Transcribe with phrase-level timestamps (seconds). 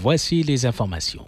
[0.00, 1.26] Voici les informations.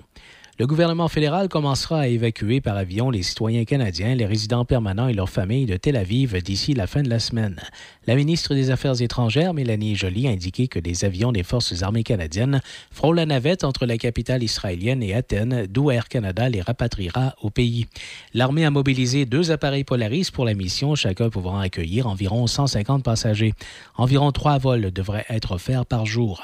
[0.60, 5.14] Le gouvernement fédéral commencera à évacuer par avion les citoyens canadiens, les résidents permanents et
[5.14, 7.58] leurs familles de Tel Aviv d'ici la fin de la semaine.
[8.06, 12.02] La ministre des Affaires étrangères, Mélanie Joly, a indiqué que des avions des Forces armées
[12.02, 17.34] canadiennes feront la navette entre la capitale israélienne et Athènes, d'où Air Canada les rapatriera
[17.40, 17.86] au pays.
[18.34, 23.54] L'armée a mobilisé deux appareils Polaris pour la mission, chacun pouvant accueillir environ 150 passagers.
[23.96, 26.42] Environ trois vols devraient être offerts par jour.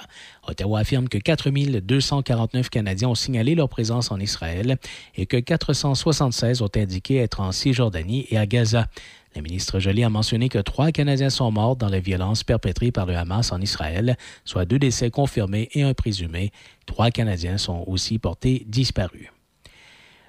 [0.48, 4.78] Ottawa affirme que 4 249 Canadiens ont signalé leur présence en Israël
[5.14, 8.88] et que 476 ont indiqué être en Cisjordanie et à Gaza.
[9.34, 13.04] La ministre Joly a mentionné que trois Canadiens sont morts dans les violences perpétrées par
[13.04, 16.52] le Hamas en Israël, soit deux décès confirmés et un présumé.
[16.86, 19.30] Trois Canadiens sont aussi portés disparus.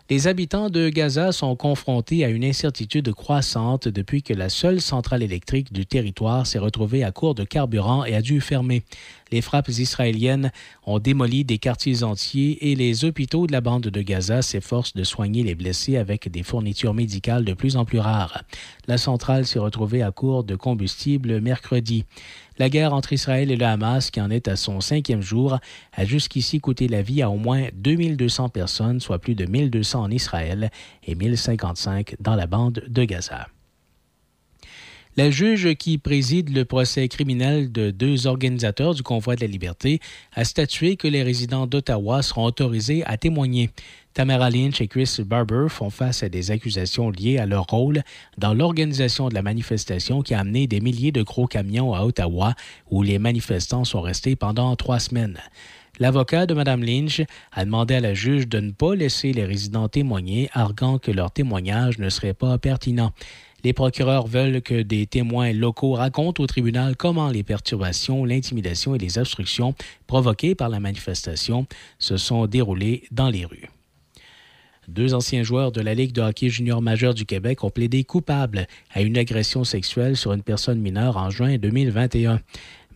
[0.09, 5.21] Les habitants de Gaza sont confrontés à une incertitude croissante depuis que la seule centrale
[5.21, 8.83] électrique du territoire s'est retrouvée à court de carburant et a dû fermer.
[9.31, 10.51] Les frappes israéliennes
[10.85, 15.03] ont démoli des quartiers entiers et les hôpitaux de la bande de Gaza s'efforcent de
[15.03, 18.43] soigner les blessés avec des fournitures médicales de plus en plus rares.
[18.87, 22.05] La centrale s'est retrouvée à court de combustible mercredi.
[22.57, 25.59] La guerre entre Israël et le Hamas, qui en est à son cinquième jour,
[25.93, 30.11] a jusqu'ici coûté la vie à au moins 2200 personnes, soit plus de 1200 en
[30.11, 30.71] Israël
[31.05, 33.47] et 1055 dans la bande de Gaza.
[35.17, 39.99] La juge qui préside le procès criminel de deux organisateurs du convoi de la liberté
[40.35, 43.71] a statué que les résidents d'Ottawa seront autorisés à témoigner.
[44.13, 48.03] Tamara Lynch et Chris Barber font face à des accusations liées à leur rôle
[48.37, 52.53] dans l'organisation de la manifestation qui a amené des milliers de gros camions à Ottawa
[52.91, 55.39] où les manifestants sont restés pendant trois semaines.
[55.97, 59.89] L'avocat de Mme Lynch a demandé à la juge de ne pas laisser les résidents
[59.89, 63.13] témoigner, arguant que leur témoignage ne serait pas pertinent.
[63.67, 68.97] Les procureurs veulent que des témoins locaux racontent au tribunal comment les perturbations, l'intimidation et
[68.97, 69.75] les obstructions
[70.07, 71.67] provoquées par la manifestation
[71.99, 73.69] se sont déroulées dans les rues.
[74.87, 78.67] Deux anciens joueurs de la Ligue de hockey junior majeur du Québec ont plaidé coupables
[78.93, 82.39] à une agression sexuelle sur une personne mineure en juin 2021.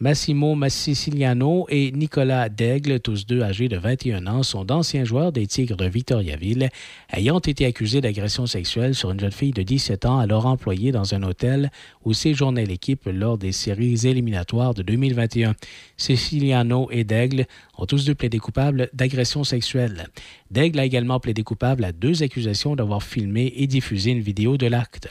[0.01, 5.45] Massimo Massiciliano et Nicolas Daigle, tous deux âgés de 21 ans, sont d'anciens joueurs des
[5.45, 6.69] Tigres de Victoriaville,
[7.13, 11.14] ayant été accusés d'agression sexuelle sur une jeune fille de 17 ans alors employée dans
[11.14, 11.70] un hôtel
[12.03, 15.53] où séjournait l'équipe lors des séries éliminatoires de 2021.
[15.97, 17.46] Siciliano et Daigle
[17.85, 20.07] tous deux plaidé coupables d'agression sexuelle.
[20.49, 24.67] Daigle a également plaidé coupable à deux accusations d'avoir filmé et diffusé une vidéo de
[24.67, 25.09] l'acte.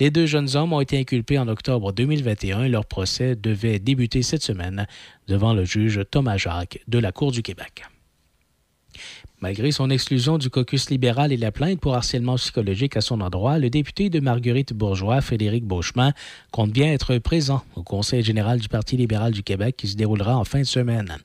[0.00, 4.22] Les deux jeunes hommes ont été inculpés en octobre 2021 et leur procès devait débuter
[4.22, 4.86] cette semaine
[5.26, 7.84] devant le juge Thomas Jacques de la Cour du Québec.
[9.40, 13.60] Malgré son exclusion du caucus libéral et la plainte pour harcèlement psychologique à son endroit,
[13.60, 16.12] le député de Marguerite Bourgeois, Frédéric Beauchemin,
[16.50, 20.36] compte bien être présent au Conseil général du Parti libéral du Québec qui se déroulera
[20.36, 21.18] en fin de semaine.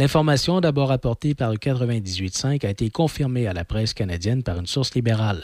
[0.00, 4.66] L'information, d'abord apportée par le 98.5, a été confirmée à la presse canadienne par une
[4.66, 5.42] source libérale.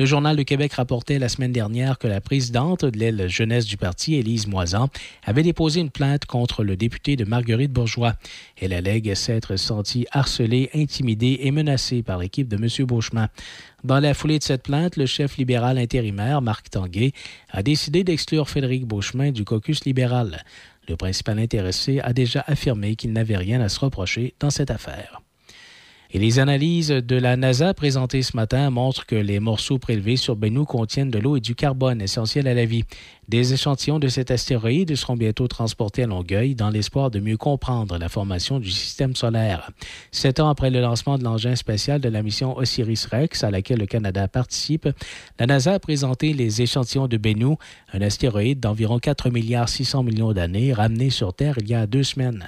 [0.00, 3.76] Le Journal de Québec rapportait la semaine dernière que la présidente de l'aile jeunesse du
[3.76, 4.88] parti, Élise Moisan,
[5.22, 8.14] avait déposé une plainte contre le député de Marguerite Bourgeois.
[8.60, 12.86] Elle allègue s'être sentie harcelée, intimidée et menacée par l'équipe de M.
[12.88, 13.28] Beauchemin.
[13.84, 17.12] Dans la foulée de cette plainte, le chef libéral intérimaire, Marc Tanguay,
[17.50, 20.42] a décidé d'exclure Frédéric Beauchemin du caucus libéral.
[20.88, 25.23] Le principal intéressé a déjà affirmé qu'il n'avait rien à se reprocher dans cette affaire.
[26.14, 30.36] Et les analyses de la NASA présentées ce matin montrent que les morceaux prélevés sur
[30.36, 32.84] Bennu contiennent de l'eau et du carbone essentiels à la vie.
[33.26, 37.98] Des échantillons de cet astéroïde seront bientôt transportés à Longueuil dans l'espoir de mieux comprendre
[37.98, 39.72] la formation du système solaire.
[40.12, 43.86] Sept ans après le lancement de l'engin spatial de la mission Osiris-Rex, à laquelle le
[43.86, 44.88] Canada participe,
[45.40, 47.56] la NASA a présenté les échantillons de Bennu,
[47.92, 52.04] un astéroïde d'environ 4 milliards 600 millions d'années ramené sur Terre il y a deux
[52.04, 52.46] semaines.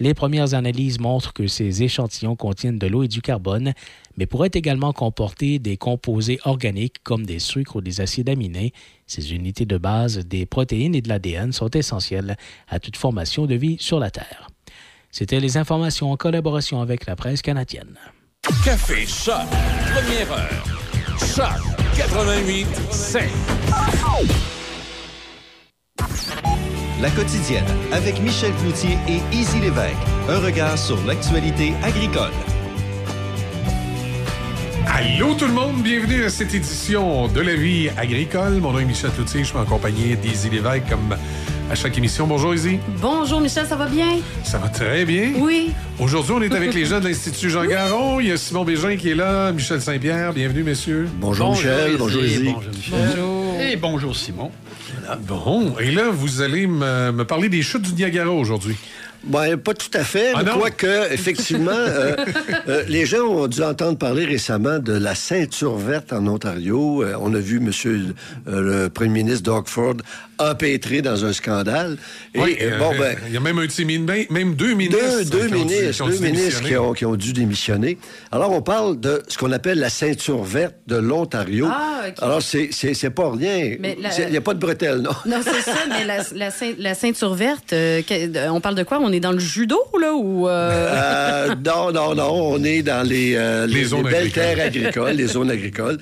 [0.00, 3.74] Les premières analyses montrent que ces échantillons contiennent de l'eau et du carbone,
[4.16, 8.72] mais pourraient également comporter des composés organiques comme des sucres ou des acides aminés.
[9.06, 12.36] Ces unités de base des protéines et de l'ADN sont essentielles
[12.68, 14.48] à toute formation de vie sur la Terre.
[15.10, 17.96] C'était les informations en collaboration avec la presse canadienne.
[18.64, 19.46] Café Choc,
[19.94, 20.64] première heure.
[21.18, 21.60] Choc
[21.96, 23.22] 88 5.
[27.04, 29.94] La quotidienne avec Michel Cloutier et Easy Lévesque.
[30.26, 32.30] Un regard sur l'actualité agricole.
[34.86, 38.54] Allô tout le monde, bienvenue à cette édition de la vie agricole.
[38.54, 41.14] Mon nom est Michel Cloutier, je suis accompagné d'Izzy Lévesque comme
[41.70, 42.26] à chaque émission.
[42.26, 42.78] Bonjour Izzy.
[43.00, 44.18] Bonjour Michel, ça va bien?
[44.42, 45.32] Ça va très bien.
[45.38, 45.72] Oui.
[45.98, 48.20] Aujourd'hui, on est avec les gens de l'Institut Jean Garon.
[48.20, 50.32] Il y a Simon Bégin qui est là, Michel Saint-Pierre.
[50.32, 51.08] Bienvenue, messieurs.
[51.20, 52.52] Bonjour, Michel, bonjour Izzy.
[52.52, 52.94] Bonjour Michel.
[53.16, 53.60] Bonjour.
[53.60, 54.50] Et bonjour Simon.
[55.26, 58.76] Bon, et là, vous allez me, me parler des chutes du Niagara aujourd'hui.
[59.26, 60.32] Ben, pas tout à fait.
[60.34, 60.42] Ah?
[60.44, 62.14] Quoique, effectivement, euh,
[62.68, 67.02] euh, les gens ont dû entendre parler récemment de la ceinture verte en Ontario.
[67.02, 68.14] Euh, on a vu Monsieur
[68.46, 69.94] le Premier ministre Doug Ford
[70.38, 71.96] empêtré dans un scandale.
[72.34, 75.22] Et, Oui, bon, ben, il y a même un petit min- même deux ministres.
[75.30, 76.68] deux, deux qui ont dû- ministres, qui ont deux ministres démissionner.
[76.68, 77.98] qui ont, qui ont dû démissionner.
[78.32, 81.68] Alors, on parle de ce qu'on appelle la ceinture verte de l'Ontario.
[81.70, 82.14] Ah, OK.
[82.20, 83.76] Alors, c'est pas rien.
[83.80, 85.12] Il n'y a pas de bretelles, non?
[85.24, 88.02] Non, c'est ça, mais la, la ceint- la ceinture verte, euh,
[88.50, 88.98] on parle de quoi?
[89.00, 90.48] On est dans le judo, là, ou...
[90.48, 92.32] euh, Euh, non, non, non.
[92.54, 95.98] On est dans les, euh, Les les, zones les belles terres agricoles, les zones agricoles.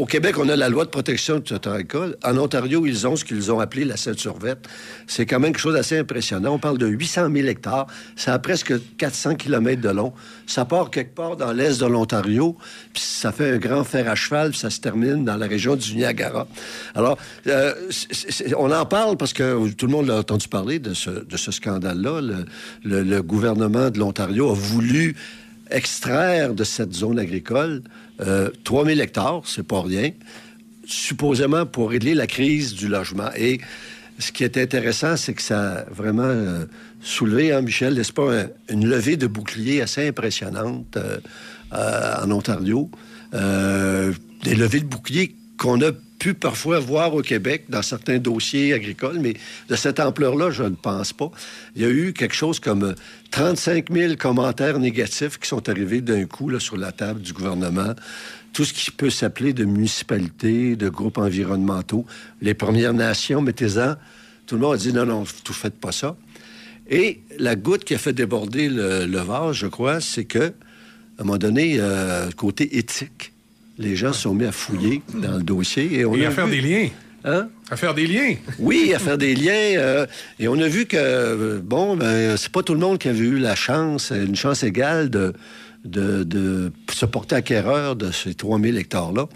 [0.00, 2.16] Au Québec, on a la loi de protection du agricole.
[2.24, 4.66] En Ontario, ils ont ce qu'ils ont appelé la ceinture verte.
[5.06, 6.54] C'est quand même quelque chose d'assez impressionnant.
[6.54, 7.86] On parle de 800 000 hectares.
[8.16, 10.14] Ça a presque 400 km de long.
[10.46, 12.56] Ça part quelque part dans l'est de l'Ontario,
[12.94, 15.94] puis ça fait un grand fer à cheval, ça se termine dans la région du
[15.94, 16.48] Niagara.
[16.94, 17.18] Alors,
[17.48, 17.74] euh,
[18.56, 22.22] on en parle parce que tout le monde l'a entendu parler de ce, scandale-là.
[22.22, 22.46] Le,
[22.84, 25.14] le- le gouvernement de l'Ontario a voulu
[25.70, 27.82] extraire de cette zone agricole
[28.20, 30.10] euh, 3000 hectares, c'est pas rien,
[30.84, 33.30] supposément pour régler la crise du logement.
[33.36, 33.60] Et
[34.18, 36.64] ce qui est intéressant, c'est que ça a vraiment euh,
[37.02, 41.18] soulevé, hein, Michel, n'est-ce pas, un- une levée de boucliers assez impressionnante euh,
[41.72, 42.90] en Ontario.
[43.32, 45.90] Des levées de boucliers qu'on a
[46.20, 49.34] pu parfois voir au Québec dans certains dossiers agricoles, mais
[49.68, 51.32] de cette ampleur-là, je ne pense pas.
[51.74, 52.94] Il y a eu quelque chose comme euh,
[53.30, 57.94] 35 000 commentaires négatifs qui sont arrivés d'un coup là, sur la table du gouvernement.
[58.52, 62.04] Tout ce qui peut s'appeler de municipalités, de groupes environnementaux,
[62.42, 63.94] les Premières Nations, mettez-en.
[64.46, 66.16] Tout le monde a dit non, non, tout faites pas ça.
[66.90, 71.22] Et la goutte qui a fait déborder le, le vase, je crois, c'est que, à
[71.22, 73.29] un moment donné, euh, côté éthique,
[73.80, 76.00] les gens se sont mis à fouiller dans le dossier.
[76.00, 76.88] Et, on Et a à faire vu- des liens.
[77.24, 77.48] Hein?
[77.70, 78.34] À faire des liens.
[78.58, 79.52] Oui, à faire des liens.
[79.78, 80.06] euh,
[80.38, 83.18] et on a vu que, euh, bon, ben, c'est pas tout le monde qui avait
[83.18, 85.34] eu la chance, une chance égale de,
[85.84, 89.26] de, de se porter acquéreur de ces 3000 hectares-là.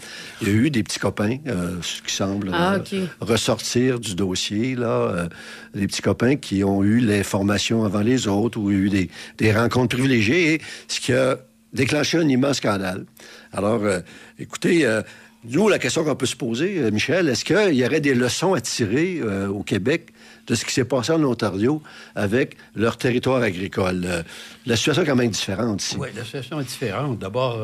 [0.41, 4.15] Il y a eu des petits copains, euh, ce qui semble Ah, euh, ressortir du
[4.15, 4.87] dossier, là.
[4.87, 5.27] euh,
[5.75, 9.95] des petits copains qui ont eu l'information avant les autres, ou eu des, des rencontres
[9.95, 11.37] privilégiées, et ce qui a
[11.75, 13.05] déclenché un immense scandale.
[13.53, 13.99] Alors, euh,
[14.39, 15.01] écoutez, euh,
[15.43, 18.53] nous, la question qu'on peut se poser, euh, Michel, est-ce qu'il y aurait des leçons
[18.55, 20.07] à tirer au Québec
[20.47, 21.83] de ce qui s'est passé en Ontario
[22.15, 24.23] avec leur territoire agricole?
[24.65, 25.97] La situation est quand même différente ici.
[25.99, 27.19] Oui, la situation est différente.
[27.19, 27.59] D'abord,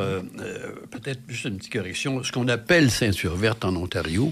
[0.91, 2.24] peut-être juste une petite correction.
[2.24, 4.32] Ce qu'on appelle ceinture verte en Ontario,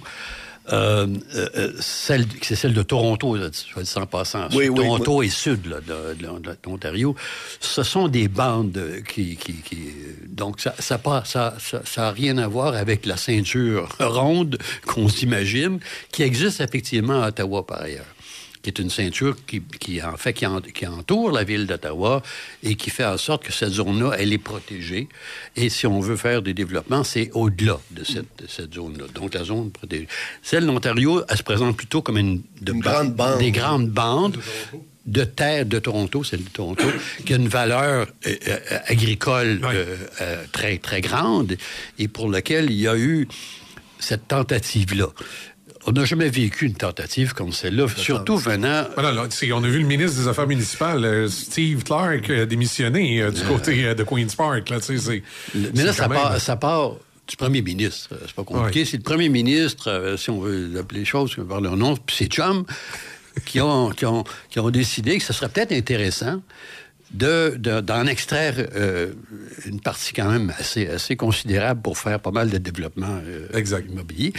[0.72, 4.48] euh, euh, euh, celle, c'est celle de Toronto, là, soit dit en passant.
[4.54, 7.16] Oui, oui, Toronto et sud là, de, de- de l'Ontario.
[7.60, 9.36] Ce sont des bandes qui.
[9.36, 9.94] qui, qui-
[10.28, 13.90] donc, ça n'a ça, pas- ça, ça, ça a rien à voir avec la ceinture
[14.00, 15.80] ronde qu'on s'imagine,
[16.12, 18.06] qui existe effectivement à Ottawa par ailleurs
[18.62, 22.22] qui est une ceinture qui, qui en fait qui, en- qui entoure la ville d'Ottawa
[22.62, 25.08] et qui fait en sorte que cette zone-là, elle est protégée.
[25.56, 29.06] Et si on veut faire des développements, c'est au-delà de cette, de cette zone-là.
[29.16, 30.08] Donc la zone protégée.
[30.44, 33.40] Celle de l'Ontario, elle se présente plutôt comme une, de- Une grande bande.
[33.40, 34.38] Des grandes bandes.
[35.06, 36.84] De terre de Toronto, celle de Toronto,
[37.26, 41.58] qui a une valeur euh, euh, agricole euh, euh, très, très grande
[41.98, 43.28] et pour laquelle il y a eu
[43.98, 45.08] cette tentative-là.
[45.86, 48.86] On n'a jamais vécu une tentative comme celle-là, surtout venant.
[48.96, 53.22] Voilà, là, on a vu le ministre des Affaires municipales, euh, Steve Clark, euh, démissionner
[53.22, 54.70] euh, du côté euh, de Queen's Park.
[54.70, 54.78] Là,
[55.74, 56.92] Mais là, ça même- part, ça part
[57.28, 58.10] du premier ministre.
[58.26, 58.80] C'est pas compliqué.
[58.82, 58.86] Ouais.
[58.86, 62.16] C'est le premier ministre, euh, si on veut appeler les choses par leur nom, puis
[62.18, 62.42] c'est qui
[63.62, 66.42] ont, qui, ont, qui ont décidé que ce serait peut-être intéressant
[67.12, 69.14] de, de- d'en extraire euh,
[69.66, 74.32] une partie quand même assez, assez considérable pour faire pas mal de développement euh, immobilier,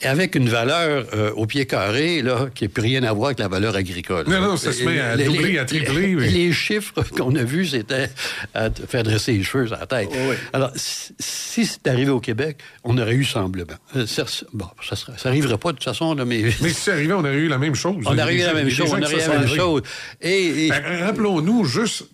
[0.00, 3.26] et avec une valeur euh, au pied carré là, qui n'a plus rien à voir
[3.26, 4.24] avec la valeur agricole.
[4.28, 7.66] Non, non, ça se met à doubler, à tripler, mais- Les chiffres qu'on a vus,
[7.68, 8.08] c'était
[8.54, 10.08] à te faire dresser les cheveux sur la tête.
[10.12, 10.36] oui.
[10.52, 13.74] Alors, si, si c'est arrivé au Québec, on aurait eu semblement.
[14.06, 17.12] Ça, bon, ça ne arrivera pas de toute façon, là, mais, Mais si c'est arrivé,
[17.14, 17.96] on aurait eu la même chose.
[18.06, 18.88] on aurait eu la même chose.
[18.90, 19.56] gens On qui aurait se eu la sont même arrivés.
[19.56, 19.82] chose.
[20.20, 22.04] Et, et- Ben, Rappelons-nous, juste,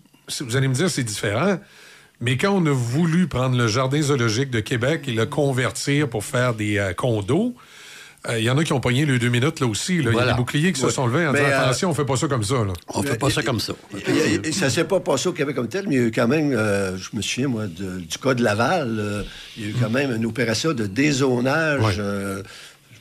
[0.40, 1.58] vous allez me dire c'est différent,
[2.20, 6.25] mais quand on a voulu prendre le jardin zoologique de Québec et le convertir pour
[6.25, 7.54] faire des euh, condos,
[8.28, 10.02] euh, il y en a qui ont pogné les deux minutes là aussi.
[10.02, 10.11] là.
[10.11, 11.94] Il y a des boucliers qui se sont levés en Mais, disant euh, attention, on
[11.94, 12.56] fait pas ça comme ça.
[12.56, 12.73] Là.
[12.88, 13.75] on fait pas ça comme ça.
[13.94, 16.04] A- il y a- ça s'est pas passé au Québec comme tel, mais il y
[16.04, 19.23] a eu quand même, euh, je me souviens, moi, de- du cas de Laval, euh,
[19.56, 22.42] il y a eu quand même une opération de dézonage Ouais.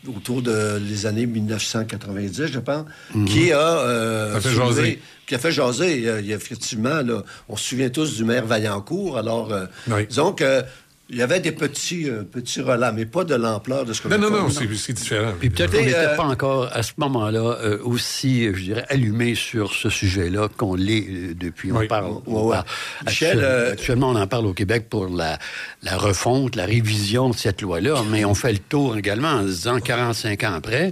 [0.06, 2.86] Euh, autour de les années 1990, je pense,
[3.27, 3.60] qui a...
[3.60, 5.01] euh, Ça fait soulevé- jaser.
[5.25, 5.98] Qui a fait jaser.
[6.20, 10.08] Il y a effectivement, là, on se souvient tous du maire Vaillancourt, alors, euh, Oui.
[10.08, 10.63] disons que
[11.09, 14.07] il y avait des petits, euh, petits relents, mais pas de l'ampleur de ce que
[14.09, 15.31] Non, non, nous non, c'est c'est différent.
[15.39, 19.33] Puis peut-être qu'on n'était euh, pas encore à ce moment-là euh, aussi, je dirais, allumé
[19.35, 21.71] sur ce sujet-là qu'on l'est euh, depuis.
[21.71, 21.87] On Oui.
[21.87, 22.11] parle.
[22.11, 22.55] Ouais, on ouais.
[22.55, 22.65] parle-
[23.05, 25.39] Michel, actuellement, euh, actuellement, on en parle au Québec pour la,
[25.83, 29.47] la refonte, la révision de cette loi-là, mais on fait le tour également en se
[29.47, 30.91] disant 45 ans après.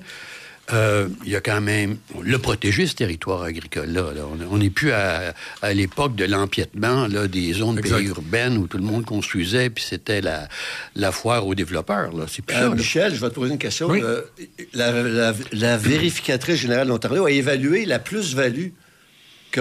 [0.74, 4.14] Euh, il y a quand même le protéger ce territoire agricole-là.
[4.16, 4.22] là.
[4.26, 8.78] On- On n'est plus à, à l'époque de l'empiètement là, des zones périurbaines où tout
[8.78, 10.48] le monde construisait, puis c'était la,
[10.96, 12.12] la foire aux développeurs.
[12.16, 12.26] Là.
[12.28, 12.70] C'est plus Euh, ça.
[12.70, 12.76] là.
[12.76, 13.88] Michel, je vais te poser une question.
[13.90, 14.02] Oui.
[14.04, 14.22] Euh,
[14.74, 18.70] la, la- la vérificatrice générale de l'Ontario a évalué la plus-value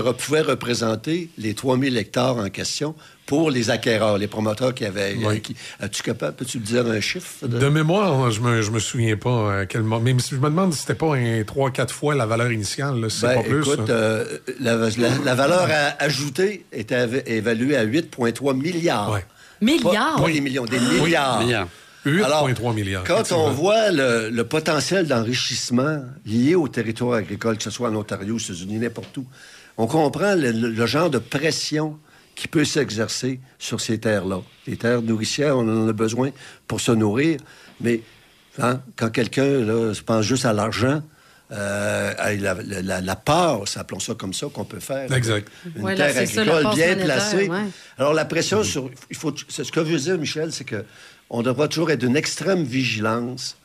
[0.03, 2.95] que pouvaient représenter les 3000 hectares en question
[3.27, 5.17] pour les acquéreurs, les promoteurs qui avaient...
[5.25, 5.41] Oui.
[5.41, 7.47] qui- As-tu capable, peux-tu me dire un chiffre?
[7.47, 10.19] de- De mémoire, je me, je me souviens pas à quel moment.
[10.19, 13.21] Si je me demande si c'était pas un 3-4 fois la valeur initiale, là, si
[13.21, 13.61] c'est Ben, pas plus.
[13.61, 19.13] écoute, euh, la, la- la valeur à- ajoutée était évaluée à 8,3 milliards.
[19.13, 19.25] Ouais.
[19.63, 20.17] Milliards?
[20.17, 21.41] Pas, pas des millions, des milliards.
[21.41, 21.69] milliards.
[22.05, 23.05] 8,3 milliards.
[23.05, 27.95] Quand on voit le, le potentiel d'enrichissement lié au territoire agricole, que ce soit en
[27.97, 29.25] Ontario, aux États-Unis, n'importe où,
[29.77, 31.99] on comprend le, genre de pression
[32.35, 34.41] qui peut s'exercer sur ces terres-là.
[34.67, 36.31] Les terres nourricières, on en a besoin
[36.67, 37.39] pour se nourrir,
[37.81, 38.01] mais
[38.59, 41.03] hein, quand quelqu'un se pense juste à l'argent,
[41.53, 45.13] euh, à la, la- la- la part, appelons ça comme ça, qu'on peut faire.
[45.13, 45.47] Exact.
[45.77, 47.49] Une Ouais, terre agricole bien placée.
[47.49, 47.59] ouais.
[47.99, 48.91] Alors, la pression sur.
[49.11, 50.85] Il faut, c'est ce que je veux dire, Michel, c'est que
[51.31, 53.57] on devra toujours être d'une extrême vigilance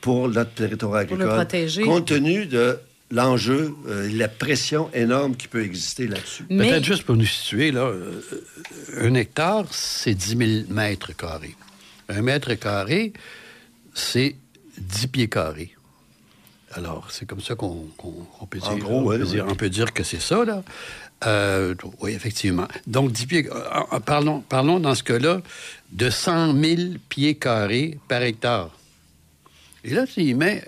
[0.00, 1.26] pour notre territoire Pour agricole.
[1.26, 1.82] le protéger.
[1.82, 2.78] Compte tenu de
[3.12, 6.44] l'enjeu, euh, la pression énorme qui peut exister là-dessus.
[6.48, 8.22] Mais Peut-être juste pour nous situer, là, euh,
[9.00, 11.54] un hectare, c'est 10 000 mètres carrés.
[12.08, 13.12] Un mètre carré,
[13.94, 14.34] c'est
[14.78, 15.74] 10 pieds carrés.
[16.72, 17.86] Alors, c'est comme ça qu'on
[18.48, 19.30] peut, En dire, gros, on, ouais, peut ouais.
[19.30, 20.64] dire, on peut dire que c'est ça, là.
[21.26, 22.66] Euh, oui, effectivement.
[22.86, 23.48] Donc, 10 pieds...
[24.06, 25.42] parlons, parlons dans ce cas-là
[25.92, 28.70] de 100 000 pieds carrés par hectare.
[29.84, 30.64] Et là, tu y mets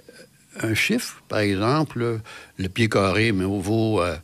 [0.63, 2.21] un chiffre, par exemple,
[2.57, 4.17] le pied carré mais vaut euh,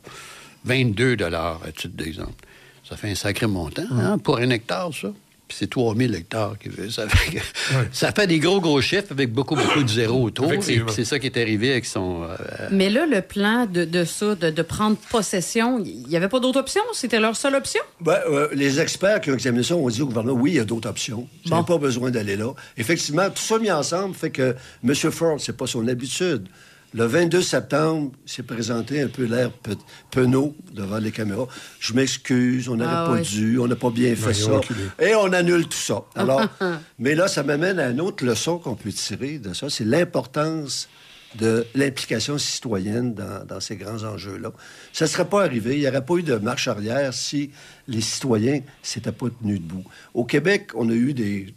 [0.65, 2.45] 22 à titre d'exemple.
[2.87, 5.09] Ça fait un sacré montant hein, pour un hectare, ça.
[5.51, 6.57] Puis c'est 3000 hectares.
[6.57, 7.43] qui fait- Ça fait, que-
[7.91, 10.49] ça fait des gros, gros chiffres avec beaucoup, beaucoup de zéros autour.
[10.63, 12.23] C'est ça qui est arrivé avec son...
[12.23, 16.29] euh, Mais là, le plan de, de ça, de, de prendre possession, il n'y avait
[16.29, 16.81] pas d'autre option?
[16.93, 17.81] C'était leur seule option?
[17.99, 20.59] Ben, euh, les experts qui ont examiné ça ont dit au gouvernement, oui, il y
[20.59, 21.27] a d'autres options.
[21.47, 21.55] Bon.
[21.57, 22.53] n'avez pas besoin d'aller là.
[22.77, 24.55] Effectivement, tout ça mis ensemble fait que
[24.87, 24.93] M.
[24.95, 26.47] Ford, c'est pas son habitude.
[26.93, 29.75] Le 22 septembre, il s'est présenté un peu l'air pe-
[30.11, 31.47] penaud devant les caméras.
[31.79, 34.59] Je m'excuse, on n'aurait Ah pas dû, on n'a pas bien fait ça.
[34.99, 36.03] Et on annule tout ça.
[36.15, 36.41] Alors,
[36.99, 40.89] mais là, ça m'amène à une autre leçon qu'on peut tirer de ça, c'est l'importance
[41.39, 44.51] de l'implication citoyenne dans, dans ces grands enjeux-là.
[44.91, 47.51] Ça ne serait pas arrivé, il n'y aurait pas eu de marche arrière si
[47.87, 49.85] les citoyens ne s'étaient pas tenus debout.
[50.13, 51.53] Au Québec, on a eu des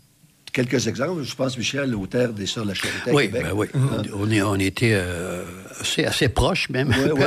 [0.54, 1.22] quelques exemples.
[1.22, 3.42] Je pense, Michel, aux terres des Sœurs de la Charité oui, Québec.
[3.42, 3.66] ben oui.
[3.74, 4.02] Hein?
[4.18, 5.42] On, est, on était euh,
[5.80, 7.24] assez, assez proches même, on peu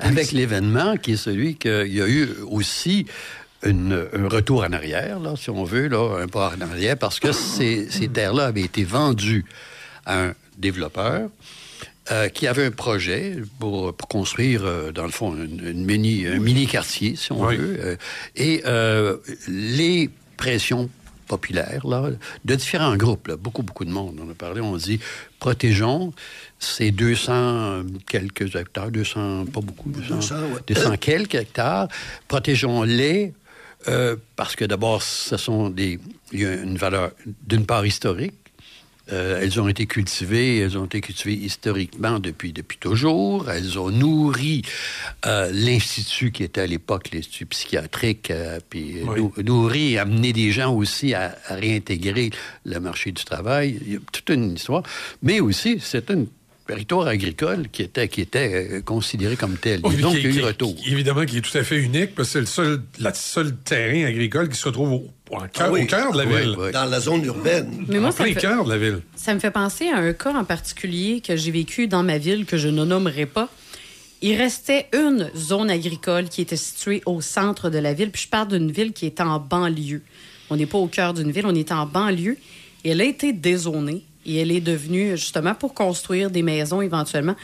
[0.00, 3.06] avec l'événement qui est celui qu'il y a eu aussi
[3.62, 7.20] une- un retour en arrière, là, si on veut, là, un pas en arrière, parce
[7.20, 9.44] que ces, ces terres-là avaient été vendues
[10.06, 11.28] à un développeur
[12.10, 16.26] euh, qui avait un projet pour, pour construire, euh, dans le fond, une, une mini,
[16.26, 17.56] un mini-quartier, si on Oui.
[17.56, 17.76] veut.
[17.80, 17.96] euh,
[18.34, 18.62] et
[19.46, 20.88] les pressions
[21.34, 22.10] populaires, là,
[22.44, 24.18] de différents groupes, là, beaucoup, beaucoup de monde.
[24.20, 24.98] On a parlé, on dit,
[25.38, 26.12] protégeons
[26.58, 30.60] ces 200 quelques hectares, 200, pas beaucoup, 200, 200, ouais.
[30.66, 31.86] 200 quelques hectares,
[32.26, 33.32] protégeons-les
[33.88, 35.98] euh, parce que d'abord, ce sont des,
[36.32, 37.12] il y a une valeur
[37.46, 38.34] d'une part historique.
[39.12, 43.50] Euh, elles ont été cultivées, elles ont été cultivées historiquement depuis, depuis toujours.
[43.50, 44.62] Elles ont nourri
[45.26, 49.20] euh, l'Institut qui était à l'époque l'Institut psychiatrique, euh, puis Oui.
[49.44, 52.30] nourri, amené des gens aussi à, à réintégrer
[52.64, 53.78] le marché du travail.
[53.86, 54.82] Il y a toute une histoire.
[55.22, 56.24] Mais aussi, c'est un
[56.70, 59.80] territoire agricole qui était, qui était euh, considéré comme tel.
[59.80, 60.76] Et donc, qui- il y a eu qui- retour.
[60.76, 63.56] qui- évidemment, qui est tout à fait unique, parce que c'est le seul, la seul
[63.56, 65.82] terrain agricole qui se retrouve au, cœur, Ah oui.
[65.82, 66.56] au cœur de la Oui, ville.
[66.58, 66.72] oui.
[66.72, 67.84] Dans la zone urbaine.
[67.88, 69.00] Mais moi, en ça plein me, fait, cœur de la ville.
[69.16, 72.44] ça me fait penser à un cas en particulier que j'ai vécu dans ma ville,
[72.46, 73.48] que je ne nommerai pas.
[74.22, 78.10] Il restait une zone agricole qui était située au centre de la ville.
[78.10, 80.02] Puis je parle d'une ville qui est en banlieue.
[80.50, 82.36] On n'est pas au cœur d'une ville, on est en banlieue.
[82.84, 87.34] Et elle a été dézonée et elle est devenue justement pour construire des maisons éventuellement.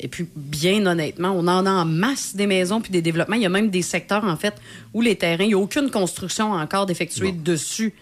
[0.00, 3.36] Et puis, bien honnêtement, on en a en masse des maisons puis des développements.
[3.36, 4.54] Il y a même des secteurs, en fait,
[4.92, 7.94] où les terrains, il n'y a aucune construction encore d'effectuer dessus.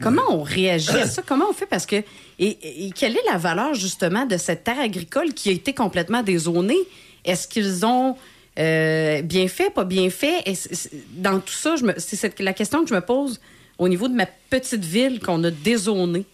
[0.00, 1.22] Comment on réagit à ça?
[1.26, 1.66] Comment on fait?
[1.66, 1.96] Parce que.
[2.38, 6.22] Et, et quelle est la valeur, justement, de cette terre agricole qui a été complètement
[6.22, 6.78] dézonée?
[7.24, 8.16] Est-ce qu'ils ont
[8.58, 10.42] euh, bien fait, pas bien fait?
[10.46, 10.54] Et
[11.14, 13.40] dans tout ça, c'est la question que je me pose
[13.78, 16.26] au niveau de ma petite ville qu'on a dézonée.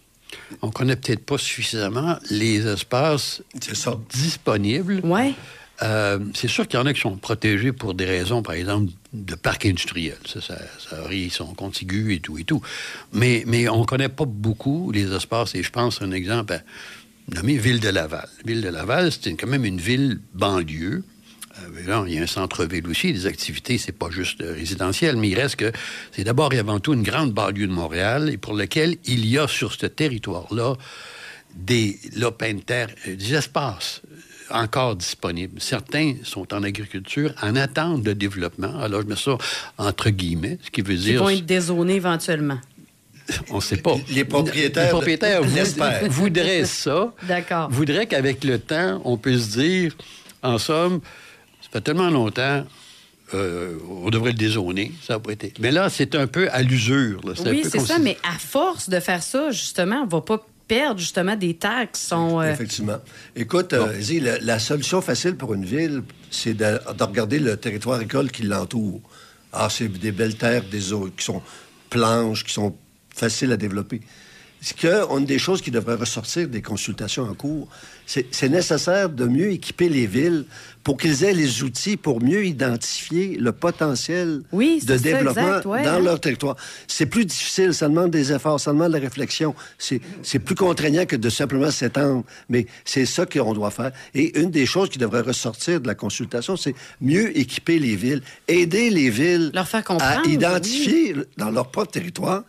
[0.63, 3.99] On connaît peut-être pas suffisamment les espaces ça.
[4.11, 5.01] disponibles.
[5.05, 5.35] Ouais.
[5.83, 8.93] Euh, c'est sûr qu'il y en a qui sont protégés pour des raisons, par exemple,
[9.13, 10.17] de parc industriel.
[10.25, 12.63] Ça, ça, ça, ils sont contigus et tout et tout.
[13.13, 15.55] Mais, mais on ne connaît pas beaucoup les espaces.
[15.55, 18.29] Et je pense un exemple à nommer Ville de Laval.
[18.45, 21.03] Ville de Laval, c'est quand même une ville banlieue.
[21.65, 25.17] Euh, là, il y a un centre-ville aussi, des activités, c'est pas juste euh, résidentiel,
[25.17, 25.73] mais il reste que
[26.13, 29.39] c'est d'abord et avant tout une grande banlieue de Montréal et pour lequel il y
[29.39, 30.75] a sur ce territoire-là
[31.55, 35.61] des l'open terre, euh, des espaces euh, encore disponibles.
[35.61, 38.79] Certains sont en agriculture en attente de développement.
[38.81, 39.39] Alors, je mets ça
[39.79, 41.23] entre guillemets, ce qui veut dire...
[41.23, 42.59] vont être dézonés éventuellement.
[43.51, 43.95] On ne sait pas.
[44.11, 47.15] Les propriétaires Les propriétaires de- voudraient ça.
[47.23, 47.71] D'accord.
[47.71, 49.97] Voudraient qu'avec le temps, on puisse dire,
[50.43, 51.01] en somme,
[51.75, 52.65] fait tellement longtemps,
[53.35, 54.93] euh, on devrait le dézoner.
[55.07, 55.53] Ça n'a pas été.
[55.59, 57.21] Mais là, c'est un peu à l'usure.
[57.27, 57.33] là.
[57.39, 60.45] un Oui, c'est ça, si- mais à force de faire ça, justement, on va pas
[60.69, 62.41] perdre justement des terres qui sont.
[62.41, 62.99] euh, Effectivement.
[63.37, 67.57] Écoute, euh, Zé, la, la solution facile pour une ville, c'est de, de regarder le
[67.57, 69.01] territoire agricole qui l'entoure.
[69.53, 71.43] Ah, c'est des belles terres, des eaux qui sont
[71.91, 72.75] planches, qui sont
[73.15, 74.01] faciles à développer.
[74.61, 77.69] Ce que, une des choses qui devrait ressortir des consultations en cours,
[78.07, 80.45] c'est nécessaire de mieux équiper les villes
[80.85, 85.65] pour qu'ils aient les outils pour mieux identifier le potentiel Oui, de ça, développement exact,
[85.65, 86.01] ouais, dans hein.
[86.01, 86.57] leur territoire.
[86.87, 89.55] C'est plus difficile, ça demande des efforts, ça demande de la réflexion.
[89.79, 93.93] C'est plus contraignant que de simplement s'étendre, mais c'est ça qu'on doit faire.
[94.15, 98.21] Et une des choses qui devrait ressortir de la consultation, c'est mieux équiper les villes,
[98.47, 102.45] aider les villes Leur faire à identifier dans leur propre territoire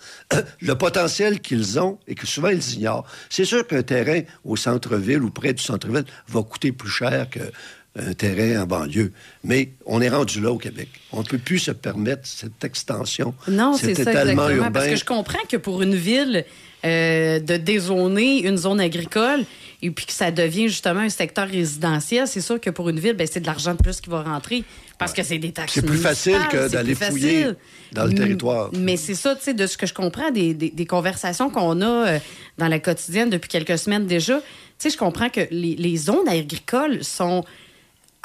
[0.59, 3.05] le potentiel qu'ils ont et que souvent ils ignorent.
[3.29, 8.13] C'est sûr qu'un terrain au centre-ville ou près du centre-ville va coûter plus cher qu'un
[8.13, 9.11] terrain en banlieue.
[9.43, 10.89] Mais on est rendu là au Québec.
[11.11, 13.33] On ne peut plus se permettre cette extension.
[13.47, 14.71] Non, c'est ça urbain.
[14.71, 16.45] Parce que je comprends que pour une ville,
[16.85, 19.43] euh, de dézoner une zone agricole
[19.81, 23.13] et puis que ça devient justement un secteur résidentiel, c'est sûr que pour une ville,
[23.13, 24.63] ben, c'est de l'argent de plus qui va rentrer
[24.99, 25.73] parce que c'est des taxes.
[25.73, 27.55] C'est plus facile que d'aller fouiller facile.
[27.91, 28.69] dans le Mm, territoire.
[28.73, 31.81] Mais c'est ça, tu sais, de ce que je comprends des, des- des conversations qu'on
[31.81, 32.19] a euh,
[32.59, 34.39] dans la quotidienne depuis quelques semaines déjà.
[34.77, 37.43] Sais, je comprends que les, les zones agricoles sont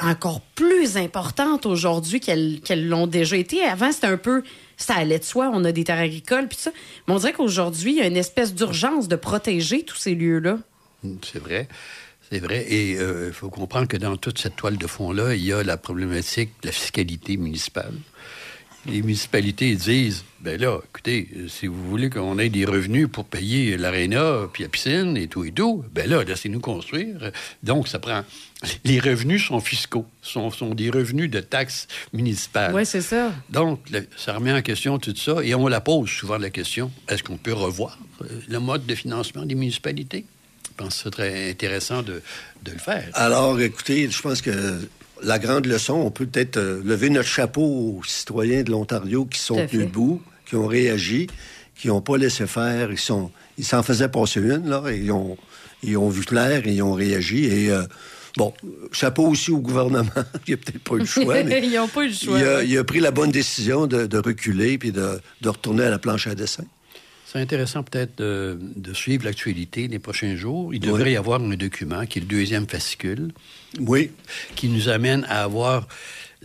[0.03, 3.63] encore plus importantes aujourd'hui qu'elles l'ont déjà été.
[3.63, 4.43] Avant, c'était un peu.
[4.77, 6.71] Ça allait de soi, on a des terres agricoles, puis ça.
[7.07, 10.59] Mais on dirait qu'aujourd'hui, il y a une espèce d'urgence de protéger tous ces lieux-là.
[11.03, 11.69] Mm, C'est vrai.
[12.31, 12.65] C'est vrai.
[12.73, 15.63] Et euh, il faut comprendre que dans toute cette toile de fond-là, il y a
[15.63, 17.93] la problématique de la fiscalité municipale.
[18.87, 23.27] Les municipalités disent, ben là, écoutez, euh, si vous voulez qu'on ait des revenus pour
[23.27, 27.31] payer l'aréna, puis la piscine et tout et tout, ben là, laissez-nous construire.
[27.62, 28.25] Donc, ça prend...
[28.85, 32.75] Les revenus sont fiscaux, sont, sont des revenus de taxes municipales.
[32.75, 33.33] Oui, c'est ça.
[33.51, 35.37] Donc, le- ça remet en question tout ça.
[35.43, 38.95] Et on la pose souvent la question est-ce qu'on peut revoir euh, le mode de
[38.95, 40.25] financement des municipalités?
[40.69, 42.23] Je pense que ce serait intéressant de,
[42.62, 43.09] de le faire.
[43.12, 44.88] Alors, écoutez, je pense que
[45.22, 49.38] la grande leçon, on peut peut-être euh, lever notre chapeau aux citoyens de l'Ontario qui
[49.38, 51.26] sont debout, qui ont réagi,
[51.76, 52.90] qui n'ont pas laissé faire.
[52.90, 55.37] Ils sont, ils s'en faisaient passer une, là, et ils ont,
[55.83, 57.44] ils ont vu clair et ils ont réagi.
[57.46, 57.83] Et euh,
[58.37, 58.52] bon,
[58.92, 60.09] chapeau aussi au gouvernement.
[60.46, 62.38] il n'a peut-être pas eu le choix, mais Ils n'ont pas eu le choix.
[62.38, 62.68] il, a, ouais.
[62.68, 65.98] il a pris la bonne décision de, de reculer puis de, de retourner à la
[65.98, 66.64] planche à dessin.
[67.31, 70.75] C'est intéressant peut-être de, de suivre l'actualité les prochains jours.
[70.75, 73.31] Il devrait y avoir un document qui est le deuxième fascicule.
[73.79, 74.11] Oui.
[74.57, 75.87] Qui nous amène à avoir.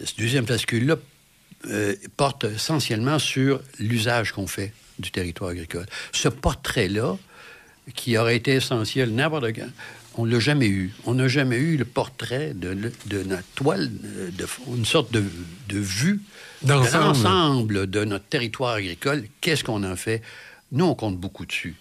[0.03, 0.97] Ce deuxième fascicule-là
[1.69, 5.87] euh, porte essentiellement sur l'usage qu'on fait du territoire agricole.
[6.11, 7.17] Ce portrait-là,
[7.95, 9.69] qui aurait été essentiel n'importe quand,
[10.17, 10.93] on ne l'a jamais eu.
[11.05, 12.75] On n'a jamais eu le portrait de,
[13.07, 15.23] de notre toile, de, une sorte de,
[15.67, 16.21] de vue
[16.61, 19.23] de l'ensemble de notre territoire agricole.
[19.41, 20.21] Qu'est-ce qu'on en fait?
[20.71, 21.75] Nous, on compte beaucoup dessus.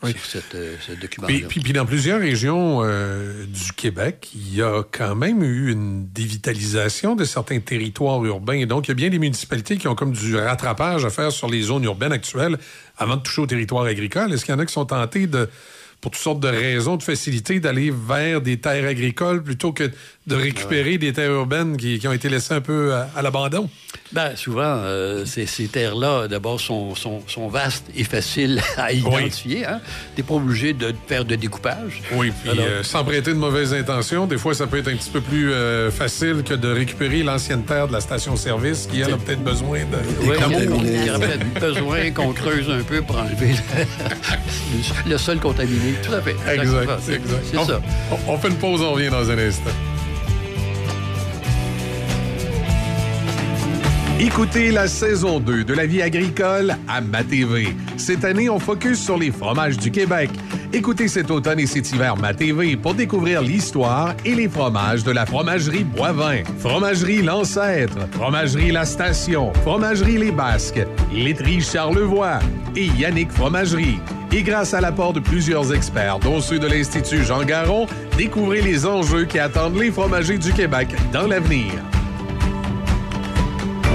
[0.00, 1.34] Sur cette, euh, ce document-là.
[1.48, 6.06] Puis, puis, dans plusieurs régions euh, du Québec, il y a quand même eu une
[6.06, 8.52] dévitalisation de certains territoires urbains.
[8.58, 11.32] Et donc, il y a bien des municipalités qui ont comme du rattrapage à faire
[11.32, 12.58] sur les zones urbaines actuelles
[12.96, 14.32] avant de toucher au territoire agricole.
[14.32, 15.48] Est-ce qu'il y en a qui sont tentés de
[16.00, 19.90] pour toutes sortes de raisons, de facilité, d'aller vers des terres agricoles plutôt que
[20.28, 23.68] de récupérer des terres urbaines qui, ont été laissées un peu à, l'abandon?
[24.12, 29.64] Bien, souvent, euh, ces, terres-là, d'abord, sont, sont, vastes et faciles à identifier.
[29.66, 29.80] Hein?
[30.14, 32.02] Tu n'es pas obligé de faire de découpage.
[32.12, 35.10] Oui, puis euh, sans prêter de mauvaises intentions, des fois, ça peut être un petit
[35.10, 39.16] peu plus euh, facile que de récupérer l'ancienne terre de la station-service qui, elle, a
[39.16, 39.96] peut-être besoin de...
[40.22, 40.36] Oui,
[40.84, 43.54] il y aurait peut-être besoin qu'on creuse un peu pour enlever
[45.06, 45.94] le, sol contaminé.
[46.02, 46.36] Tout à fait.
[46.52, 47.80] Exact, C'est ça.
[48.10, 49.70] On, on fait une pause, on revient dans un instant.
[54.20, 57.68] Écoutez la saison 2 de la vie agricole à MaTV.
[57.96, 60.28] Cette année, on focus sur les fromages du Québec.
[60.72, 65.24] Écoutez cet automne et cet hiver MaTV pour découvrir l'histoire et les fromages de la
[65.24, 72.40] fromagerie Boivin, fromagerie L'Ancêtre, fromagerie La Station, fromagerie Les Basques, laiterie Charlevoix
[72.74, 74.00] et Yannick Fromagerie.
[74.32, 78.84] Et grâce à l'apport de plusieurs experts, dont ceux de l'Institut Jean Garon, découvrez les
[78.84, 81.72] enjeux qui attendent les fromagers du Québec dans l'avenir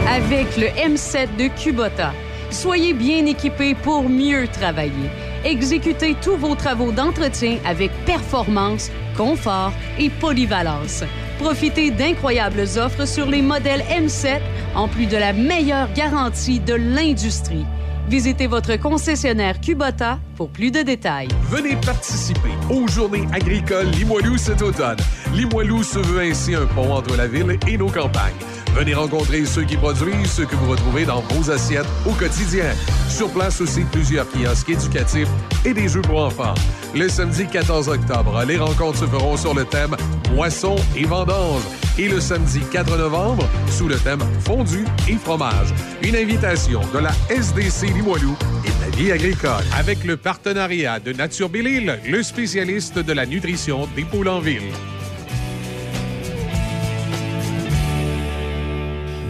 [0.08, 2.14] avec le M7 de Kubota.
[2.52, 5.10] Soyez bien équipés pour mieux travailler.
[5.46, 11.04] Exécutez tous vos travaux d'entretien avec performance, confort et polyvalence.
[11.40, 14.40] Profitez d'incroyables offres sur les modèles M7
[14.76, 17.66] en plus de la meilleure garantie de l'industrie.
[18.10, 21.30] Visitez votre concessionnaire Kubota pour plus de détails.
[21.50, 24.98] Venez participer aux Journées agricoles Limoilou cet automne.
[25.34, 28.34] Limoilou se veut ainsi un pont entre la ville et nos campagnes.
[28.76, 32.74] Venez rencontrer ceux qui produisent ce que vous retrouvez dans vos assiettes au quotidien.
[33.08, 35.30] Sur place aussi, plusieurs kiosques éducatifs
[35.64, 36.56] et des jeux pour enfants.
[36.96, 39.96] Le samedi 14 octobre, les rencontres se feront sur le thème
[40.34, 41.62] Moisson et vendange.
[42.00, 45.72] Et le samedi 4 novembre, sous le thème Fondu et fromage.
[46.02, 49.64] Une invitation de la SDC Limoilou et de la vie agricole.
[49.78, 54.64] Avec le partenariat de Nature Bellil, le spécialiste de la nutrition des poules en ville.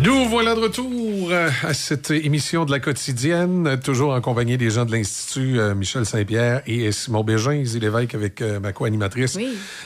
[0.04, 4.70] Nous voilà de retour euh, à cette émission de la quotidienne, toujours en compagnie des
[4.70, 9.40] gens de l'Institut euh, Michel Saint-Pierre et Simon Bégin, Lévesque avec euh, ma co-animatrice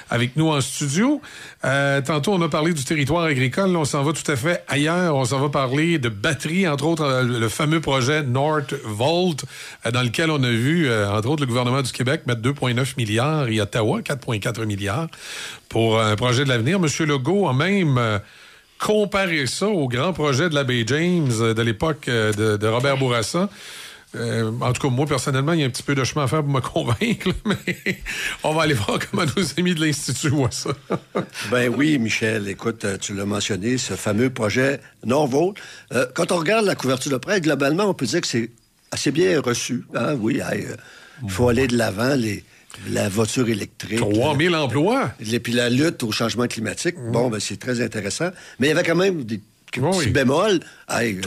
[0.09, 1.21] avec nous en studio.
[1.61, 3.75] tantôt, on a parlé du territoire agricole.
[3.75, 5.15] on s'en va tout à fait ailleurs.
[5.15, 9.45] On s'en va parler de batteries, entre autres le fameux projet North Volt,
[9.91, 13.61] dans lequel on a vu, entre autres, le gouvernement du Québec mettre 2,9 milliards et
[13.61, 15.09] Ottawa 4,4 milliards
[15.69, 16.79] pour un projet de l'avenir.
[16.79, 18.19] Monsieur Legault a même
[18.79, 23.49] comparer ça au grand projet de l'abbé James euh, de l'époque euh, de, Robert Bourassa.
[24.15, 26.27] Euh, en tout cas, moi, personnellement, il y a un petit peu de chemin à
[26.27, 27.99] faire pour me convaincre, mais
[28.43, 30.71] on va aller voir comment nos amis de l'Institut voient ça.
[31.51, 35.53] ben oui, Michel, écoute, tu l'as mentionné, ce fameux projet Norvo.
[36.15, 38.49] quand on regarde la couverture de presse, globalement, on peut dire que c'est
[38.91, 39.85] assez bien reçu.
[39.93, 40.15] Hein?
[40.19, 40.39] Oui,
[41.23, 42.15] il faut aller de l'avant.
[42.15, 42.43] Les,
[42.89, 43.99] la voiture électrique.
[43.99, 45.11] 3 000 emplois.
[45.31, 46.95] Et puis la lutte au changement climatique.
[46.97, 47.11] Mm.
[47.11, 48.29] Bon, ben, c'est très intéressant.
[48.59, 50.59] Mais il y avait quand même des petits bémols.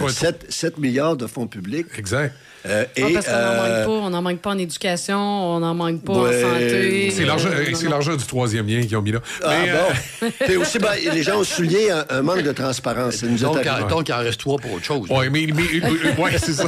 [0.08, 1.86] 7, milliards de fonds publics.
[1.96, 2.34] Exact.
[2.66, 3.90] Euh, ah, parce qu'on n'en manque euh, pas.
[3.90, 7.10] On n'en manque pas en éducation, on n'en manque pas en santé.
[7.10, 9.20] C'est l'argent du troisième lien qu'ils ont mis là.
[9.44, 9.54] Ah,
[10.20, 10.28] bon.
[10.50, 13.22] Euh, aussi, ben, les gens ont souligné un, manque de transparence.
[13.22, 15.06] Nous donc, donc, il en reste trois pour autre chose.
[15.10, 15.46] Oui, mais,
[16.18, 16.64] ouais, c'est ça.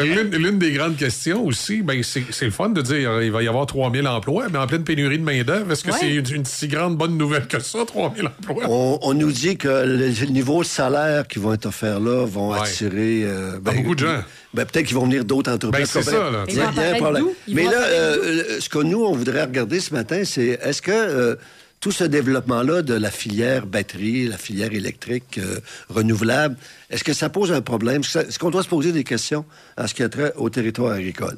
[0.00, 3.66] L'une des grandes questions aussi, ben, c'est le fun de dire qu'il va y avoir
[3.66, 7.16] 3000 emplois, mais en pleine pénurie de main-d'œuvre, est-ce que c'est une, si grande bonne
[7.16, 8.64] nouvelle que ça, 3000 emplois?
[8.68, 13.26] On, nous dit que les niveaux de salaire qui vont être offerts là vont attirer.
[13.60, 14.22] Ben, beaucoup de gens.
[14.54, 15.92] Ben, peut-être qu'ils vont venir d'autres entreprises.
[15.92, 16.44] Ben, c'est ça, là.
[16.48, 17.26] Il y a, un problème.
[17.48, 21.36] Mais là, euh, ce que nous, on voudrait regarder ce matin, c'est est-ce que euh,
[21.80, 26.56] tout ce développement-là de la filière batterie, la filière électrique euh, renouvelable,
[26.90, 28.02] est-ce que ça pose un problème?
[28.02, 29.44] Est-ce qu'on doit se poser des questions
[29.76, 31.36] en ce qui a trait au territoire agricole?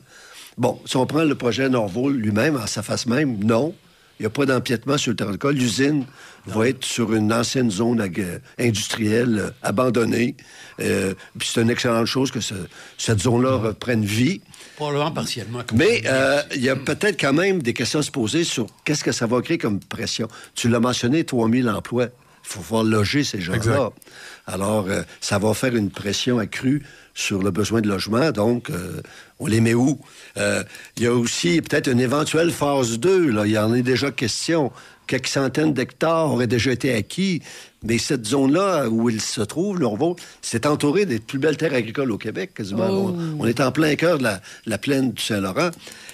[0.57, 3.75] Bon, si on prend le projet Norval lui-même, en sa face même, non.
[4.19, 5.55] Il n'y a pas d'empiètement sur le d'école.
[5.55, 6.05] L'usine
[6.47, 8.01] va être sur une ancienne zone
[8.59, 10.37] industrielle euh, abandonnée.
[10.81, 12.55] Euh, puis c'est une excellente chose que ce-
[12.99, 14.41] cette zone-là reprenne vie.
[14.77, 15.63] Probablement partiellement.
[15.67, 18.67] comme Mais euh, il y a peut-être quand même des questions à se poser sur
[18.85, 20.29] qu'est-ce que ça va créer comme pression.
[20.55, 22.07] Tu l'as mentionné, 3000 emplois.
[22.43, 23.91] Il faut pouvoir loger ces gens-là.
[24.47, 26.83] Alors, euh, ça va faire une pression accrue
[27.15, 28.31] sur le besoin de logement.
[28.33, 29.03] Donc, euh,
[29.39, 30.01] on les met où?
[30.39, 30.65] Euh,
[30.97, 33.31] il y a aussi peut-être une éventuelle phase 2.
[33.31, 33.45] Là.
[33.47, 34.73] Il y en est déjà question.
[35.11, 37.43] Quelques centaines d'hectares auraient déjà été acquis.
[37.83, 39.77] Mais cette zone-là où il se trouve,
[40.41, 42.87] c'est entouré des plus belles terres agricoles au Québec, quasiment.
[42.89, 43.17] Oh.
[43.19, 45.71] On, on est en plein cœur de la, la plaine du Saint-Laurent.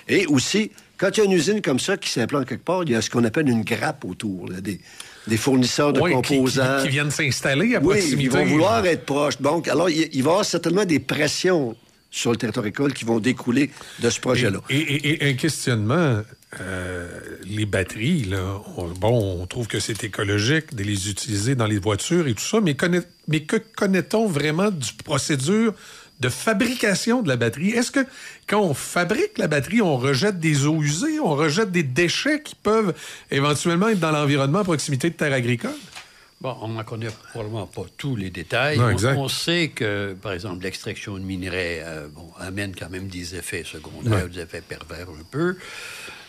[0.08, 2.90] Et aussi, quand il y a une usine comme ça qui s'implante quelque part, il
[2.92, 4.80] y a ce qu'on appelle une grappe autour, là, des,
[5.26, 6.82] des fournisseurs de Oui, qui- qui- composants.
[6.82, 8.22] Qui, viennent s'installer à Oui, proximité.
[8.22, 9.42] ils vont vouloir être proches.
[9.42, 11.76] Donc, alors, il, il va y avoir certainement des pressions
[12.10, 14.60] sur le territoire école qui vont découler de ce projet-là.
[14.70, 16.22] Et, et- et un questionnement,
[16.60, 17.08] euh,
[17.44, 21.78] les batteries, là, on, bon, on trouve que c'est écologique de les utiliser dans les
[21.78, 25.74] voitures et tout ça, mais, que connaît-on vraiment du procédure
[26.20, 27.70] de fabrication de la batterie?
[27.70, 28.06] Est-ce que
[28.46, 32.54] quand on fabrique la batterie, on rejette des eaux usées, on rejette des déchets qui
[32.54, 32.94] peuvent
[33.30, 35.72] éventuellement être dans l'environnement à proximité de terres agricoles?
[36.40, 38.78] Bon, on n'en connaît probablement pas tous les détails.
[38.78, 43.34] Non, on, sait que, par exemple, l'extraction de minerais euh, bon, amène quand même des
[43.34, 44.28] effets secondaires, Ouais.
[44.28, 45.56] des effets pervers un peu.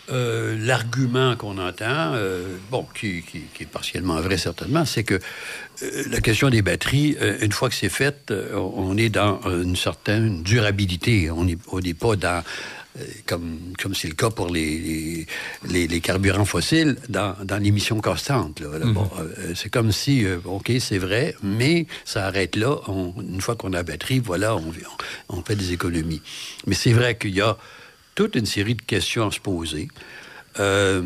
[0.09, 5.15] Euh, L'argument qu'on entend, euh, bon, qui, qui- qui est partiellement vrai certainement, c'est que
[5.83, 10.43] euh, la question des batteries, une fois que c'est fait, on est dans une certaine
[10.43, 11.29] durabilité.
[11.29, 12.43] On n'est on pas dans
[13.27, 15.27] comme comme c'est le cas pour les, les,
[15.69, 18.59] les- les carburants fossiles, dans, dans l'émission constante.
[18.59, 18.79] là.
[18.79, 22.75] Là, bon, euh, c'est comme si, euh, OK, c'est vrai, mais ça arrête là.
[22.87, 24.63] On- une fois qu'on a la batterie, voilà, on,
[25.29, 26.21] on, on fait des économies.
[26.65, 27.55] Mais c'est vrai qu'il y a
[28.17, 29.89] toute une série de questions à se poser.
[30.59, 31.03] Euh,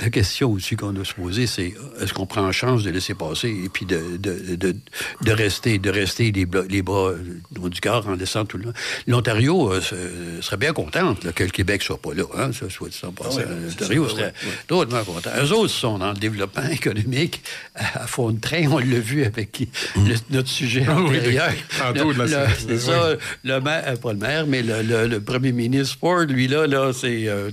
[0.00, 3.14] la question aussi qu'on doit se poser, c'est est-ce qu'on prend en chance de laisser
[3.14, 4.74] passer et puis de, de, de,
[5.20, 7.18] de rester, de rester les, bras- les bras euh,
[7.60, 8.74] au du corps en laissant tout le monde?
[9.06, 12.22] L'Ontario euh, se- serait bien contente là, que le Québec soit pas là.
[12.38, 13.40] Hein, ça, soit passant.
[13.40, 14.32] L'Ontario serait
[14.66, 15.30] drôlement content.
[15.42, 17.42] Eux autres sont dans le développement économique
[17.74, 18.66] à, à fond de train.
[18.70, 21.52] On l'a vu avec le- notre sujet Ah oui, antérieur.
[21.78, 22.78] tantôt de la- Le- le- c'est oui.
[22.80, 26.48] ça, le maire, euh, pas le maire, mais le, le- le premier ministre Ford, lui,
[26.48, 27.50] là, là c'est euh,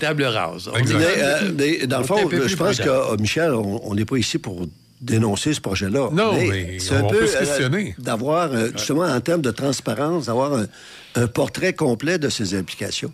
[0.00, 0.70] table, rase.
[0.72, 0.78] On
[1.86, 3.12] Dans le fond, je pense que, prudent.
[3.12, 4.66] euh, Michel, on n'est pas ici pour
[5.00, 6.10] dénoncer ce projet-là.
[6.12, 7.94] Non, mais c'est un on peu euh, questionner.
[7.98, 10.66] d'avoir, euh, justement, en termes de transparence, d'avoir un,
[11.16, 13.12] un portrait complet de ses implications.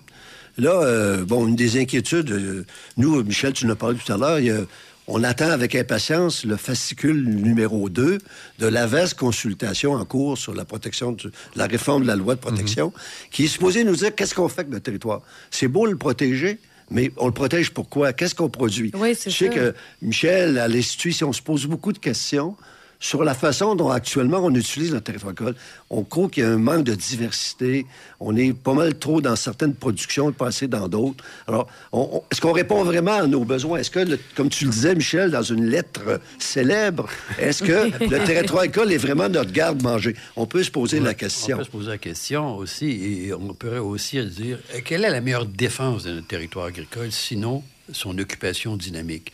[0.58, 4.16] Là, euh, bon, une des inquiétudes, euh, nous, Michel, tu nous as parlé tout à
[4.18, 4.66] l'heure,
[5.10, 8.18] on attend avec impatience le fascicule numéro 2
[8.58, 12.34] de la vaste consultation en cours sur la protection, du- la réforme de la loi
[12.34, 12.92] de protection,
[13.30, 15.22] qui est supposée nous dire qu'est-ce qu'on fait avec notre territoire.
[15.50, 16.58] C'est beau le protéger,
[16.90, 18.12] mais on le protège pourquoi?
[18.12, 18.90] Qu'est-ce qu'on produit?
[18.94, 19.54] Oui, c'est Je sais ça.
[19.54, 22.56] que Michel, à l'Institut, si on se pose beaucoup de questions
[23.00, 25.54] sur la façon dont actuellement on utilise notre territoire agricole.
[25.88, 27.86] On croit qu'il y a un manque de diversité.
[28.18, 31.22] On est pas mal trop dans certaines productions et pas assez dans d'autres.
[31.46, 33.78] Alors, on- on- est-ce qu'on répond vraiment à nos besoins?
[33.78, 37.08] Est-ce que, le- comme tu le disais, Michel, dans une lettre célèbre,
[37.38, 40.16] est-ce que le territoire agricole est vraiment notre garde-manger?
[40.34, 41.56] On peut se poser la On question.
[41.58, 42.88] peut se poser la question aussi,
[43.26, 47.12] et on pourrait aussi dire euh, quelle est la meilleure défense de notre territoire agricole,
[47.12, 49.32] sinon son occupation dynamique?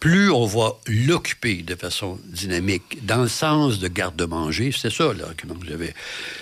[0.00, 5.54] Plus on va l'occuper de façon dynamique, dans le sens de garde-manger, c'est ça l'argument
[5.54, 5.94] que j'avais.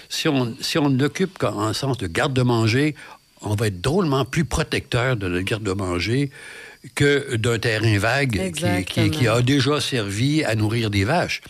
[0.09, 2.95] Si on, si on l'occupe en en sens de garde-manger,
[3.41, 6.31] on va être drôlement plus protecteur de notre garde-manger
[6.95, 9.35] que d'un terrain vague qui- qui, qui, Exactement.
[9.35, 11.41] a déjà servi à nourrir des vaches.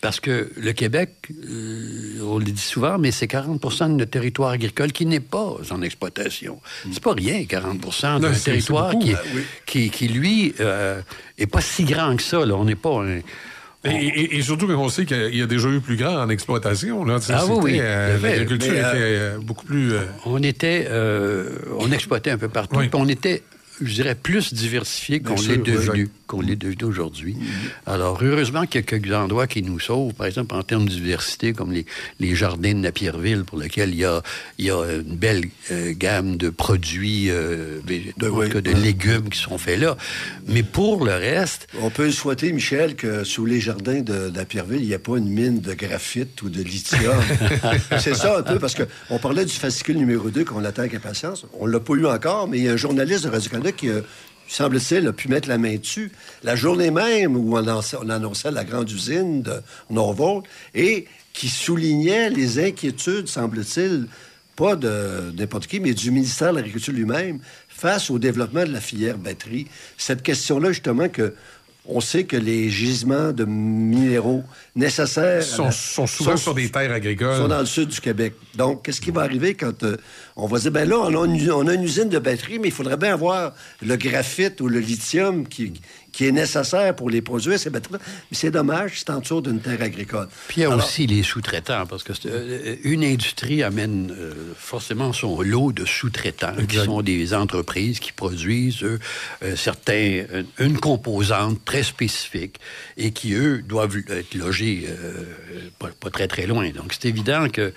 [0.00, 4.50] Parce que le Québec, euh, on le dit souvent, mais c'est 40% de notre territoire
[4.52, 6.58] agricole qui n'est pas en exploitation.
[6.90, 9.18] C'est pas rien, 40% d'un territoire qui, Ben
[9.66, 11.02] qui, qui, lui, euh,
[11.36, 12.46] est pas si grand que ça.
[12.46, 12.54] Là.
[12.54, 13.18] On n'est pas un...
[13.82, 17.04] Et, et- et surtout qu'on sait qu'il y a déjà eu plus grand en exploitation.
[17.04, 17.18] Là.
[17.30, 18.18] Ah oui, oui, euh.
[18.20, 19.92] L'agriculture était euh, euh, beaucoup plus...
[19.92, 20.88] euh, On était...
[21.78, 22.76] on exploitait un peu partout.
[22.78, 22.88] Oui.
[22.94, 23.42] on était,
[23.80, 27.36] je dirais, plus diversifié qu'on l'est devenu, qu'on l'est devenu aujourd'hui.
[27.86, 30.90] Alors, heureusement qu'il y a quelques endroits qui nous sauvent, par exemple, en termes de
[30.90, 31.86] diversité, comme les,
[32.18, 34.22] les jardins de Napierville, pour lesquels il y a,
[34.58, 39.28] il y a une belle euh, gamme de produits, euh, oui, tout cas, de légumes
[39.30, 39.96] qui sont faits là.
[40.46, 44.44] Mais pour le reste, On peut souhaiter, Michel, que sous les jardins de, de la
[44.44, 47.16] Pierreville, il n'y ait pas une mine de graphite ou de lithium.
[47.98, 51.46] c'est ça un peu, parce qu'on parlait du fascicule numéro 2 qu'on attend avec impatience.
[51.58, 53.90] On ne l'a pas eu encore, mais il y a un journaliste de Radio-Canada qui,
[53.90, 54.00] a,
[54.48, 56.12] semble-t-il, a pu mettre la main dessus.
[56.42, 61.48] La journée même où on annonçait, on annonçait la grande usine de Norfolk et qui
[61.48, 64.06] soulignait les inquiétudes, semble-t-il,
[64.56, 68.80] pas de n'importe qui, mais du ministère de l'Agriculture lui-même face au développement de la
[68.80, 71.34] filière batterie, cette question-là, justement, que
[71.86, 74.44] on sait que les gisements de minéraux
[74.76, 77.36] nécessaires Sont, la- sont souvent sur des terres agricoles.
[77.36, 78.34] sont dans le sud du Québec.
[78.54, 79.96] Donc, qu'est-ce qui va arriver quand euh,
[80.36, 82.68] on va dire, ben là, on a, une, on a une usine de batterie, mais
[82.68, 85.72] il faudrait bien avoir le graphite ou le lithium qui,
[86.12, 87.98] qui est nécessaire pour les produire, ces batteries
[88.30, 90.28] Mais c'est dommage, c'est en dessous d'une terre agricole.
[90.48, 94.32] Puis il y a Alors, aussi les sous-traitants, parce que euh, une industrie amène euh,
[94.56, 98.98] forcément son lot de sous-traitants, qui sont des entreprises qui produisent eux,
[99.42, 100.24] euh, certains,
[100.58, 102.56] une composante très spécifique
[102.96, 105.24] et qui, eux, doivent être logés euh,
[105.78, 106.68] pas, pas très, très loin.
[106.70, 107.72] Donc, c'est évident que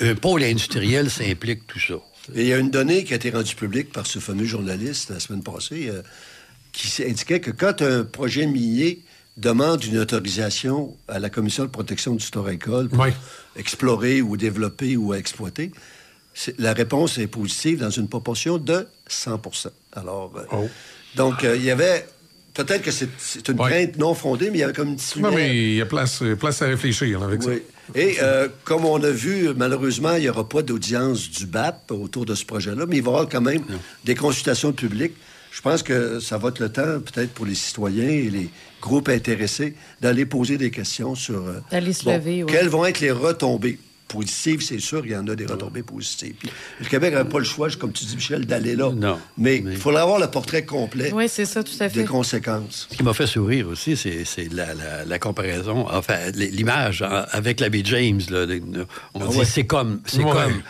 [0.00, 1.94] un pôle industriel, ça implique tout ça.
[2.34, 5.10] Et il y a une donnée qui a été rendue publique par ce fameux journaliste
[5.10, 5.90] la semaine passée
[6.74, 9.00] qui indiquait que quand un projet minier
[9.36, 13.10] demande une autorisation à la Commission de protection du agricole pour Oui.
[13.56, 15.70] explorer ou développer ou exploiter,
[16.58, 20.68] la réponse est positive dans une proportion de 100% Alors, euh, Oh.
[21.16, 22.06] donc, euh, il y avait...
[22.54, 23.68] Peut-être que c'est une Oui.
[23.68, 25.86] crainte non fondée, mais il y avait comme une petite Non, mais il y a
[25.86, 27.50] place, place à réfléchir là, avec ça.
[27.50, 27.62] Oui.
[27.96, 32.24] Et euh, comme on a vu, malheureusement, il n'y aura pas d'audience du BAP autour
[32.24, 33.64] de ce projet-là, mais il va y avoir quand même
[34.04, 35.14] des consultations publiques.
[35.54, 38.50] Je pense que ça va être le temps, peut-être, pour les citoyens et les
[38.82, 41.36] groupes intéressés d'aller poser des questions sur...
[41.46, 42.50] euh, D'aller se lever, ouais.
[42.52, 44.62] Quelles vont être les retombées positives?
[44.62, 46.34] C'est sûr, il y en a des retombées positives.
[46.40, 48.90] Puis, le Québec n'avait pas le choix, comme tu dis, Michel, d'aller là.
[48.92, 52.00] Non, Mais il mais- faudrait avoir le portrait complet Oui, c'est ça, tout à des
[52.00, 52.04] fait.
[52.04, 52.88] conséquences.
[52.90, 57.26] Ce qui m'a fait sourire aussi, c'est c'est la, la- la comparaison, enfin, l'image hein,
[57.30, 58.20] avec l'abbé James.
[58.28, 58.44] Là,
[59.14, 59.44] on Ah dit ouais.
[59.44, 60.32] c'est comme, c'est Ouais.
[60.32, 60.62] comme.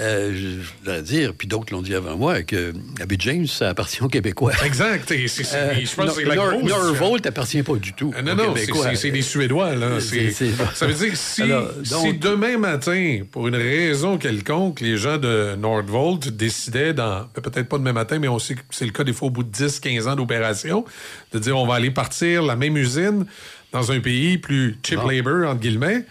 [0.00, 4.02] Euh, je, voudrais dire, puis d'autres l'ont dit avant moi, que l'abbé James, ça appartient
[4.02, 4.52] aux Québécois.
[4.64, 5.10] Exact.
[5.12, 6.70] Et c'est- Euh, je pense que c'est Nor- la Nor- grosse...
[6.70, 8.12] Norvolt appartient pas du tout.
[8.16, 8.54] Ah, Non, aux non,
[8.96, 10.00] c'est- des Suédois, là.
[10.00, 10.30] C'est-
[10.74, 14.96] Ça veut dire que si, Alors, donc- si demain matin, pour une raison quelconque, les
[14.96, 18.90] gens de Nordvolt décidaient, dans peut-être pas demain matin, mais on sait que c'est le
[18.92, 20.84] cas des fois au bout de 10, 15 ans d'opération,
[21.32, 23.26] de dire on va aller partir la même usine
[23.72, 25.08] dans un pays plus cheap Non.
[25.08, 26.04] labor, entre guillemets,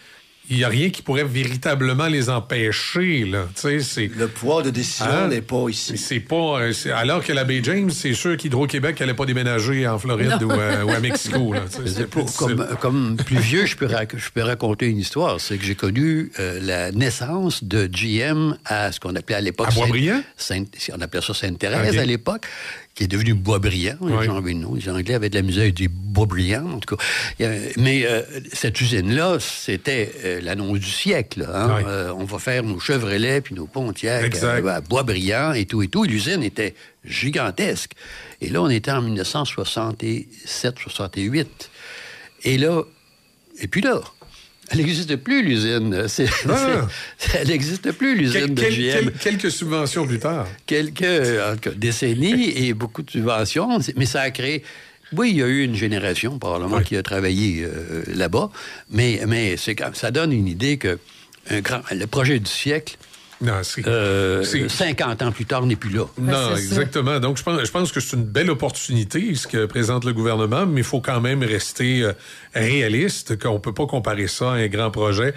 [0.49, 3.47] il n'y a rien qui pourrait véritablement les empêcher, là.
[3.55, 4.11] Tu sais, c'est...
[4.17, 5.27] Le pouvoir de décision Hein?
[5.29, 5.97] n'est pas ici.
[5.97, 6.59] C'est pas.
[6.59, 10.41] euh, c'est- alors que la baie James, c'est sûr qu'Hydro-Québec n'allait pas déménager en Floride
[10.43, 11.53] ou, euh, ou à Mexico.
[11.53, 11.61] Là,
[12.11, 12.25] pour-
[12.79, 15.39] comme, plus vieux, je peux, rac- je peux raconter une histoire.
[15.39, 19.67] C'est que j'ai connu euh, la naissance de GM à ce qu'on appelait à l'époque...
[19.67, 19.71] À
[20.37, 22.45] Sainte- on appelait ça Sainte-Thérèse à l'époque,
[22.95, 23.95] qui est devenu Boisbriand.
[24.01, 24.11] Oui.
[24.79, 27.03] Les Anglais avaient de la misère, ils disaient Boisbriand, en tout cas.
[27.77, 28.21] Mais euh,
[28.53, 31.47] cette usine-là, c'était euh, l'annonce du siècle.
[31.51, 31.77] hein.
[31.77, 31.83] Oui.
[31.87, 34.63] Euh, on va faire nos Chevrolets puis nos Pontiac Exact.
[34.63, 36.03] euh, à Boisbriand et tout et tout.
[36.03, 37.93] L'usine était gigantesque.
[38.41, 41.45] Et là, on était en 1967-68.
[42.45, 42.83] Et là,
[43.59, 44.01] et puis là,
[44.69, 46.05] elle n'existe plus, l'usine.
[46.49, 46.87] Ah.
[47.35, 49.11] Elle n'existe plus, l'usine Quel- de GM.
[49.11, 50.47] quel- quelques subventions plus tard.
[50.65, 54.63] Quelques en tout cas, décennies et beaucoup de subventions, mais ça a créé...
[55.15, 56.83] Oui, il y a eu une génération, probablement, Oui.
[56.83, 58.49] qui a travaillé euh, là-bas,
[58.89, 60.97] mais, mais c'est quand- ça donne une idée que
[61.51, 62.97] un grand, le projet du siècle,
[63.43, 63.85] Non, c'est.
[63.87, 66.05] euh, c'est- 50 ans plus tard, n'est plus là.
[66.17, 66.57] Non, ça.
[66.57, 67.19] exactement.
[67.19, 70.65] Donc, je pense, je pense que c'est une belle opportunité, ce que présente le gouvernement,
[70.65, 72.13] mais il faut quand même rester euh,
[72.55, 75.33] réaliste, qu'on peut pas comparer ça à un grand projet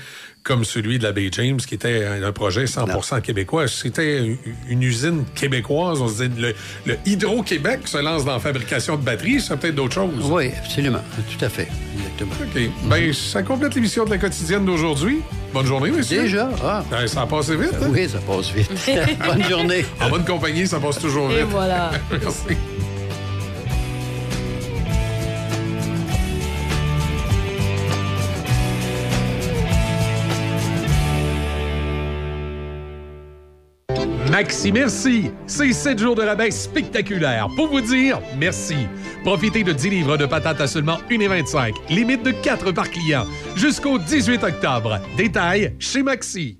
[0.47, 3.67] comme celui de la Bay James, qui était un, projet 100% québécois.
[3.67, 4.37] C'était
[4.71, 6.01] une, usine québécoise.
[6.01, 6.55] On se disait, le,
[6.87, 10.31] le Hydro-Québec se lance dans la fabrication de batteries, c'est peut-être d'autres choses.
[10.31, 11.01] Oui, absolument.
[11.37, 11.67] Tout à fait.
[11.99, 12.33] Exactement.
[12.41, 12.71] OK.
[12.89, 15.19] Ben, ça complète l'émission de la quotidienne d'aujourd'hui.
[15.53, 16.23] Bonne journée, monsieur.
[16.23, 16.49] Déjà?
[16.63, 16.85] Ah.
[16.89, 17.89] Ben, ça a passé vite, hein?
[17.91, 18.71] Oui, ça passe vite.
[19.27, 19.85] Bonne journée.
[20.01, 21.47] En bonne compagnie, ça passe toujours Et vite.
[21.51, 21.91] voilà.
[22.13, 22.57] Merci.
[34.37, 38.87] Maxi Merci, c'est 7 jours de rabais spectaculaires pour vous dire merci.
[39.25, 43.99] Profitez de 10 livres de patates à seulement 1,25, limite de 4 par client, jusqu'au
[43.99, 45.01] 18 octobre.
[45.17, 46.59] Détail chez Maxi.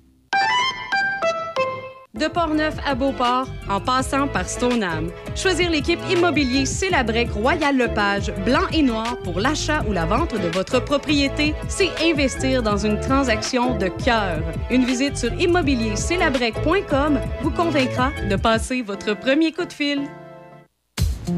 [2.19, 5.11] De Portneuf à Beauport, en passant par Stoneham.
[5.35, 10.47] Choisir l'équipe immobilier Célabrec Royal Lepage, blanc et noir pour l'achat ou la vente de
[10.47, 14.41] votre propriété, c'est investir dans une transaction de cœur.
[14.71, 20.01] Une visite sur immobiliercélabrec.com vous convaincra de passer votre premier coup de fil.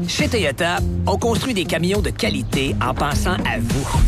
[0.08, 4.00] Chez Toyota, on construit des camions de qualité en pensant à vous.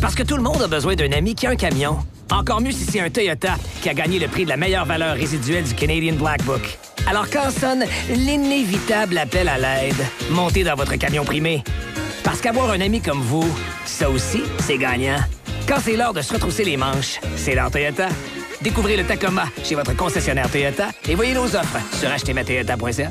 [0.00, 1.98] Parce que tout le monde a besoin d'un ami qui a un camion.
[2.30, 5.16] Encore mieux si c'est un Toyota qui a gagné le prix de la meilleure valeur
[5.16, 6.78] résiduelle du Canadian Black Book.
[7.06, 9.96] Alors quand sonne l'inévitable appel à l'aide,
[10.30, 11.64] montez dans votre camion primé.
[12.22, 13.48] Parce qu'avoir un ami comme vous,
[13.84, 15.18] ça aussi, c'est gagnant.
[15.66, 18.08] Quand c'est l'heure de se retrousser les manches, c'est l'heure Toyota.
[18.62, 23.10] Découvrez le Tacoma chez votre concessionnaire Toyota et voyez nos offres sur achetermatoyota.ca.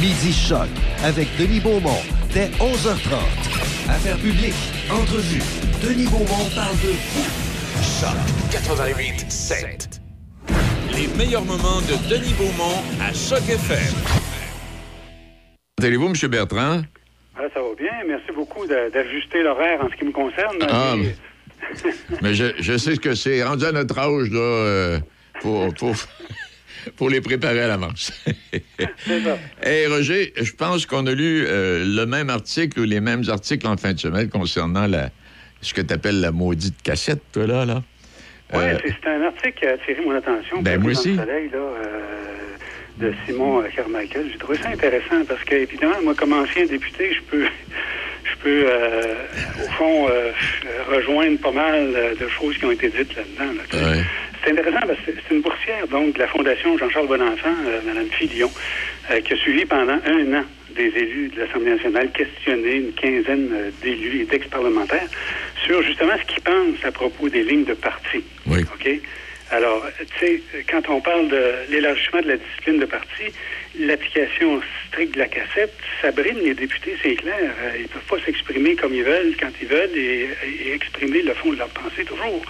[0.00, 0.68] Midi Choc
[1.04, 2.02] avec Denis Beaumont
[2.34, 3.16] dès 11h30.
[3.88, 4.54] Affaires publiques,
[4.90, 5.40] entrevue.
[5.82, 7.24] Denis Beaumont parle de vous.
[7.82, 8.16] Choc
[8.52, 10.00] 88 7.
[10.94, 13.94] Les meilleurs moments de Denis Beaumont à Choc FM.
[15.82, 16.30] Allez-vous, M.
[16.30, 16.82] Bertrand?
[17.38, 17.92] Ah, ça va bien.
[18.06, 20.58] Merci beaucoup d'ajuster l'horaire en ce qui me concerne.
[20.68, 20.94] Ah,
[22.22, 23.42] Mais je, je sais ce que c'est.
[23.42, 24.98] Rendu à notre âge, là, euh,
[25.40, 25.94] pour, pour,
[26.96, 28.12] pour les préparer à l'avance.
[29.62, 33.66] Hey, Roger, je pense qu'on a lu euh, le même article ou les mêmes articles
[33.66, 35.10] en fin de semaine concernant la,
[35.60, 37.64] ce que tu appelles la maudite cassette, toi, là.
[37.64, 37.82] là.
[38.52, 40.62] Oui, Euh, c'est un article qui a attiré mon attention.
[40.62, 41.12] Ben, moi aussi.
[41.12, 42.56] Le soleil, là, euh,
[42.98, 44.28] de Simon Carmichael.
[44.32, 47.46] J'ai trouvé ça intéressant parce que, évidemment, moi, comme ancien député, je peux,
[48.30, 49.14] je peux euh,
[49.64, 50.30] au fond, euh,
[50.88, 53.52] rejoindre pas mal euh, de choses qui ont été dites là-dedans.
[53.54, 54.02] là, ouais.
[54.44, 58.08] C'est intéressant parce que c'est une boursière, donc, de la Fondation Jean-Charles Bonenfant, euh, Mme
[58.10, 58.50] Filion,
[59.10, 63.72] euh, qui a suivi pendant un an des élus de l'Assemblée nationale, questionné une quinzaine
[63.82, 65.08] d'élus et d'ex-parlementaires
[65.64, 68.22] sur justement ce qu'ils pensent à propos des lignes de parti.
[68.46, 68.60] Oui.
[68.60, 68.90] OK?
[69.50, 69.86] Alors,
[70.18, 73.24] tu sais, quand on parle de l'élargissement de la discipline de parti,
[73.78, 77.34] l'application stricte de la cassette, ça brime les députés, c'est clair.
[77.62, 80.28] Euh, Ils peuvent pas s'exprimer comme ils veulent, quand ils veulent, et,
[80.64, 82.42] et exprimer le fond de leur pensée toujours.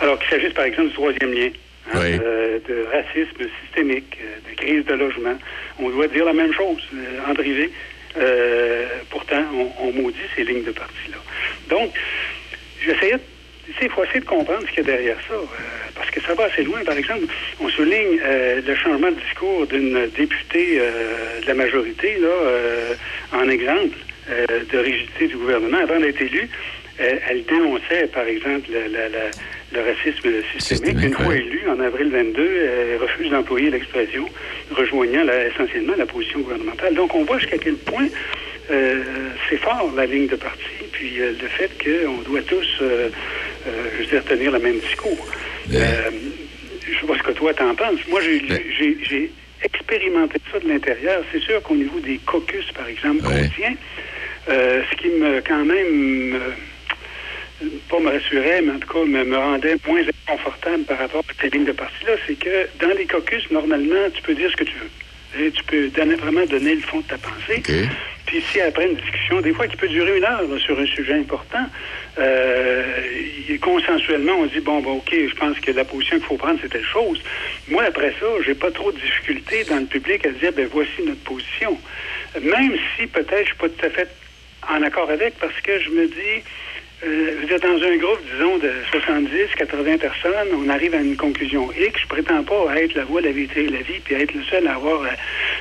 [0.00, 1.48] Alors qu'il s'agisse, par exemple, du troisième lien.
[1.92, 2.18] hein, Oui.
[2.22, 5.38] euh, de racisme systémique, euh, de crise de logement.
[5.78, 6.82] On doit dire la même chose
[7.28, 7.70] en privé.
[8.18, 11.18] Euh, pourtant, on, on maudit ces lignes de parti-là.
[11.68, 11.92] Donc,
[12.84, 13.16] j'essayais
[13.90, 15.46] faut essayer de comprendre ce qu'il y a derrière ça, euh,
[15.96, 16.82] parce que ça va assez loin.
[16.84, 17.26] Par exemple,
[17.60, 22.94] on souligne euh, le changement de discours d'une députée euh, de la majorité, là, euh,
[23.32, 23.96] en exemple
[24.30, 25.78] euh, de rigidité du gouvernement.
[25.78, 26.48] Avant d'être élue,
[27.00, 29.32] euh, elle dénonçait, par exemple, le, la- la-
[29.72, 31.02] le racisme systémique.
[31.02, 34.24] Une fois élue, en avril 22, elle refuse d'employer l'expression,
[34.70, 36.94] rejoignant essentiellement la position gouvernementale.
[36.94, 38.06] Donc, on voit jusqu'à quel point
[38.70, 39.02] euh,
[39.50, 43.08] c'est fort, la ligne de parti, puis euh, le fait qu'on doit tous, euh,
[43.94, 45.26] je veux dire, tenir le même discours.
[45.70, 45.76] Ouais.
[45.82, 46.10] Euh,
[46.88, 48.00] je sais pas ce que toi t'en penses.
[48.08, 48.40] Moi, j'ai
[48.78, 49.30] j'ai- j'ai
[49.62, 51.22] expérimenté ça de l'intérieur.
[51.32, 53.74] C'est sûr qu'au niveau des caucus, par exemple, qu'on tient,
[54.48, 59.24] euh, ce qui me, quand même, euh, pas me rassurait, mais en tout cas me,
[59.24, 63.06] me rendait moins inconfortable par rapport à ces lignes de parti-là, c'est que dans les
[63.06, 65.44] caucus, normalement, tu peux dire ce que tu veux.
[65.46, 67.62] Et tu peux donner- vraiment donner le fond de ta pensée.
[68.26, 71.14] Puis si après une discussion, des fois qui peut durer une heure sur un sujet
[71.14, 71.64] important,
[72.18, 72.82] euh,
[73.60, 76.68] consensuellement, on dit bon, bon, ok, je pense que la position qu'il faut prendre, c'est
[76.68, 77.20] telle chose.
[77.68, 81.02] Moi, après ça, j'ai pas trop de difficulté dans le public à dire ben voici
[81.04, 81.78] notre position.
[82.42, 84.08] Même si peut-être je suis pas tout à fait
[84.68, 86.42] en accord avec, parce que je me dis,
[87.06, 91.16] euh, vous êtes dans un groupe, disons, de 70, 80 personnes, on arrive à une
[91.16, 92.00] conclusion X.
[92.02, 94.66] Je prétends pas être la voie, la vérité et la vie, puis être le seul
[94.66, 95.08] à avoir, euh,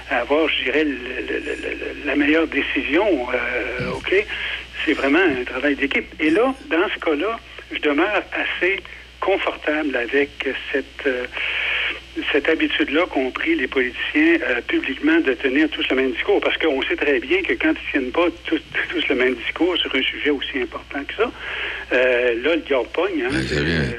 [0.10, 3.28] à avoir je dirais, le- la meilleure décision.
[3.34, 4.14] euh, OK?
[4.86, 6.08] C'est vraiment un travail d'équipe.
[6.20, 7.40] Et là, dans ce cas-là,
[7.72, 8.78] je demeure assez
[9.20, 10.30] confortable avec
[10.72, 11.26] cette, euh,
[12.32, 16.40] cette habitude-là qu'ont pris les politiciens euh, publiquement de tenir tous le même discours.
[16.42, 19.76] Parce qu'on sait très bien que quand ils tiennent pas tous, tous le même discours
[19.78, 21.32] sur un sujet aussi important que ça,
[21.94, 23.24] euh, là, le diable pogne.
[23.24, 23.58] Hein, c'est.
[23.58, 23.92] Euh,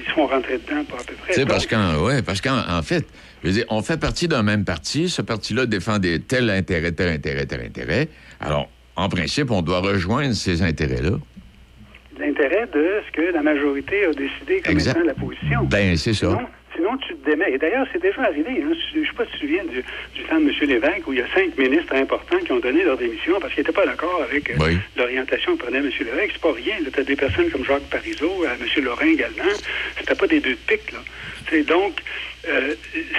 [0.00, 1.32] ils se font rentrer dedans pas à peu près.
[1.34, 3.06] Sais, parce qu'en ouais, parce qu'en en fait,
[3.42, 5.08] je veux dire, on fait partie d'un même parti.
[5.08, 8.08] Ce parti-là défend des tel intérêt, tel intérêt, tel intérêt.
[8.40, 11.18] Alors, en principe, on doit rejoindre ces intérêts-là.
[12.18, 14.96] L'intérêt de ce que la majorité a décidé comme Exact.
[14.96, 15.64] étant la position.
[15.64, 16.38] Ben, c'est ça.
[16.74, 17.52] Sinon, tu te démets.
[17.52, 18.62] Et d'ailleurs, c'est déjà arrivé.
[18.62, 18.72] Hein.
[18.94, 19.82] Je ne sais pas si tu te souviens du,
[20.14, 20.54] du temps de M.
[20.68, 23.62] Lévesque, où il y a cinq ministres importants qui ont donné leur démission parce qu'ils
[23.62, 24.78] n'étaient pas d'accord avec euh, Oui.
[24.96, 25.90] l'orientation que prenait M.
[25.98, 26.30] Lévesque.
[26.34, 26.76] C'est pas rien.
[26.92, 28.84] Tu as des personnes comme Jacques Parizeau, euh, M.
[28.84, 29.44] Lorrain également.
[29.98, 30.92] C'était pas des deux de pique.
[30.92, 30.98] Là.
[31.66, 31.94] Donc,
[32.48, 32.74] euh,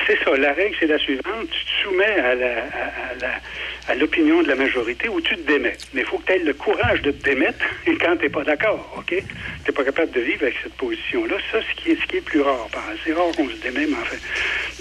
[0.08, 0.36] c'est ça.
[0.38, 1.50] La règle, c'est la suivante.
[1.52, 3.40] Tu te soumets à la, à, à la-
[3.88, 5.76] à l'opinion de la majorité ou tu te démets.
[5.94, 8.30] Mais il faut que tu aies le courage de te démettre et quand tu n'es
[8.30, 9.08] pas d'accord, OK?
[9.10, 11.36] Tu n'es pas capable de vivre avec cette position-là.
[11.52, 12.68] Ça, ce qui est, ce qui est plus rare.
[13.04, 14.18] C'est rare qu'on se démet, mais enfin.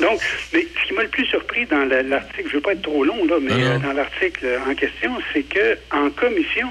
[0.01, 0.20] Donc,
[0.53, 2.82] mais ce qui m'a le plus surpris dans la- l'article, je ne veux pas être
[2.82, 6.68] trop long, là, mais euh, dans l'article en question, c'est que en commission,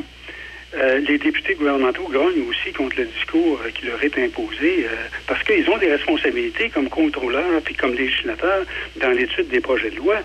[0.78, 4.96] euh, les députés gouvernementaux grognent aussi contre le discours euh, qui leur est imposé euh,
[5.26, 8.66] parce qu'ils ont des responsabilités comme contrôleurs puis comme législateurs
[9.02, 10.18] dans l'étude des projets de loi.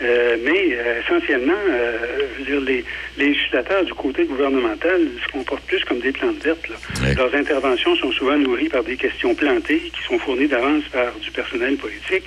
[0.00, 1.98] Euh, mais euh, essentiellement, euh,
[2.34, 2.84] je veux dire, les,
[3.18, 6.68] les législateurs du côté gouvernemental se comportent plus comme des plantes vertes.
[6.68, 6.76] là.
[7.14, 11.30] Leurs interventions sont souvent nourries par des questions plantées qui sont fournies d'avance par du
[11.30, 12.24] personnel politique.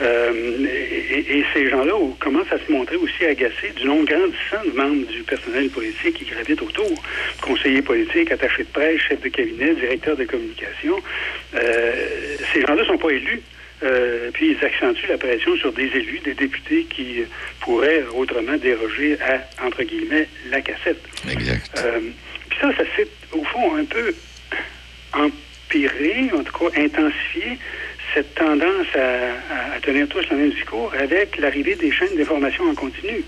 [0.00, 0.66] Euh,
[1.10, 5.22] et, ces gens-là commencent à se montrer aussi agacés du nombre grandissant de membres du
[5.22, 7.02] personnel politique qui gravitent autour.
[7.40, 10.96] Conseillers politiques, attachés de presse, chefs de cabinet, directeurs de communication.
[11.54, 13.42] Euh, ces gens-là ne sont pas élus.
[13.82, 17.22] Euh, puis ils accentuent la pression sur des élus, des députés qui
[17.60, 21.00] pourraient autrement déroger à, entre guillemets, la cassette.
[21.30, 21.84] Exact.
[22.50, 24.12] Puis ça, ça s'est, au fond, un peu
[25.14, 27.58] empiré, en tout cas intensifié,
[28.14, 33.24] cette tendance à, tenir tous le même discours avec l'arrivée des chaînes d'information en continu.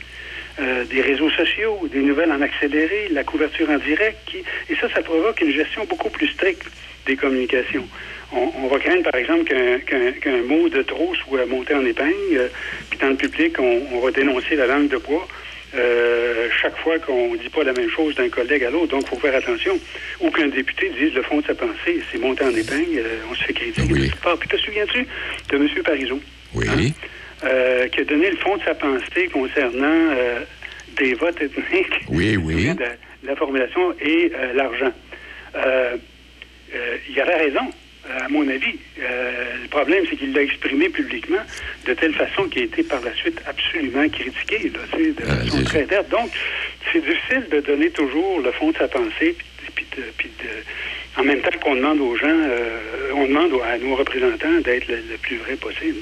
[0.61, 4.89] euh, des réseaux sociaux, des nouvelles en accéléré, la couverture en direct, qui, et ça,
[4.93, 6.67] ça provoque une gestion beaucoup plus stricte
[7.07, 7.87] des communications.
[8.33, 12.49] On, on va craindre, par exemple, qu'un mot de trop soit monté en épingle, euh,
[12.91, 15.27] puis dans le public, on, on va dénoncer la langue de bois
[15.75, 18.89] euh, chaque fois qu'on ne dit pas la même chose d'un collègue à l'autre.
[18.89, 19.79] Donc, il faut faire attention.
[20.21, 23.35] Ou qu'un député dise le fond de sa pensée, c'est monté en épingle, euh, on
[23.35, 24.11] se fait critiquer.
[24.23, 24.39] parts.
[24.39, 25.07] Puis, te souviens-tu
[25.51, 25.69] de M.
[25.85, 26.21] Parizeau?
[26.55, 26.93] Oui.
[27.45, 30.41] euh, qui a donné le fond de sa pensée concernant euh,
[30.99, 32.01] des votes ethniques.
[32.09, 32.75] Oui, oui.
[32.75, 32.85] de
[33.23, 34.93] la formulation et euh, l'argent.
[35.55, 35.97] Euh,
[36.75, 37.71] euh, il avait raison,
[38.19, 38.77] à mon avis.
[39.01, 39.33] Euh,
[39.63, 41.43] le problème, c'est qu'il l'a exprimé publiquement
[41.87, 45.87] de telle façon qu'il a été par la suite absolument critiqué, là, de façon très
[45.87, 46.09] nette.
[46.11, 46.31] Donc,
[46.93, 49.37] c'est difficile de donner toujours le fond de sa pensée,
[49.75, 53.79] puis, de- puis de- en même temps qu'on demande aux gens, euh, on demande à
[53.79, 55.97] nos représentants d'être le, le plus vrai possible.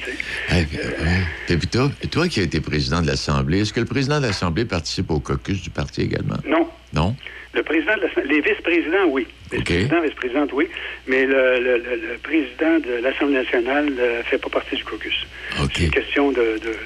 [0.50, 4.20] Hey, euh, puis toi, toi qui as été président de l'Assemblée, est-ce que le président
[4.20, 6.36] de l'Assemblée participe au caucus du parti également?
[6.46, 6.68] Non.
[6.92, 7.16] Non?
[7.54, 9.26] Le président de l'Assemblée- les vice-présidents, oui.
[9.52, 10.66] Les vice-présidents, vice-présidentes, oui.
[11.06, 15.26] Mais le, le- président de l'Assemblée nationale ne fait pas partie du caucus.
[15.74, 16.76] C'est une question de, de- de-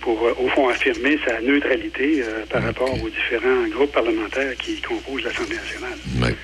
[0.00, 4.80] pour, euh, au fond, affirmer sa neutralité euh, par rapport aux différents groupes parlementaires qui
[4.80, 5.98] composent l'Assemblée nationale.
[6.22, 6.34] Ouais.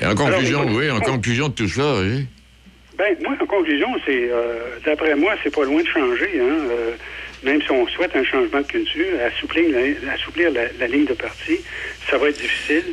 [0.00, 2.26] Et en conclusion, Alors, oui, en conclusion de tout ça, oui.
[2.96, 6.30] Ben, moi, en conclusion, c'est, euh, d'après moi, c'est pas loin de changer.
[6.40, 6.90] Hein, euh,
[7.42, 11.12] même si on souhaite un changement de culture, assouplir la, assouplir la, la ligne de
[11.12, 11.58] parti,
[12.08, 12.84] ça va être difficile.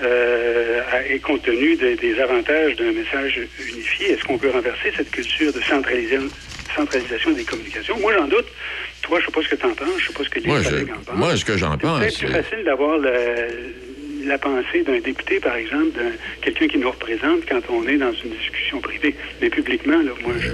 [0.00, 0.80] Euh,
[1.10, 5.52] et compte tenu de- des avantages d'un message unifié, est-ce qu'on peut renverser cette culture
[5.52, 6.30] de centralisa-
[6.76, 7.98] centralisation des communications?
[7.98, 8.46] Moi, j'en doute.
[9.02, 10.46] Toi, je sais pas ce que tu en penses, je sais pas ce que les
[10.46, 11.16] Moi, je- collègues en pensent.
[11.16, 15.40] moi, ce que j'en C'est pense, peut-être plus c'est- facile d'avoir la, pensée d'un député,
[15.40, 19.14] par exemple, d'un quelqu'un qui nous représente quand on est dans une discussion privée.
[19.40, 20.48] Mais publiquement, là, moi, je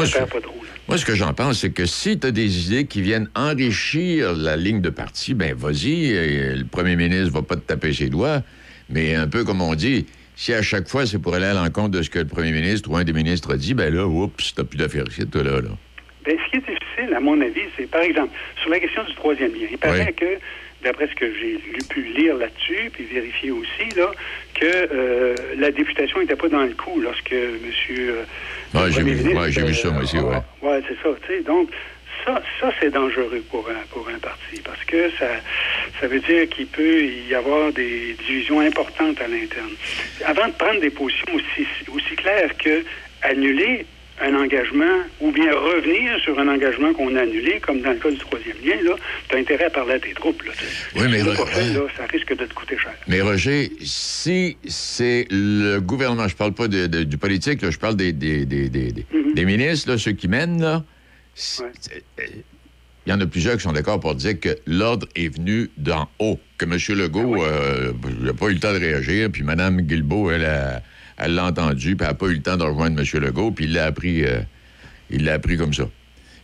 [0.00, 0.52] ne perds pas trop.
[0.62, 0.68] là.
[0.88, 4.34] Moi, ce que j'en pense, c'est que si tu as des idées qui viennent enrichir
[4.34, 8.42] la ligne de parti, ben vas-y, le premier ministre va pas te taper ses doigts,
[8.88, 10.06] mais un peu comme on dit,
[10.36, 12.90] si à chaque fois c'est pour aller à l'encontre de ce que le premier ministre
[12.90, 15.60] ou un des ministres a dit, ben là, oups, t'as plus d'affaires ici, toi, là,
[15.60, 15.70] là.
[16.24, 19.14] Ben, ce qui est difficile, à mon avis, c'est, par exemple, sur la question du
[19.14, 20.24] troisième lien, il paraît que,
[20.82, 24.10] d'après ce que j'ai lu- pu lire là-dessus, puis vérifier aussi, là,
[24.54, 27.58] que euh, la députation n'était pas dans le coup lorsque M.
[27.90, 28.22] Euh,
[28.74, 30.36] Ouais, j'ai vu- ouais, ça, moi aussi, ouais.
[30.62, 31.14] Oui, c'est ça.
[31.26, 31.42] tu sais.
[31.42, 31.70] Donc,
[32.24, 35.26] ça, ça c'est dangereux pour un, pour un parti parce que ça,
[36.00, 39.70] ça veut dire qu'il peut y avoir des divisions importantes à l'interne.
[40.24, 42.84] Avant de prendre des positions aussi, aussi claires que
[43.22, 43.86] annuler
[44.18, 48.10] un engagement ou bien revenir sur un engagement qu'on a annulé, comme dans le cas
[48.10, 48.96] du troisième lien, là,
[49.28, 50.42] tu as intérêt à parler à tes troupes.
[50.42, 50.52] Là.
[50.96, 52.94] Oui, mais tu l'as re- pas fait, là, ça risque de te coûter cher.
[53.08, 57.78] Mais Roger, si c'est le gouvernement, je parle pas de- de- du politique, là, je
[57.78, 59.04] parle des, des, des, des, des-
[59.34, 60.82] des ministres, là, ceux qui mènent, là,
[61.60, 62.24] euh,
[63.06, 66.08] il y en a plusieurs qui sont d'accord pour dire que l'ordre est venu d'en
[66.18, 66.98] haut, que M.
[66.98, 70.42] Legault euh, n'a pas eu le temps de réagir, puis Mme Guilbeault, elle,
[71.34, 73.22] l'a entendu, puis elle n'a pas eu le temps de rejoindre M.
[73.22, 74.40] Legault, puis il l'a appris, euh,
[75.10, 75.88] il l'a appris comme ça.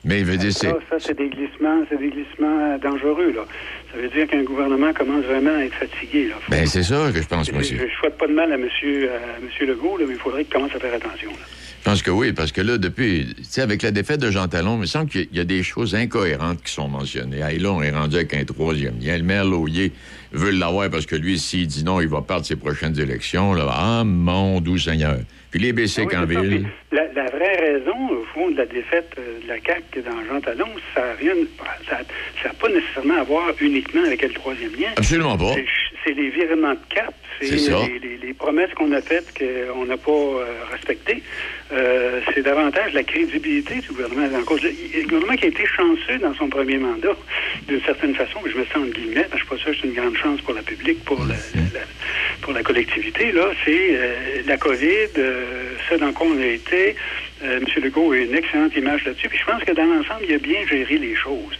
[0.04, 0.68] Mais il veut dire, c'est...
[0.68, 3.32] Ça, ça c'est des glissements, c'est des glissements euh, dangereux.
[3.34, 3.44] Là.
[3.92, 6.28] Ça veut dire qu'un gouvernement commence vraiment à être fatigué.
[6.28, 6.36] Là.
[6.48, 7.76] Ben, c'est ça que je pense, moi aussi.
[7.76, 8.62] Je ne souhaite pas de mal à M.
[8.62, 11.30] Monsieur, à monsieur Legault, là, mais il faudrait qu'il commence à faire attention.
[11.30, 11.61] là.
[11.82, 14.46] Je pense que oui, parce que là, depuis, tu sais, avec la défaite de Jean
[14.46, 17.40] Talon, il me semble qu'il y a des choses incohérentes qui sont mentionnées.
[17.40, 19.18] Hey, là, on est rendu avec un troisième lien.
[19.18, 19.90] Le maire Laulier
[20.30, 23.56] veut l'avoir parce que lui, s'il dit non, il va perdre ses prochaines élections.
[23.68, 25.18] Ah, mon doux Seigneur.
[25.52, 26.66] Puis les Ah oui, en ville.
[26.92, 30.40] La, la vraie raison, au fond, de la défaite euh, de la CAQ dans Jean
[30.40, 31.98] Talon, ça n'a
[32.42, 34.88] ça, a pas nécessairement à voir uniquement avec le troisième lien.
[34.96, 35.54] Absolument pas.
[35.54, 37.46] C'est- les virements de cap, c'est
[37.92, 41.22] les, les- les promesses qu'on a faites qu'on n'a pas euh, respectées.
[41.72, 44.62] Euh, c'est davantage la crédibilité du gouvernement en cause.
[44.64, 47.16] Le, gouvernement qui a été chanceux dans son premier mandat,
[47.68, 49.94] d'une certaine façon, je me sens en guillemets, je suis pas sûr que c'est une
[49.94, 51.86] grande chance pour la public, pour la, la-
[52.42, 55.08] pour la collectivité, là, c'est euh, la COVID,
[55.88, 56.96] ce dans quoi on a été.
[57.44, 57.66] Euh, M.
[57.84, 59.28] Legault a une excellente image là-dessus.
[59.28, 61.58] Puis je pense que dans l'ensemble, il a bien géré les choses.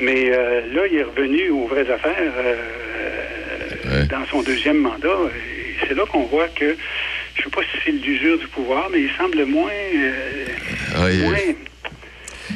[0.00, 5.08] Mais euh, là, il est revenu aux vraies affaires euh, dans son deuxième mandat.
[5.34, 6.76] Et c'est là qu'on voit que,
[7.36, 10.12] je sais pas si c'est l'usure du pouvoir, mais il semble moins, euh,
[10.96, 11.36] Ah, il moins,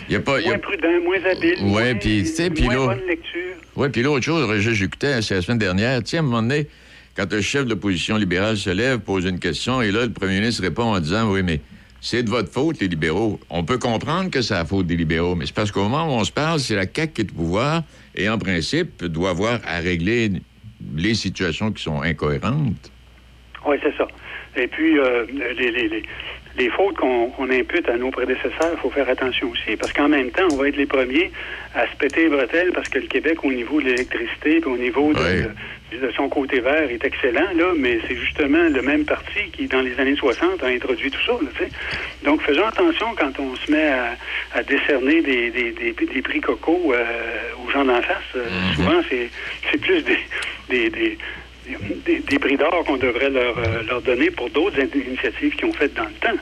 [0.09, 0.39] il y a pas.
[0.41, 1.55] il y a- moins prudent, moins habile.
[1.61, 3.41] Ouais, moins- puis, tu sais, puis moins là- bonne lecture.
[3.77, 6.67] Oui, puis l'autre chose, j'écoutais, c'est la semaine dernière, sais, à un moment donné,
[7.17, 10.41] quand un chef de l'opposition libérale se lève, pose une question, et là, le premier
[10.41, 11.61] ministre répond en disant, oui, mais
[12.01, 13.39] c'est de votre faute, les libéraux.
[13.51, 16.19] On peut comprendre que c'est la faute des libéraux, mais c'est parce qu'au moment où
[16.19, 17.83] on se parle, c'est la CAQ qui est au pouvoir,
[18.15, 20.33] et en principe, doit avoir à régler
[20.97, 22.91] les situations qui sont incohérentes.
[23.67, 24.09] Oui, c'est ça.
[24.57, 26.03] Et puis, euh, les, les,
[26.59, 30.31] les fautes qu'on impute à nos prédécesseurs, il faut faire attention aussi, parce qu'en même
[30.31, 31.31] temps, on va être les premiers
[31.75, 34.77] à se péter les bretelles, parce que le Québec, au niveau de l'électricité, puis au
[34.77, 35.51] niveau de, de-
[36.07, 39.83] de son côté vert, est excellent, là, mais c'est justement le même parti qui, dans
[39.83, 41.71] les années 60, a introduit tout ça, là, tu sais.
[42.25, 44.17] Donc, faisons attention quand on se met à,
[44.55, 47.05] à décerner des, des, des, des prix coco euh,
[47.63, 48.23] aux gens d'en face.
[48.37, 48.45] Euh,
[48.75, 49.29] Souvent, c'est
[49.71, 50.19] c'est plus des,
[50.71, 51.19] des, des,
[52.07, 55.67] des, des prix d'or qu'on devrait leur, euh, leur donner pour d'autres in- initiatives qu'ils
[55.69, 56.39] ont faites dans le temps.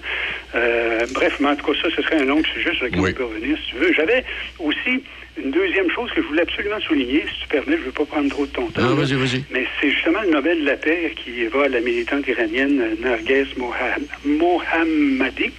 [0.55, 3.13] Euh, bref, mais en tout cas, ça, ce serait un long sujet sur lequel on
[3.17, 3.93] peut revenir, si tu veux.
[3.93, 4.25] J'avais
[4.59, 5.03] aussi
[5.43, 8.05] une deuxième chose que je voulais absolument souligner, si tu permets, je ne veux pas
[8.05, 8.83] prendre trop de ton temps.
[8.83, 8.95] Là.
[8.95, 9.45] vas-y, vas-y.
[9.53, 12.95] Mais c'est justement le Nobel de la paix qui va à la militante iranienne euh,
[13.03, 15.51] Narges Moha- Mohammadi.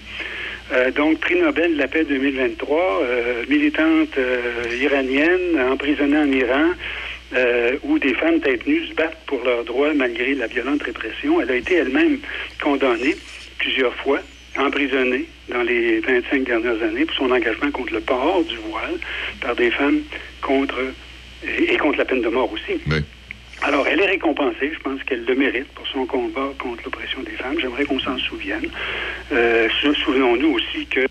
[0.73, 4.17] Euh, donc, prix Nobel de la paix 2023, euh, militante
[4.81, 6.69] iranienne emprisonnée en Iran,
[7.33, 11.41] euh, où des femmes têtes se battent pour leurs droits malgré la violente répression.
[11.41, 12.19] Elle a été elle-même
[12.61, 13.15] condamnée
[13.57, 14.19] plusieurs fois,
[14.57, 18.97] emprisonnée dans les 25 dernières années pour son engagement contre le port du voile
[19.39, 20.01] par des femmes
[20.41, 20.75] contre
[21.43, 22.79] et contre la peine de mort aussi.
[23.63, 24.71] Alors, elle est récompensée.
[24.73, 27.55] Je pense qu'elle le mérite pour son combat contre l'oppression des femmes.
[27.59, 28.67] J'aimerais qu'on s'en souvienne.
[29.31, 31.05] Euh, sou- Souvenons-nous aussi que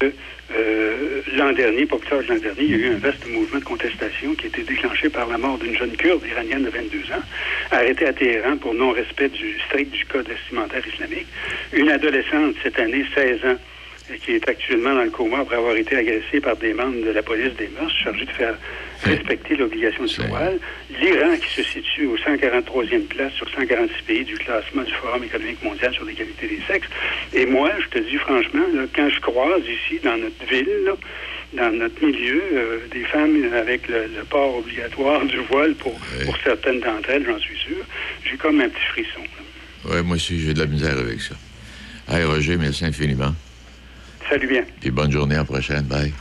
[0.56, 3.60] euh, l'an dernier, pas plus tard l'an dernier, il y a eu un vaste mouvement
[3.60, 6.98] de contestation qui a été déclenché par la mort d'une jeune kurde iranienne de 22
[7.12, 7.22] ans,
[7.70, 11.28] arrêtée à Téhéran pour non-respect du strict du code vestimentaire islamique.
[11.72, 13.56] Une adolescente cette année, 16 ans,
[14.24, 17.22] qui est actuellement dans le coma après avoir été agressée par des membres de la
[17.22, 18.58] police des mœurs chargés de faire
[19.02, 20.58] respecter l'obligation du voile.
[21.00, 25.62] L'Iran qui se situe au 143e place sur 146 pays du classement du Forum économique
[25.62, 26.88] mondial sur l'égalité des sexes.
[27.32, 30.92] Et moi, je te dis franchement, là, quand je croise ici dans notre ville, là,
[31.52, 36.36] dans notre milieu, euh, des femmes avec le, le port obligatoire du voile pour, pour
[36.44, 37.84] certaines d'entre elles, j'en suis sûr,
[38.24, 39.20] j'ai comme un petit frisson.
[39.86, 41.34] Oui, moi aussi, j'ai de la misère avec ça.
[42.08, 43.34] Hey, Roger, merci infiniment.
[44.28, 44.64] Salut bien.
[44.80, 45.82] Puis bonne journée à la prochaine.
[45.82, 46.12] Bye.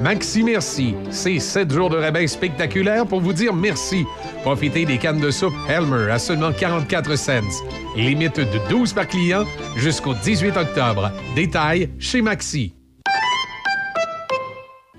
[0.00, 4.04] Maxi Merci, c'est 7 jours de rabais spectaculaires pour vous dire merci.
[4.42, 7.62] Profitez des cannes de soupe Helmer à seulement 44 cents.
[7.96, 9.44] Limite de 12 par client
[9.76, 11.10] jusqu'au 18 octobre.
[11.34, 12.74] Détail chez Maxi.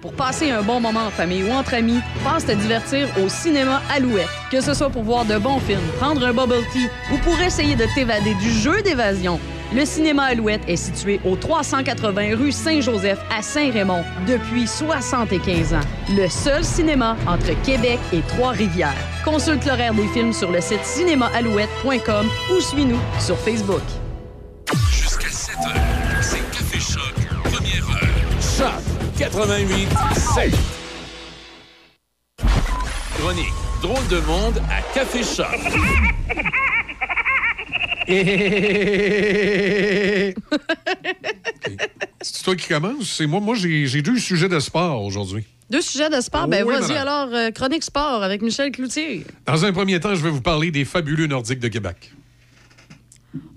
[0.02, 3.82] Pour passer un bon moment en famille ou entre amis, pense te divertir au cinéma
[3.94, 4.30] Alouette.
[4.50, 7.76] Que ce soit pour voir de bons films, prendre un bubble tea ou pour essayer
[7.76, 9.42] de t'évader du jeu d'évasion,
[9.74, 15.80] le cinéma Alouette est situé au 380 rue Saint-Joseph à Saint-Raymond depuis 75 ans.
[16.16, 18.96] Le seul cinéma entre Québec et Trois-Rivières.
[19.24, 23.82] Consulte l'horaire des films sur le site cinémaalouette.com ou suis-nous sur Facebook.
[24.92, 27.14] Jusqu'à 7 heures, c'est Café Choc,
[27.44, 28.10] première heure.
[28.58, 28.84] Choc
[29.18, 29.88] 88
[30.36, 30.54] 7.
[33.18, 35.48] Chronique Drôle de monde à Café Choc.
[42.22, 43.12] C'est toi qui commence?
[43.18, 43.39] C'est moi?
[43.39, 45.45] Moi, j'ai deux sujets de sport aujourd'hui.
[45.70, 46.47] Deux sujets de sport?
[46.47, 49.24] Ben Oui, vas-y alors, euh, chronique sport avec Michel Cloutier.
[49.45, 52.12] Dans un premier temps, je vais vous parler des fabuleux Nordiques de Québec.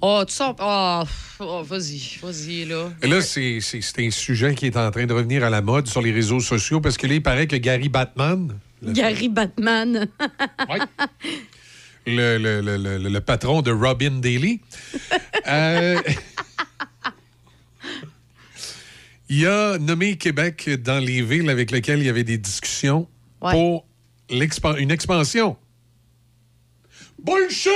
[0.03, 0.55] Oh, tu sens.
[0.61, 1.03] Oh,
[1.39, 2.91] oh, vas-y, vas-y, là.
[3.03, 3.61] Et là, c'est
[3.99, 6.83] un sujet qui est en train de revenir à la mode sur les réseaux sociaux
[6.83, 10.09] parce que là, il paraît que Gary Batman, Gary Batman.
[10.69, 10.81] le,
[12.07, 14.61] le- le- le- le patron de Robin Daly,
[15.49, 16.01] euh,
[19.29, 23.09] il a nommé Québec dans les villes avec lesquelles il y avait des discussions
[23.41, 23.53] Ouais.
[23.53, 23.87] pour
[24.31, 25.57] une expansion.
[27.23, 27.71] Bullshit!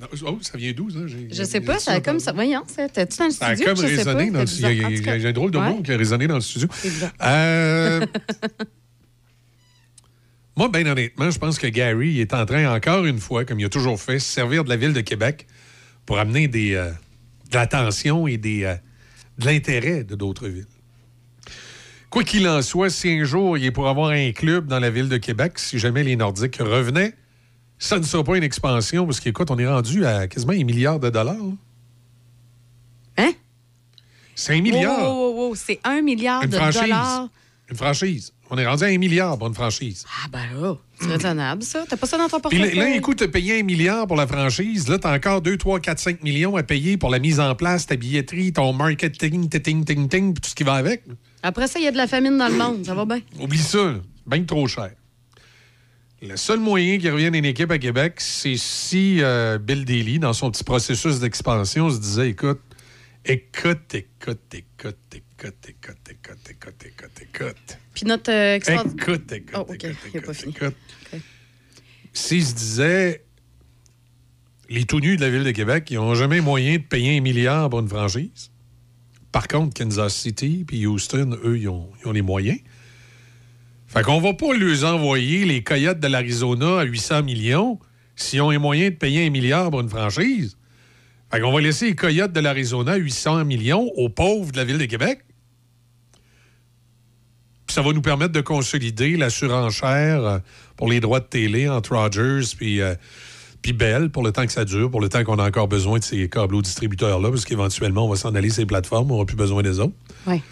[0.00, 1.00] Non, Oh, ça vient d'où, ça?
[1.06, 2.32] J'ai- Je sais pas, ça a comme ça.
[2.32, 3.74] Voyons, t'as-tu dans le Ça a studio?
[3.74, 4.86] comme résonné dans le studio.
[4.86, 5.68] A un drôle de Ouais.
[5.68, 6.68] mot qui a résonné dans le studio.
[7.22, 8.06] Euh,
[10.60, 13.64] Moi, bien honnêtement, je pense que Gary est en train, encore une fois, comme il
[13.64, 15.46] a toujours fait, se servir de la ville de Québec
[16.04, 16.90] pour amener des, euh,
[17.50, 18.74] de l'attention et des, euh,
[19.38, 20.66] de l'intérêt de d'autres villes.
[22.10, 24.90] Quoi qu'il en soit, si un jour il est pour avoir un club dans la
[24.90, 27.14] ville de Québec, si jamais les Nordiques revenaient,
[27.78, 31.00] ça ne sera pas une expansion parce qu'écoute, on est rendu à quasiment un milliard
[31.00, 31.36] de dollars.
[33.16, 33.32] Hein?
[34.34, 35.10] C'est un milliard.
[35.10, 36.82] Wow, C'est un milliard Une de franchise.
[36.82, 37.28] dollars.
[37.70, 38.34] Une franchise.
[38.52, 40.04] On est rendu à un milliard pour une franchise.
[40.08, 41.84] Ah, ben là, c'est raisonnable, ça.
[41.88, 42.90] T'as pas ça dans ton Puis là, portefeuille?
[42.90, 44.88] là, écoute, t'as payé un milliard pour la franchise.
[44.88, 47.86] Là, t'as encore 2, 3, 4, 5 millions à payer pour la mise en place,
[47.86, 51.04] ta billetterie, ton marketing, ting, ting, ting, puis tout ce qui va avec.
[51.44, 52.84] Après ça, il y a de la famine dans le monde.
[52.84, 53.20] Ça va bien.
[53.38, 53.94] Oublie ça,
[54.26, 54.90] bien trop cher.
[56.20, 60.32] Le seul moyen qu'il revienne une équipe à Québec, c'est si euh, Bill Daly, dans
[60.34, 62.60] son petit processus d'expansion, se disait écoute,
[63.24, 65.29] écoute, écoute, écoute, écoute,
[65.68, 67.78] écoute, écoute, écoute, écoute, écoute.
[67.94, 70.76] Puis notre euh, extra- Écoute, écoute, Oh, écoute.
[72.12, 73.24] Se disait
[74.68, 77.20] les tout nus de la ville de Québec, ils n'ont jamais moyen de payer un
[77.20, 78.50] milliard pour une franchise.
[79.32, 82.58] Par contre, Kansas City puis Houston, eux, ils ont, ils ont les moyens.
[83.86, 87.78] Fait qu'on va pas leur envoyer les Coyotes de l'Arizona à 800 millions
[88.14, 90.56] s'ils ont les moyens de payer un milliard pour une franchise.
[91.32, 94.64] Fait qu'on va laisser les Coyotes de l'Arizona à 800 millions aux pauvres de la
[94.64, 95.20] ville de Québec.
[97.70, 100.38] Puis ça va nous permettre de consolider la surenchère euh,
[100.76, 102.96] pour les droits de télé entre Rogers puis, euh,
[103.62, 106.00] puis Bell pour le temps que ça dure, pour le temps qu'on a encore besoin
[106.00, 109.36] de ces câbles distributeurs-là, parce qu'éventuellement, on va s'en aller ces plateformes, on n'aura plus
[109.36, 109.94] besoin des autres.
[110.26, 110.42] Ouais.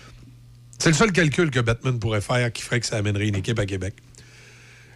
[0.78, 3.58] C'est le seul calcul que Batman pourrait faire qui ferait que ça amènerait une équipe
[3.58, 3.94] à Québec.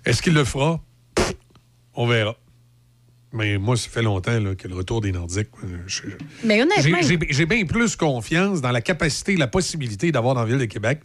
[0.04, 0.80] Est-ce qu'il le fera?
[1.16, 1.32] Pff,
[1.94, 2.36] On verra.
[3.32, 5.48] Mais moi, ça fait longtemps là, que le retour des Nordiques.
[5.64, 5.78] euh,
[6.44, 6.60] Mais
[7.30, 11.00] j'ai bien plus confiance dans la capacité, la possibilité d'avoir dans la ville de Québec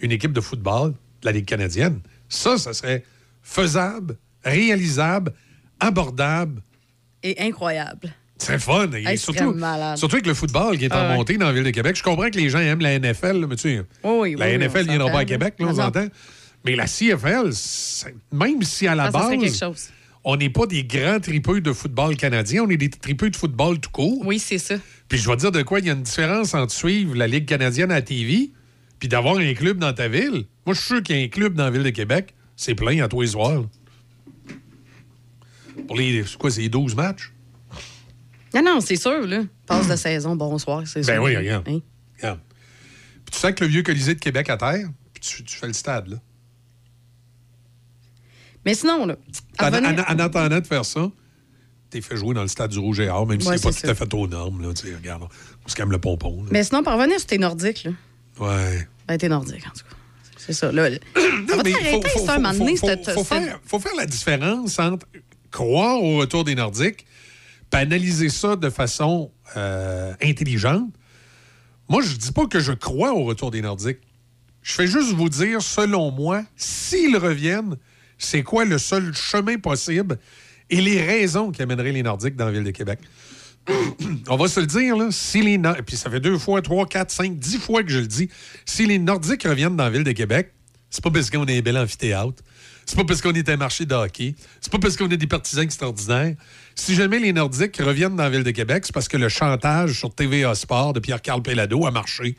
[0.00, 0.92] une équipe de football
[1.22, 2.00] de la Ligue canadienne.
[2.28, 3.04] Ça, ça serait
[3.42, 5.32] faisable, réalisable,
[5.80, 6.62] abordable.
[7.22, 8.12] et incroyable.
[8.36, 8.90] C'est fun.
[8.92, 9.96] Et surtout, vraiment malade.
[9.96, 11.96] surtout avec le football qui est en Ah montée dans la ville de Québec.
[11.96, 14.46] Je comprends que les gens aiment la NFL, là, mais tu sais, Oui, oui, la
[14.46, 15.24] oui, NFL viendra pas à.
[15.24, 16.06] Québec, là, on Ah, s'entend.
[16.64, 17.50] Mais la CFL,
[18.32, 19.88] même si à la serait base, chose.
[20.24, 23.78] on n'est pas des grands tripeux de football canadien, on est des tripeux de football
[23.78, 24.20] tout court.
[24.26, 24.76] Oui, c'est ça.
[25.08, 27.26] Puis je vais te dire de quoi, il y a une différence entre suivre la
[27.28, 28.50] Ligue canadienne à la TV
[29.04, 30.46] puis d'avoir un club dans ta ville.
[30.64, 32.32] Moi, je suis sûr qu'il y a un club dans la ville de Québec.
[32.56, 33.62] C'est plein à tous les soirs.
[35.86, 37.30] Pour les, quoi, c'est les 12 matchs?
[38.54, 39.42] Non, non, c'est sûr, là.
[39.66, 41.12] Passe de saison, bonsoir, c'est sûr.
[41.12, 41.68] Ben oui, regarde.
[41.68, 41.80] Hein?
[42.16, 42.40] Regarde.
[43.26, 45.66] Puis tu sais que le vieux Colisée de Québec à terre, puis tu, tu fais
[45.66, 46.16] le stade, là.
[48.64, 49.16] Mais sinon, là.
[49.60, 51.10] En, revenir- en- en attendant de faire ça,
[51.90, 53.86] t'es fait jouer dans le stade du Rouge et Or, même si c'est pas tout
[53.86, 54.72] à fait aux normes, là.
[54.72, 55.24] Tu sais, regarde,
[55.62, 56.42] on se calme le pompon.
[56.44, 56.48] là.
[56.52, 57.90] Mais sinon, pour revenir sur tes nordiques, là.
[58.40, 58.88] Ouais.
[59.06, 59.96] Ben, t'es nordique, en tout cas.
[60.36, 60.90] C'est ça, là.
[60.90, 60.96] Non,
[61.56, 61.62] Ça
[62.26, 62.86] ça, un donné, faut-
[63.24, 65.06] faire, faut faire la différence entre
[65.50, 67.06] croire au retour des Nordiques
[67.70, 70.92] puis analyser ça de façon euh, intelligente.
[71.88, 73.98] Moi, je dis pas que je crois au retour des Nordiques.
[74.62, 77.76] Je fais juste vous dire, selon moi, s'ils reviennent,
[78.18, 80.18] c'est quoi le seul chemin possible
[80.70, 82.98] et les raisons qui amèneraient les Nordiques dans la ville de Québec.
[84.28, 87.10] On va se le dire, là, si les puis ça fait deux fois, trois, quatre,
[87.10, 88.28] cinq, dix fois que je le dis,
[88.64, 90.52] si les Nordiques reviennent dans la ville de Québec,
[90.90, 92.42] c'est pas parce qu'on est un bel amphithéâtre,
[92.86, 95.26] c'est pas parce qu'on est un marché de hockey, c'est pas parce qu'on est des
[95.26, 96.34] partisans extraordinaires.
[96.74, 99.98] Si jamais les Nordiques reviennent dans la ville de Québec, c'est parce que le chantage
[99.98, 102.36] sur TVA Sport de Pierre-Carl Pellado a marché.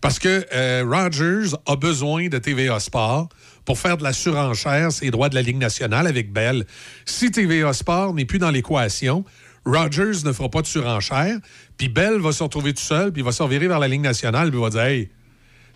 [0.00, 3.28] Parce que euh, Rogers a besoin de TVA Sport
[3.66, 6.64] pour faire de la surenchère ses droits de la Ligue nationale avec Bell.
[7.04, 9.24] Si TVA Sport n'est plus dans l'équation,
[9.70, 11.38] Rogers ne fera pas de surenchère,
[11.76, 14.50] puis Bell va se retrouver tout seul, puis va se revirer vers la Ligue nationale,
[14.50, 15.10] puis il va dire Hey,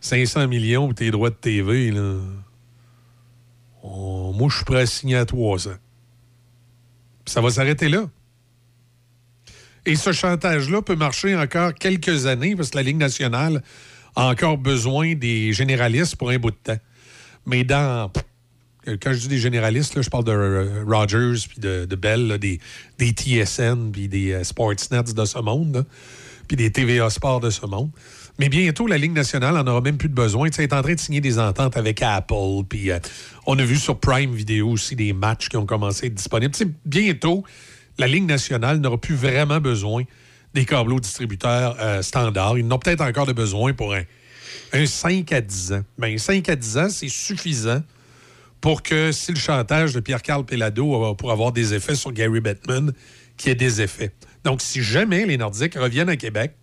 [0.01, 2.19] 500 millions pour tes droits de TV, là.
[3.83, 5.71] Oh, moi, je suis prêt à signer à 300.
[7.25, 8.09] Puis ça va s'arrêter là.
[9.87, 13.63] Et ce chantage-là peut marcher encore quelques années parce que la Ligue nationale
[14.17, 16.79] a encore besoin des généralistes pour un bout de temps.
[17.47, 18.11] Mais dans.
[19.01, 22.61] Quand je dis des généralistes, je parle de euh, Rogers puis de, Bell, des,
[22.99, 25.87] des TSN puis des euh, Sportsnets de ce monde,
[26.47, 27.91] puis des TVA Sports de ce monde.
[28.39, 30.49] Mais bientôt, la Ligue nationale en aura même plus de besoin.
[30.49, 32.64] Tu sais, elle est en train de signer des ententes avec Apple.
[32.68, 32.99] Puis euh,
[33.47, 36.55] on a vu sur Prime Video aussi des matchs qui ont commencé à être disponibles.
[36.85, 37.43] Bientôt,
[37.97, 40.03] la Ligue nationale n'aura plus vraiment besoin
[40.53, 42.59] des câbleaux distributeurs standards.
[42.59, 44.03] Ils n'ont peut-être encore de besoin pour un,
[44.72, 45.82] un 5 à 10 ans.
[45.99, 47.82] Mais 5 à 10 ans, c'est suffisant
[48.65, 52.41] pour que si le chantage de Pierre-Carl Pellado a- pour avoir des effets sur Gary
[52.41, 52.95] Bettman,
[53.37, 54.11] qu'il y ait des effets.
[54.43, 56.55] Donc, si jamais les Nordiques reviennent à Québec,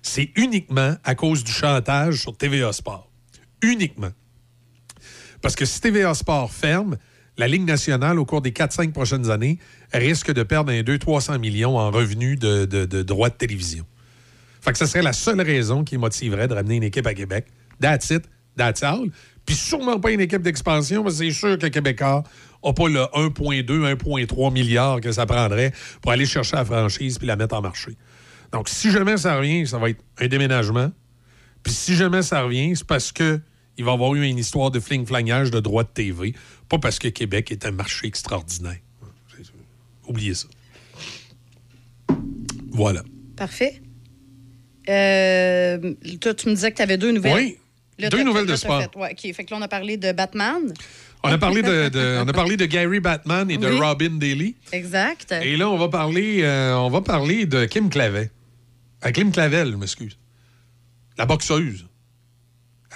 [0.00, 3.10] c'est uniquement à cause du chantage sur TVA Sport.
[3.60, 4.08] Uniquement.
[5.42, 6.96] Parce que si TVA Sport ferme,
[7.36, 9.58] la Ligue nationale, au cours des 4-5 prochaines années,
[9.92, 13.84] risque de perdre un 200-300 millions en revenus de, de- de droits de télévision.
[14.62, 17.48] Fait que ce serait la seule raison qui motiverait de ramener une équipe à Québec.
[17.82, 18.22] That's it,
[18.56, 19.10] that's all.
[19.48, 22.22] Puis sûrement pas une équipe d'expansion, que c'est sûr que Québécois
[22.62, 25.72] n'a pas le 1,2, 1,3 milliard que ça prendrait
[26.02, 27.96] pour aller chercher la franchise puis la mettre en marché.
[28.52, 30.92] Donc, si jamais ça revient, ça va être un déménagement.
[31.62, 33.40] Puis si jamais ça revient, c'est parce que
[33.78, 36.34] il va y avoir eu une histoire de fling-flangage de droits de TV,
[36.68, 38.80] pas parce que Québec est un marché extraordinaire.
[40.06, 40.48] Oubliez ça.
[42.70, 43.02] Voilà.
[43.34, 43.80] Parfait.
[44.90, 47.34] Euh, toi, tu me disais que tu avais deux nouvelles.
[47.34, 47.58] Oui.
[47.98, 48.80] Là, deux nouvelles de sport.
[48.82, 49.34] fait- ouais, OK.
[49.34, 50.72] Fait que là, on a parlé de Batman.
[51.24, 53.66] On a parlé de, de- on a parlé de Gary Batman et de.
[53.66, 54.54] Robin Daly.
[54.72, 55.32] Exact.
[55.42, 58.30] Et là, on va parler, euh, on va parler de Kim Clavet.
[59.04, 60.16] Euh, Kim Clavel, je m'excuse.
[61.16, 61.86] La boxeuse.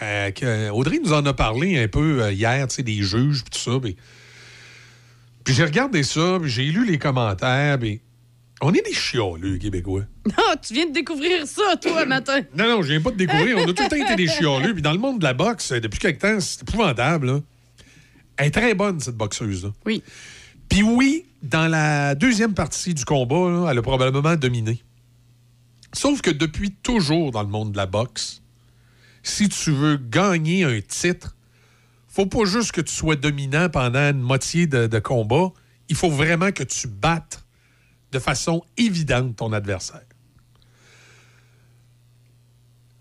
[0.02, 3.42] Euh, que- Audrey nous en a parlé un peu euh, hier, tu sais, des juges,
[3.44, 3.78] puis tout ça.
[3.80, 3.96] Puis,
[5.48, 8.00] j'ai regardé ça, j'ai lu les commentaires, puis
[8.62, 10.04] on est des chialeux, Québécois.
[10.26, 12.40] Non, tu viens de découvrir ça, toi, matin.
[12.56, 13.56] Non, non, je viens pas de découvrir.
[13.58, 14.72] On a tout le temps été des chialeux.
[14.72, 17.26] Puis dans le monde de la boxe, euh, depuis quelque temps, c'est épouvantable.
[17.26, 17.40] là.
[18.36, 19.70] Elle est très bonne, cette boxeuse-là.
[19.84, 20.02] Oui.
[20.68, 24.82] Puis oui, dans la deuxième partie du combat, là, elle a probablement dominé.
[25.92, 28.42] Sauf que depuis toujours dans le monde de la boxe,
[29.22, 31.36] si tu veux gagner un titre,
[32.08, 35.52] faut pas juste que tu sois dominant pendant une moitié de, de combat.
[35.88, 37.44] Il faut vraiment que tu battes
[38.12, 40.02] de façon évidente ton adversaire.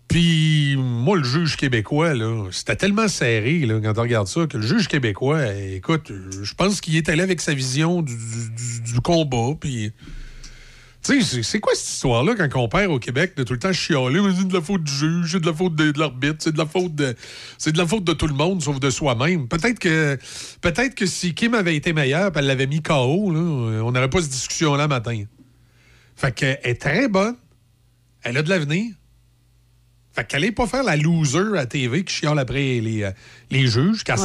[0.08, 4.58] Puis, moi, le juge québécois, là, c'était tellement serré là, quand on regarde ça que
[4.58, 9.00] le juge québécois, écoute, je pense qu'il est allé avec sa vision du, du- du
[9.00, 9.54] combat.
[9.58, 9.92] Puis,
[11.02, 13.72] tu sais, c'est- quoi cette histoire-là quand on perd au Québec de tout le temps
[13.72, 14.20] chialer?
[14.36, 16.58] C'est de la faute du juge, c'est de la faute de, de l'arbitre, c'est de
[16.58, 17.14] la faute de,
[17.58, 19.48] c'est de la faute de tout le monde sauf de soi-même.
[19.48, 20.18] Peut-être que,
[20.60, 23.38] peut-être que si Kim avait été meilleure, elle l'avait mis KO, là,
[23.84, 25.24] on n'aurait pas cette discussion-là matin.
[26.16, 27.36] Fait qu'elle est très bonne.
[28.22, 28.94] Elle a de l'avenir.
[30.14, 33.10] Fait qu'elle n'est pas faire la loser à TV qui chiale après les, euh,
[33.50, 34.22] les juges, qu'elle Ouais.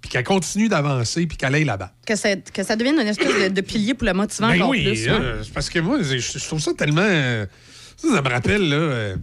[0.00, 1.92] Puis qu'elle continue d'avancer, puis qu'elle aille là-bas.
[2.06, 4.70] Que ça, que ça devienne une espèce de, de pilier pour le motivant Ben encore
[4.70, 5.08] oui, plus.
[5.08, 5.18] ouais.
[5.44, 7.02] c'est parce que moi, je, je trouve ça tellement.
[7.04, 7.46] euh,
[7.96, 8.76] Ça, ça me rappelle, là.
[8.76, 9.16] euh,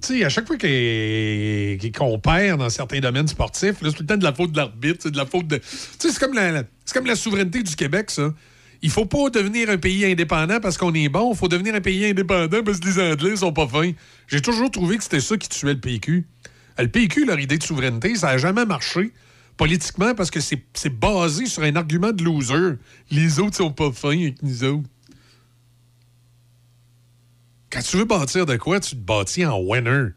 [0.00, 4.06] tu sais, à chaque fois qu'il- qu'on perd dans certains domaines sportifs, c'est tout le
[4.06, 5.56] temps de la faute de l'arbitre, c'est de la faute de.
[5.56, 5.64] Tu
[5.98, 8.32] sais, c'est comme la, la- c'est comme la souveraineté du Québec, ça.
[8.80, 11.80] Il faut pas devenir un pays indépendant parce qu'on est bon, il faut devenir un
[11.80, 13.90] pays indépendant parce que les Anglais sont pas fins.
[14.28, 16.24] J'ai toujours trouvé que c'était ça qui tuait le PQ.
[16.78, 19.10] Euh, Le PQ, leur idée de souveraineté, ça n'a jamais marché
[19.58, 22.78] politiquement parce que c'est basé sur un argument de loser.
[23.10, 24.88] Les autres sont pas fins avec nous autres.
[27.70, 30.12] Quand tu veux bâtir de quoi, tu te bâtis en winner.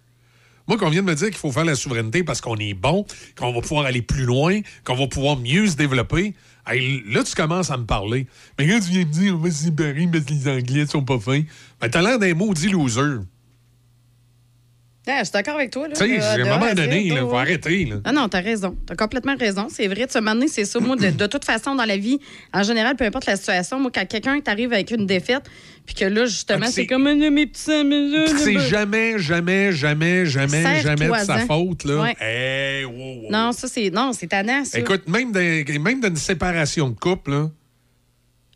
[0.68, 3.06] Moi, qu'on vient de me dire qu'il faut faire la souveraineté parce qu'on est bon,
[3.36, 6.34] qu'on va pouvoir aller plus loin, qu'on va pouvoir mieux se développer,
[6.66, 8.28] là, tu commences à me parler.
[8.58, 11.42] Mais quand tu viens me dire, on va se que les Anglais sont pas fins,
[11.82, 13.20] ben, t'as l'air d'un maudit loser.
[15.20, 15.88] Je suis d'accord avec toi.
[15.88, 17.86] Là, Tu sais, à un moment donné, il ouais, faut arrêter.
[17.86, 17.96] Là.
[18.06, 18.76] Ah non, t'as raison.
[18.86, 19.68] T'as complètement raison.
[19.70, 20.80] C'est vrai, de se mener, c'est ça.
[20.80, 22.20] Moi, de, de toute façon, dans la vie,
[22.54, 25.44] en général, peu importe la situation, moi, quand quelqu'un t'arrive avec une défaite,
[25.86, 30.82] puis que là, justement, Ah, c'est comme mes petits que c'est jamais, jamais, jamais, jamais,
[30.82, 31.84] jamais de sa faute.
[31.86, 32.02] Là.
[32.02, 32.16] Ouais.
[32.20, 33.32] Hey, wow, wow.
[33.32, 33.90] Non, ça, c'est.
[33.90, 34.80] Non, c'est tannant, ça.
[34.80, 37.50] Écoute, même dans- même d'une séparation de couple, là,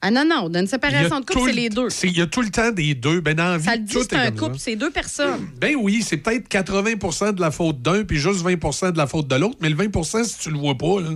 [0.07, 1.87] Ah non, non, y a séparation de couple, c'est le- les deux.
[2.03, 3.21] Il y a tout le temps des deux.
[3.21, 5.47] Ben, dans la vie, Ça le dit, c'est est un couple, c'est deux personnes.
[5.59, 9.27] Ben oui, c'est peut-être 80% de la faute d'un, puis juste 20% de la faute
[9.27, 11.09] de l'autre, mais le 20% si tu le vois pas, là.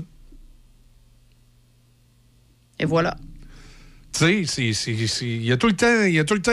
[2.79, 3.15] Et voilà.
[4.11, 4.63] Tu sais,
[5.21, 6.51] il y a tout le temps, il y a tout le temps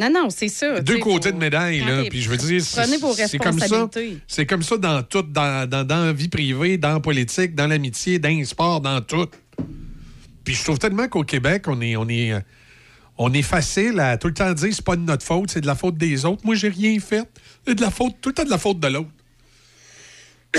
[0.00, 0.80] Non, non, c'est ça.
[0.80, 2.04] deux côtés faut- de médaille, là.
[2.08, 3.90] Puis je veux dire, c'est Prenez vos c'est comme ça.
[4.28, 7.66] C'est comme ça dans tout, dans, dans, dans la vie privée, dans la politique, dans
[7.66, 9.26] l'amitié, dans le sport, dans tout.
[10.48, 12.40] Puis je trouve tellement qu'au Québec, on est, on est, euh,
[13.18, 15.66] on est facile à tout le temps dire c'est pas de notre faute, c'est de
[15.66, 16.40] la faute des autres.
[16.42, 17.28] Moi, j'ai rien fait.
[17.66, 19.10] C'est de la faute, tout le temps de la faute de l'autre.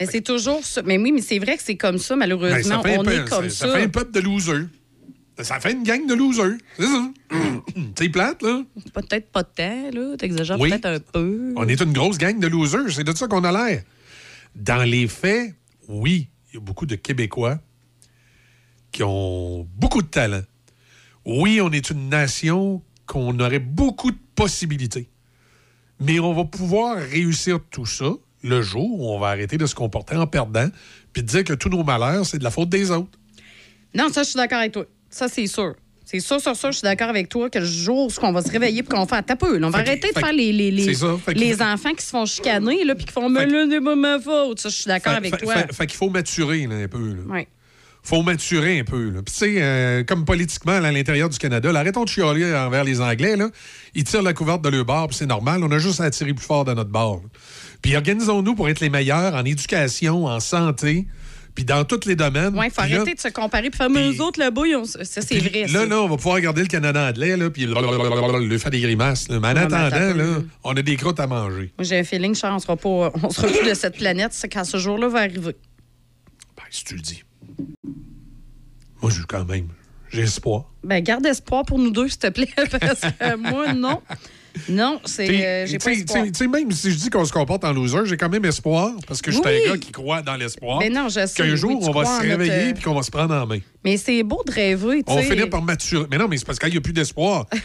[0.00, 0.82] Mais c'est toujours ça.
[0.82, 2.82] Mais oui, mais c'est vrai que c'est comme ça, Ben, malheureusement.
[2.82, 3.76] ça fait on peu- est comme ça, ça.
[3.76, 4.66] fait un peuple de losers.
[5.38, 6.56] Ça fait une gang de losers.
[6.76, 7.10] C'est ça.
[7.96, 8.62] c'est plate, là.
[8.92, 10.16] Peut-être pas de temps, là.
[10.16, 10.70] T'exagères Oui.
[10.70, 11.52] peut-être un peu.
[11.56, 12.90] On est une grosse gang de losers.
[12.90, 13.84] C'est de ça qu'on a l'air.
[14.56, 15.54] Dans les faits,
[15.86, 17.60] oui, il y a beaucoup de Québécois
[18.92, 20.42] qui ont beaucoup de talent.
[21.24, 25.08] Oui, on est une nation qu'on aurait beaucoup de possibilités.
[26.00, 28.10] Mais on va pouvoir réussir tout ça
[28.42, 30.68] le jour où on va arrêter de se comporter en perdant
[31.12, 33.18] puis de dire que tous nos malheurs, c'est de la faute des autres.
[33.94, 34.86] Non, ça, je suis d'accord avec toi.
[35.10, 35.74] Ça, c'est sûr.
[36.04, 38.42] C'est sûr, sur ça, je suis d'accord avec toi que le jour où on va
[38.42, 40.32] se réveiller et qu'on va faire taper, là, on va Fait arrêter de fait faire
[40.32, 41.16] les, les, les, c'est ça.
[41.24, 43.80] Fait que- les enfants qui se font chicaner là, puis qui font Mais là, c'est
[43.80, 44.58] pas ma faute.
[44.60, 45.54] Ça, je suis d'accord Fait- avec fait- toi.
[45.54, 47.14] fait- fait qu'il faut maturer là, un peu.
[47.14, 47.22] là.
[47.28, 47.48] Ouais.
[48.02, 49.10] Faut maturer un peu.
[49.10, 49.22] là.
[49.22, 52.54] Puis, tu sais, euh, comme politiquement, là, à l'intérieur du Canada, là, arrêtons de chialer
[52.54, 53.36] envers les Anglais.
[53.36, 53.48] Là.
[53.94, 55.62] Ils tirent la couverte de leur bord, puis c'est normal.
[55.64, 57.20] On a juste à tirer plus fort de notre bord.
[57.22, 57.28] là.
[57.82, 61.06] Puis organisons-nous pour être les meilleurs en éducation, en santé,
[61.54, 62.56] puis dans tous les domaines.
[62.56, 63.70] Ouais, il faut là- arrêter de se comparer.
[63.70, 65.62] Puis faire, mais eux autres, là-bas, ils ont- ça, c'est vrai.
[65.62, 65.86] Là, ça.
[65.86, 69.28] là, on va pouvoir regarder le Canada anglais, là, puis lui faire des grimaces.
[69.28, 69.40] là.
[69.40, 70.24] Mais en attendant, là,
[70.64, 71.72] on a des crottes à manger.
[71.80, 74.32] J'ai un feeling, Charles, on sera pas, on sera plus de cette planète.
[74.52, 75.56] Quand ce jour-là va arriver.
[76.56, 77.22] Ben, si tu le dis.
[79.02, 79.68] Moi, j'ai quand même.
[80.12, 80.64] J'ai espoir.
[80.82, 84.00] Ben, garde espoir pour nous deux, s'il te plaît, parce que moi, non.
[84.68, 85.28] Non, c'est.
[85.46, 86.22] Euh, j'ai pas t'sais, espoir.
[86.24, 88.90] t'sais, t'sais, même si je dis qu'on se comporte en loser, j'ai quand même espoir,
[89.06, 89.60] parce que je suis Oui.
[89.68, 90.80] un gars qui croit dans l'espoir.
[90.80, 93.12] Ben non, je sais, Qu'un jour, on va se réveiller euh, puis qu'on va se
[93.12, 93.60] prendre en main.
[93.84, 96.06] Mais c'est beau de rêver, On finir par maturer.
[96.10, 97.46] Mais non, mais c'est parce qu'il n'y a plus d'espoir.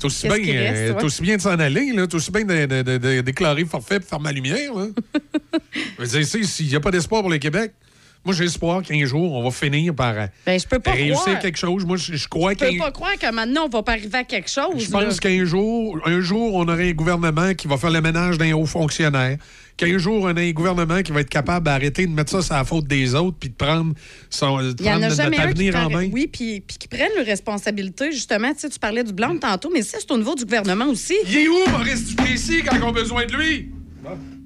[0.00, 2.06] C'est aussi, bien, reste, euh, aussi bien de s'en aller, là.
[2.06, 4.72] T'es aussi bien de, de- de- de déclarer forfait et faire ma lumière.
[4.74, 4.86] Là.
[5.98, 7.74] Je veux dire, s'il n'y a pas d'espoir pour le Québec,
[8.22, 11.22] moi, j'ai espoir qu'un jour, on va finir par euh, Ben, je peux pas réussir
[11.22, 11.38] croire.
[11.38, 11.86] quelque chose.
[11.86, 14.24] Moi, je, je crois Je peux pas croire que maintenant, on va pas arriver à
[14.24, 14.74] quelque chose.
[14.76, 15.04] je là.
[15.04, 18.52] pense qu'un jour, un jour, on aurait un gouvernement qui va faire le ménage d'un
[18.52, 19.38] haut fonctionnaire.
[19.78, 22.54] Qu'un jour, on a un gouvernement qui va être capable d'arrêter de mettre ça sur
[22.54, 23.94] la faute des autres puis de prendre,
[24.28, 26.10] son, de Il y en a notre avenir en main.
[26.12, 28.52] Oui, puis, puis qui prennent leurs responsabilités, justement.
[28.52, 31.16] Tu sais, tu parlais du blanc tantôt, mais ça, c'est au niveau du gouvernement aussi.
[31.26, 33.70] Il est où, Maurice Duplessis, quand on a besoin de lui?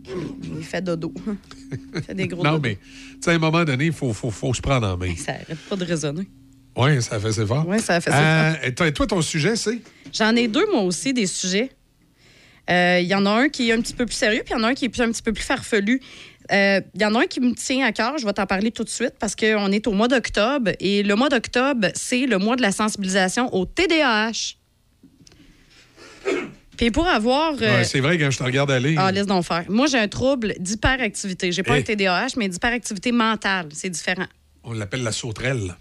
[0.07, 1.13] Il fait dodo.
[1.95, 2.83] Il fait des gros Non, mais, tu
[3.23, 5.15] sais, à un moment donné, il faut, faut, faut se prendre en main.
[5.17, 6.29] Ça arrête pas de raisonner.
[6.77, 7.65] Oui, ça fait c'est fort.
[7.69, 8.53] Oui, ça fait ça.
[8.53, 9.79] Euh, et toi, ton sujet, c'est?
[10.13, 11.71] J'en ai deux, moi aussi, des sujets.
[12.71, 14.59] Euh, Il y en a un qui est un petit peu plus sérieux, puis il
[14.59, 16.01] y en a un qui est un petit peu plus farfelu.
[16.51, 18.71] Euh, Il y en a un qui me tient à cœur, je vais t'en parler
[18.71, 22.39] tout de suite parce qu'on est au mois d'octobre et le mois d'octobre, c'est le
[22.39, 24.57] mois de la sensibilisation au TDAH.
[26.77, 27.53] Puis pour avoir.
[27.55, 28.95] euh, Ouais, c'est vrai, quand je te regarde aller.
[28.99, 29.64] ah, laisse donc faire.
[29.68, 31.53] Moi, j'ai un trouble d'hyperactivité.
[31.53, 31.81] J'ai pas Eh.
[31.81, 33.68] un TDAH, mais d'hyperactivité mentale.
[33.72, 34.27] C'est différent.
[34.62, 35.75] On l'appelle la sauterelle.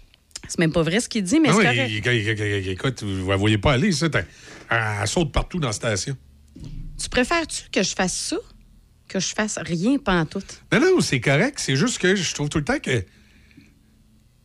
[0.46, 1.90] C'est même pas vrai ce qu'il dit, mais Ah c'est oui, correct.
[1.90, 4.08] il- écoute, vous la voyez pas aller, ça.
[4.70, 6.16] Elle saute partout dans la station.
[7.02, 8.36] Tu préfères-tu que je fasse ça
[9.08, 10.42] que je fasse rien tout?
[10.72, 11.54] Non, non, c'est correct.
[11.58, 13.04] C'est juste que je trouve tout le temps que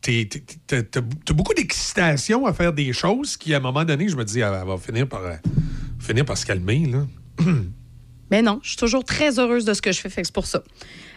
[0.02, 4.40] t'as beaucoup d'excitation à faire des choses qui, à un moment donné, je me dis,
[4.40, 5.34] elle va finir par, euh,
[5.98, 6.86] finir par se calmer.
[6.86, 7.06] Là.
[8.30, 10.34] Mais non, je suis toujours très heureuse de ce que je fais, fait que c'est
[10.34, 10.62] pour ça.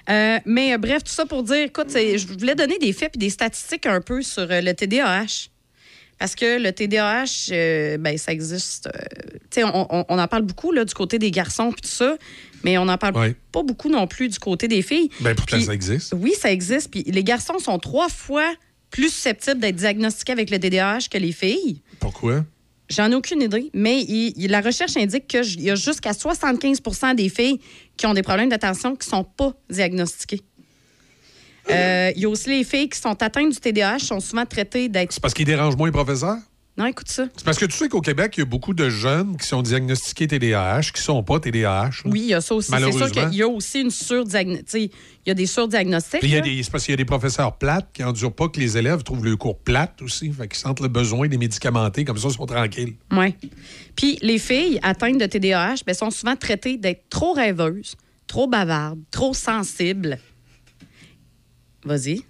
[0.09, 3.19] Euh, mais euh, bref, tout ça pour dire, écoute, je voulais donner des faits et
[3.19, 5.47] des statistiques un peu sur euh, le TDAH.
[6.19, 8.89] Parce que le TDAH, ben, ça existe.
[9.51, 11.87] tu sais, on, on- on en parle beaucoup là, du côté des garçons puis tout
[11.95, 12.17] ça,
[12.63, 13.35] mais on n'en parle Ouais.
[13.51, 15.09] pas beaucoup non plus du côté des filles.
[15.21, 16.13] Ben, pourtant, ça existe.
[16.17, 16.89] Oui, ça existe.
[16.91, 18.51] Puis les garçons sont trois fois
[18.93, 21.81] plus susceptibles d'être diagnostiqués avec le TDAH que les filles.
[21.99, 22.45] Pourquoi?
[22.89, 27.15] J'en ai aucune idée, mais il- il- la recherche indique qu'il y a jusqu'à 75%
[27.15, 27.59] des filles
[27.97, 30.41] qui ont des problèmes d'attention qui ne sont pas diagnostiquées.
[31.71, 34.89] Euh, Il y a aussi les filles qui sont atteintes du TDAH, sont souvent traitées
[34.89, 35.11] d'être.
[35.13, 36.37] C'est parce qu'il dérange moins les professeurs?
[36.75, 37.25] Non, écoute ça.
[37.37, 39.61] C'est parce que tu sais qu'au Québec, il y a beaucoup de jeunes qui sont
[39.61, 41.83] diagnostiqués TDAH, qui sont pas TDAH.
[41.83, 41.91] là.
[42.05, 42.71] Oui, il y a ça aussi.
[42.71, 44.91] C'est sûr qu'il y a aussi une surdiagnostic.
[45.23, 46.21] Il y a des surdiagnostics.
[46.23, 48.49] Il y a des- c'est parce qu'il y a des professeurs plates qui n'endurent pas
[48.49, 50.31] que les élèves trouvent le cours plate aussi.
[50.31, 52.95] Fait qu'ils sentent le besoin des médicamentés, comme ça, ils sont tranquilles.
[53.11, 53.35] Oui.
[53.95, 57.93] Puis les filles atteintes de TDAH ben, sont souvent traitées d'être trop rêveuses,
[58.25, 60.17] trop bavardes, trop sensibles.
[61.85, 62.23] Vas-y.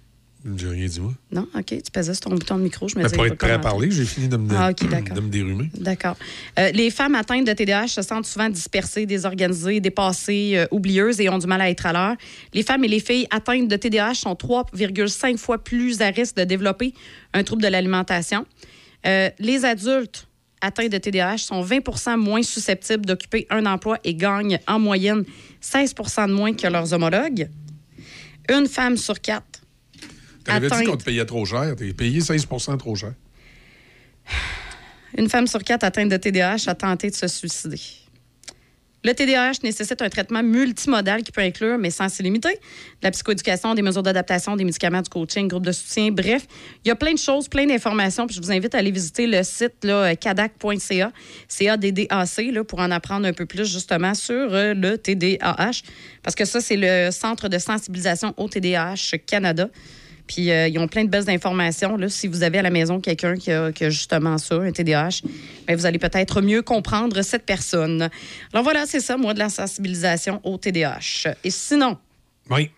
[0.56, 1.12] J'ai rien dit, moi.
[1.32, 1.48] Non?
[1.54, 1.66] OK.
[1.66, 2.86] Tu pesais sur ton bouton de micro.
[2.86, 5.20] Je me Mais disais, pour être prêt à parler, j'ai fini de me, Ah, de
[5.20, 5.70] me dérumer.
[5.78, 6.16] D'accord.
[6.58, 11.30] Euh, les femmes atteintes de TDAH se sentent souvent dispersées, désorganisées, dépassées, euh, oublieuses et
[11.30, 12.16] ont du mal à être à l'heure.
[12.52, 16.44] Les femmes et les filles atteintes de TDAH sont 3,5 fois plus à risque de
[16.44, 16.92] développer
[17.32, 18.44] un trouble de l'alimentation.
[19.06, 20.28] Euh, les adultes
[20.60, 25.24] atteints de TDAH sont 20% moins susceptibles d'occuper un emploi et gagnent en moyenne
[25.62, 27.48] 16% de moins que leurs homologues.
[28.50, 29.53] Une femme sur quatre
[30.44, 31.74] T'avais dit qu'on te payait trop cher.
[31.76, 32.46] T'es payé 16
[32.78, 33.14] trop cher.
[35.16, 37.80] Une femme sur quatre atteinte de TDAH a tenté de se suicider.
[39.04, 42.58] Le TDAH nécessite un traitement multimodal qui peut inclure, mais sans s'y limiter, de
[43.02, 46.10] la psychoéducation, des mesures d'adaptation, des médicaments, du coaching, groupe de soutien.
[46.10, 46.46] Bref,
[46.84, 48.26] il y a plein de choses, plein d'informations.
[48.26, 49.86] Puis je vous invite à aller visiter le site
[50.20, 51.12] cadac.ca,
[51.48, 55.82] C-A-D-D-A-C, là, pour en apprendre un peu plus justement sur euh, le TDAH.
[56.22, 59.68] Parce que ça, c'est le Centre de sensibilisation au TDAH Canada.
[60.26, 61.96] Puis euh, ils ont plein de belles informations.
[61.96, 62.08] Là.
[62.08, 65.20] Si vous avez à la maison quelqu'un qui a, qui a justement ça, un TDAH,
[65.66, 68.08] ben, vous allez peut-être mieux comprendre cette personne.
[68.52, 71.34] Alors voilà, c'est ça, moi, de la sensibilisation au TDAH.
[71.44, 71.98] Et sinon,
[72.50, 72.70] Oui.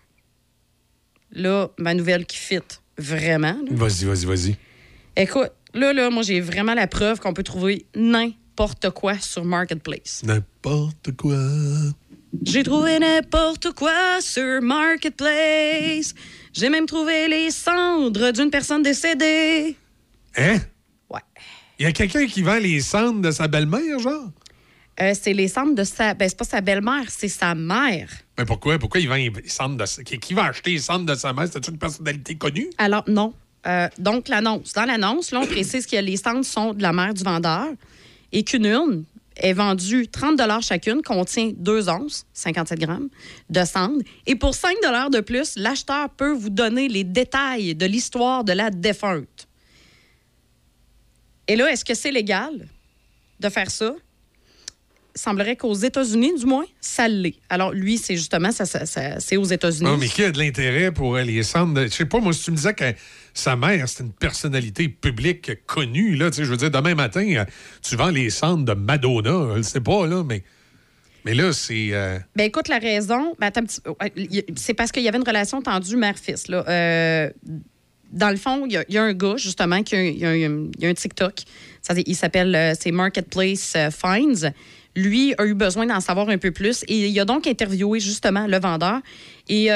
[1.33, 2.59] là, ma nouvelle qui fit
[2.99, 3.57] vraiment.
[3.71, 4.57] Vas-y, vas-y, vas-y.
[5.17, 10.23] Écoute, là, là, moi, j'ai vraiment la preuve qu'on peut trouver n'importe quoi sur Marketplace.
[10.25, 11.39] N'importe quoi.
[12.45, 16.13] J'ai trouvé n'importe quoi sur Marketplace.
[16.57, 19.77] J'ai même trouvé les cendres d'une personne décédée.
[20.39, 20.57] Hein?
[21.11, 21.21] Ouais.
[21.79, 24.31] Il y a quelqu'un qui vend les cendres de sa belle-mère, genre?
[24.99, 26.15] Euh, c'est les cendres de sa.
[26.15, 28.09] Ben, c'est pas sa belle-mère, c'est sa mère.
[28.39, 28.79] Mais pourquoi?
[28.79, 30.03] Pourquoi il vend les cendres de sa...
[30.03, 31.47] Qui, qui va acheter les cendres de sa mère?
[31.53, 32.71] C'est une personnalité connue?
[32.79, 33.35] Alors, non.
[33.67, 34.73] Euh, donc, l'annonce.
[34.73, 37.67] Dans l'annonce, là, on précise que les cendres sont de la mère du vendeur
[38.33, 39.05] et qu'une urne
[39.37, 43.09] est vendue 30 chacune, contient 2 onces, 57 grammes,
[43.51, 44.03] de cendres.
[44.27, 44.77] Et pour 5
[45.13, 49.49] de plus, l'acheteur peut vous donner les détails de l'histoire de la défunte.
[51.49, 52.67] Et là, est-ce que c'est légal
[53.41, 53.95] de faire ça?
[55.15, 57.37] Il semblerait qu'aux États-Unis, du moins, ça l'est.
[57.49, 59.89] Alors, lui, c'est justement, ça, c'est aux États-Unis.
[59.89, 61.85] Non, mais qui a de l'intérêt pour euh, les cendres?
[61.85, 62.93] Je sais pas, moi, si tu me disais que
[63.39, 67.45] sa mère, c'est une personnalité publique connue, là, je veux dire, demain matin, euh,
[67.83, 70.43] tu vends les cendres de Madonna, je le sais pas, là, mais...
[71.25, 71.89] Mais là, c'est...
[71.91, 73.51] euh, Ben écoute, la raison, ben,
[74.55, 76.47] c'est parce qu'il y avait une relation tendue mère-fils.
[76.47, 76.65] là.
[76.69, 77.31] Euh,
[78.13, 81.35] dans le fond, il y, a- un gars, justement, qui a, un- TikTok.
[82.07, 84.53] Il s'appelle, euh, c'est Marketplace Finds.
[84.95, 88.47] Lui a eu besoin d'en savoir un peu plus et il a donc interviewé, justement,
[88.47, 89.01] le vendeur.
[89.49, 89.73] Et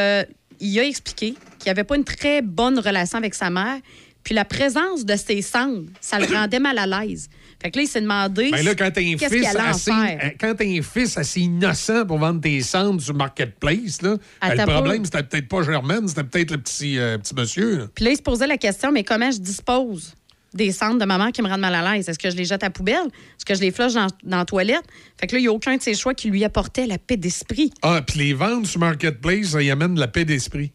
[0.61, 3.78] il a expliqué qu'il n'avait pas une très bonne relation avec sa mère.
[4.22, 7.28] Puis la présence de ses cendres, ça le rendait mal à l'aise.
[7.62, 9.90] Fait que là, il s'est demandé Ben là, quand t'as un fils assez,
[10.38, 14.64] quand t'as un fils assez innocent pour vendre tes cendres sur Marketplace, là, ben, le
[14.64, 17.78] problème, c'était peut-être pas Germaine, c'était peut-être le petit, euh, petit monsieur.
[17.78, 17.84] là.
[17.94, 20.14] Puis là, il se posait la question, mais comment je dispose?
[20.55, 22.09] Des cendres de maman qui me rendent mal à l'aise?
[22.09, 23.07] Est-ce que je les jette à la poubelle?
[23.07, 24.82] Est-ce que je les flush dans, dans la toilette?
[25.18, 27.16] Fait que là, il n'y a aucun de ses choix qui lui apportait la paix
[27.16, 27.72] d'esprit.
[27.82, 30.72] Ah, puis les ventes sur Marketplace, ça y amène la paix d'esprit.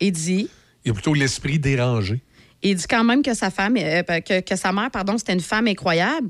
[0.00, 0.48] Il dit,
[0.84, 2.22] Il y a plutôt l'esprit dérangé.
[2.62, 5.40] il dit quand même que sa femme, euh, que, que sa mère, pardon, c'était une
[5.40, 6.28] femme incroyable,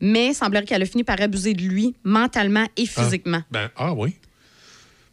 [0.00, 3.42] mais il semblerait qu'elle a fini par abuser de lui mentalement et physiquement.
[3.50, 4.14] Ben, ah oui.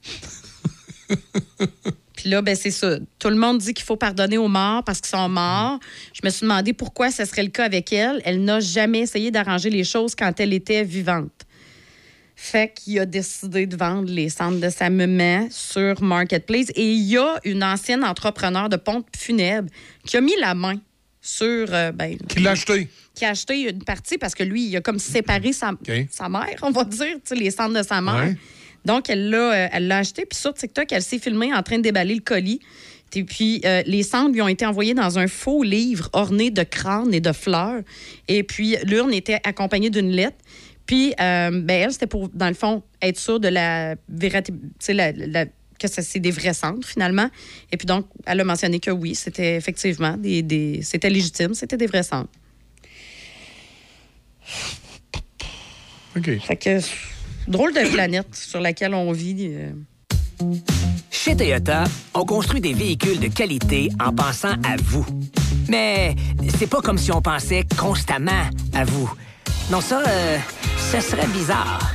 [2.25, 2.97] Puis là, ben, c'est ça.
[3.19, 5.79] Tout le monde dit qu'il faut pardonner aux morts parce qu'ils sont morts.
[6.11, 8.19] Je me suis demandé pourquoi ce serait le cas avec elle.
[8.25, 11.29] Elle n'a jamais essayé d'arranger les choses quand elle était vivante.
[12.35, 16.71] Fait qu'il a décidé de vendre les cendres de sa maman sur Marketplace.
[16.73, 19.69] Et il y a une ancienne entrepreneur de pompes funèbres
[20.03, 20.77] qui a mis la main
[21.21, 21.67] sur.
[21.71, 22.89] euh, ben, Qui l'a acheté?
[23.13, 25.73] qui a acheté une partie parce que lui, il a comme séparé sa,
[26.09, 28.15] sa mère, on va dire, tu sais, les cendres de sa mère.
[28.15, 28.37] Ouais.
[28.85, 30.25] Donc, elle l'a, euh, elle l'a acheté.
[30.25, 32.59] Puis sur TikTok, elle s'est filmée en train de déballer le colis.
[33.13, 36.63] Et puis, euh, les cendres lui ont été envoyées dans un faux livre orné de
[36.63, 37.81] crânes et de fleurs.
[38.27, 40.37] Et puis, l'urne était accompagnée d'une lettre.
[40.85, 44.53] Puis, euh, ben, elle, c'était pour, dans le fond, être sûre de la vérité,
[44.89, 45.45] la- la-
[45.79, 47.29] que ça, c'est des vrais cendres, finalement.
[47.71, 51.77] Et puis, donc, elle a mentionné que oui, c'était effectivement des, des- c'était légitime, c'était
[51.77, 52.29] des vrais cendres.
[56.17, 56.39] OK.
[56.39, 56.79] Fait que,
[57.47, 59.49] drôle de planète sur laquelle on vit.
[59.51, 59.71] euh.
[61.11, 65.05] Chez Toyota, on construit des véhicules de qualité en pensant à vous.
[65.67, 66.15] Mais
[66.57, 68.43] c'est pas comme si on pensait constamment
[68.73, 69.11] à vous.
[69.71, 70.37] Non, ça, euh,
[70.91, 71.93] ce serait bizarre.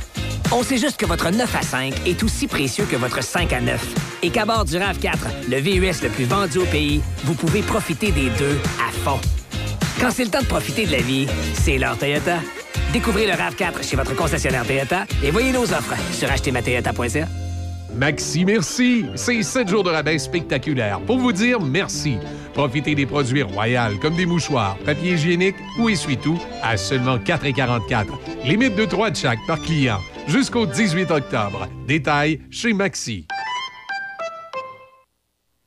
[0.51, 3.61] On sait juste que votre 9 à 5 est aussi précieux que votre 5 à
[3.61, 3.95] 9.
[4.23, 5.17] Et qu'à bord du RAV4,
[5.49, 9.19] le VUS le plus vendu au pays, vous pouvez profiter des deux à fond.
[10.01, 12.39] Quand c'est le temps de profiter de la vie, c'est l'heure Toyota.
[12.93, 17.25] Découvrez le RAV4 chez votre concessionnaire Toyota et voyez nos offres sur achetermatoyota.ca.
[17.95, 22.17] Maxi Merci, c'est 7 jours de rabais spectaculaires pour vous dire merci.
[22.53, 28.07] Profitez des produits royaux comme des mouchoirs, papier hygiénique ou essuie-tout à seulement 4,44.
[28.43, 29.99] Limite de 3 de chaque par client.
[30.27, 31.67] Jusqu'au 18 octobre.
[31.87, 33.25] Détail chez Maxi.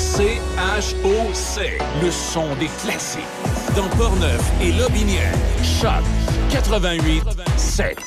[0.00, 1.76] C-H-O-C.
[2.02, 3.20] Le son des classiques.
[3.76, 5.34] Dans Portneuf et Lobinière.
[5.62, 6.02] Choc
[6.50, 7.22] 88
[7.58, 7.98] 7.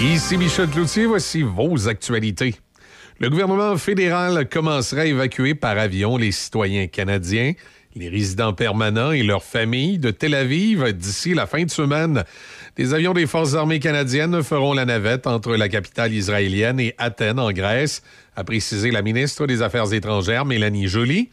[0.00, 2.56] Ici Michel Cloutier, voici vos actualités.
[3.20, 7.52] Le gouvernement fédéral commencera à évacuer par avion les citoyens canadiens
[7.94, 12.24] les résidents permanents et leurs familles de Tel Aviv d'ici la fin de semaine.
[12.76, 17.38] Des avions des Forces armées canadiennes feront la navette entre la capitale israélienne et Athènes,
[17.38, 18.02] en Grèce,
[18.34, 21.28] a précisé la ministre des Affaires étrangères, Mélanie Joly.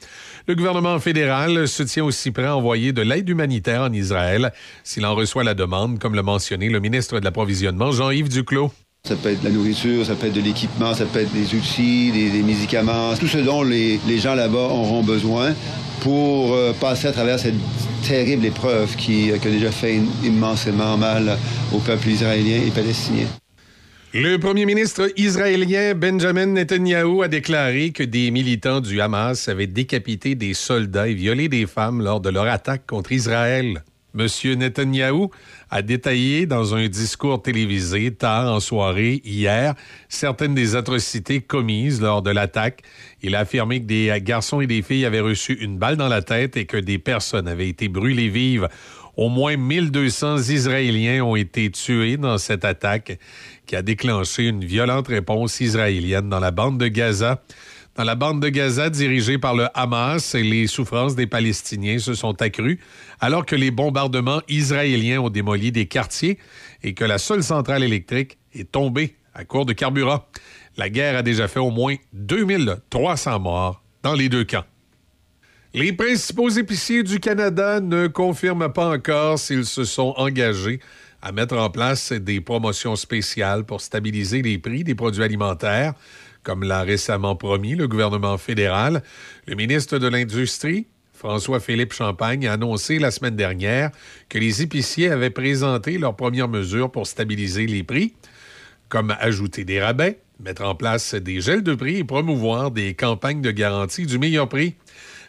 [0.48, 4.52] Le gouvernement fédéral se tient aussi prêt à envoyer de l'aide humanitaire en Israël
[4.84, 8.74] s'il en reçoit la demande, comme l'a mentionné le ministre de l'Approvisionnement, Jean-Yves Duclos.
[9.10, 11.56] Ça peut être de la nourriture, ça peut être de l'équipement, ça peut être des
[11.56, 15.56] outils, des, médicaments, tout ce dont les, gens là-bas auront besoin
[16.02, 17.56] pour euh, passer à travers cette
[18.08, 21.40] terrible épreuve qui, euh, a déjà fait immensément mal
[21.74, 23.26] au peuple israélien et palestinien.
[24.14, 30.36] Le premier ministre israélien Benjamin Netanyahu a déclaré que des militants du Hamas avaient décapité
[30.36, 33.82] des soldats et violé des femmes lors de leur attaque contre Israël.
[34.16, 35.30] Monsieur Netanyahou
[35.70, 39.76] a détaillé dans un discours télévisé tard en soirée hier
[40.08, 42.82] certaines des atrocités commises lors de l'attaque.
[43.22, 46.24] Il a affirmé que des garçons et des filles avaient reçu une balle dans la
[46.24, 48.68] tête et que des personnes avaient été brûlées vives.
[49.16, 53.20] Au moins 1200 Israéliens ont été tués dans cette attaque
[53.68, 57.44] qui a déclenché une violente réponse israélienne dans la bande de Gaza.
[57.96, 62.42] Dans la bande de Gaza dirigée par le Hamas, les souffrances des Palestiniens se sont
[62.42, 62.80] accrues
[63.20, 66.38] alors que les bombardements israéliens ont démoli des quartiers
[66.84, 70.24] et que la seule centrale électrique est tombée à court de carburant.
[70.78, 74.66] La guerre a déjà fait au moins 2300 morts dans les deux camps.
[75.74, 80.80] Les principaux épiciers du Canada ne confirment pas encore s'ils se sont engagés
[81.22, 85.94] à mettre en place des promotions spéciales pour stabiliser les prix des produits alimentaires,
[86.44, 89.04] comme l'a récemment promis le gouvernement fédéral.
[89.46, 93.92] Le ministre de l'Industrie, François-Philippe Champagne a annoncé la semaine dernière
[94.30, 98.14] que les épiciers avaient présenté leurs premières mesures pour stabiliser les prix,
[98.88, 103.42] comme ajouter des rabais, mettre en place des gels de prix et promouvoir des campagnes
[103.42, 104.76] de garantie du meilleur prix.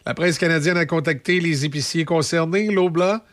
[0.06, 3.24] La presse canadienne a contacté les épiciers concernés, Lobla,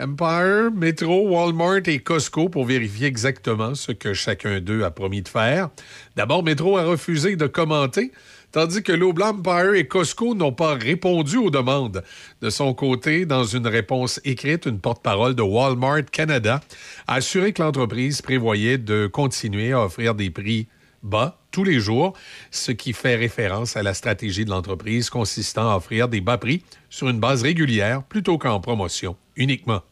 [0.00, 5.28] Empire, Metro, Walmart et Costco pour vérifier exactement ce que chacun d'eux a promis de
[5.28, 5.70] faire.
[6.16, 8.10] D'abord, Metro a refusé de commenter,
[8.50, 12.02] tandis que Lobla, Empire et Costco n'ont pas répondu aux demandes.
[12.42, 16.60] De son côté, dans une réponse écrite, une porte-parole de Walmart Canada
[17.06, 20.66] a assuré que l'entreprise prévoyait de continuer à offrir des prix
[21.04, 22.14] bas tous les jours,
[22.50, 26.64] ce qui fait référence à la stratégie de l'entreprise consistant à offrir des bas prix
[26.90, 29.82] sur une base régulière plutôt qu'en promotion uniquement.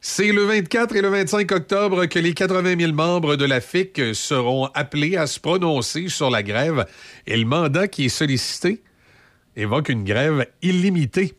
[0.00, 4.14] C'est le 24 et le 25 octobre que les 80 000 membres de la FIC
[4.14, 6.86] seront appelés à se prononcer sur la grève
[7.26, 8.82] et le mandat qui est sollicité
[9.54, 11.34] évoque une grève illimitée.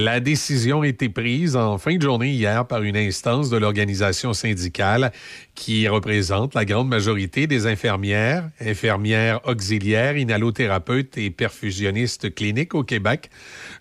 [0.00, 4.32] La décision a été prise en fin de journée hier par une instance de l'organisation
[4.32, 5.10] syndicale
[5.56, 13.28] qui représente la grande majorité des infirmières, infirmières auxiliaires, inhalothérapeutes et perfusionnistes cliniques au Québec.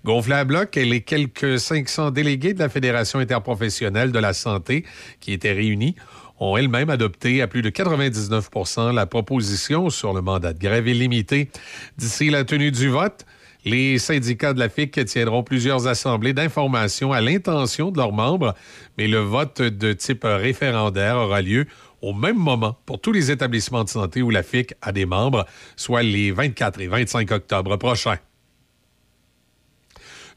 [0.06, 4.86] Gonflée à bloc, et les quelques 500 délégués de la Fédération interprofessionnelle de la santé
[5.20, 5.94] qui étaient réunis
[6.40, 11.52] ont elles-mêmes adopté à plus de 99% la proposition sur le mandat de grève illimité.
[12.00, 13.24] D'ici la tenue du vote,
[13.66, 18.54] les syndicats de la FIC tiendront plusieurs assemblées d'information à l'intention de leurs membres,
[18.98, 21.66] mais le vote de type référendaire aura lieu
[22.02, 25.46] au même moment pour tous les établissements de santé où la FIC a des membres,
[25.76, 28.18] soit les 24 et 25 octobre prochains.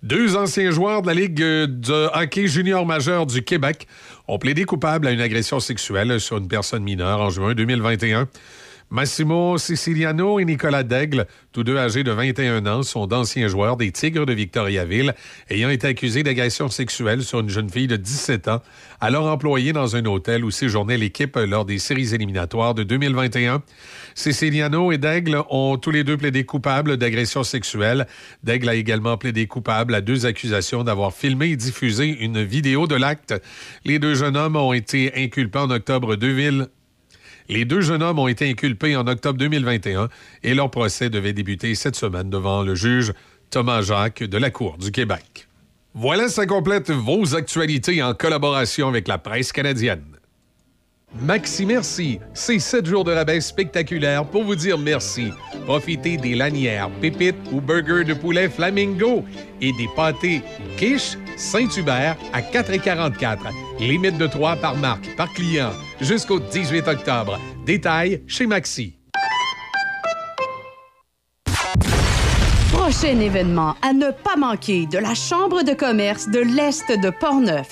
[0.03, 3.87] Deux anciens joueurs de la Ligue de hockey junior majeur du Québec
[4.29, 8.27] ont plaidé coupables à une agression sexuelle sur une personne mineure en juin 2021.
[8.93, 13.93] Massimo Siciliano et Nicolas Daigle, tous deux âgés de 21 ans, sont d'anciens joueurs des
[13.93, 15.15] Tigres de Victoriaville,
[15.49, 18.61] ayant été accusés d'agression sexuelle sur une jeune fille de 17 ans,
[19.01, 23.63] alors employée dans un hôtel où séjournait l'équipe lors des séries éliminatoires de 2021.
[24.17, 28.09] Siciliano et Daigle ont tous les deux plaidé coupables d'agression sexuelle.
[28.43, 32.97] Daigle a également plaidé coupable à deux accusations d'avoir filmé et diffusé une vidéo de
[32.97, 33.35] l'acte.
[33.85, 36.67] Les deux jeunes hommes ont été inculpés en octobre 2000
[37.51, 40.09] les deux jeunes hommes ont été inculpés en octobre 2021
[40.43, 43.13] et leur procès devait débuter cette semaine devant le juge
[43.51, 45.49] Thomas Jacques de la Cour du Québec.
[45.93, 50.05] Voilà, ça complète vos actualités en collaboration avec la presse canadienne.
[51.23, 55.33] Maxi Merci, c'est 7 jours de rabais spectaculaires pour vous dire merci.
[55.65, 59.25] Profitez des lanières, pépites ou burgers de poulet flamingo
[59.61, 60.43] et des pâtés
[60.77, 63.39] quiche Saint-Hubert à 4,44.
[63.81, 67.39] Limite de 3 par marque, par client, jusqu'au 18 octobre.
[67.65, 68.97] Détail chez Maxi.
[72.73, 77.69] Prochain événement à ne pas manquer de la Chambre de commerce de l'Est de Portneuf.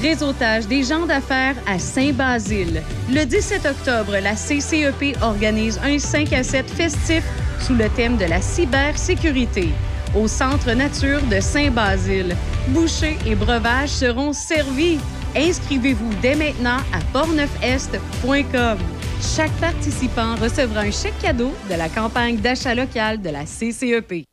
[0.00, 2.82] Réseautage des gens d'affaires à Saint-Basile.
[3.10, 7.24] Le 17 octobre, la CCEP organise un 5 à 7 festif
[7.60, 9.70] sous le thème de la cybersécurité.
[10.16, 12.34] Au Centre Nature de Saint-Basile.
[12.68, 14.98] Bouchers et breuvages seront servis.
[15.36, 18.78] Inscrivez-vous dès maintenant à portneufest.com.
[19.36, 24.24] Chaque participant recevra un chèque cadeau de la campagne d'achat local de la CCEP.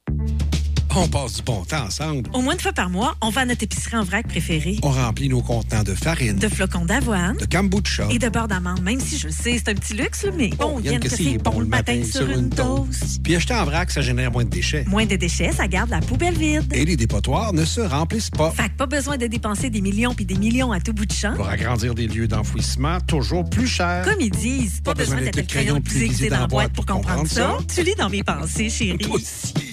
[0.95, 2.29] On passe du bon temps ensemble.
[2.33, 4.77] Au moins une fois par mois, on va à notre épicerie en vrac préférée.
[4.83, 7.35] On remplit nos contenants de farine, De flocons d'avoine.
[7.37, 8.07] de kombucha.
[8.11, 10.79] Et de beurre d'amande, même si je le sais, c'est un petit luxe, mais bon,
[10.81, 13.23] Yann que c'est bon le matin sur une toast.
[13.23, 14.85] Puis acheter en vrac, ça génère moins de déchets.
[14.87, 16.71] Moins de déchets, ça garde la poubelle vide.
[16.73, 18.51] Et les dépotoirs ne se remplissent pas.
[18.51, 21.11] Fait que pas besoin de dépenser des millions puis des millions à tout bout de
[21.13, 21.33] champ.
[21.33, 24.05] Pour agrandir des lieux d'enfouissement toujours plus chers.
[24.05, 26.85] Comme ils disent, pas, besoin d'être le crayon le plus aiguisé dans la boîte pour
[26.85, 27.57] comprendre ça.
[27.73, 28.99] Tu lis dans mes pensées, chérie.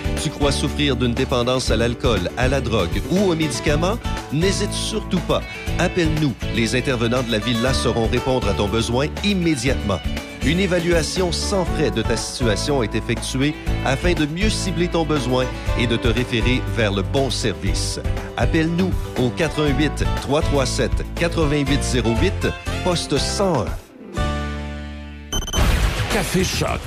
[0.21, 3.97] Tu crois souffrir d'une dépendance à l'alcool, à la drogue ou aux médicaments?
[4.31, 5.41] N'hésite surtout pas.
[5.79, 6.33] Appelle-nous.
[6.55, 9.99] Les intervenants de la Villa sauront répondre à ton besoin immédiatement.
[10.45, 15.45] Une évaluation sans frais de ta situation est effectuée afin de mieux cibler ton besoin
[15.79, 17.99] et de te référer vers le bon service.
[18.37, 22.47] Appelle-nous au 88 337 8808
[22.83, 23.65] poste 101.
[26.13, 26.81] Café Choc.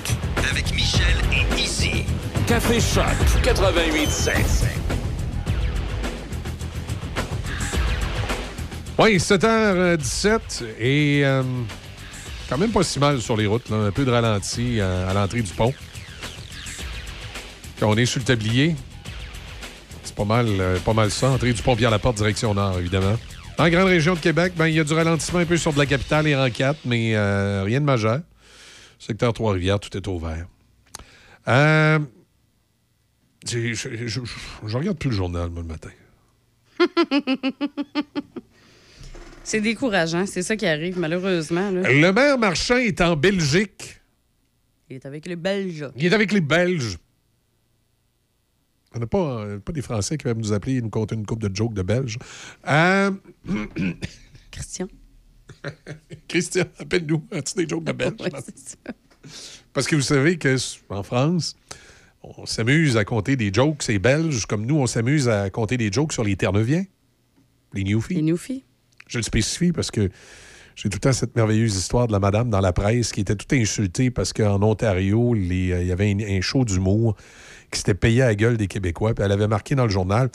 [0.51, 2.05] Avec Michel et Izzy.
[2.47, 3.05] Café Choc
[3.43, 4.33] 88.7.
[8.99, 11.43] Oui, 7h17 et euh,
[12.49, 13.71] quand même pas si mal sur les routes.
[13.71, 13.77] là.
[13.77, 15.73] Un peu de ralenti euh, à l'entrée du pont.
[17.81, 18.77] Quand on est sur le tablier,
[20.03, 21.31] c'est pas mal, euh, pas mal ça.
[21.31, 23.17] Entrée du pont Pierre-Laporte, direction nord, évidemment.
[23.59, 25.79] La grande région de Québec, ben, il y a du ralentissement un peu sur de
[25.79, 27.17] la capitale et en 4, mais
[27.63, 28.21] rien de majeur.
[28.99, 30.47] Secteur Trois-Rivières, tout est ouvert.
[31.49, 31.99] Euh,
[33.47, 34.21] je, je- je-
[34.67, 35.91] je regarde plus le journal, moi, le matin.
[39.47, 41.71] C'est décourageant, c'est ça qui arrive, malheureusement.
[41.71, 41.93] là.
[41.93, 44.01] Le maire Marchand est en Belgique.
[44.89, 45.87] Il est avec les Belges.
[45.97, 46.97] Il est avec les Belges.
[48.95, 51.27] On n'a pas, euh, pas des Français qui peuvent nous appeler et nous conter une
[51.27, 52.17] coupe de jokes de Belges.
[52.67, 53.11] Euh,
[54.51, 54.89] Christian.
[56.29, 57.27] Christian, appelle-nous.
[57.33, 58.15] As-tu des jokes de Belges?
[58.21, 58.31] Ouais.
[59.75, 61.55] Parce que vous savez qu'en France,
[62.39, 65.93] on s'amuse à compter des jokes, c'est belge, comme nous, on s'amuse à compter des
[65.93, 66.85] jokes sur les Terre-Neuviens,
[67.75, 68.15] les Newfies.
[68.15, 68.65] Les Newfies.
[69.09, 70.09] Je le spécifie parce que
[70.77, 73.37] j'ai tout le temps cette merveilleuse histoire de la madame dans la presse qui était
[73.37, 77.17] tout insultée parce qu'en Ontario, les- euh, il y avait un, un show d'humour
[77.71, 80.31] qui s'était payé à la gueule des Québécois, puis elle avait marqué dans le journal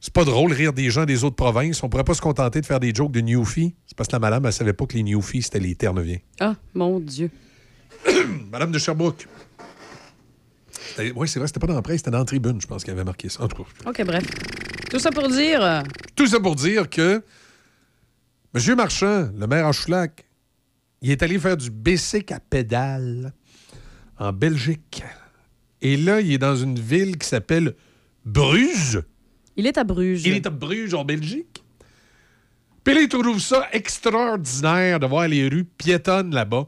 [0.00, 1.82] c'est pas drôle rire des gens des autres provinces.
[1.82, 3.74] On pourrait pas se contenter de faire des jokes de Newfie.
[3.84, 6.18] C'est parce que la madame, elle savait pas que les Newfies, c'était les Terre-Neuviens.
[6.38, 7.32] Ah, mon Dieu.
[8.52, 9.26] Madame de Sherbrooke.
[11.14, 12.94] Oui, c'est vrai, c'était pas dans la presse, c'était dans la tribune, je pense qu'elle
[12.94, 13.42] avait marqué ça.
[13.44, 14.24] En tout cas, OK, bref.
[14.90, 15.62] Tout ça pour dire.
[15.62, 15.82] euh,
[16.16, 17.22] tout ça pour dire que
[18.54, 18.74] M.
[18.76, 20.24] Marchand, le maire en Choulac,
[21.02, 23.32] il est allé faire du bicycle à pédale
[24.18, 25.02] en Belgique.
[25.80, 27.74] Et là, il est dans une ville qui s'appelle
[28.24, 29.00] Bruges.
[29.56, 30.22] Il est à Bruges.
[30.26, 31.62] Il est à Bruges, en Belgique.
[32.82, 36.66] Puis là, il trouve ça extraordinaire de voir les rues piétonnes là-bas.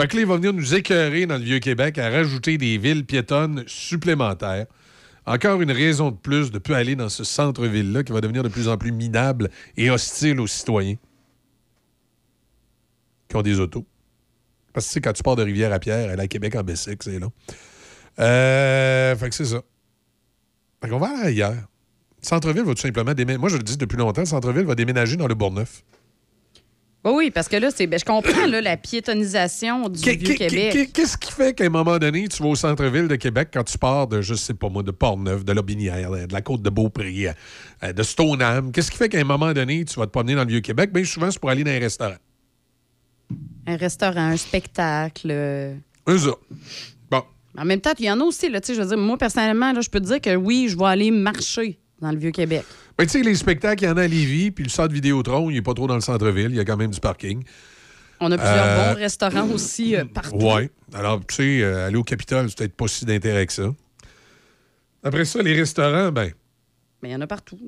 [0.00, 3.64] Fait que là, va venir nous écœurer dans le Vieux-Québec à rajouter des villes piétonnes
[3.66, 4.64] supplémentaires.
[5.26, 8.42] Encore une raison de plus de ne plus aller dans ce centre-ville-là qui va devenir
[8.42, 10.96] de plus en plus minable et hostile aux citoyens
[13.28, 13.84] qui ont des autos.
[14.72, 17.18] Parce que tu sais, quand tu pars de Rivière-à-Pierre, aller à Québec en bicycle, c'est
[17.18, 17.28] là.
[18.20, 19.60] Euh, fait que c'est ça.
[20.82, 21.68] Fait qu'on va aller ailleurs.
[22.22, 23.38] Centre-ville va tout simplement déménager.
[23.38, 25.84] Moi, je le dis depuis longtemps, Centre-ville va déménager dans le Bourgneuf.
[27.02, 27.86] Oui, oui, parce que là, c'est.
[27.86, 30.72] ben, je comprends là, la piétonisation du Vieux-Québec.
[30.72, 33.64] qu'est- Qu'est-ce qui fait qu'à un moment donné, tu vas au centre-ville de Québec quand
[33.64, 36.68] tu pars de, je sais pas moi, de Portneuf, de Lobinière, de la côte de
[36.68, 37.28] Beaupré,
[37.82, 38.70] euh, de Stoneham?
[38.70, 40.92] Qu'est-ce qui fait qu'à un moment donné, tu vas te promener dans le Vieux-Québec?
[40.92, 42.16] Bien souvent, c'est pour aller dans un restaurant.
[43.66, 45.28] Un restaurant, un spectacle.
[45.30, 45.74] euh.
[46.08, 46.32] Eux ça.
[47.10, 47.22] Bon.
[47.56, 49.16] En même temps, il y en a aussi, là, tu sais, je veux dire, moi,
[49.16, 52.64] personnellement, là, je peux te dire que oui, je vais aller marcher dans le Vieux-Québec.
[53.02, 55.54] Tu sais, les spectacles, il y en a à Lévis, puis le centre Vidéotron, il
[55.54, 57.42] n'est pas trop dans le centre-ville, il y a quand même du parking.
[58.20, 60.36] On a plusieurs Euh, bons restaurants aussi euh, partout.
[60.36, 60.70] Ouais.
[60.92, 63.70] Alors, tu sais, euh, aller au Capitole, c'est peut-être pas si d'intérêt que ça.
[65.02, 66.32] Après ça, les restaurants, ben,
[67.02, 67.58] Mais il y en a partout.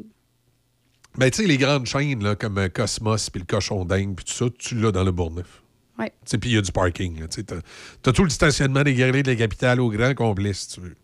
[1.16, 4.32] ben tu sais, les grandes chaînes, là, comme Cosmos, puis le Cochon d'Inde, puis tout
[4.34, 5.62] ça, tu l'as dans le Bourgneuf.
[5.98, 6.10] Ouais.
[6.10, 7.16] Tu sais, puis il y a du parking.
[7.20, 7.60] Tu sais, t'as,
[8.02, 10.96] t'as tout le stationnement des galeries de la capitale au grand complet, si tu veux.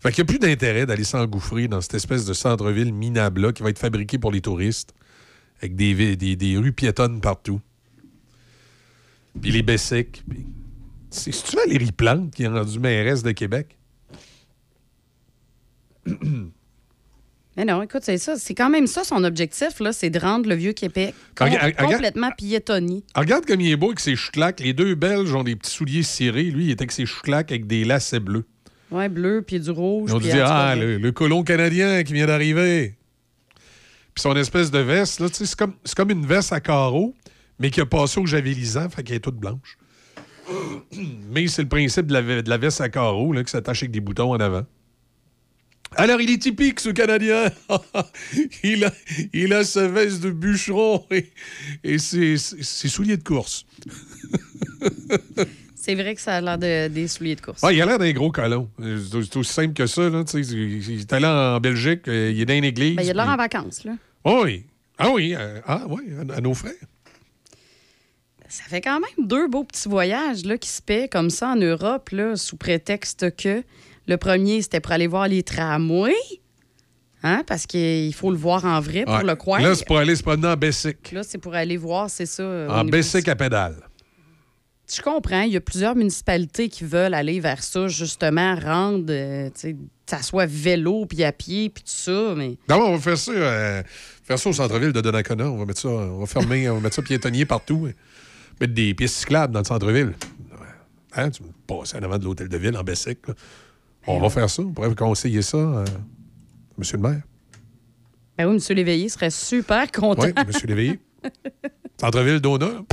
[0.00, 3.62] Fait qu'il n'y a plus d'intérêt d'aller s'engouffrer dans cette espèce de centre-ville minable-là qui
[3.62, 4.94] va être fabriqué pour les touristes,
[5.60, 7.60] avec des, des, des rues piétonnes partout.
[9.40, 10.22] Puis les Bessic.
[10.28, 10.46] Puis...
[11.10, 13.76] C'est, tu Valérie Plante qui est rendue mairesse de Québec?
[17.56, 18.36] Mais non, écoute, c'est ça.
[18.38, 21.72] C'est quand même ça son objectif, là, c'est de rendre le vieux Québec com- Regarde-
[21.76, 23.02] regarde- complètement piétonné.
[23.14, 24.60] Ah, Regarde comme il est beau avec ses chouclacs.
[24.60, 26.44] Les deux Belges ont des petits souliers cirés.
[26.44, 28.46] Lui, il est avec ses chouclacs avec des lacets bleus.
[28.90, 30.10] Ouais, bleu, puis du rouge.
[30.10, 32.96] Ils ont tout cas, Ah, le, le colon canadien qui vient d'arriver.
[34.14, 37.14] Puis son espèce de veste, là, c'est comme, c'est comme une veste à carreaux,
[37.58, 39.78] mais qui a passé au javelisant, fait qu'elle est toute blanche.
[41.30, 43.92] mais c'est le principe de la, de la veste à carreaux, là, qui s'attache avec
[43.92, 44.64] des boutons en avant.
[45.96, 47.50] Alors, il est typique, ce Canadien.
[48.64, 48.92] il, a,
[49.32, 51.30] il a sa veste de bûcheron et,
[51.82, 53.66] et ses, ses- ses souliers de course.
[55.82, 57.62] C'est vrai que ça a l'air de- des souliers de course.
[57.62, 58.68] Ouais, il a l'air d'un gros colon.
[58.78, 60.08] C'est aussi simple que ça.
[60.10, 62.96] Là, il est allé en Belgique, euh, il est dans une église.
[62.96, 63.92] Ben, il y a l'air puis- en vacances, là.
[64.24, 64.66] Oh oui.
[64.98, 65.34] Ah oui.
[65.36, 66.72] euh, ah oui, à, à nos frères.
[68.48, 71.56] Ça fait quand même deux beaux petits voyages là, qui se paient comme ça en
[71.56, 73.62] Europe, là, sous prétexte que
[74.08, 76.14] le premier, c'était pour aller voir les tramways.
[77.22, 79.24] Hein, parce qu'il faut le voir en vrai pour Ouais.
[79.24, 79.60] le croire.
[79.60, 81.12] Là, c'est pour aller se promener en Bessic.
[81.12, 82.42] Là, c'est pour aller voir, c'est ça.
[82.42, 83.76] euh, En Bessic à pédale.
[84.92, 85.42] Je comprends.
[85.42, 89.76] Il y a plusieurs municipalités qui veulent aller vers ça, justement, rendre, euh, tu sais,
[90.06, 92.34] ça soit vélo, puis à pied, puis tout ça.
[92.36, 93.82] Mais D'abord, on va faire ça, euh,
[94.24, 95.50] faire ça au centre-ville de Donnacona.
[95.50, 97.86] On va mettre ça, on va fermer, on va mettre ça piétonnier partout.
[97.88, 97.92] hein.
[98.60, 100.12] Mettre des pistes cyclables dans le centre-ville.
[101.16, 103.18] Hein, tu me passes en avant de l'hôtel de ville en Bessic.
[104.06, 104.62] On va faire ça.
[104.62, 105.84] On pourrait conseiller ça, euh,
[106.78, 107.22] monsieur le maire.
[108.38, 108.76] ben oui, M.
[108.76, 110.22] Léveillé serait super content.
[110.22, 111.00] Oui, monsieur Léveillé.
[112.00, 112.84] Centre-ville d'Ona.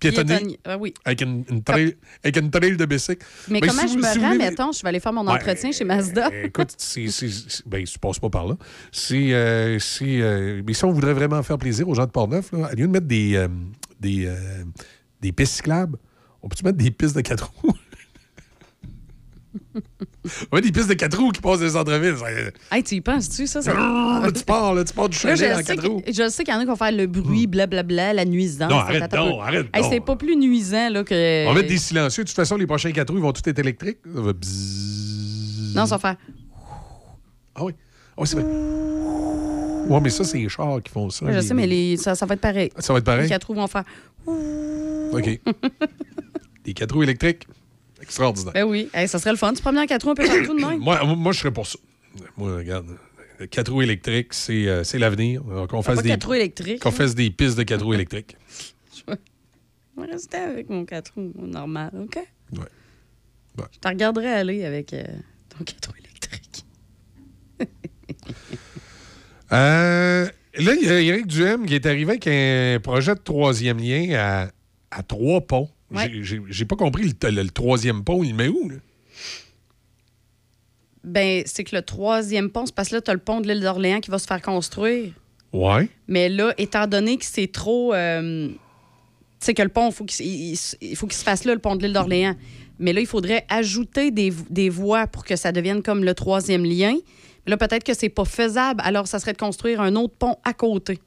[0.00, 0.28] Piétonné.
[0.36, 0.60] Piétonnier.
[0.64, 0.94] Ah oui.
[1.04, 1.94] Avec une, une trail,
[2.24, 3.20] avec une trail de Bessic.
[3.48, 5.12] Mais Ben, comment si je vous- me si rends, voulez- mettons, je vais aller faire
[5.12, 6.28] mon entretien chez Mazda?
[6.32, 8.56] Euh, Écoute, si, si, si- ben, tu passes pas par là.
[8.90, 12.50] Si, euh, si, euh, mais si on voudrait vraiment faire plaisir aux gens de Portneuf,
[12.52, 13.48] là, à lieu de mettre des, euh,
[14.00, 14.64] des, euh,
[15.20, 15.98] des pistes cyclables,
[16.42, 17.72] on peut-tu mettre des pistes de quatre roues?
[20.52, 22.52] On met des pistes de quatre roues qui passent des centres-villes.
[22.70, 23.62] Hey, tu y penses-tu, ça?
[23.62, 23.72] ça...
[24.34, 26.02] Tu pars, là, tu pars du chalet en roues.
[26.06, 28.70] je sais qu'il y en a qui vont faire le bruit, blablabla, la nuisance.
[28.70, 29.42] Non, arrête donc, peu.
[29.42, 29.84] arrête Hey.
[29.88, 31.46] C'est pas plus nuisant là, que.
[31.46, 32.24] On va mettre des silencieux.
[32.24, 33.98] De toute façon, les prochains quatre roues, ils vont tous être électriques.
[34.14, 35.74] Ça va bzzz.
[35.76, 36.16] Non, ça va faire.
[37.54, 37.72] Ah oui.
[38.16, 38.44] Ah oui, c'est vrai.
[39.88, 41.26] Ouais, mais ça, c'est les chars qui font ça.
[41.28, 42.70] je les- sais, mais les- ça, ça va être pareil.
[42.78, 43.22] Ça va être pareil?
[43.24, 43.84] Les quatre roues vont faire.
[44.26, 45.40] OK.
[46.64, 47.46] Des quatre roues électriques.
[48.10, 48.52] Extraordinaire.
[48.52, 48.88] Ben oui.
[48.92, 49.52] Hey, ça serait le fun.
[49.52, 50.78] Tu promènes en quatre roues un peu partout de même?
[50.80, 51.78] Moi, moi, je serais pour ça.
[52.36, 52.86] Moi, regarde.
[53.40, 55.42] euh, Quatre roues électriques, c'est euh, l'avenir.
[55.50, 56.92] Alors, Qu'on fasse, des, quatre roues électriques, qu'on hein?
[56.92, 58.36] fasse des pistes de quatre roues électriques.
[59.06, 62.16] Je vais rester avec mon quatre roues normal, OK?
[62.52, 63.64] Ouais.
[63.72, 65.04] Je te regarderai aller avec euh,
[65.56, 66.64] ton quatre roues électrique.
[69.52, 70.26] Euh,
[70.58, 74.14] là, il y a Éric Duhem qui est arrivé avec un projet de troisième lien
[74.16, 74.48] à,
[74.96, 75.68] à trois ponts.
[75.90, 76.10] Ouais.
[76.22, 78.68] J'ai- pas compris le, le- le troisième pont, il met où?
[78.68, 78.76] Là?
[81.02, 83.48] Ben, c'est que le troisième pont, c'est parce que là, tu as le pont de
[83.48, 85.12] l'île d'Orléans qui va se faire construire.
[85.52, 85.88] Ouais.
[86.06, 87.92] Mais là, étant donné que c'est trop.
[87.94, 88.56] euh, tu
[89.40, 91.82] sais, que le pont, faut il- il faut qu'il se fasse là, le pont de
[91.82, 92.34] l'île d'Orléans.
[92.78, 96.64] Mais là, il faudrait ajouter des, des voies pour que ça devienne comme le troisième
[96.64, 96.94] lien.
[97.46, 98.80] Mais là, peut-être que c'est pas faisable.
[98.84, 100.98] Alors, ça serait de construire un autre pont à côté.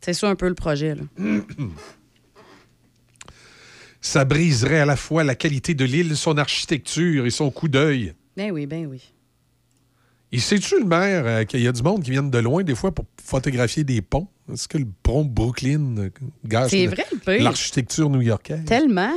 [0.00, 1.02] C'est ça un peu le projet, là.
[4.02, 8.14] Ça briserait à la fois la qualité de l'île, son architecture et son coup d'œil.
[8.36, 9.00] Ben oui, ben oui.
[10.32, 12.74] Il sait-tu, le maire, euh, qu'il y a du monde qui viennent de loin, des
[12.74, 14.26] fois, pour photographier des ponts?
[14.52, 16.10] Est-ce que le pont Brooklyn euh,
[16.44, 16.72] gâche
[17.26, 18.64] l'architecture new-yorkaise?
[18.64, 19.12] Tellement.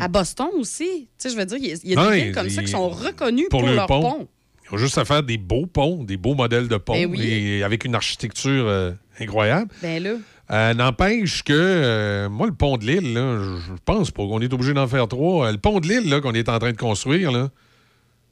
[0.00, 1.08] à Boston aussi.
[1.18, 2.62] Tu sais, je veux dire, il y a, il y a des villes comme ça
[2.62, 4.02] qui sont reconnues pour, pour le leur pont.
[4.02, 4.28] pont.
[4.70, 7.20] Ils ont juste à faire des beaux ponts, des beaux modèles de ponts, Ben oui.
[7.22, 9.70] et avec une architecture euh, incroyable.
[9.80, 10.14] Ben là.
[10.52, 14.52] Euh, N'empêche que, euh, moi, le pont de l'île, là, je pense pas qu'on est
[14.52, 15.46] obligé d'en faire trois.
[15.48, 17.50] Euh, Le pont de l'île là, qu'on est en train de construire, là,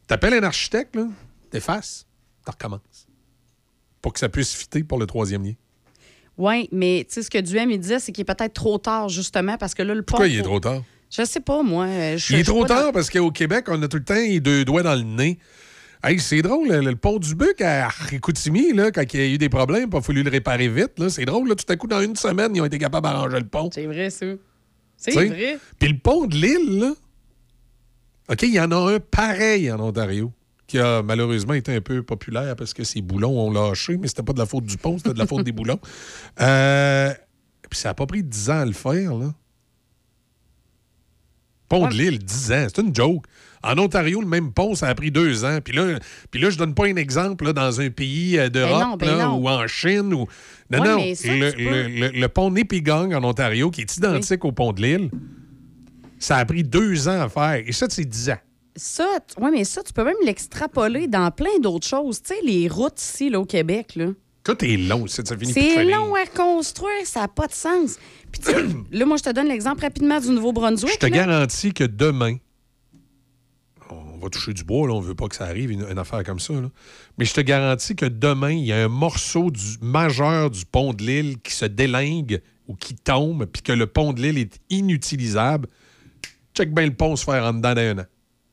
[0.06, 1.06] t'appelles un architecte, là,
[1.50, 2.06] t'effaces,
[2.44, 3.06] t'en recommences.
[4.02, 5.54] Pour que ça puisse fitter pour le troisième lien.
[6.36, 9.56] Oui, mais tu sais, ce que Duhem, disait, c'est qu'il est peut-être trop tard, justement,
[9.58, 10.12] parce que là, le pont.
[10.12, 10.82] Pourquoi il est trop tard?
[11.10, 11.86] Je sais pas, moi.
[12.16, 14.40] je- Il est trop dans- tard parce qu'au Québec, on a tout le temps les
[14.40, 15.38] deux doigts dans le nez
[16.02, 19.26] Hey, c'est drôle, le, le pont du Buc à Chicoutimi, là, quand il y a
[19.26, 20.98] eu des problèmes, il a fallu le réparer vite.
[20.98, 23.38] là, C'est drôle, là, tout à coup, dans une semaine, ils ont été capables d'arranger
[23.38, 23.68] le pont.
[23.72, 24.26] C'est vrai, ça.
[24.96, 25.58] C'est T'sais, vrai.
[25.78, 26.92] Puis le pont de l'île, là,
[28.30, 30.32] OK, il y en a un pareil en Ontario
[30.66, 34.22] qui a malheureusement été un peu populaire parce que ses boulons ont lâché, mais c'était
[34.22, 35.80] pas de la faute du pont, c'était de la faute des boulons.
[36.40, 37.12] Euh,
[37.68, 39.34] puis ça a pas pris 10 ans à le faire, là.
[41.68, 43.24] Pont de l'île, 10 ans, c'est une joke.
[43.62, 45.58] En Ontario, le même pont, ça a pris deux ans.
[45.62, 45.98] Puis là,
[46.30, 49.36] puis là je donne pas un exemple là, dans un pays euh, d'Europe Ben non,
[49.36, 50.14] ben ou en Chine.
[50.14, 50.26] Ou...
[50.70, 51.14] Non, Ouais, non.
[51.14, 51.62] ça, le, tu peux.
[51.70, 55.10] le- le- le pont Népigang en Ontario, qui est identique au pont de l'île,
[56.18, 57.62] ça a pris deux ans à faire.
[57.66, 58.38] Et ça, c'est 10 ans.
[58.76, 59.06] Ça,
[59.38, 62.22] ouais, mais ça, tu peux même l'extrapoler dans plein d'autres choses.
[62.22, 64.06] Tu sais, les routes ici, là, au Québec, là.
[64.42, 67.98] Tout est long, ça, ça finit C'est long à construire, ça n'a pas de sens.
[68.32, 68.40] Puis,
[68.92, 70.92] là, moi, je te donne l'exemple rapidement du Nouveau-Brunswick.
[70.94, 71.10] Je te là.
[71.10, 72.36] garantis que demain,
[74.20, 76.38] va toucher du bois, là, on veut pas que ça arrive, une, une affaire comme
[76.40, 76.52] ça.
[76.54, 76.70] là.
[77.18, 80.92] Mais je te garantis que demain, il y a un morceau du, majeur du pont
[80.92, 84.60] de l'île qui se délingue ou qui tombe, puis que le pont de l'île est
[84.70, 85.68] inutilisable.
[86.54, 88.04] Check bien le pont se faire en dedans d'un an.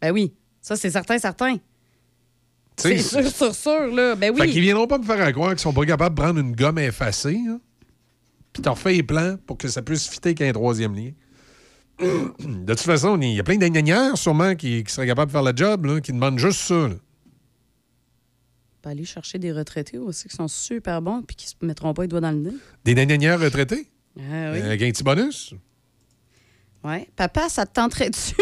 [0.02, 1.58] Ben oui, ça, c'est certain, certain.
[2.78, 4.16] C'est sûr, sûr, sûr, là.
[4.16, 4.62] Ben Fait qu'ils oui.
[4.62, 7.40] viendront pas me faire à croire qu'ils sont pas capables de prendre une gomme effacée,
[7.50, 7.60] hein,
[8.54, 11.12] puis t'en refais les plans pour que ça puisse fitter qu'un troisième lien.
[12.00, 15.44] De toute façon, il y a plein d'ingénieurs sûrement qui, qui seraient capables de faire
[15.44, 16.76] le job, là, qui demandent juste ça.
[16.76, 16.90] là.
[16.94, 21.94] On peut aller chercher des retraités aussi qui sont super bons puis qui se mettront
[21.94, 22.54] pas les doigts dans le nez.
[22.86, 23.88] Des ingénieurs retraités?
[24.18, 24.60] Ah oui.
[24.60, 25.54] Euh, Avec un petit bonus?
[26.84, 27.08] Ouais.
[27.16, 28.36] Papa, ça te tenterait dessus?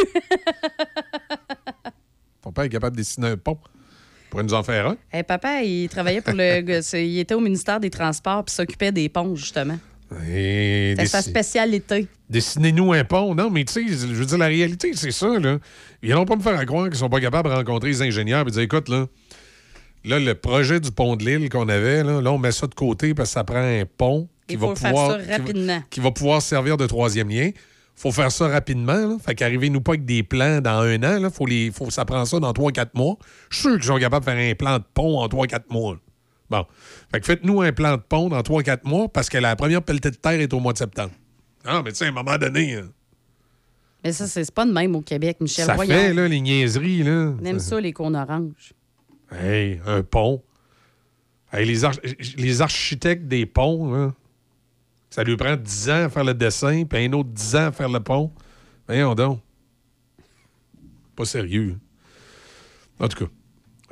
[2.41, 3.57] Ton père est capable de dessiner un pont.
[4.29, 4.97] Pourrait nous en faire un.
[5.11, 6.59] Hey, papa, il travaillait pour le.
[6.99, 9.79] il était au ministère des Transports puis s'occupait des ponts, justement.
[10.09, 12.07] C'était sa spécialité.
[12.29, 13.35] Dessinez-nous un pont.
[13.35, 15.39] Non, mais tu sais, je veux dire, la réalité, c'est ça.
[15.39, 15.57] Là.
[16.01, 18.47] Ils n'allont pas me faire à croire qu'ils sont pas capables de rencontrer les ingénieurs
[18.47, 19.07] et dire écoute, là,
[20.03, 22.75] là, le projet du pont de l'île qu'on avait, là, là, on met ça de
[22.75, 25.17] côté parce que ça prend un pont qui va pouvoir.
[25.17, 25.81] va-.
[25.89, 27.49] Qui va pouvoir servir de troisième lien.
[27.95, 28.93] faut faire ça rapidement.
[29.07, 29.17] Là.
[29.23, 31.19] Fait qu'arrivez-nous pas avec des plans dans un an.
[31.19, 31.29] Là.
[31.29, 33.17] Faut les, faut, ça prend ça dans 3-4 mois.
[33.49, 35.97] Je suis sûr qu'ils sont capables de faire un plan de pont en 3-4 mois.
[36.49, 36.65] Bon.
[37.11, 40.11] Fait que faites-nous un plan de pont dans 3-4 mois parce que la première pelletée
[40.11, 41.11] de terre est au mois de septembre.
[41.65, 42.89] Ah, mais tu sais, à un moment donné, hein,
[44.03, 45.65] Mais ça, c'est pas de même au Québec, Michel.
[45.65, 47.01] ça fait là, les niaiseries.
[47.03, 47.33] Là.
[47.41, 48.73] On aime ça, les cônes oranges.
[49.31, 50.43] Hey, un pont.
[51.51, 51.99] Hey, les, arch-
[52.37, 54.13] les architectes des ponts, là,
[55.09, 57.71] ça lui prend 10 ans à faire le dessin, puis un autre 10 ans à
[57.71, 58.31] faire le pont.
[58.87, 59.39] Voyons donc.
[61.15, 61.77] Pas sérieux.
[62.99, 63.31] En tout cas.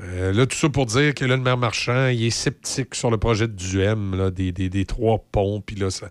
[0.02, 3.12] Euh, là, tout ça pour dire que là, le maire Marchand, il est sceptique sur
[3.12, 5.62] le projet de Duhem, là, des, des- des trois ponts.
[5.66, 6.08] Puis là, ça,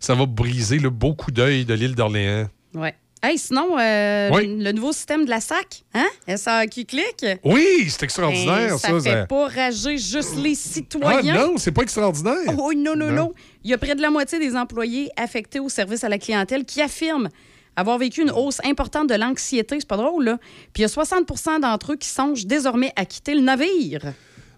[0.00, 2.48] ça va briser le beau coup d'œil de l'île d'Orléans.
[2.74, 2.94] Ouais.
[3.22, 4.56] Hey, sinon, euh, Oui.
[4.62, 6.06] le nouveau système de la SAC, hein?
[6.28, 7.26] SAQ clic.
[7.44, 8.88] Oui, c'est extraordinaire, Ben, ça.
[8.88, 9.00] ça.
[9.00, 11.34] fait ça- pas rager juste les Ah citoyens.
[11.34, 12.36] non, c'est pas extraordinaire.
[12.58, 13.12] Oh non, non, Non.
[13.12, 13.34] non.
[13.64, 16.64] Il y a près de la moitié des employés affectés au service à la clientèle
[16.64, 17.28] qui affirment
[17.76, 19.76] avoir vécu une hausse importante de l'anxiété.
[19.78, 20.38] C'est pas drôle, là.
[20.72, 24.12] Puis il y a 60% d'entre eux qui songent désormais à quitter le navire.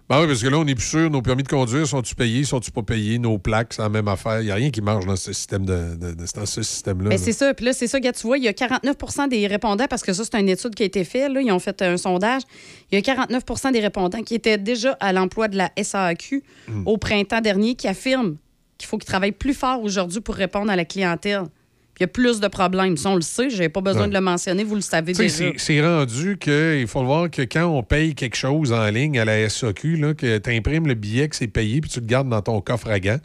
[0.09, 2.43] Ben oui, parce que là, on n'est plus sûr, nos permis de conduire, sont-ils payés,
[2.43, 4.41] sont-ils pas payés, nos plaques, c'est la même affaire.
[4.41, 7.11] Il n'y a rien qui marche dans ce système de, de- de- dans ce système-là.
[7.11, 7.17] Là.
[7.19, 7.53] c'est ça.
[7.53, 10.11] Puis là, c'est ça, gars, tu vois, il y a 49% des répondants, parce que
[10.11, 11.31] ça, c'est une étude qui a été faite.
[11.31, 12.41] Là, ils ont fait un sondage.
[12.91, 16.87] Il y a 49% des répondants qui étaient déjà à l'emploi de la SAQ Hmm.
[16.87, 18.37] au printemps dernier qui affirment
[18.79, 21.43] qu'il faut qu'ils travaillent plus fort aujourd'hui pour répondre à la clientèle.
[21.99, 22.95] Il y a plus de problèmes.
[22.97, 23.49] Ça, on le sait.
[23.49, 24.63] Je n'avais pas besoin de le mentionner.
[24.63, 25.57] Vous le savez Tu sais, déjà.
[25.57, 29.19] c'est- c'est rendu qu'il faut le voir que quand on paye quelque chose en ligne
[29.19, 32.05] à la SAQ, là, que tu imprimes le billet que c'est payé puis tu le
[32.05, 33.19] gardes dans ton coffre à gants.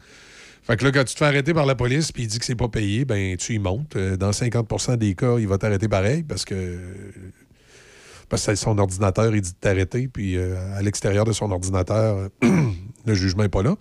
[0.66, 2.44] Fait que là, quand tu te fais arrêter par la police puis il dit que
[2.44, 3.96] c'est pas payé, ben tu y montes.
[3.96, 6.78] Euh, Dans 50% des cas, il va t'arrêter pareil parce que
[8.28, 12.28] parce que son ordinateur, il dit de t'arrêter, puis euh, à l'extérieur de son ordinateur,
[13.06, 13.76] le jugement n'est pas là.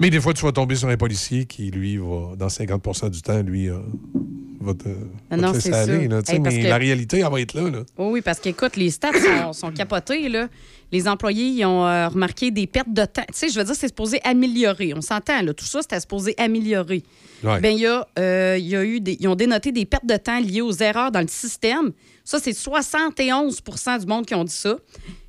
[0.00, 3.20] Mais des fois, tu vas tomber sur un policier qui, lui, va, dans 50% du
[3.20, 3.78] temps, lui, euh,
[4.60, 4.88] va te,
[5.30, 6.06] va non, te laisser aller.
[6.06, 7.68] là, Hey, mais que- la réalité, elle va être là.
[7.68, 7.78] là.
[7.96, 10.28] Oh oui, parce qu'écoute, les stats sont, sont capotés.
[10.28, 10.48] Là.
[10.92, 13.24] Les employés ils ont euh, remarqué des pertes de temps.
[13.28, 14.94] Tu sais, je veux dire, c'est supposé améliorer.
[14.94, 15.52] On s'entend, là.
[15.52, 17.02] Tout ça, c'était supposé améliorer.
[17.42, 17.60] Ouais.
[17.74, 20.16] Il y a, euh, il y a eu des, ils ont dénoté des pertes de
[20.16, 21.90] temps liées aux erreurs dans le système.
[22.24, 24.76] Ça, c'est 71% du monde qui ont dit ça.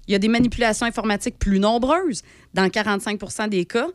[0.07, 2.21] Il y a des manipulations informatiques plus nombreuses
[2.53, 3.87] dans 45% des cas.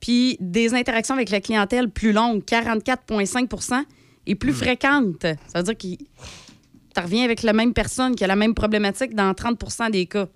[0.00, 3.84] Puis des interactions avec la clientèle plus longues, 44,5%
[4.26, 5.22] et plus fréquentes.
[5.52, 9.14] Ça veut dire que tu reviens avec la même personne qui a la même problématique
[9.14, 10.26] dans 30% des cas.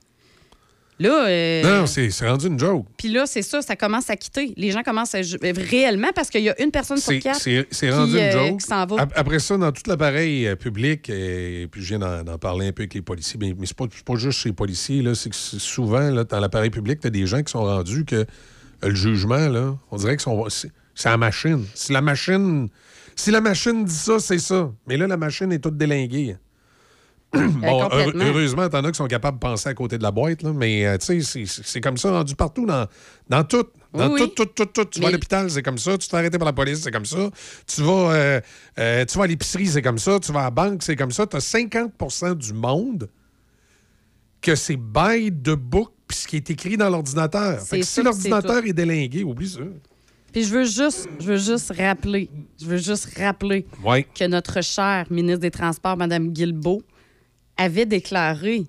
[1.01, 2.87] Là, euh, Non, non, c'est rendu une joke.
[2.97, 4.55] puis là, c'est ça, ça commence à quitter.
[4.57, 7.67] Les gens commencent à ju- réellement parce qu'il y a une personne sur quatre c'est-
[7.73, 8.61] c'est qui, rendu une euh, joke.
[8.61, 8.83] qui va.
[9.01, 12.73] Ap- Après ça, dans tout l'appareil euh, public, et puis je viens d'en parler un
[12.73, 15.35] peu avec les policiers, mais, mais c'est pas, pas juste chez les policiers, c'est que
[15.37, 18.25] souvent, là, dans l'appareil public, tu as des gens qui sont rendus que euh,
[18.89, 20.23] le jugement, là, on dirait que
[20.95, 21.65] c'est la machine.
[21.75, 22.69] Si la machine.
[23.17, 24.73] Si la machine dit ça, c'est ça.
[24.87, 26.37] Mais là, la machine est toute délinguée.
[27.33, 27.41] bon,
[27.81, 28.25] heure- complètement.
[28.27, 30.87] heureusement, t'en as qui sont capables de penser à côté de la boîte, là, mais
[30.87, 32.87] euh, tu sais, c'est- comme ça rendu partout dans,
[33.29, 33.65] dans tout.
[33.93, 34.33] Dans Oui, tout, oui.
[34.37, 34.85] tout, tout, tout.
[34.87, 35.93] Tu vas à l'hôpital, c'est comme ça.
[35.93, 37.31] Tu te fais arrêter par la police, c'est comme ça.
[37.67, 38.41] Tu vas, euh,
[38.79, 40.19] euh, tu vas à l'épicerie, c'est comme ça.
[40.21, 41.27] Tu vas à la banque, c'est comme ça.
[41.27, 41.93] Tu as 50
[42.37, 43.09] du monde
[44.45, 47.59] que c'est by the book puis ce qui est écrit dans l'ordinateur.
[47.61, 49.61] Fait que si l'ordinateur est délingué, oublie ça.
[50.33, 52.29] Puis je veux juste, je veux juste rappeler,
[52.61, 54.05] je veux juste rappeler Ouais.
[54.15, 56.83] que notre chère ministre des Transports, Mme Guilbeault,
[57.57, 58.65] avait déclaré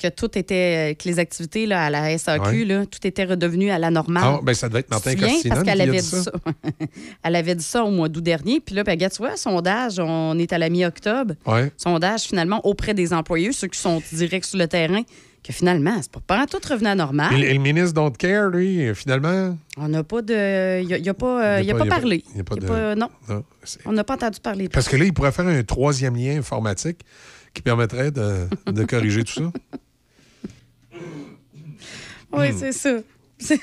[0.00, 2.64] que tout était, que les activités là, à la SAQ, Ouais.
[2.64, 4.22] là, tout était redevenu à la normale.
[4.24, 5.14] Ah, ben ça devait être Martin?
[5.14, 6.22] Costinan Parce qu'elle avait dit ça.
[6.22, 6.32] ça.
[7.22, 8.60] Elle avait dit ça au mois d'août dernier.
[8.60, 11.34] Puis là, ben, regarde, tu vois, sondage, on est à la mi-octobre.
[11.46, 11.70] Ouais.
[11.76, 15.02] Sondage, finalement, auprès des employés, ceux qui sont directs sur le terrain,
[15.42, 17.32] que finalement, c'est pas, pas en tout revenu à normal.
[17.34, 19.56] Et, le- et le ministre Don't Care, lui, euh, finalement?
[19.78, 20.82] On n'a pas de.
[20.82, 22.24] Il n'a pas, euh, il a pas parlé.
[22.32, 23.08] il y a pas Il a de- pas- non.
[23.28, 23.42] non.
[23.86, 26.38] On n'a pas entendu parler de Parce que là, il pourrait faire un troisième lien
[26.38, 26.98] informatique
[27.54, 29.42] qui permettrait de, de corriger tout ça.
[32.32, 32.56] Oui, Hmm.
[32.58, 32.98] c'est ça.
[33.38, 33.60] C'est-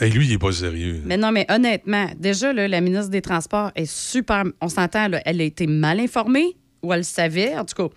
[0.00, 1.00] Et lui, il n'est pas sérieux.
[1.06, 4.44] Mais non, mais honnêtement, déjà, là, la ministre des Transports est super.
[4.60, 7.56] On s'entend, là, elle a été mal informée ou elle le savait.
[7.56, 7.94] En tout cas,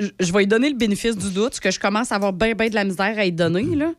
[0.00, 2.32] je, je vais lui donner le bénéfice du doute, ce que je commence à avoir
[2.32, 3.62] bien, bien de la misère à y donner.
[3.76, 3.92] Là.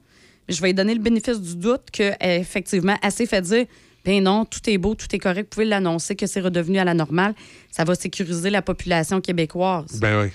[0.47, 3.65] Mais je vais lui donner le bénéfice du doute qu'effectivement, elle s'est fait dire
[4.03, 6.83] ben non, tout est beau, tout est correct, vous pouvez l'annoncer que c'est redevenu à
[6.83, 7.35] la normale.
[7.71, 9.99] Ça va sécuriser la population québécoise.
[10.01, 10.29] Ben oui.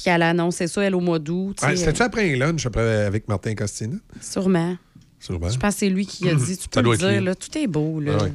[0.00, 1.56] Puis elle a annoncé ça, elle, au mois d'août.
[1.58, 3.96] tu Ouais, C'était-tu après un lunch après, avec Martin Costina?
[4.20, 4.76] Sûrement.
[5.20, 5.48] Sûrement.
[5.50, 7.66] Je pense que c'est lui qui a dit Tu peux le dire, là, tout est
[7.66, 8.00] beau.
[8.00, 8.16] Là.
[8.20, 8.32] Ah ouais.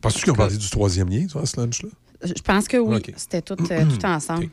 [0.00, 1.88] Penses-tu qu'ils ont parlé du troisième lien, ça, ce lunch-là?
[2.22, 3.02] Je pense que oui.
[3.16, 4.48] C'était tout, euh, tout ensemble.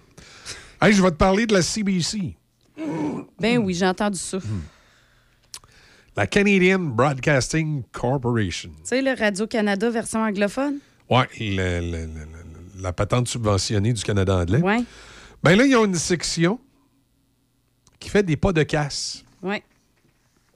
[0.82, 2.36] Hey, je vais te parler de la CBC,
[3.40, 4.40] Ben oui, j'ai entendu ça.
[4.40, 4.48] Tu
[6.18, 8.72] la Canadian Broadcasting Corporation.
[8.84, 10.76] sais, le Radio-Canada version anglophone?
[11.10, 12.45] Le- le- le- le-
[12.86, 14.62] la patente subventionnée du Canada anglais.
[14.64, 14.86] Oui,
[15.44, 16.60] Ben là, ils ont une section
[18.00, 19.24] qui fait des pas de casse.
[19.42, 19.62] oui.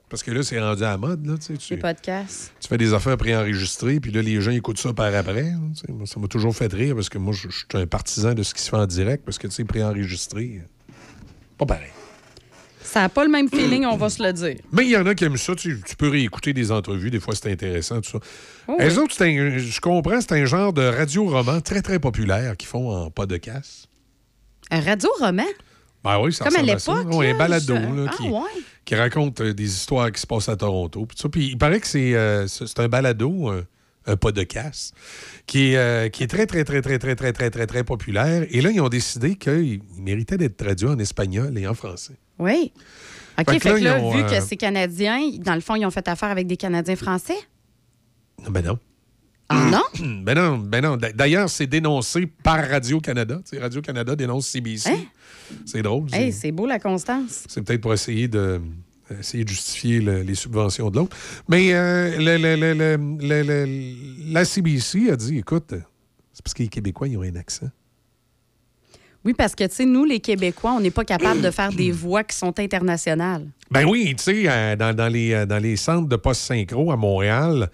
[0.08, 1.24] Parce que là, c'est rendu à la mode.
[1.24, 2.52] Là, tu sais, podcasts.
[2.58, 5.50] tu fais des affaires préenregistrées, puis là, les gens écoutent ça par après.
[5.50, 5.92] hein, tu sais.
[5.92, 8.42] Moi, ça m'a toujours fait rire parce que moi, je je suis un partisan de
[8.42, 10.92] ce qui se fait en direct parce que, tu sais, préenregistré, euh,
[11.58, 11.90] pas pareil.
[12.92, 14.56] Ça n'a pas le même feeling, on va se le dire.
[14.72, 15.54] Mais il y en a qui aiment ça.
[15.54, 17.10] Tu, tu peux réécouter des entrevues.
[17.10, 18.18] Des fois, c'est intéressant, tout ça.
[18.66, 18.98] Oh Elles oui.
[19.04, 22.90] autres, c'est un- je comprends, c'est un genre de radio-roman très, très populaire qu'ils font
[22.90, 23.86] en pas de casse.
[24.72, 25.44] Un radio-roman?
[26.02, 28.40] Ben oui, ça Comme à l'époque, Oui, un balado je- là, Ah, qui, ouais.
[28.84, 31.06] qui raconte euh, des histoires qui se passent à Toronto.
[31.06, 31.28] Puis, ça.
[31.28, 32.46] Puis il paraît que c'est euh,
[32.78, 33.62] un balado, un,
[34.06, 34.92] un pas de casse,
[35.46, 38.46] qui est, euh, qui est très, très, très, très, très, très, très, très, très populaire.
[38.50, 42.14] Et là, ils ont décidé qu'il il méritait d'être traduit en espagnol et en français.
[42.40, 42.72] Oui.
[43.38, 45.60] OK, Fait que là, que là, ils ont, vu euh, que c'est Canadien, dans le
[45.60, 47.36] fond, ils ont fait affaire avec des Canadiens français?
[48.50, 48.78] Ben non.
[49.48, 49.82] Ah non?
[50.24, 50.96] Ben non, ben non.
[51.14, 53.40] D'ailleurs, c'est dénoncé par Radio-Canada.
[53.44, 54.90] Tu sais, Radio-Canada dénonce CBC.
[55.66, 56.08] C'est drôle.
[56.10, 56.20] c'est- Hein?
[56.20, 57.44] Hey, c'est beau la constance.
[57.48, 58.60] C'est peut-être pour essayer de,
[59.18, 61.16] essayer de justifier le- les subventions de l'autre.
[61.48, 65.74] Mais euh, le- le- la CBC a dit, écoute,
[66.32, 67.68] c'est parce que les Québécois, ils ont un accent.
[69.24, 71.90] Oui, parce que, tu sais, nous, les Québécois, on n'est pas capable de faire des
[71.92, 73.46] voix qui sont internationales.
[73.70, 76.96] Ben oui, tu sais, euh, dans, dans les, euh, dans les centres de post-synchro à
[76.96, 77.68] Montréal,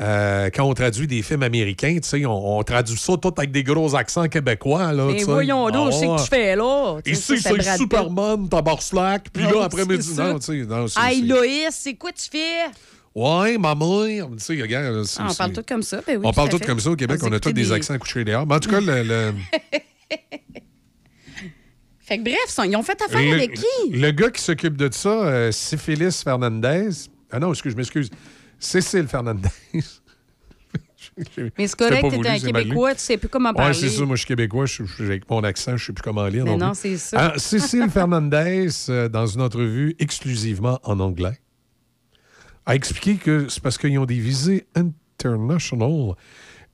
[0.00, 3.50] euh, quand on traduit des films américains, tu sais, on, on traduit ça tout avec
[3.52, 4.92] des gros accents québécois.
[4.92, 5.24] Là, Mais sais.
[5.24, 6.98] voyons donc, Ah sais que tu fais là.
[7.06, 7.76] Ici, c'est.
[7.76, 11.94] Superman, Tabarslack, puis Non, là, après-midi, c'est non, tu sais, c'est- Hey, c'est- Loïs, c'est
[11.94, 12.70] quoi tu fais?
[13.14, 15.04] Ouais, ma mère, tu sais, regarde.
[15.04, 16.00] c'est- Ah, on parle c'est- tout comme ça.
[16.06, 16.66] Ben oui, on parle tout fait.
[16.66, 18.46] comme ça au Québec, On on, a tous des, des- accents couchés dehors.
[18.46, 19.32] Mais en tout cas, le, le-
[22.04, 23.90] Fait que bref, ça, ils ont fait affaire le- avec qui?
[23.90, 26.88] le gars qui s'occupe de ça, euh, Syphilis Fernandez.
[27.30, 28.10] Ah non, excuse, je m'excuse.
[28.58, 29.48] Cécile Fernandez.
[31.58, 32.38] Mais c'est correct, t'es un.
[32.38, 33.74] Québécois, tu sais plus comment parler.
[33.74, 34.04] Ouais, c'est ça.
[34.04, 34.66] Moi, je suis québécois.
[34.66, 36.44] Je, je- avec mon accent, je sais plus comment lire.
[36.44, 37.32] Mais non, non, c'est ça.
[37.34, 41.38] Ah, Cécile Fernandez, euh, dans une entrevue exclusivement en anglais,
[42.66, 46.14] a expliqué que c'est parce qu'ils ont des visées international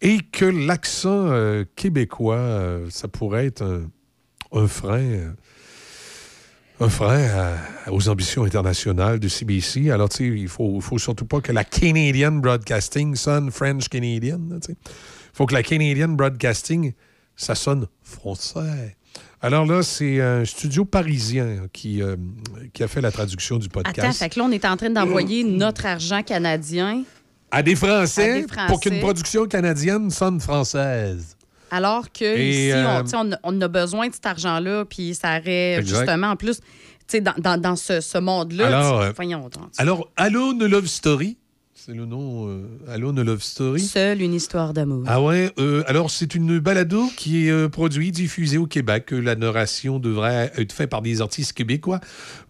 [0.00, 3.90] et que l'accent euh, québécois, euh, ça pourrait être un,
[4.52, 5.00] un frein.
[5.00, 5.30] euh,
[6.80, 7.26] un frein
[7.86, 9.90] à- aux ambitions internationales de CBC.
[9.90, 14.38] Alors, tu sais, il faut, faut surtout pas que la Canadian Broadcasting sonne French Canadian.
[14.68, 14.74] Il
[15.32, 16.92] faut que la Canadian Broadcasting,
[17.34, 18.96] ça sonne français.
[19.40, 22.14] Alors là, c'est un studio parisien qui, euh,
[22.72, 23.98] qui a fait la traduction du podcast.
[23.98, 27.02] Attends, fait que là, on est en train d'envoyer notre argent canadien
[27.50, 28.66] À des Français, À des Français.
[28.68, 31.36] pour qu'une production canadienne sonne française.
[31.70, 35.14] Alors que Et, ici, euh, on, sais, on, on a besoin de cet argent-là, puis
[35.14, 35.98] ça aurait Exact.
[35.98, 36.60] justement, en plus,
[37.20, 39.70] dans, dans, dans ce, ce monde-là, Alors, tu- euh, voyons donc.
[39.78, 41.36] Alors, Alone Love Story,
[41.88, 43.80] c'est le nom, euh, Alone Love Story.
[43.80, 45.04] Seule une histoire d'amour.
[45.06, 49.10] Ah ouais, euh, alors c'est une balado qui est euh, produite, diffusée au Québec.
[49.14, 52.00] Euh, La narration devrait être faite par des artistes québécois,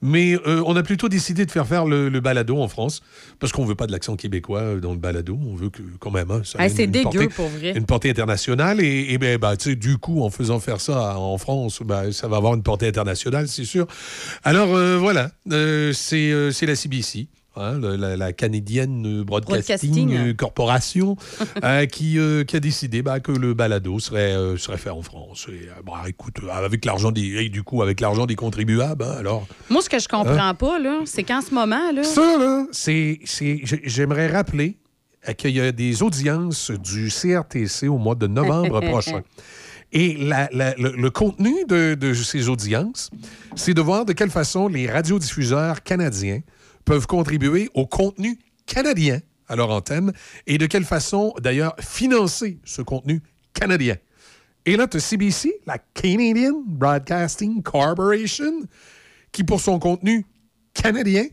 [0.03, 3.01] mais euh, on a plutôt décidé de faire faire le, le balado en France
[3.39, 5.39] parce qu'on veut pas de l'accent québécois dans le balado.
[5.47, 7.75] On veut que quand même hein, ça Ah, ait c'est une dégueu, portée- pour vrai.
[7.77, 11.17] Une portée internationale et, et ben, bah, tu sais, du coup, en faisant faire ça
[11.17, 13.87] en France, ben, ça va avoir une portée internationale, c'est sûr.
[14.43, 14.67] Alors
[14.99, 15.31] voilà,
[15.93, 16.33] c'est
[16.67, 17.29] la CBC.
[17.59, 20.15] Hein, la, la Canadienne Broadcasting, Broadcasting.
[20.15, 21.17] euh, Corporation
[21.65, 25.03] euh, qui, euh, qui a décidé bah, que le balado serait, euh, serait fait en
[25.03, 25.47] France.
[25.49, 29.15] Et, euh, bah, écoute, euh, avec l'argent des du coup avec l'argent des contribuables, hein,
[29.19, 30.55] alors Moi, ce que je comprends Hein?
[30.55, 32.05] pas, là, c'est qu'en ce moment, là.
[32.05, 34.79] ça là, c'est c'est- j'ai- j'aimerais rappeler
[35.29, 39.23] euh, qu'il y a des audiences du CRTC au mois de novembre prochain.
[39.91, 43.11] Et la- la- le, le contenu de, de ces audiences,
[43.57, 46.41] c'est de voir de quelle façon les radiodiffuseurs canadiens
[46.89, 50.13] peuvent contribuer au contenu canadien à leur antenne
[50.47, 53.97] et de quelle façon, d'ailleurs, financer ce contenu canadien.
[54.65, 58.63] Et là, tu as CBC, la Canadian Broadcasting Corporation,
[59.33, 60.25] qui, pour son contenu
[60.73, 61.27] canadien,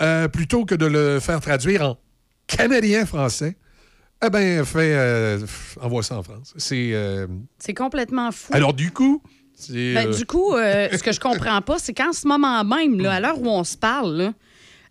[0.00, 1.98] euh, plutôt que de le faire traduire en
[2.46, 3.56] canadien-français,
[4.24, 5.38] eh bien, fait, euh,
[5.82, 6.54] envoie ça en France.
[6.56, 6.90] C'est.
[6.94, 7.26] euh,
[7.58, 8.50] C'est complètement fou.
[8.54, 9.22] Alors, du coup.
[9.68, 13.20] Ben, Du coup, ce que je comprends pas, c'est qu'en ce moment même, là, à
[13.20, 14.34] l'heure où on se parle, là,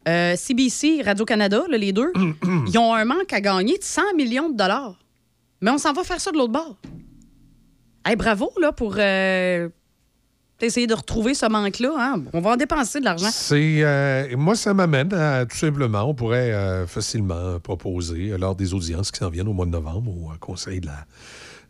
[0.08, 2.12] euh, CBC, Radio-Canada, les deux,
[2.68, 4.98] ils ont un manque à gagner de 100 millions de dollars.
[5.62, 6.78] Mais on s'en va faire ça de l'autre bord.
[8.06, 9.70] Hey, bravo là, pour euh,
[10.60, 11.94] essayer de retrouver ce manque-là.
[11.98, 12.24] hein.
[12.34, 13.30] On va en dépenser de l'argent.
[13.32, 18.74] C'est euh, moi, ça m'amène à tout simplement, on pourrait euh, facilement proposer lors des
[18.74, 21.06] audiences qui s'en viennent au mois de novembre au Conseil de la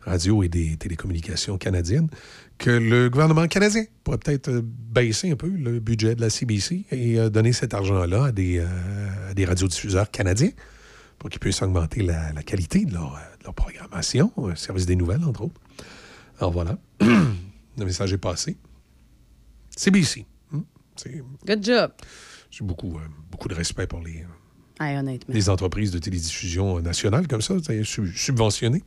[0.00, 2.08] radio et des télécommunications canadiennes,
[2.58, 6.84] que le gouvernement canadien pourrait peut-être euh, baisser un peu le budget de la CBC
[6.90, 10.50] et euh, donner cet argent-là à des, euh, à des radiodiffuseurs canadiens
[11.18, 14.96] pour qu'ils puissent augmenter la, la qualité de leur, de leur programmation, euh, service des
[14.96, 15.60] nouvelles, entre autres.
[16.38, 18.56] Alors voilà, le message est passé.
[19.76, 20.24] CBC.
[20.52, 20.60] hmm,
[21.46, 21.90] Good job.
[22.50, 22.98] j'ai beaucoup,
[23.30, 24.24] beaucoup de respect pour les,
[24.80, 25.32] Hey, honnêtement.
[25.32, 28.82] les entreprises de télédiffusion nationales comme ça, c'est sub- subventionnées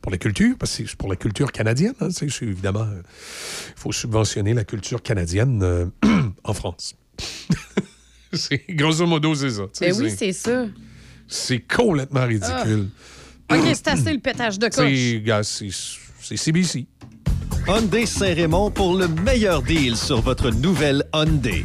[0.00, 1.94] pour la culture, parce que c'est pour la culture canadienne.
[2.00, 2.08] hein,
[2.42, 5.86] évidemment, euh, il faut subventionner la culture canadienne euh,
[6.44, 6.94] en France.
[8.32, 9.62] c'est grosso modo, c'est ça.
[9.62, 10.66] tu sais, Ben oui, c'est ça.
[11.26, 12.88] c'est complètement ridicule.
[13.52, 14.92] OK, c'est assez le pétage de coche.
[14.94, 15.68] C'est, gars, c'est
[16.20, 16.86] c'est CBC.
[17.66, 21.64] Hyundai Saint-Raymond pour le meilleur deal sur votre nouvelle Hyundai.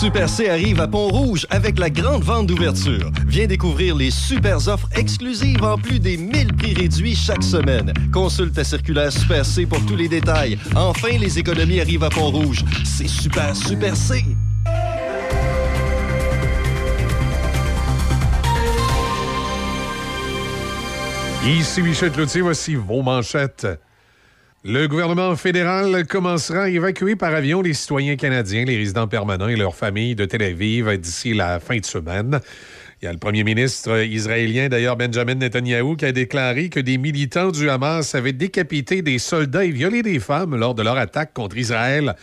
[0.00, 3.12] Super C arrive à Pont-Rouge avec la grande vente d'ouverture.
[3.26, 7.92] Viens découvrir les super offres exclusives en plus des 1000 prix réduits chaque semaine.
[8.10, 10.58] Consulte ta circulaire Super C pour tous les détails.
[10.74, 12.64] Enfin, les économies arrivent à Pont-Rouge.
[12.82, 14.24] C'est super, super C.
[21.44, 23.66] Ici Michel Cloutier, voici vos manchettes.
[24.62, 29.56] Le gouvernement fédéral commencera à évacuer par avion les citoyens canadiens, les résidents permanents et
[29.56, 32.40] leurs familles de Tel Aviv d'ici la fin de semaine.
[33.00, 36.98] Il y a le premier ministre israélien, d'ailleurs Benjamin Netanyahu, qui a déclaré que des
[36.98, 41.32] militants du Hamas avaient décapité des soldats et violé des femmes lors de leur attaque
[41.32, 42.14] contre Israël.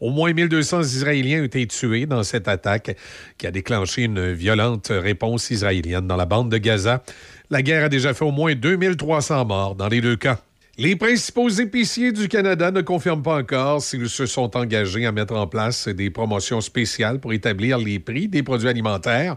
[0.00, 2.96] Au moins 1200 Israéliens ont été tués dans cette attaque
[3.36, 7.02] qui a déclenché une violente réponse israélienne dans la bande de Gaza.
[7.50, 10.40] La guerre a déjà fait au moins 2300 morts dans les deux cas.
[10.78, 15.34] Les principaux épiciers du Canada ne confirment pas encore s'ils se sont engagés à mettre
[15.34, 19.36] en place des promotions spéciales pour établir les prix des produits alimentaires,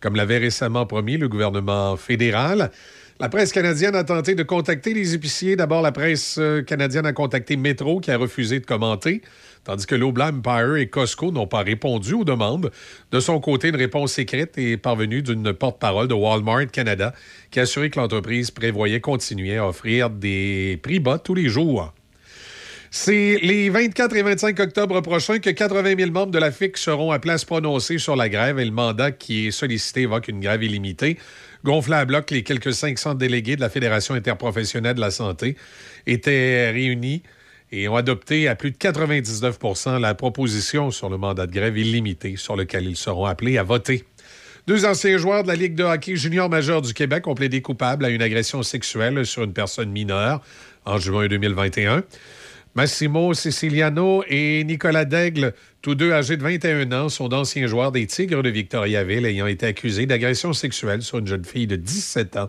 [0.00, 2.70] comme l'avait récemment promis le gouvernement fédéral.
[3.18, 5.56] La presse canadienne a tenté de contacter les épiciers.
[5.56, 9.22] D'abord, la presse euh, canadienne a contacté Metro, qui a refusé de commenter,
[9.64, 12.70] tandis que Loblaw Empire et Costco n'ont pas répondu aux demandes.
[13.10, 17.14] De son côté, une réponse écrite est parvenue d'une porte-parole de Walmart Canada,
[17.50, 21.92] qui a assuré que l'entreprise prévoyait continuer à offrir des prix bas tous les jours.
[22.96, 27.10] C'est les 24 et 25 octobre prochains que 80 000 membres de la FIC seront
[27.10, 30.62] à se prononcer sur la grève et le mandat qui est sollicité évoque une grève
[30.62, 31.18] illimitée.
[31.64, 35.56] Gonflé à bloc, les quelques 500 délégués de la Fédération interprofessionnelle de la santé
[36.06, 37.24] étaient réunis
[37.74, 39.58] et ont adopté à plus de 99
[40.00, 44.04] la proposition sur le mandat de grève illimité sur lequel ils seront appelés à voter.
[44.66, 48.04] Deux anciens joueurs de la Ligue de hockey junior majeur du Québec ont plaidé coupables
[48.04, 50.40] à une agression sexuelle sur une personne mineure
[50.86, 52.02] en juin 2021.
[52.74, 58.06] Massimo Siciliano et Nicolas Daigle, tous deux âgés de 21 ans, sont d'anciens joueurs des
[58.06, 62.48] Tigres de Victoriaville ayant été accusés d'agression sexuelle sur une jeune fille de 17 ans,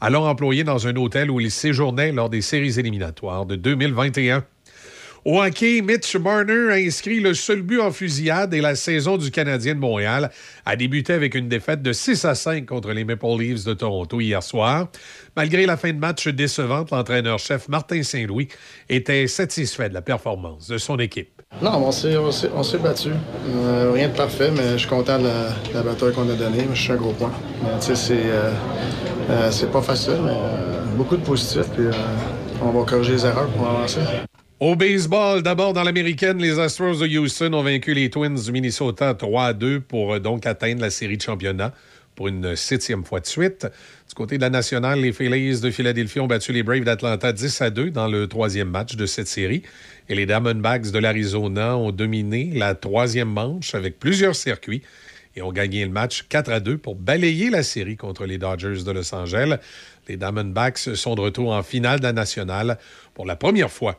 [0.00, 4.44] alors employée dans un hôtel où ils séjournaient lors des séries éliminatoires de 2021.
[5.24, 9.30] Au hockey, Mitch Marner a inscrit le seul but en fusillade et la saison du
[9.30, 10.30] Canadien de Montréal
[10.64, 14.20] a débuté avec une défaite de 6 à 5 contre les Maple Leafs de Toronto
[14.20, 14.88] hier soir.
[15.36, 18.48] Malgré la fin de match décevante, l'entraîneur-chef Martin Saint-Louis
[18.88, 21.42] était satisfait de la performance de son équipe.
[21.60, 23.10] Non, on s'est, on s'est, battu.
[23.48, 25.28] Euh, rien de parfait, mais je suis content de
[25.74, 26.64] la, bataille qu'on a donnée.
[26.72, 27.32] Je suis un gros point.
[27.62, 28.52] Mais, sais, c'est, euh,
[29.30, 31.68] euh, c'est pas facile, mais euh, beaucoup de positifs.
[31.74, 31.92] Puis euh,
[32.62, 34.00] on va corriger les erreurs pour avancer.
[34.60, 39.14] Au baseball, d'abord dans l'américaine, les Astros de Houston ont vaincu les Twins du Minnesota
[39.14, 41.72] 3 à 2 pour euh, donc atteindre la série de championnat
[42.14, 43.66] pour une septième fois de suite.
[44.06, 47.62] Du côté de la nationale, les Phillies de Philadelphie ont battu les Braves d'Atlanta 10
[47.62, 49.62] à 2 dans le troisième match de cette série.
[50.10, 54.82] Et les Diamondbacks de l'Arizona ont dominé la troisième manche avec plusieurs circuits
[55.36, 58.84] et ont gagné le match 4 à 2 pour balayer la série contre les Dodgers
[58.84, 59.56] de Los Angeles.
[60.06, 62.76] Les Diamondbacks sont de retour en finale de la nationale
[63.14, 63.98] pour la première fois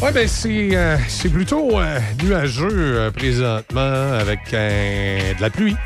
[0.00, 5.76] Oui, bien, c'est, euh, c'est plutôt euh, nuageux euh, présentement avec euh, de la pluie.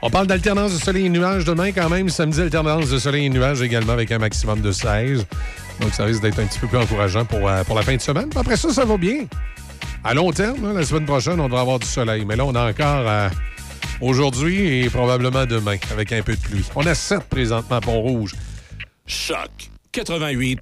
[0.00, 2.08] On parle d'alternance de soleil et nuages demain quand même.
[2.08, 5.26] Samedi, alternance de soleil et nuages également avec un maximum de 16.
[5.80, 8.00] Donc, ça risque d'être un petit peu plus encourageant pour, euh, pour la fin de
[8.00, 8.30] semaine.
[8.34, 9.26] Après ça, ça va bien.
[10.04, 12.24] À long terme, hein, la semaine prochaine, on devrait avoir du soleil.
[12.24, 13.28] Mais là, on a encore euh,
[14.00, 16.64] aujourd'hui et probablement demain avec un peu de pluie.
[16.76, 18.34] On a 7 présentement à Pont-Rouge.
[19.06, 19.50] Choc
[19.92, 20.60] 88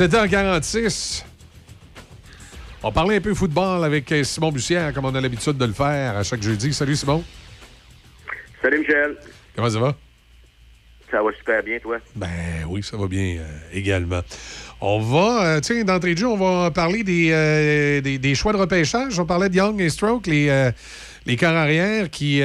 [0.00, 1.24] 7h46.
[2.82, 5.74] On parlait un peu football avec euh, Simon Bussière, comme on a l'habitude de le
[5.74, 6.72] faire à chaque jeudi.
[6.72, 7.22] Salut Simon.
[8.62, 9.18] Salut Michel.
[9.54, 9.94] Comment ça va?
[11.10, 11.98] Ça va super bien, toi?
[12.16, 14.22] Ben oui, ça va bien euh, également.
[14.80, 18.54] On va, euh, tiens, d'entrée de jeu, on va parler des, euh, des, des choix
[18.54, 19.18] de repêchage.
[19.20, 20.70] On parlait de Young et Stroke, les,
[21.26, 22.36] les corps arrière qui,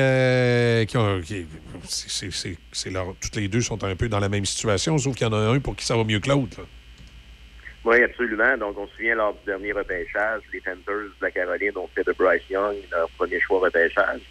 [0.90, 1.22] qui ont.
[1.22, 1.46] qui-
[1.88, 4.98] c'est- c'est- c'est- c'est leur- toutes les deux sont un peu dans la même situation,
[4.98, 6.60] sauf qu'il y en a un pour qui ça va mieux que l'autre.
[6.60, 6.66] là.
[7.86, 8.58] Oui, absolument.
[8.58, 12.04] Donc, on se souvient lors du dernier repêchage, les Panthers de la Caroline ont fait
[12.04, 14.22] de Bryce Young leur premier choix repêchage.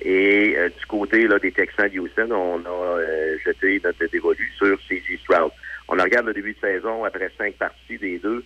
[0.00, 4.48] Et euh, du côté là, des Texans de Houston, on a euh, jeté notre dévolu
[4.56, 5.18] sur C.J.
[5.18, 5.50] Stroud.
[5.88, 8.44] On regarde le début de saison après cinq parties des deux.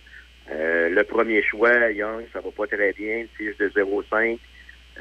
[0.51, 4.39] Euh, le premier choix, Young, ça va pas très bien, fiche de 0-5.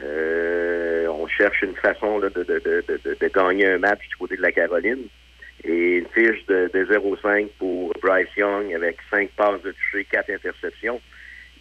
[0.02, 4.36] Euh, on cherche une façon là, de, de, de, de gagner un match du côté
[4.36, 5.06] de la Caroline.
[5.64, 10.30] Et une fiche de, de 0-5 pour Bryce Young avec 5 passes de toucher, 4
[10.30, 11.00] interceptions.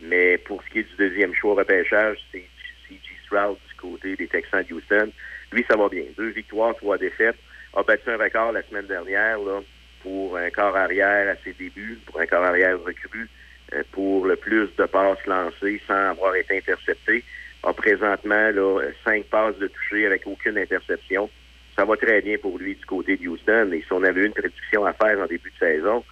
[0.01, 2.45] Mais pour ce qui est du deuxième choix repêchage, c'est
[2.87, 2.99] C.J.
[3.25, 5.11] Stroud du côté des Texans de Houston.
[5.51, 6.03] Lui, ça va bien.
[6.17, 7.37] Deux victoires, trois défaites.
[7.75, 9.61] A battu un record la semaine dernière là,
[10.01, 13.29] pour un corps arrière à ses débuts, pour un corps arrière recru,
[13.73, 17.23] euh, pour le plus de passes lancées sans avoir été intercepté.
[17.63, 21.29] A présentement là, cinq passes de toucher avec aucune interception.
[21.77, 23.69] Ça va très bien pour lui du côté de Houston.
[23.71, 26.03] Et si on avait une prédiction à faire en début de saison,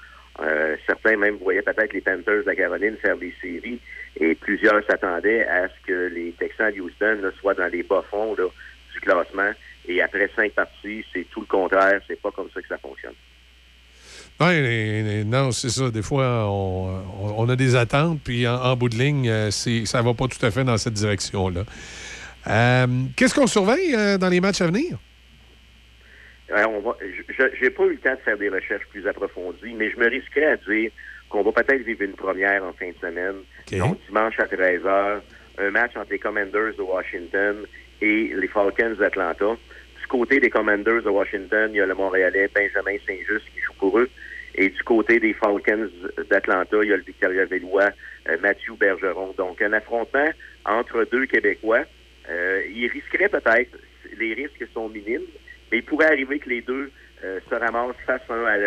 [0.41, 3.79] euh, certains même voyaient peut-être les Panthers de la Caroline faire des séries
[4.19, 8.99] et plusieurs s'attendaient à ce que les Texans de Houston soient dans les bas-fonds du
[8.99, 9.51] classement.
[9.87, 11.99] Et après cinq parties, c'est tout le contraire.
[12.07, 13.13] C'est pas comme ça que ça fonctionne.
[14.39, 15.89] Oui, non, c'est ça.
[15.89, 20.27] Des fois, on, a des attentes, puis en, bout de ligne, euh, ça va pas
[20.27, 21.63] tout à fait dans cette direction-là.
[22.47, 24.97] Euh, Qu'est-ce qu'on surveille dans les matchs à venir?
[26.49, 29.73] Ouais, on va, je j'ai pas eu le temps de faire des recherches plus approfondies,
[29.75, 30.91] mais je me risquerais à dire
[31.29, 33.37] qu'on va peut-être vivre une première en fin de semaine.
[33.71, 35.21] Donc, dimanche à 13h,
[35.57, 37.65] un match entre les Commanders de Washington
[38.01, 39.57] et les Falcons d'Atlanta.
[39.99, 43.73] Du côté des Commanders de Washington, il y a le Montréalais Benjamin Saint-Just qui joue
[43.79, 44.09] pour eux.
[44.53, 45.89] Et du côté des Falcons
[46.29, 47.89] d'Atlanta, il y a le Victoria Vélois
[48.29, 49.33] euh, Mathieu Bergeron.
[49.37, 50.29] Donc, un affrontement
[50.65, 51.83] entre deux Québécois.
[52.29, 53.77] Euh, il risquerait peut-être,
[54.17, 55.25] les risques sont minimes,
[55.71, 56.91] mais il pourrait arriver que les deux
[57.23, 58.57] euh, se ramassent face un à,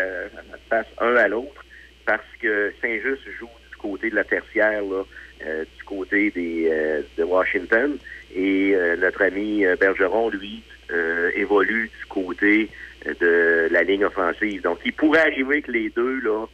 [0.68, 1.64] face un à l'autre
[2.04, 5.04] parce que Saint-Just joue du côté de la tertiaire, là,
[5.44, 7.98] euh, du côté des, euh, de Washington,
[8.34, 12.70] et euh, notre ami euh, Bergeron, lui, euh, évolue du côté
[13.20, 14.62] de la ligne offensive.
[14.62, 16.46] Donc, il pourrait arriver que les deux, là,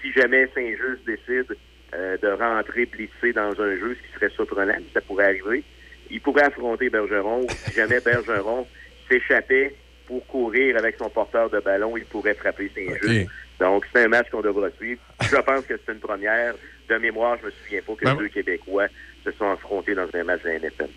[0.00, 1.56] si jamais Saint-Just décide
[1.92, 5.62] de rentrer blissé dans un jeu, ce qui serait surprenant, ça pourrait arriver,
[6.10, 7.46] il pourrait affronter Bergeron.
[7.48, 8.66] Si jamais Bergeron
[9.08, 9.74] s'échappait
[10.06, 13.02] pour courir avec son porteur de ballon, il pourrait frapper ses OK.
[13.02, 13.26] jeux.
[13.60, 15.00] Donc, c'est un match qu'on devra suivre.
[15.22, 16.54] Je pense que c'est une première.
[16.86, 18.88] De mémoire, je me souviens pas que Ben- deux Québécois
[19.24, 20.88] se sont affrontés dans un match de la NFL.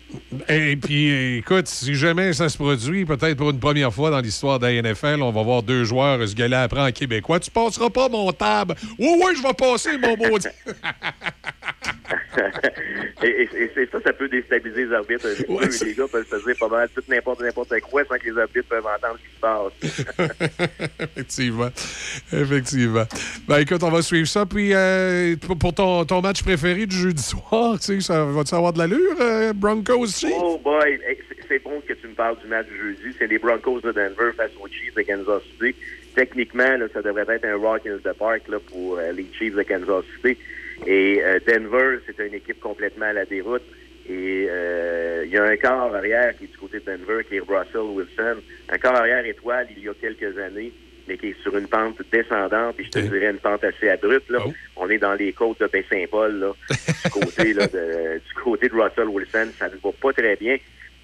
[0.48, 4.58] Et puis, écoute, si jamais ça se produit, peut-être pour une première fois dans l'histoire
[4.58, 7.40] de la NFL, on va voir deux joueurs se gueuler après en québécois.
[7.40, 8.74] Tu passeras pas mon table.
[8.98, 10.38] Oui, oui, je vais passer, mon beau.
[13.22, 15.26] et, et- ça, ça peut déstabiliser les arbitres.
[15.48, 18.38] Ouais, les gars peuvent se dire pas mal tout n'importe n'importe quoi sans que les
[18.38, 20.98] arbitres peuvent entendre ce qui se passe.
[21.00, 21.70] Effectivement.
[22.32, 23.04] Effectivement.
[23.46, 24.46] Ben, écoute, on va suivre ça.
[24.46, 28.54] Puis, euh, pour pour ton, ton match préféré du jeudi soir, tu sais, ça va-tu
[28.54, 30.32] avoir de l'allure, euh, Broncos Chiefs?
[30.36, 30.98] Oh boy,
[31.48, 33.16] c'est- bon que tu me parles du match du jeudi.
[33.18, 35.74] C'est les Broncos de Denver face aux Chiefs de Kansas City.
[36.14, 39.62] Techniquement, ça devrait être un rock in the park là, pour euh, les Chiefs de
[39.62, 40.38] Kansas City.
[40.86, 43.62] Et euh, Denver, c'est une équipe complètement à la déroute.
[44.08, 47.36] Et euh, il y a un corps arrière qui est du côté de Denver, qui
[47.36, 48.40] est Russell Wilson.
[48.70, 50.72] Un corps arrière étoile il y a quelques années,
[51.08, 54.30] mais qui est sur une pente descendante, et je te dirais une pente assez abrupte.
[54.30, 54.40] Là.
[54.76, 56.52] On est dans les côtes de Baie-Saint-Paul, là,
[57.04, 59.48] du côté là, de, du côté de Russell Wilson.
[59.58, 60.58] Ça ne va pas très bien.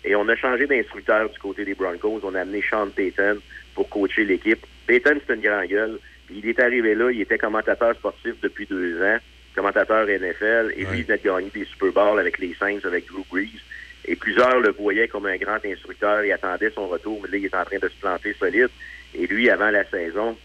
[0.04, 2.20] Et on a changé d'instructeur du côté des Broncos.
[2.22, 3.38] On a amené Sean Payton
[3.74, 4.64] pour coacher l'équipe.
[4.86, 5.98] Payton, c'est une grande gueule.
[6.26, 9.18] Puis il est arrivé là, il était commentateur sportif depuis deux ans,
[9.54, 13.06] commentateur NFL, et lui, il venait de gagner des Super Bowls avec les Saints, avec
[13.06, 13.60] Drew Brees.
[14.06, 17.44] Et plusieurs le voyaient comme un grand instructeur et attendaient son retour, mais là, il
[17.46, 18.68] est en train de se planter solide.
[19.14, 20.36] Et lui, avant la saison,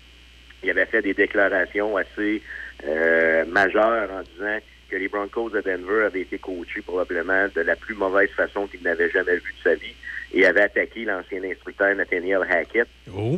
[0.64, 2.42] il avait fait des déclarations assez
[2.86, 4.58] euh, majeures en disant
[4.90, 8.82] que les Broncos de Denver avaient été coachés probablement de la plus mauvaise façon qu'il
[8.82, 9.94] n'avait jamais vu de sa vie
[10.34, 12.88] et avait attaqué l'ancien instructeur Nathaniel Hackett.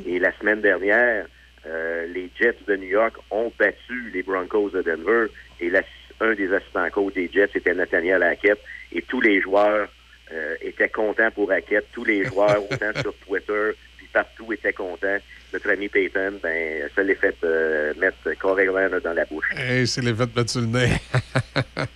[0.05, 1.25] Et la semaine dernière,
[1.65, 5.25] euh, les Jets de New York ont battu les Broncos de Denver
[5.59, 5.83] et la-
[6.21, 8.59] un des assistants coach des Jets était Nathaniel Hackett
[8.93, 9.89] et tous les joueurs
[10.33, 11.85] euh, étaient contents pour Hackett.
[11.91, 15.17] Tous les joueurs, autant sur Twitter, puis partout étaient contents.
[15.53, 19.51] Notre ami Payton, ben, ça l'est fait euh, mettre carrément dans la bouche.
[19.55, 20.91] Hey, c'est les fêtes mettre sur le nez.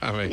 [0.02, 0.30] Ah, ben.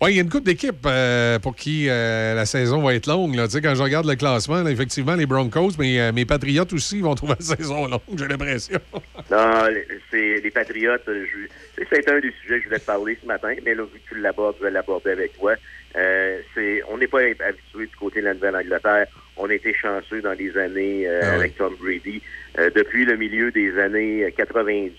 [0.00, 3.08] Ouais, il y a une couple d'équipes euh, pour qui euh, la saison va être
[3.08, 3.34] longue.
[3.34, 3.46] Là.
[3.48, 6.72] Tu sais, Quand je regarde le classement, là, effectivement, les Broncos, mais euh, mes Patriotes
[6.72, 8.78] aussi vont trouver la saison longue, j'ai l'impression.
[9.30, 11.02] Non, les- c'est les Patriotes.
[11.08, 13.74] euh, je- c'est- C'est un des sujets que je voulais te parler ce matin, mais
[13.74, 15.54] là, vu que tu l'abordes, je vais l'aborder avec toi.
[15.96, 19.06] Euh, c'est, on n'est pas habitué du côté de la Nouvelle-Angleterre.
[19.36, 21.34] On a été chanceux dans les années euh, Ah oui.
[21.40, 22.22] avec Tom Brady.
[22.58, 24.92] Euh, depuis le milieu des années euh, 90,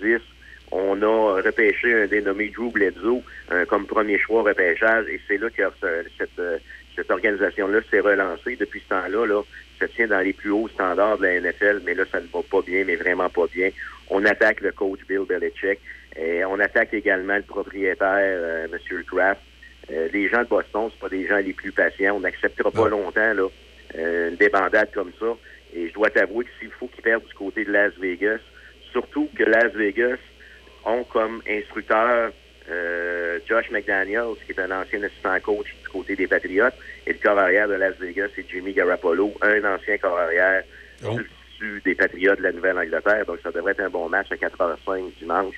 [0.72, 3.22] on a repêché un dénommé Drew Bledsoe
[3.52, 6.42] euh, comme premier choix repêchage, et c'est là que euh, cette,
[6.96, 8.56] cette organisation-là s'est relancée.
[8.56, 9.42] Depuis ce temps-là, là,
[9.80, 12.40] ça tient dans les plus hauts standards de la NFL, mais là, ça ne va
[12.50, 13.70] pas bien, mais vraiment pas bien.
[14.10, 15.80] On attaque le coach Bill Belichick.
[16.18, 19.04] Et on attaque également le propriétaire, euh, M.
[19.06, 19.42] Kraft.
[19.92, 22.16] Euh, les gens de Boston, c'est pas des gens les plus patients.
[22.18, 23.48] On n'acceptera pas longtemps là,
[23.98, 25.38] euh, une débandade comme ça.
[25.74, 28.40] Et je dois t'avouer que s'il faut qu'ils perdent du côté de Las Vegas,
[28.92, 30.18] surtout que Las Vegas
[30.86, 32.32] ont comme instructeur
[32.70, 36.76] euh, Josh McDaniels, qui est un ancien assistant coach du côté des Patriotes,
[37.08, 40.64] et le corps arrière de Las Vegas, c'est Jimmy Garoppolo, un ancien corps arrière
[41.02, 43.26] issu des Patriotes de la Nouvelle-Angleterre.
[43.26, 45.56] Donc, ça devrait être un bon match à 4h05 dimanche.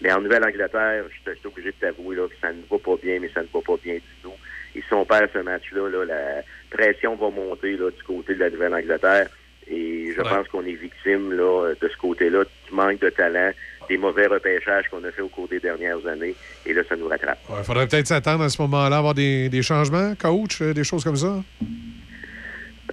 [0.00, 3.18] Mais en Nouvelle-Angleterre, je suis obligé de t'avouer là, que ça ne va pas bien,
[3.20, 4.34] mais ça ne va pas bien du tout.
[4.74, 8.40] Et si on perd ce match-là, là, la pression va monter là, du côté de
[8.40, 9.28] la Nouvelle-Angleterre.
[9.70, 13.50] Et je pense qu'on est victime là, de ce côté-là du manque de talent,
[13.88, 16.34] des mauvais repêchages qu'on a fait au cours des dernières années.
[16.66, 17.38] Et là, ça nous rattrape.
[17.58, 20.84] Il faudrait peut-être s'attendre à ce moment-là à avoir des, des changements, coach, euh, des
[20.84, 21.42] choses comme ça?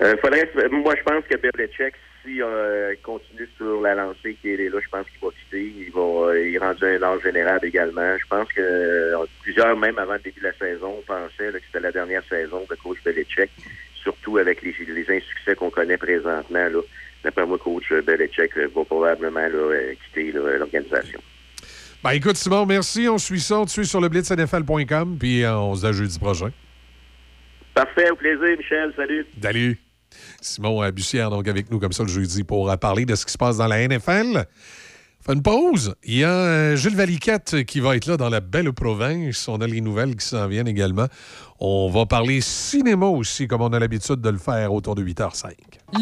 [0.01, 1.95] Euh, faudrait, moi, je pense que Belichick,
[2.25, 5.73] si euh, il continue sur la lancée qui est là, je pense qu'il va quitter.
[5.77, 8.17] Il va, euh, il est rendu un âge général également.
[8.17, 11.65] Je pense que euh, plusieurs, même avant le début de la saison, pensaient là, que
[11.65, 13.49] c'était la dernière saison de coach Belichick,
[14.05, 16.69] surtout avec les, les insuccès qu'on connaît présentement.
[16.69, 16.79] Là.
[17.25, 21.19] D'après moi, coach Belichick euh, va probablement là, euh, quitter l'organisation.
[22.03, 23.09] Ben écoute, Simon, merci.
[23.09, 23.59] On suit ça.
[23.61, 26.51] On te suit sur le blitznfl.com, puis euh, on se dit à jeudi prochain.
[27.73, 28.93] Parfait, au plaisir, Michel.
[28.95, 29.25] Salut.
[29.41, 29.79] Salut.
[30.39, 33.37] Simon Bussière, donc avec nous comme ça le jeudi pour parler de ce qui se
[33.37, 34.45] passe dans la NFL.
[35.25, 35.95] Fait une pause.
[36.03, 39.47] Il y a Jules Valiquette qui va être là dans la belle province.
[39.47, 41.07] On a les nouvelles qui s'en viennent également.
[41.61, 45.53] On va parler cinéma aussi, comme on a l'habitude de le faire autour de 8h05.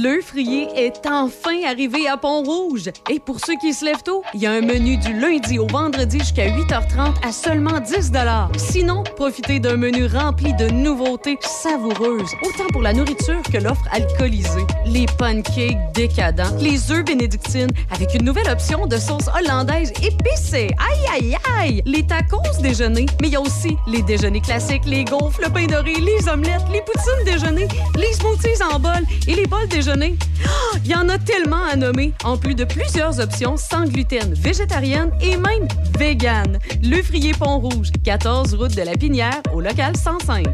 [0.01, 2.89] Le frier est enfin arrivé à Pont-Rouge.
[3.11, 5.67] Et pour ceux qui se lèvent tôt, il y a un menu du lundi au
[5.67, 8.11] vendredi jusqu'à 8h30 à seulement 10
[8.57, 14.65] Sinon, profitez d'un menu rempli de nouveautés savoureuses, autant pour la nourriture que l'offre alcoolisée.
[14.87, 20.71] Les pancakes décadents, les œufs bénédictines avec une nouvelle option de sauce hollandaise épicée.
[20.79, 21.83] Aïe, aïe, aïe!
[21.85, 25.65] Les tacos déjeuner, mais il y a aussi les déjeuners classiques, les gaufres, le pain
[25.65, 28.91] doré, les omelettes, les poutines déjeuner, les smoothies en bol
[29.27, 30.15] et les bols déjeuner.
[30.45, 34.33] Ah, Il y en a tellement à nommer, en plus de plusieurs options sans gluten,
[34.33, 35.67] végétarienne et même
[35.99, 36.59] vegan.
[36.81, 40.45] Le Frier Pont-Rouge, 14 route de la Pinière, au local 105.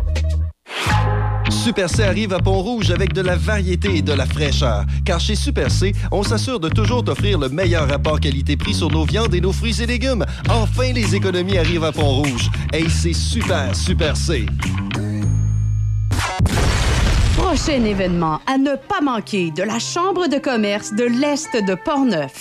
[1.50, 4.86] Super C arrive à Pont-Rouge avec de la variété et de la fraîcheur.
[5.06, 9.06] Car chez Super C, on s'assure de toujours t'offrir le meilleur rapport qualité-prix sur nos
[9.06, 10.26] viandes et nos fruits et légumes.
[10.50, 12.50] Enfin, les économies arrivent à Pont-Rouge.
[12.72, 14.46] Hey, c'est super, Super C.
[17.36, 22.38] Prochain événement à ne pas manquer de la Chambre de commerce de l'Est de Portneuf.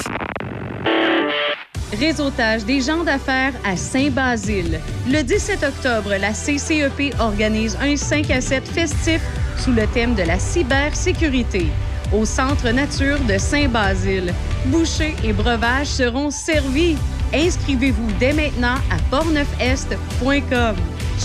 [1.92, 4.78] Réseautage des gens d'affaires à Saint-Basile.
[5.08, 9.22] Le 17 octobre, la CCEP organise un 5 à 7 festif
[9.56, 11.66] sous le thème de la cybersécurité
[12.12, 14.34] au Centre Nature de Saint-Basile.
[14.66, 16.96] Bouchers et breuvages seront servis.
[17.32, 20.76] Inscrivez-vous dès maintenant à portneufest.com.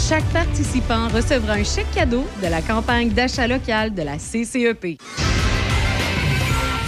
[0.10, 4.98] Chaque participant recevra un chèque cadeau de la campagne d'achat local de la CCEP.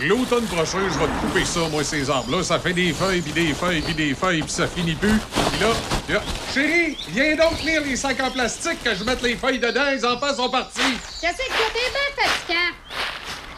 [0.00, 2.42] L'automne prochain, je vais te couper ça, moi, ces arbres-là.
[2.42, 5.18] Ça fait des feuilles, puis des feuilles, puis des feuilles, puis ça finit plus.
[5.18, 5.68] Puis là,
[6.08, 6.22] là,
[6.52, 9.88] chérie, viens donc tenir les sacs en plastique que je mette les feuilles dedans.
[9.90, 10.80] Les enfants sont partis.
[11.20, 13.13] Qu'est-ce que t'es bien fatigant?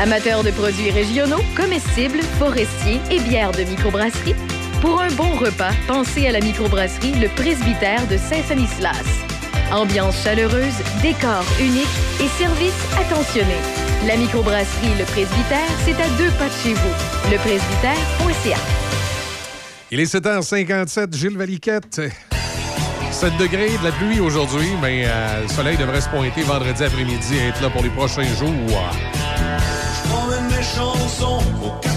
[0.00, 4.36] Amateurs de produits régionaux, comestibles, forestiers et bières de microbrasserie,
[4.80, 9.02] pour un bon repas, pensez à la microbrasserie Le Presbytère de Saint-Sanislas.
[9.72, 11.88] Ambiance chaleureuse, décor unique
[12.20, 13.56] et service attentionné.
[14.06, 17.30] La microbrasserie Le Presbytère, c'est à deux pas de chez vous.
[17.32, 18.58] Lepresbytère.ca.
[19.90, 22.00] Il est 7h57, Gilles Valiquette.
[23.10, 27.34] 7 degrés, de la pluie aujourd'hui, mais euh, le soleil devrait se pointer vendredi après-midi
[27.34, 28.52] et être là pour les prochains jours.
[31.08, 31.87] Mes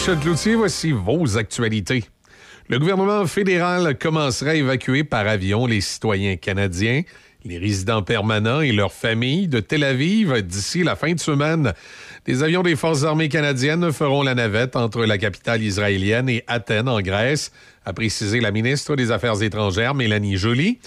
[0.00, 2.04] Michel Cloutier, voici vos actualités.
[2.70, 7.02] Le gouvernement fédéral commencerait à évacuer par avion les citoyens canadiens,
[7.44, 11.74] les résidents permanents et leurs familles de Tel Aviv d'ici la fin de semaine.
[12.24, 16.88] Des avions des Forces armées canadiennes feront la navette entre la capitale israélienne et Athènes,
[16.88, 17.52] en Grèce,
[17.84, 20.78] a précisé la ministre des Affaires étrangères, Mélanie Joly.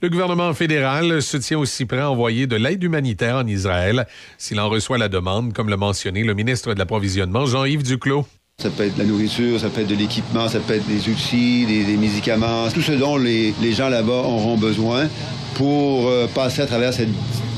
[0.00, 4.06] Le gouvernement fédéral se tient aussi prêt à envoyer de l'aide humanitaire en Israël
[4.38, 8.26] s'il en reçoit la demande, comme l'a mentionné le ministre de l'Approvisionnement, Jean-Yves Duclos.
[8.58, 11.08] Ça peut être de la nourriture, ça peut être de l'équipement, ça peut être des
[11.08, 15.08] outils, des, médicaments, tout ce dont les, gens là-bas auront besoin
[15.54, 17.08] pour euh, passer à travers cette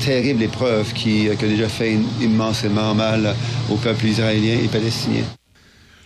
[0.03, 3.35] terrible épreuve qui, euh, a déjà fait immensément mal
[3.69, 5.23] au peuple israélien et palestinien.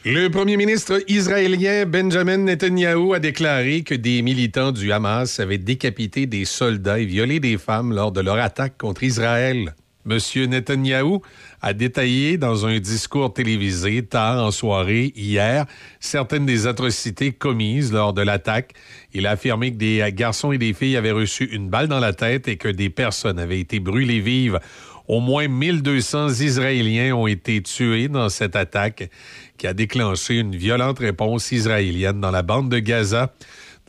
[0.05, 6.25] Le premier ministre israélien Benjamin Netanyahu a déclaré que des militants du Hamas avaient décapité
[6.25, 9.75] des soldats et violé des femmes lors de leur attaque contre Israël.
[10.05, 11.19] Monsieur Netanyahu
[11.61, 15.65] a détaillé dans un discours télévisé tard en soirée hier
[15.99, 18.73] certaines des atrocités commises lors de l'attaque.
[19.13, 22.13] Il a affirmé que des garçons et des filles avaient reçu une balle dans la
[22.13, 24.59] tête et que des personnes avaient été brûlées vives.
[25.07, 29.09] Au moins 1200 Israéliens ont été tués dans cette attaque
[29.57, 33.33] qui a déclenché une violente réponse israélienne dans la bande de Gaza.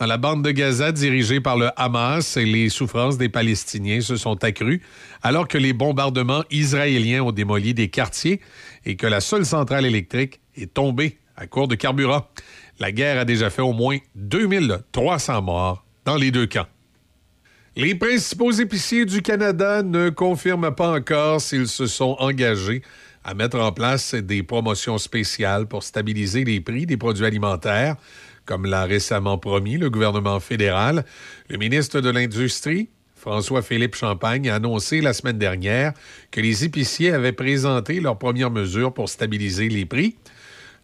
[0.01, 4.43] Dans la bande de Gaza dirigée par le Hamas, les souffrances des Palestiniens se sont
[4.45, 4.81] accrues
[5.23, 8.41] alors que les bombardements israéliens ont démoli des quartiers
[8.87, 12.27] et que la seule centrale électrique est tombée à court de carburant.
[12.79, 16.67] La guerre a déjà fait au moins 2300 morts dans les deux camps.
[17.77, 22.81] Les principaux épiciers du Canada ne confirment pas encore s'ils se sont engagés
[23.23, 27.97] à mettre en place des promotions spéciales pour stabiliser les prix des produits alimentaires,
[28.47, 31.05] comme l'a récemment promis le gouvernement fédéral.
[31.49, 35.93] Le ministre de l'Industrie, François-Philippe Champagne, a annoncé la semaine dernière
[36.31, 40.17] que les épiciers avaient présenté leurs premières mesures pour stabiliser les prix,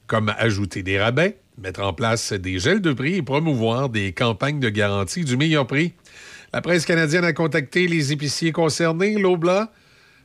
[0.06, 4.60] comme ajouter des rabais, mettre en place des gels de prix et promouvoir des campagnes
[4.60, 5.94] de garantie du meilleur prix.
[6.52, 9.72] La presse canadienne a contacté les épiciers concernés, Lobla,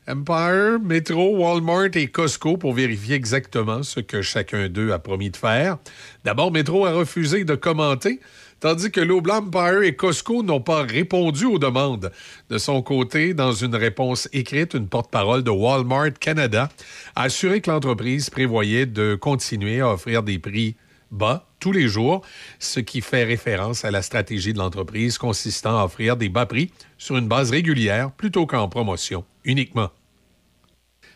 [0.08, 5.38] Empire, Metro, Walmart et Costco pour vérifier exactement ce que chacun d'eux a promis de
[5.38, 5.78] faire.
[6.26, 8.20] D'abord, Metro a refusé de commenter,
[8.60, 12.12] tandis que Lobla, Empire et Costco n'ont pas répondu aux demandes.
[12.50, 16.70] De son côté, dans une réponse écrite, une porte-parole de Walmart Canada
[17.16, 20.76] a assuré que l'entreprise prévoyait de continuer à offrir des prix
[21.12, 22.22] bas tous les jours,
[22.60, 26.72] ce qui fait référence à la stratégie de l'entreprise consistant à offrir des bas prix
[26.98, 29.90] sur une base régulière plutôt qu'en promotion uniquement.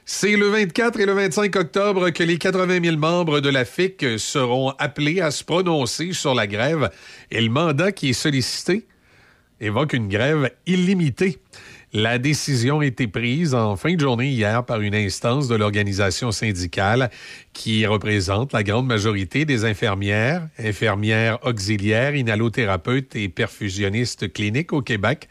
[0.07, 4.19] C'est le 24 et le 25 octobre que les 80 000 membres de la FIC
[4.19, 6.91] seront appelés à se prononcer sur la grève
[7.31, 8.85] et le mandat qui est sollicité
[9.59, 11.39] évoque une grève illimitée.
[11.97, 16.33] La décision a été prise en fin de journée hier par une instance de l'organisation
[16.33, 17.09] syndicale
[17.53, 25.29] qui représente la grande majorité des infirmières, infirmières auxiliaires, inhalothérapeutes et perfusionnistes cliniques au Québec.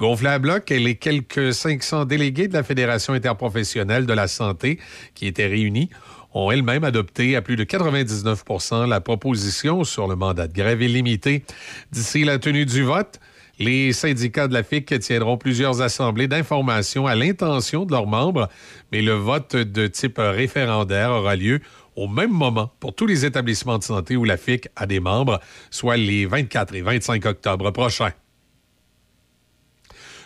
[0.00, 4.80] Gonflée à bloc, et les quelques 500 délégués de la Fédération interprofessionnelle de la santé
[5.14, 5.90] qui étaient réunis
[6.34, 11.44] ont elles-mêmes adopté à plus de 99% la proposition sur le mandat de grève illimité.
[11.92, 13.20] D'ici la tenue du vote,
[13.60, 18.48] les syndicats de la FIC tiendront plusieurs assemblées d'information à l'intention de leurs membres,
[18.90, 21.60] mais le vote de type référendaire aura lieu
[21.94, 25.40] au même moment pour tous les établissements de santé où la FIC a des membres,
[25.70, 28.12] soit les 24 et 25 octobre prochains.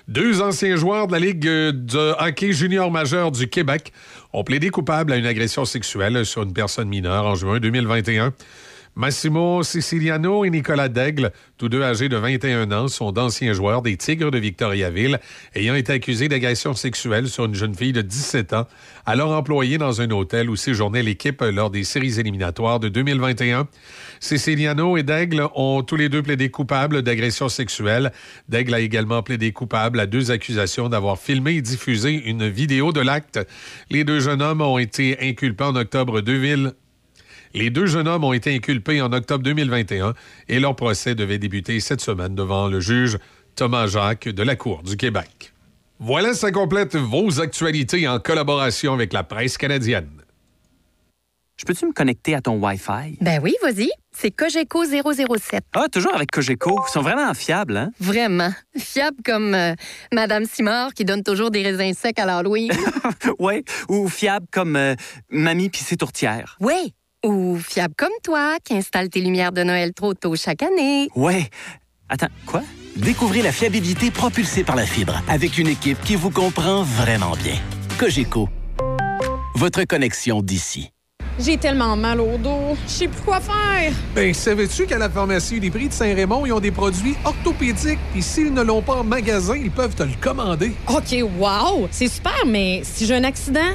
[0.07, 3.93] Deux anciens joueurs de la Ligue de hockey junior majeur du Québec
[4.33, 8.33] ont plaidé coupables à une agression sexuelle sur une personne mineure en juin 2021.
[8.97, 13.97] Massimo Siciliano et Nicolas Daigle, tous deux âgés de 21 ans, sont d'anciens joueurs des
[13.97, 15.19] Tigres de Victoriaville,
[15.57, 18.69] ayant été accusés d'agression sexuelle sur une jeune fille de 17 ans,
[19.05, 23.67] alors employée dans un hôtel où séjournait l'équipe lors des séries éliminatoires de 2021.
[24.21, 28.13] Siciliano et Daigle ont tous les deux plaidé coupables d'agression sexuelle.
[28.49, 33.01] Daigle a également plaidé coupable à deux accusations d'avoir filmé et diffusé une vidéo de
[33.01, 33.41] l'acte.
[33.91, 36.75] Les deux jeunes hommes ont été inculpés en octobre 2000
[37.55, 40.15] les deux jeunes hommes ont été inculpés en octobre 2021
[40.49, 43.19] et leur procès devait débuter cette semaine devant le juge
[43.55, 45.53] Thomas Jacques de la Cour du Québec.
[46.01, 50.11] Voilà, ça complète vos actualités en collaboration avec la presse canadienne.
[51.57, 53.17] Je peux-tu me connecter à ton Wi-Fi?
[53.21, 53.89] Ben oui, vas-y.
[54.11, 55.65] C'est Cogeco 007.
[55.75, 56.83] Ah, toujours avec Cogeco.
[56.89, 57.93] Ils sont vraiment fiables, hein?
[58.01, 58.51] Vraiment.
[58.77, 59.75] Fiable comme euh,
[60.13, 62.73] Madame Simard qui donne toujours des raisins secs à l'Halloween.
[63.39, 63.63] ouais.
[63.89, 64.97] Ou fiable comme euh,
[65.31, 66.57] Mamie pis ses tourtières.
[67.25, 71.09] Ou fiable comme toi, qui installe tes lumières de Noël trop tôt chaque année.
[71.17, 71.49] Ouais.
[72.11, 72.63] Attends, quoi?
[72.97, 77.57] Découvrez la fiabilité propulsée par la fibre avec une équipe qui vous comprend vraiment bien.
[77.99, 78.51] Cogeco.
[79.55, 80.91] Votre connexion d'ici.
[81.39, 82.77] J'ai tellement mal au dos.
[82.87, 83.93] Je sais plus quoi faire.
[84.15, 88.53] Ben, savais-tu qu'à la pharmacie Uniprix de Saint-Raymond, ils ont des produits orthopédiques, puis s'ils
[88.53, 90.73] ne l'ont pas en magasin, ils peuvent te le commander.
[90.89, 91.89] OK, wow!
[91.91, 93.73] C'est super, mais si j'ai un accident,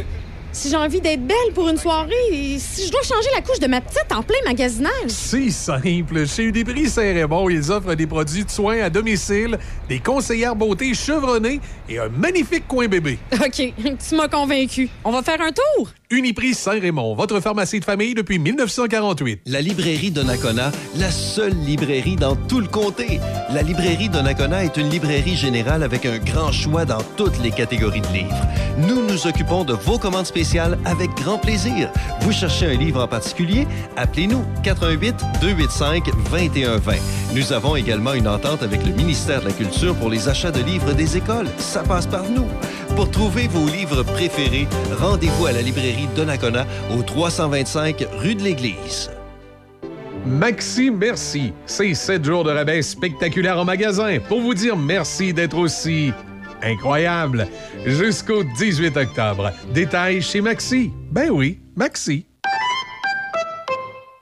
[0.51, 3.67] si j'ai envie d'être belle pour une soirée, si je dois changer la couche de
[3.67, 5.09] ma petite en plein magasinage.
[5.09, 6.27] C'est simple.
[6.27, 9.57] Chez Uniprix Saint-Raymond, ils offrent des produits de soins à domicile,
[9.87, 13.19] des conseillères beauté chevronnées et un magnifique coin bébé.
[13.33, 13.73] OK,
[14.07, 14.89] tu m'as convaincu.
[15.03, 15.89] On va faire un tour?
[16.11, 19.41] Uniprix Saint-Raymond, votre pharmacie de famille depuis 1948.
[19.45, 23.19] La librairie Donnacona, la seule librairie dans tout le comté.
[23.53, 28.01] La librairie Donnacona est une librairie générale avec un grand choix dans toutes les catégories
[28.01, 28.41] de livres.
[28.87, 31.91] Nous nous occupons de vos commandes spéciales avec grand plaisir.
[32.21, 33.67] Vous cherchez un livre en particulier?
[33.95, 36.93] Appelez-nous 88 285 2120.
[37.35, 40.63] Nous avons également une entente avec le ministère de la Culture pour les achats de
[40.63, 41.49] livres des écoles.
[41.59, 42.47] Ça passe par nous.
[42.99, 44.67] Pour trouver vos livres préférés,
[44.99, 49.09] rendez-vous à la librairie Donnacona au 325 rue de l'Église.
[50.25, 55.57] Maxi Merci, c'est 7 jours de rabais spectaculaires en magasin pour vous dire merci d'être
[55.57, 56.11] aussi
[56.61, 57.47] incroyable
[57.85, 59.53] jusqu'au 18 octobre.
[59.73, 60.91] Détails chez Maxi.
[61.09, 62.25] Ben oui, Maxi.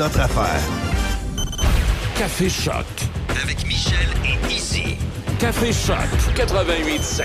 [0.00, 0.60] notre affaire.
[2.16, 2.86] Café Choc.
[3.42, 4.96] Avec Michel et Izzy.
[5.38, 5.96] Café Choc
[6.34, 7.24] 88.7.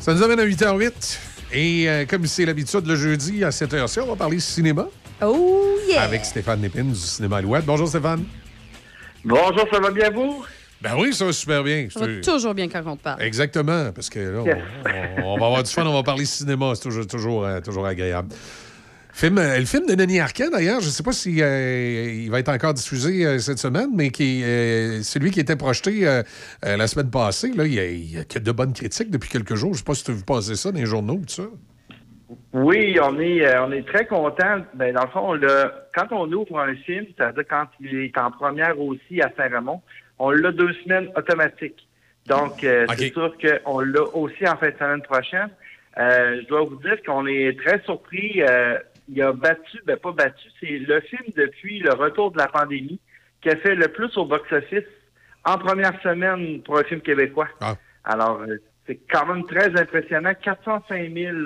[0.00, 1.18] Ça nous amène à 8h08.
[1.52, 4.86] Et euh, comme c'est l'habitude le jeudi à 7h ci, on va parler cinéma
[5.22, 6.04] Oh yeah!
[6.04, 7.66] avec Stéphane Lépine du Cinéma Alouette.
[7.66, 8.24] Bonjour Stéphane.
[9.26, 10.42] Bonjour, ça va bien vous?
[10.80, 11.88] Ben oui, ça va super bien.
[11.92, 13.20] Ça va toujours bien quand on te parle.
[13.20, 14.56] Exactement, parce que là, Yes.
[15.22, 17.84] on- on va avoir du fun, on va parler cinéma, c'est toujours, toujours, euh, toujours
[17.86, 18.34] agréable.
[19.14, 22.30] Film, euh, le film de Denis Arcand, d'ailleurs, je ne sais pas si euh, il
[22.30, 26.22] va être encore diffusé euh, cette semaine, mais qui, euh, celui qui était projeté
[26.62, 29.28] la semaine passée, là, il y a, il y a que de bonnes critiques depuis
[29.28, 29.74] quelques jours.
[29.74, 31.42] Je ne sais pas si tu as vu passer ça dans les journaux, tout ça.
[32.54, 34.62] Oui, on est, on est très content.
[34.74, 35.38] Ben, dans le fond,
[35.94, 39.82] quand on ouvre un film, c'est-à-dire quand il est en première aussi à Saint-Raymond,
[40.18, 41.86] on l'a deux semaines automatique.
[42.26, 45.50] Donc, c'est sûr qu'on l'a aussi en fin de semaine prochaine.
[45.96, 48.40] Je dois vous dire qu'on est très surpris.
[49.08, 53.00] Il a battu, ben pas battu, c'est le film depuis le retour de la pandémie
[53.40, 54.84] qui a fait le plus au box-office
[55.44, 57.48] en première semaine pour un film québécois.
[58.04, 58.56] Alors, euh,
[58.86, 60.32] c'est quand même très impressionnant.
[60.40, 61.36] 405 000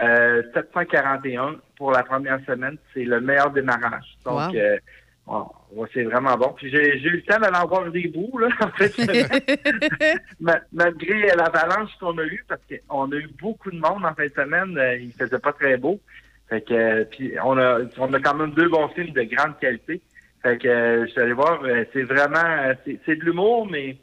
[0.00, 2.76] euh, 741 pour la première semaine.
[2.92, 4.16] C'est le meilleur démarrage.
[4.24, 4.56] Donc, Wow.
[4.56, 6.52] euh, c'est vraiment bon.
[6.56, 8.92] Puis j'ai eu le temps d'aller en voir des bouts, là, en fait.
[10.40, 14.24] Ma- malgré l'avalanche qu'on a eue, parce qu'on a eu beaucoup de monde en fin
[14.26, 16.00] de semaine, il faisait pas très beau.
[16.48, 19.58] Fait que, euh, puis on a, on a quand même deux bons films de grande
[19.58, 20.00] qualité.
[20.42, 23.96] Fait que, euh, je suis allé voir, euh, c'est vraiment, c'est de l'humour, mais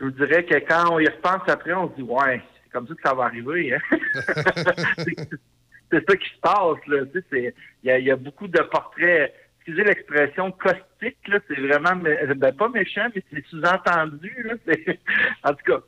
[0.00, 2.86] je vous dirais que quand on y repense après, on se dit, ouais, c'est comme
[2.88, 3.74] ça que ça va arriver.
[3.74, 3.80] Hein?
[4.98, 6.86] C'est- ça qui se passe.
[6.86, 7.04] Là.
[7.12, 11.28] Tu sais, Il y, a, y a beaucoup de portraits, excusez l'expression, caustiques.
[11.28, 11.38] Là.
[11.48, 11.94] C'est vraiment,
[12.36, 14.34] ben, pas méchant, mais c'est sous-entendu.
[15.44, 15.80] En tout cas,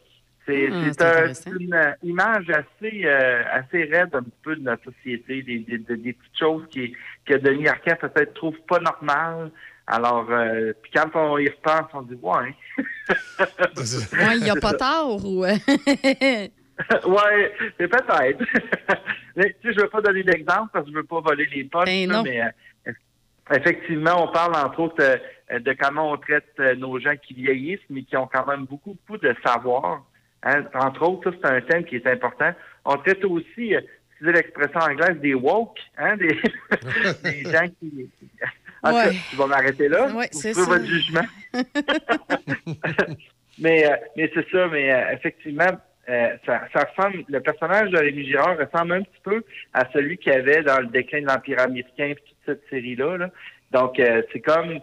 [0.46, 4.84] c'est c'est c'est un- une image assez, euh, assez raide un petit peu de notre
[4.84, 6.94] société, des, des, des- des petites choses qui,
[7.24, 9.50] que Denis Arcand peut-être trouve pas normales.
[9.86, 12.54] Alors, euh, puis quand on y repense, on se dit, ouais.
[14.12, 15.44] Ouais, il n'y a pas tard ou.
[15.44, 15.54] euh,
[17.06, 18.44] ouais, c'est peut-être.
[19.36, 21.64] mais, tu sais, je veux pas donner d'exemple parce que je veux pas voler les
[21.64, 22.92] poches, Ben là, mais euh,
[23.54, 25.02] effectivement, on parle entre autres
[25.52, 28.64] euh, de comment on traite euh, nos gens qui vieillissent, mais qui ont quand même
[28.64, 30.04] beaucoup, beaucoup de savoir.
[30.44, 30.64] Hein.
[30.74, 32.52] Entre autres, ça, c'est un thème qui est important.
[32.84, 33.80] On traite aussi, euh,
[34.10, 36.28] excusez l'expression anglaise, des woke, hein, des,
[37.24, 38.08] des gens qui...
[38.82, 39.14] En tout cas, Ouais.
[39.30, 40.06] tu vas m'arrêter là.
[40.14, 40.64] Ouais, Vous c'est ça.
[40.66, 41.24] votre jugement.
[43.58, 45.70] mais, euh, mais c'est ça, mais euh, effectivement,
[46.08, 49.42] euh, ça, ça ressemble, le personnage de Rémi Girard ressemble un petit peu
[49.72, 53.16] à celui qu'il y avait dans le déclin de l'Empire américain et toute cette série-là.
[53.16, 53.30] là.
[53.70, 54.80] Donc, euh, c'est comme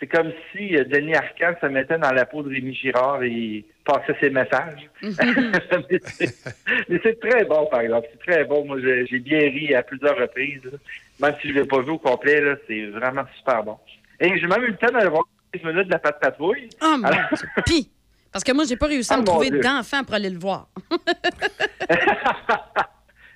[0.00, 3.64] c'est comme si euh, Denis Arcand se mettait dans la peau de Rémi Girard et
[3.84, 4.90] passait ses messages.
[5.02, 8.08] mais c'est- très bon, par exemple.
[8.12, 8.64] C'est très bon.
[8.64, 10.60] Moi, j'ai j'ai bien ri à plusieurs reprises.
[10.64, 10.78] là.
[11.20, 13.78] même si je l'ai pas vu au complet, là, c'est vraiment super bon.
[14.20, 15.22] Et j'ai même eu le temps d'aller voir
[15.52, 16.68] 15 minutes de la patte patrouille.
[16.80, 17.48] Ah, mon Alors- Dieu.
[17.66, 17.90] Puis,
[18.32, 20.38] parce que moi, j'ai pas réussi à Ah, me mon trouver d'enfant pour aller le
[20.38, 20.68] voir.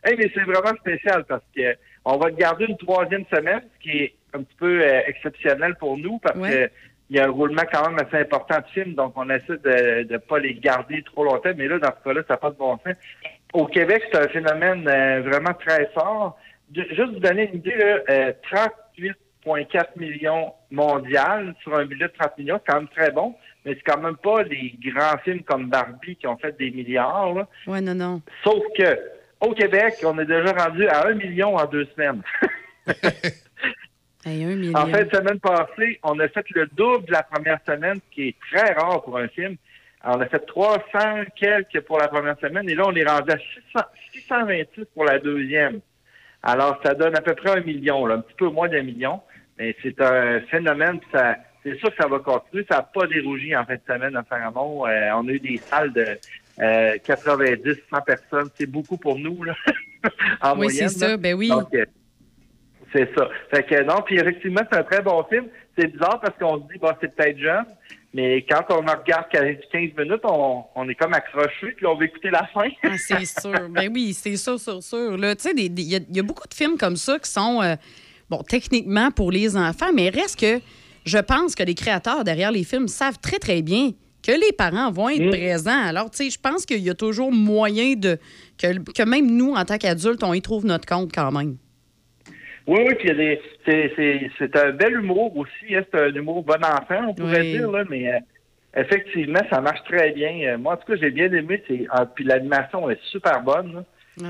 [0.05, 1.75] Hey, mais c'est vraiment spécial parce que
[2.15, 5.75] on va le garder une troisième semaine, ce qui est un petit peu euh, exceptionnel
[5.77, 6.51] pour nous parce Ouais.
[6.51, 6.71] que
[7.11, 10.13] il y a un roulement quand même assez important de films, donc on essaie de
[10.13, 11.53] ne pas les garder trop longtemps.
[11.57, 12.95] Mais là, dans ce cas-là, ça n'a pas de bon sens.
[13.55, 16.39] Au Québec, c'est un phénomène euh, vraiment très fort.
[16.69, 18.33] De- juste vous donner une idée, là, euh,
[19.47, 23.73] 38,4 millions mondial sur un budget de 30 millions, c'est quand même très bon, mais
[23.75, 27.33] c'est quand même pas les grands films comme Barbie qui ont fait des milliards.
[27.35, 27.49] là.
[27.67, 28.21] Ouais, non, non.
[28.45, 28.85] Sauf que
[29.41, 32.23] au Québec, on est déjà rendu à un million en deux semaines.
[34.25, 34.77] Hey, un million.
[34.77, 38.29] En fait, semaine passée, on a fait le double de la première semaine, ce qui
[38.29, 39.57] est très rare pour un film.
[40.03, 40.81] Alors, on a fait 300
[41.37, 45.21] quelques pour la première semaine, et là, on est rendu à 600 626 pour la
[45.21, 45.81] deuxième.
[46.43, 49.21] Alors, ça donne à peu près un million, là, un petit peu moins d'un million.
[49.59, 52.65] Mais c'est un phénomène, puis ça, c'est sûr que ça va continuer.
[52.71, 54.87] Ça n'a pas dérougi en fin de semaine à Saint-Ramon.
[54.87, 56.07] Euh, on a eu des salles de
[56.61, 58.49] euh, 90, 100 personnes.
[58.57, 59.55] C'est beaucoup pour nous, là,
[60.43, 61.49] en Oui, c'est ça, ben oui.
[61.49, 61.85] Donc, euh,
[62.93, 63.29] c'est ça.
[63.51, 65.47] Fait que non, puis effectivement, c'est un très bon film.
[65.77, 67.67] C'est bizarre parce qu'on se dit, bah, c'est peut-être jeune,
[68.15, 72.07] mais quand on en regarde 15 minutes, on, on est comme accroché, puis on veut
[72.07, 72.69] écouter la fin.
[72.83, 73.69] Ah, c'est sûr.
[73.69, 75.17] Ben oui, c'est sûr, sûr, sûr.
[75.17, 77.77] Tu sais, il y, y a beaucoup de films comme ça qui sont, euh,
[78.31, 80.61] bon, techniquement pour les enfants, mais reste que
[81.05, 83.93] je pense que les créateurs derrière les films savent très, très bien
[84.29, 85.87] que les parents vont être présents.
[85.87, 88.19] Alors, tu sais, je pense qu'il y a toujours moyen de.
[88.61, 91.57] Que, que même nous, en tant qu'adultes, on y trouve notre compte quand même.
[92.67, 93.39] Oui, oui, puis.
[93.65, 95.75] C'est, un bel humour aussi.
[95.75, 95.83] hein.
[95.93, 97.53] C'est un humour bon enfant, on pourrait Oui.
[97.53, 98.19] dire, là, mais euh,
[98.77, 100.33] effectivement, ça marche très bien.
[100.55, 101.63] Euh, moi, en tout cas, j'ai bien aimé.
[101.91, 103.73] Ah, puis l'animation est super bonne.
[103.75, 103.85] là.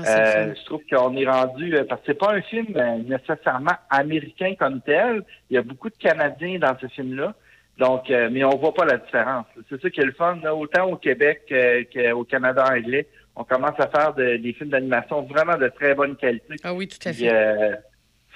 [0.05, 3.73] Ah, Euh, je trouve qu'on est rendu parce que c'est pas un film euh, nécessairement
[3.89, 5.23] américain comme tel.
[5.49, 7.33] Il y a beaucoup de Canadiens dans ce film-là.
[7.79, 9.45] Donc, euh, mais on voit pas la différence.
[9.69, 10.37] C'est ça qui est le fun.
[10.43, 10.53] là.
[10.53, 15.21] Autant au Québec euh, qu'au Canada anglais, on commence à faire de- des films d'animation
[15.23, 16.55] vraiment de très bonne qualité.
[16.63, 17.33] Ah oui, tout à fait.
[17.33, 17.75] euh,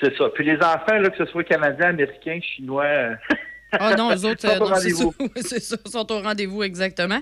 [0.02, 0.30] c'est ça.
[0.34, 2.86] Puis les enfants, là, que ce soit canadiens, américains, chinois.
[3.76, 5.04] Ah non, eux autres, sont au non, c'est ça.
[5.04, 5.14] rendez-vous.
[5.20, 7.20] Oui, c'est ça, sont au rendez-vous exactement.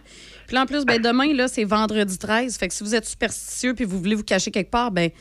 [0.48, 2.58] Puis là, en plus, ben, demain, là, c'est vendredi 13.
[2.58, 5.12] Fait que si vous êtes superstitieux puis vous voulez vous cacher quelque part, ben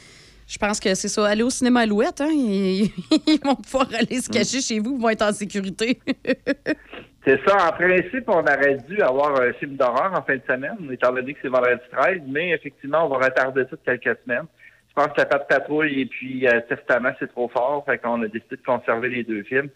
[0.51, 1.29] je pense que c'est ça.
[1.29, 2.31] Allez au cinéma Alouette, hein?
[2.33, 2.91] Ils,
[3.27, 6.01] ils vont pouvoir aller se cacher chez vous, ils vont être en sécurité.
[7.25, 7.69] C'est ça.
[7.69, 11.35] En principe, on aurait dû avoir un film d'horreur en fin de semaine, étant donné
[11.35, 14.47] que c'est vendredi 13, mais effectivement, on va retarder ça de quelques semaines.
[14.89, 17.85] Je pense que la patte patrouille et puis euh, Testament, c'est trop fort.
[17.85, 19.69] Fait qu'on a décidé de conserver les deux films.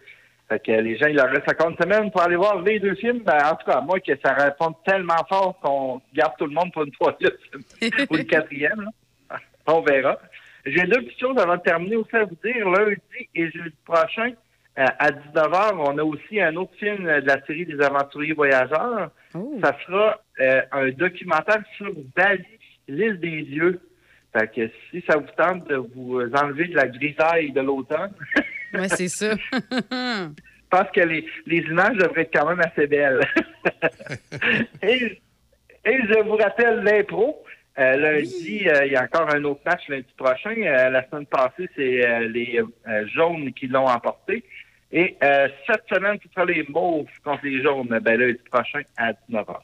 [0.49, 3.19] Fait que les gens, il leur reste 50 semaines pour aller voir les deux films.
[3.19, 6.73] Ben, en tout cas, moi, que ça réponde tellement fort qu'on garde tout le monde
[6.73, 7.31] pour une troisième
[8.09, 8.81] ou une quatrième.
[8.81, 9.37] là.
[9.67, 10.19] On verra.
[10.65, 12.69] J'ai deux petites choses avant de terminer aussi à vous dire.
[12.69, 14.31] Lundi et jeudi prochain,
[14.77, 19.11] euh, à 19h, on a aussi un autre film de la série des aventuriers voyageurs.
[19.61, 22.43] Ça sera euh, un documentaire sur Bali,
[22.87, 23.79] l'île des dieux.
[24.33, 28.11] Fait que si ça vous tente de vous enlever de la grisaille de l'automne,
[28.73, 29.35] ouais, c'est ça.
[29.71, 30.29] je
[30.69, 33.21] pense que les, les images devraient être quand même assez belles.
[34.81, 35.21] et,
[35.85, 37.45] et je vous rappelle l'impro.
[37.77, 40.55] Euh, lundi, euh, il y a encore un autre match lundi prochain.
[40.57, 44.43] Euh, la semaine passée, c'est euh, les euh, jaunes qui l'ont emporté.
[44.91, 49.11] Et euh, cette semaine, ce sera les mauves contre les jaunes, ben, lundi prochain à
[49.11, 49.57] 19h.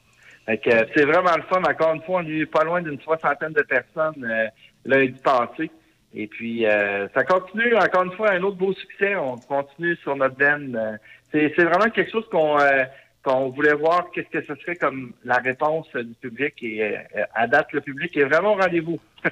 [0.44, 1.62] Fait que, euh, c'est vraiment le fun.
[1.62, 4.46] Encore une fois, on a eu pas loin d'une soixantaine de personnes euh,
[4.84, 5.70] lundi passé.
[6.14, 9.16] Et puis, euh, ça continue, encore une fois, un autre beau succès.
[9.16, 10.76] On continue sur notre veine.
[10.76, 10.96] Euh,
[11.30, 12.84] c'est, c'est vraiment quelque chose qu'on euh,
[13.22, 16.54] qu'on voulait voir qu'est-ce que ce serait comme la réponse du public.
[16.62, 18.98] Et euh, à date, le public est vraiment au rendez-vous.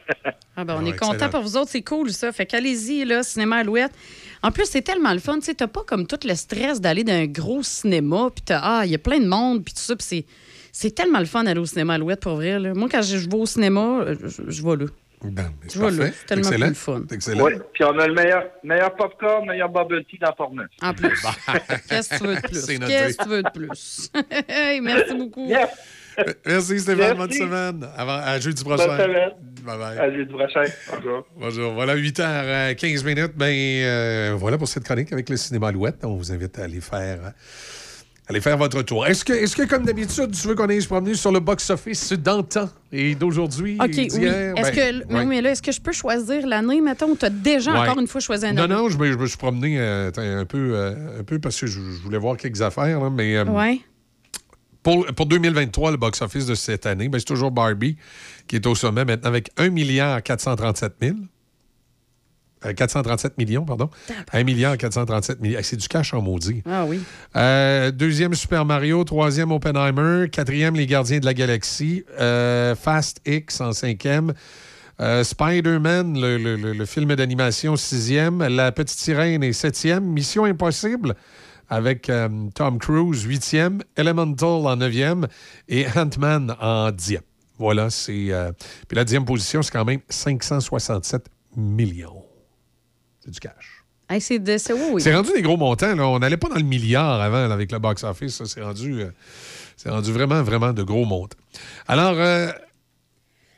[0.56, 2.32] Ah ben, on est content pour vous autres, c'est cool ça.
[2.32, 3.92] Fait qu'allez-y, là, cinéma Alouette.
[4.42, 7.02] En plus, c'est tellement le fun, tu sais, t'as pas comme tout le stress d'aller
[7.02, 9.80] dans un gros cinéma, puis t'as, ah, il y a plein de monde, puis tout
[9.80, 10.24] ça, puis c'est,
[10.70, 12.74] c'est tellement le fun d'aller au cinéma Alouette, pour vrai, là.
[12.74, 14.90] Moi, quand je, je vais au cinéma, euh, je, je vais là.
[15.20, 16.12] Parfait.
[16.12, 16.66] c'est tellement Excellent.
[16.66, 17.02] plus le fun.
[17.12, 17.44] Excellent.
[17.44, 20.68] Oui, puis on a le meilleur, meilleur popcorn, meilleur bubble tea dans Portneuf.
[20.82, 21.08] En plus.
[21.88, 22.66] Qu'est-ce que tu veux de plus?
[22.78, 24.10] Qu'est-ce que tu veux de plus?
[24.48, 25.50] hey, merci beaucoup.
[26.46, 27.86] Merci Stéphane, bonne semaine.
[27.96, 28.86] Avant, à jeudi prochain.
[28.86, 29.30] Bonne semaine.
[29.64, 29.98] Bye bye.
[29.98, 30.64] À jeudi prochain.
[30.92, 31.26] Bonjour.
[31.36, 31.72] Bonjour.
[31.72, 33.32] Voilà, 8h15 minutes.
[33.36, 33.46] Ben,
[33.84, 36.04] euh, voilà pour cette chronique avec le cinéma Alouette.
[36.04, 37.30] On vous invite à aller faire, euh,
[38.30, 39.06] aller faire votre tour.
[39.06, 42.12] Est-ce que, est que, comme d'habitude, tu veux qu'on aille se promener sur le box-office
[42.14, 44.24] d'antan et d'aujourd'hui OK, et oui.
[44.24, 45.24] Est-ce Ben, que, ouais.
[45.26, 47.78] mais là, est-ce que je peux choisir l'année, mettons, tu as déjà Ouais.
[47.88, 48.74] encore une fois choisi un Non, année?
[48.74, 51.66] non, je me, je me suis promené euh, un, peu, euh, un peu parce que
[51.66, 53.80] je, je voulais voir quelques affaires, là, mais euh, Ouais.
[54.82, 57.96] pour, pour 2023, le box-office de cette année, ben, c'est toujours Barbie
[58.46, 61.16] qui est au sommet maintenant avec 1 milliard 437 000.
[62.66, 63.88] Euh, 437 millions, pardon.
[64.32, 65.60] 1 milliard 437 millions.
[65.62, 66.62] C'est du cash en maudit.
[66.66, 67.00] Ah oui.
[67.36, 69.02] Euh, deuxième, Super Mario.
[69.04, 70.28] Troisième, Oppenheimer.
[70.30, 72.04] Quatrième, Les Gardiens de la Galaxie.
[72.18, 74.34] Euh, Fast X en cinquième.
[75.00, 78.46] Euh, Spider-Man, le, le- le- le film d'animation, sixième.
[78.46, 80.04] La Petite Sirène est septième.
[80.04, 81.14] Mission Impossible
[81.70, 83.78] avec euh, Tom Cruise, huitième.
[83.96, 85.26] Elemental en neuvième.
[85.68, 87.22] Et Ant-Man en dixième.
[87.58, 88.26] Voilà, c'est...
[88.30, 88.52] euh,
[88.88, 91.26] Puis la dixième position, c'est quand même 567
[91.56, 92.19] millions.
[93.24, 93.84] C'est du cash.
[94.08, 94.58] Hey, c'est de.
[94.58, 95.00] C'est oui, oui.
[95.02, 95.94] C'est rendu des gros montants.
[95.94, 96.08] Là.
[96.08, 98.34] On n'allait pas dans le milliard avant là, avec le box-office.
[98.36, 98.46] ça.
[98.46, 99.10] C'est rendu, euh,
[99.76, 101.38] c'est rendu vraiment, vraiment de gros montants.
[101.86, 102.50] Alors, euh,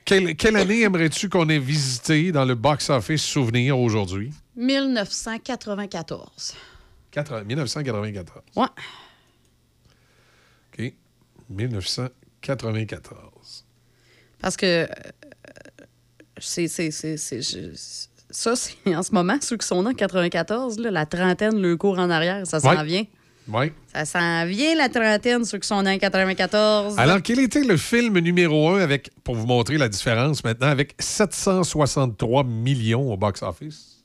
[0.04, 4.30] quelle, quelle année aimerais-tu qu'on ait visité dans le box-office souvenir aujourd'hui?
[4.56, 6.54] 1994.
[7.10, 8.42] Quatre- 1994.
[8.56, 8.66] Ouais.
[10.78, 10.92] OK.
[11.48, 13.64] 1994.
[14.40, 14.86] Parce que euh,
[16.38, 16.70] c'est.
[18.32, 21.76] Ça, c'est en ce moment, ceux qui sont nés en 94, là, la trentaine, le
[21.76, 22.84] cours en arrière, ça s'en Ouais.
[22.84, 23.04] vient.
[23.48, 23.72] Oui.
[23.92, 26.96] Ça s'en vient, la trentaine, ceux qui sont nés en 94.
[26.98, 30.94] Alors, quel était le film numéro un avec, pour vous montrer la différence maintenant, avec
[30.98, 34.04] 763 millions au box-office?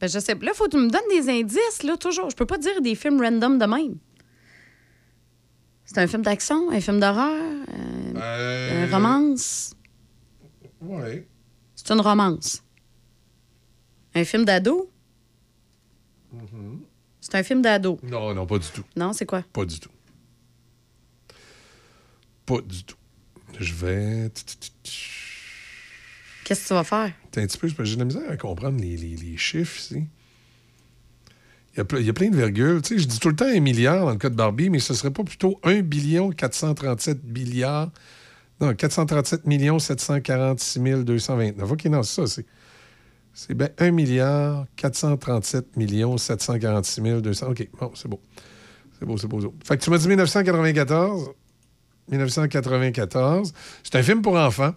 [0.00, 0.34] Ben, je sais.
[0.40, 2.30] Là, faut que tu me donnes des indices, là, toujours.
[2.30, 3.96] Je peux pas dire des films random de même.
[5.84, 7.34] C'est un film d'action, un film d'horreur,
[8.16, 9.74] euh, une romance.
[10.80, 11.24] Oui.
[11.74, 12.62] C'est une romance.
[14.14, 14.90] Un film d'ado?
[17.20, 17.98] C'est un film d'ado.
[18.02, 18.84] Non, non, pas du tout.
[18.96, 19.42] Non, c'est quoi?
[19.52, 19.90] Pas du tout.
[22.46, 22.96] Pas du tout.
[23.58, 24.30] Je vais.
[26.44, 27.12] Qu'est-ce que tu vas faire?
[27.30, 30.04] T'as un petit peu, j'ai de la misère à comprendre les, les- les chiffres ici.
[31.74, 32.82] Il y, a, ple- il y a plein de virgules.
[32.82, 34.80] Tu sais, je dis tout le temps un milliard dans le cas de Barbie, mais
[34.80, 37.90] ce serait pas plutôt 1 billion 437 milliards.
[38.60, 41.72] Non, 437 millions 746 229.
[41.72, 42.26] OK, non, c'est ça.
[42.26, 42.46] C'est,
[43.32, 47.48] c'est bien 1 milliard 437 millions 746 200.
[47.48, 48.20] OK, bon, c'est beau.
[48.98, 49.40] C'est beau, c'est beau.
[49.40, 49.54] c'est beau.
[49.64, 51.30] Fait que tu m'as dit 1994.
[52.10, 53.52] 1994.
[53.82, 54.74] C'est un film pour enfants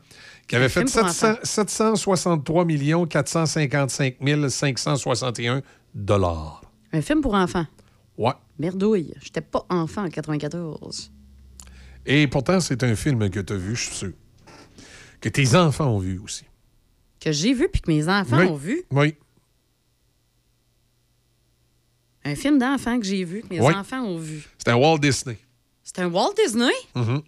[0.47, 2.65] qui avait fait film pour 700 763
[3.07, 5.61] 455 561
[5.95, 6.61] dollars.
[6.91, 7.65] Un film pour enfants?
[8.17, 8.33] Ouais.
[8.59, 9.13] Merdouille.
[9.21, 11.11] J'étais pas enfant en 94.
[12.05, 14.11] Et pourtant, c'est un film que tu as vu, je suis sûr.
[15.21, 16.43] Que tes enfants ont vu aussi.
[17.19, 18.45] Que j'ai vu puis que mes enfants Oui.
[18.47, 18.83] ont vu.
[18.91, 19.15] Oui.
[22.25, 23.73] Un film d'enfants que j'ai vu, que mes Oui.
[23.73, 24.47] enfants ont vu.
[24.57, 25.37] C'est un Walt Disney.
[25.83, 26.71] C'est un Walt Disney?
[26.95, 27.21] Mhm.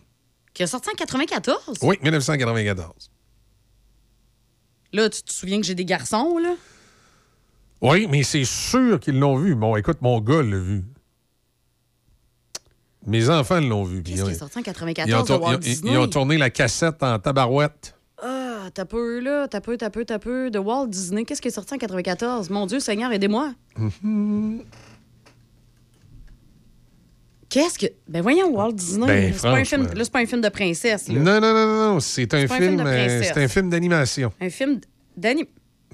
[0.54, 1.80] qui a sorti en 94.
[1.82, 3.12] Oui, 1994.
[4.94, 6.56] Là, tu te souviens que j'ai des garçons, là?
[7.82, 9.54] Oui, mais c'est sûr qu'ils l'ont vu.
[9.54, 10.86] Bon, écoute, mon gars l'a vu.
[13.06, 14.02] Mes enfants l'ont vu.
[14.02, 15.92] Qu'est-ce qui est sorti en 94 ils, ont de tour- Walt ils ont- Disney?
[15.94, 17.96] ils ont tourné la cassette en tabarouette.
[18.22, 19.48] Ah, t'as peu, là.
[19.48, 20.50] T'as peu, t'as peu, t'as peu.
[20.50, 21.24] De Walt Disney.
[21.26, 22.50] Qu'est-ce qui est sorti en 94?
[22.50, 23.54] Mon Dieu, Seigneur, aidez-moi.
[23.78, 24.64] Mhm.
[27.50, 27.86] Qu'est-ce que.
[28.08, 29.06] Ben voyons, Walt Disney.
[29.06, 29.88] Ben, c'est pas film...
[30.12, 31.14] pas un film de princesse, là.
[31.20, 32.00] Non, non, non, non, non.
[32.00, 34.34] C'est un, film euh, c'est un film d'animation.
[34.42, 34.80] Un film
[35.16, 35.46] d'anime.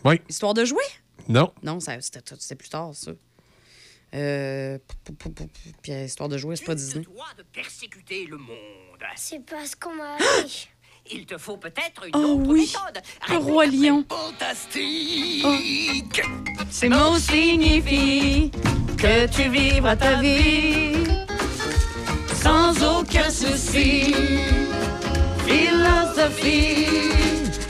[0.06, 0.22] Oui.
[0.30, 0.84] Histoire de jouer?
[1.28, 1.52] Non.
[1.62, 3.12] Non, c'était plus tard, ça.
[4.14, 4.78] Euh.
[5.82, 7.06] Puis euh, Histoire de jouer, c'est pas Disney.
[7.38, 8.48] de persécuter le monde.
[9.16, 10.70] C'est parce qu'on m'a appris.
[11.12, 13.02] Il te faut peut-être une Oh autre oui, méthode.
[13.30, 14.06] le roi lion.
[14.08, 16.22] Fantastique.
[16.70, 18.52] Ces mots signifient
[18.98, 20.94] que tu vivras ta vie
[22.36, 24.14] sans aucun souci.
[25.48, 26.86] Philosophie.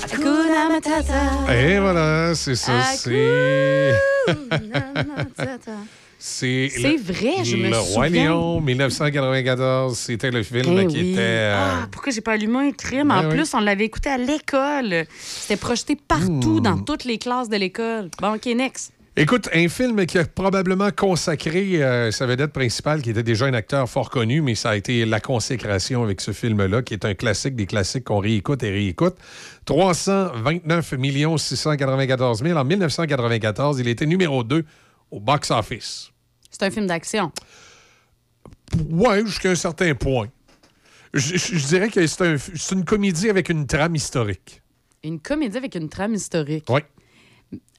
[0.04, 1.54] Hakuna Matata.
[1.54, 2.74] Et voilà, c'est ça.
[2.82, 3.94] Ah, C'est.
[6.24, 8.26] C'est le- vrai, je me Le Roi souviens.
[8.30, 11.12] Lion, 1994, c'était le film Eh qui oui.
[11.14, 11.20] était.
[11.20, 13.08] euh, Ah, pourquoi j'ai pas allumé un crime?
[13.08, 13.36] Ben en oui.
[13.38, 15.06] plus, on l'avait écouté à l'école.
[15.20, 18.10] C'était projeté partout, dans toutes les classes de l'école.
[18.22, 18.94] Bon, OK, next.
[19.18, 23.54] Écoute, un film qui a probablement consacré euh, sa vedette principale, qui était déjà un
[23.54, 27.14] acteur fort connu, mais ça a été la consécration avec ce film-là, qui est un
[27.16, 29.16] classique des classiques qu'on réécoute et réécoute.
[29.66, 30.94] 329
[31.38, 33.80] 694 000 en 1994.
[33.80, 34.64] Il était numéro 2
[35.10, 36.11] au box-office.
[36.62, 37.32] C'est un film d'action.
[38.92, 40.28] Ouais, jusqu'à un certain point.
[41.12, 44.62] Je, je- je dirais que c'est un- c'est une comédie avec une trame historique.
[45.04, 46.66] Une comédie avec une trame historique.
[46.70, 46.82] Oui.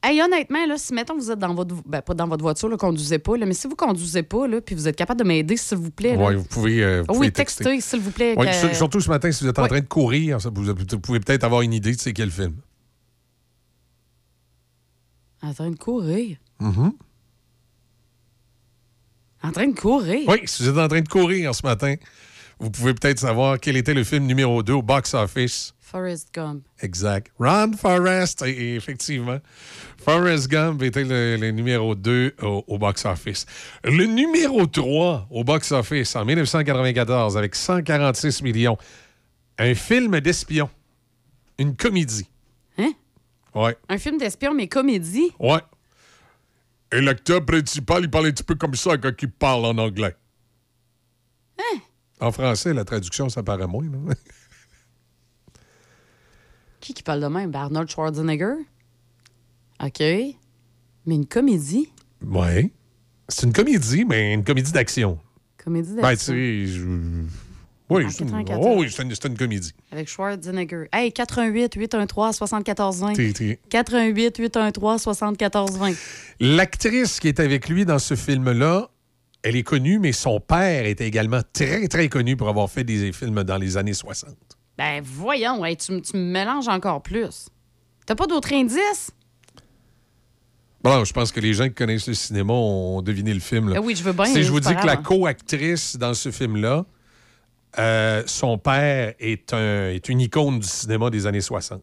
[0.02, 2.76] Hey, honnêtement, là, si mettons vous êtes dans votre ben, pas dans votre voiture, là,
[2.76, 5.56] conduisez pas, là, mais si vous conduisez pas, là, puis vous êtes capable de m'aider,
[5.56, 6.16] s'il vous plaît.
[6.16, 6.82] Ouais, vous pouvez.
[6.82, 8.34] euh, vous oui, pouvez textez, s'il vous plaît.
[8.34, 11.44] Que- Surtout ce matin, si vous êtes en train de courir, vous, vous pouvez peut-être
[11.44, 12.56] avoir une idée de c'est quel film.
[15.40, 16.38] En train de courir?
[16.58, 16.92] Mhm.
[19.42, 20.28] En train de courir.
[20.28, 21.94] Oui, si vous êtes en train de courir ce matin,
[22.58, 25.74] vous pouvez peut-être savoir quel était le film numéro 2 au box-office.
[25.80, 26.64] Forrest Gump.
[26.80, 27.30] Exact.
[27.38, 29.38] Ron Forrest, et- effectivement.
[30.02, 33.44] Forrest Gump était le, le numéro 2 au, au box-office.
[33.84, 38.78] Le numéro 3 au box-office en 1994 avec 146 millions.
[39.58, 40.70] Un film d'espion.
[41.58, 42.26] Une comédie.
[42.78, 42.92] Hein?
[43.54, 43.76] Ouais.
[43.90, 45.30] Un film d'espion, mais comédie?
[45.38, 45.60] Ouais.
[46.92, 50.14] Et l'acteur principal, il parle un petit peu comme ça quand il parle en anglais.
[51.58, 51.78] Hein?
[52.20, 53.84] En français, la traduction, ça paraît moins.
[53.84, 54.14] là.
[56.80, 57.50] Qui qui parle de même?
[57.50, 58.54] Ben, Arnold Schwarzenegger?
[59.82, 60.00] OK.
[60.00, 60.34] Mais
[61.14, 61.88] une comédie?
[62.20, 62.72] Ouais.
[63.28, 65.18] C'est une comédie, mais une comédie d'action.
[65.62, 66.32] Comédie Ben, d'action.
[66.34, 67.26] tu sais, je-
[67.92, 68.30] Oui, En c'est une...
[68.30, 68.60] 94.
[68.66, 69.72] oh oui, c'est une, une comédie.
[69.90, 70.84] Avec Schwarzenegger.
[70.92, 73.12] Hey, 88 813 74 20.
[73.14, 75.92] T'es- t'es- 88 813 74 20.
[76.40, 78.88] L'actrice qui est avec lui dans ce film-là,
[79.42, 83.12] elle est connue, mais son père était également très, très connu pour avoir fait des
[83.12, 84.30] films dans les années 60.
[84.78, 87.48] Ben, voyons, hey, tu, tu me mélanges encore plus.
[88.06, 89.10] T'as pas d'autres indices?
[90.82, 93.68] Bon, je pense que les gens qui connaissent le cinéma ont deviné le film.
[93.68, 93.76] là.
[93.78, 95.02] Ah oui, je veux bien, Si je vous dis que la grave.
[95.02, 96.84] co-actrice dans ce film-là,
[97.78, 101.82] euh, son père est, un, est une icône du cinéma des années 60.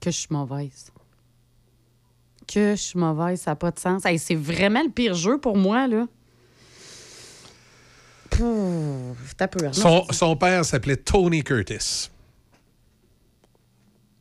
[0.00, 0.90] Que je suis mauvaise.
[2.46, 4.06] Que je suis mauvaise, ça n'a pas de sens.
[4.06, 6.06] Hey, c'est vraiment le pire jeu pour moi, là.
[8.30, 9.74] Pouf, T'as peur.
[9.74, 12.10] Son, son père s'appelait Tony Curtis.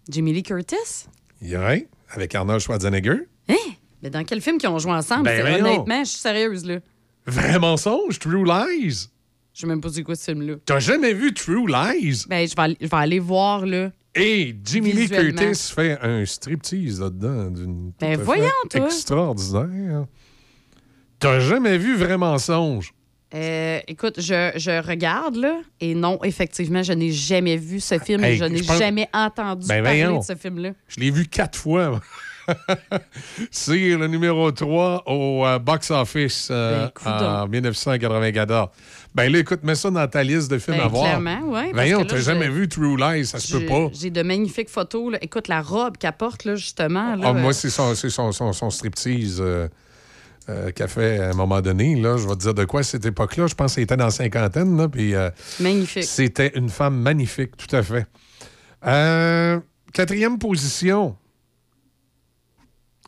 [0.09, 1.07] Jimmy Lee Curtis?
[1.41, 3.27] Ouais, avec Arnold Schwarzenegger.
[3.49, 3.55] Hein?
[4.01, 5.23] Mais dans quel film qu'ils ont joué ensemble?
[5.23, 6.79] Ben, honnêtement, je suis sérieuse, là.
[7.27, 9.09] Vrai mensonge, True Lies.
[9.53, 10.55] Je sais même pas c'est quoi ce film-là.
[10.65, 12.25] T'as jamais vu True Lies?
[12.29, 13.91] Ben, je vais, aller- je vais aller voir, là.
[14.15, 15.09] Et Jimmy Lee.
[15.09, 17.51] Curtis fait un striptease là-dedans.
[17.51, 18.85] d'une Ben, voyons, toi.
[18.85, 20.05] Extraordinaire.
[21.19, 22.93] T'as jamais vu Vrai mensonge?
[23.33, 28.23] Euh, écoute, je, je regarde, là, et non, effectivement, je n'ai jamais vu ce film
[28.23, 30.71] Hey, et je n'ai pense- jamais entendu Ben, parler de ce film-là.
[30.87, 31.99] Je l'ai vu quatre fois.
[33.51, 37.11] C'est le numéro 3 au euh, box-office euh, Ben,
[37.43, 38.69] en 1994.
[39.15, 41.03] Ben là, écoute, mets ça dans ta liste de films Ben, à voir.
[41.05, 43.87] clairement, parce Voyons, t'as jamais vu True Lies, ça se peut pas.
[43.93, 45.13] J'ai de magnifiques photos.
[45.13, 45.17] là.
[45.21, 47.15] Écoute, la robe qu'elle porte, là, justement.
[47.15, 49.67] Là, Ah, moi, euh, c'est son, son, son, son striptease euh,
[50.71, 51.95] qu'elle fait à un moment donné.
[51.95, 53.47] Là, je vais te dire de quoi à cette époque-là.
[53.47, 54.77] Je pense qu'elle était dans la cinquantaine.
[54.77, 56.03] Là, puis, euh, Magnifique.
[56.03, 58.05] C'était une femme magnifique, tout à fait.
[58.85, 59.59] Euh,
[59.93, 61.15] quatrième position.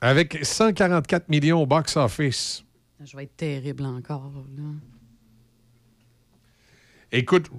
[0.01, 2.63] Avec 144 millions au box-office.
[3.03, 4.31] Je vais être terrible encore.
[4.57, 4.63] là.
[7.11, 7.49] Écoute,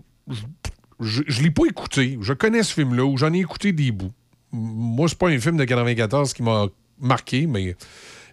[1.00, 2.18] je ne l'ai pas écouté.
[2.20, 4.12] Je connais ce film-là, ou j'en ai écouté des bouts.
[4.52, 6.66] Moi, c'est pas un film de 94 qui m'a
[6.98, 7.76] marqué, mais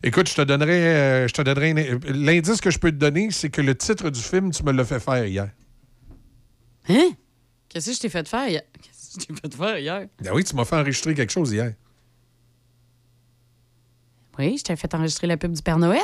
[0.03, 3.31] écoute, je te donnerai, euh, je te donnerai un- l'indice que je peux te donner,
[3.31, 5.49] c'est que le titre du film, tu me l'as fait faire hier.
[6.89, 7.11] Hein?
[7.69, 8.61] Qu'est-ce que je t'ai fait faire hier?
[8.81, 10.07] Qu'est-ce que je t'ai fait faire hier?
[10.21, 11.73] Ben oui, tu m'as fait enregistrer quelque chose hier.
[14.39, 15.99] Oui, je t'ai fait enregistrer la pub du Père Noël.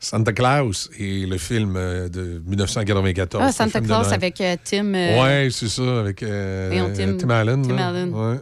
[0.00, 3.42] Santa Claus et le film euh, de 1914.
[3.44, 4.94] Ah, Santa Claus avec euh, Tim.
[4.94, 7.66] euh, Ouais, c'est ça, avec euh, Voyons, Tim- Tim Allen.
[7.66, 7.76] Tim.
[7.78, 8.14] Allen.
[8.14, 8.36] Ouais.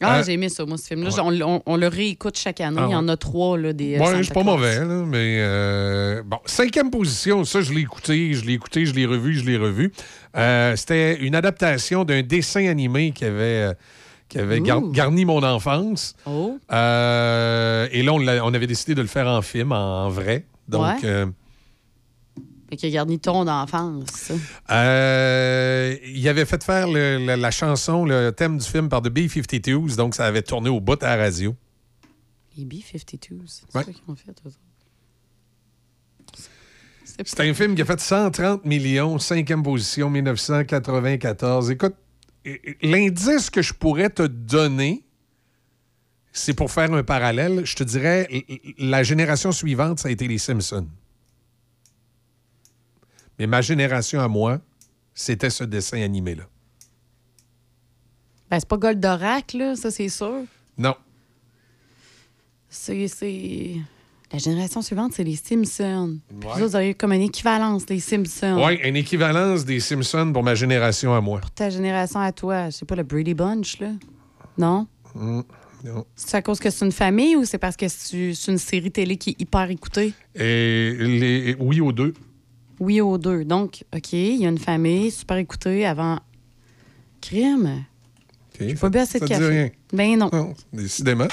[0.00, 1.10] Ah, j'ai aimé ça, moi, ce film-là.
[1.10, 1.20] ouais.
[1.42, 2.76] On, on- on le réécoute chaque année.
[2.80, 3.98] Ah, Il y en a trois, là, des.
[3.98, 8.44] Ouais, Santa c'est pas mauvais, là, mais bon, cinquième position, ça, je l'ai écouté, je
[8.44, 9.90] l'ai écouté, je l'ai revu, je l'ai revu.
[10.76, 13.72] C'était une adaptation d'un dessin animé qui avait,
[14.28, 16.14] qui avait gar- garni mon enfance.
[16.26, 16.58] Oh.
[16.70, 20.44] Euh, et là, on, avait décidé de le faire en film, en, en vrai.
[20.68, 21.08] Donc, Ouais.
[21.08, 21.26] euh,
[22.68, 24.30] Fait qu'il a garni ton enfance.
[24.70, 29.08] Euh, il avait fait faire le- la, la chanson, le thème du film par The
[29.08, 31.54] B-52s, donc ça avait tourné au bout à la radio.
[32.58, 33.62] Les B-52s.
[33.70, 33.84] C'est Ouais.
[33.84, 34.32] ça qu'ils ont fait.
[37.24, 41.70] C'est un film qui a fait 130 millions, cinquième position, 1994.
[41.70, 41.94] Écoute,
[42.82, 45.04] l'indice que je pourrais te donner,
[46.32, 48.28] c'est pour faire un parallèle, je te dirais,
[48.78, 50.88] la génération suivante, ça a été les Simpsons.
[53.38, 54.60] Mais ma génération à moi,
[55.14, 56.44] c'était ce dessin animé-là.
[58.50, 60.44] Ben, c'est pas Goldorak, là, ça, c'est sûr.
[60.76, 60.94] Non.
[62.68, 63.76] C'est.
[64.32, 66.18] La génération suivante, c'est les Simpsons.
[66.28, 66.60] Puis Ouais.
[66.60, 68.62] Vous avez comme une équivalence, les Simpsons.
[68.64, 71.40] Oui, une équivalence des Simpsons pour ma génération à moi.
[71.54, 73.92] Ta génération à toi, je sais pas, le Brady Bunch, là.
[74.58, 74.86] Non?
[75.14, 75.40] Mm,
[75.84, 76.04] non.
[76.14, 79.16] C'est à cause que c'est une famille ou c'est parce que c'est une série télé
[79.16, 80.12] qui est hyper écoutée?
[80.34, 82.12] Et les, oui aux deux.
[82.80, 83.44] Oui, aux deux.
[83.44, 86.18] Donc, OK, il y a une famille super écoutée avant.
[87.22, 87.84] Crime.
[88.60, 89.48] J'ai pas bu assez de te dit café.
[89.48, 89.70] rien.
[89.92, 90.30] Ben non.
[90.32, 91.28] Non, décidément.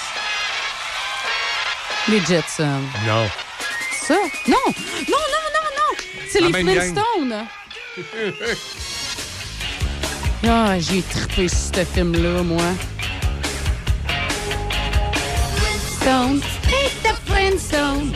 [2.08, 2.82] Les Jetsons.
[3.08, 3.28] Non.
[4.08, 4.14] Ça?
[4.48, 4.58] Non!
[4.68, 5.92] Non, non, non, non!
[6.30, 6.52] C'est les.
[6.52, 7.48] Flintstones.
[10.48, 12.62] Ah, j'ai trippé sur ce film-là, moi.
[15.58, 16.42] Flintstones.
[17.04, 18.14] The Flintstones.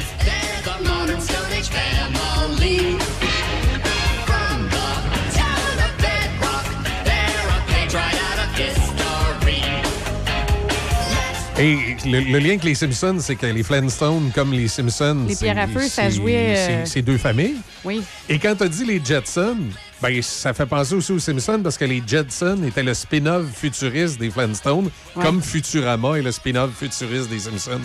[11.60, 15.26] Et le, le lien avec les Simpsons, c'est que les Flintstones, comme les Simpsons.
[15.28, 17.56] Les pierres à feu, ça jouait, euh, c'est- deux familles.
[17.84, 18.02] Oui.
[18.30, 19.58] Et quand tu as dit les Jetsons,
[20.02, 24.20] ben, ça fait penser aussi aux Simpsons parce que les Jetsons étaient le spin-off futuriste
[24.20, 25.26] des Flintstones, Ouais.
[25.26, 27.82] comme Futurama est le spin-off futuriste des Simpsons.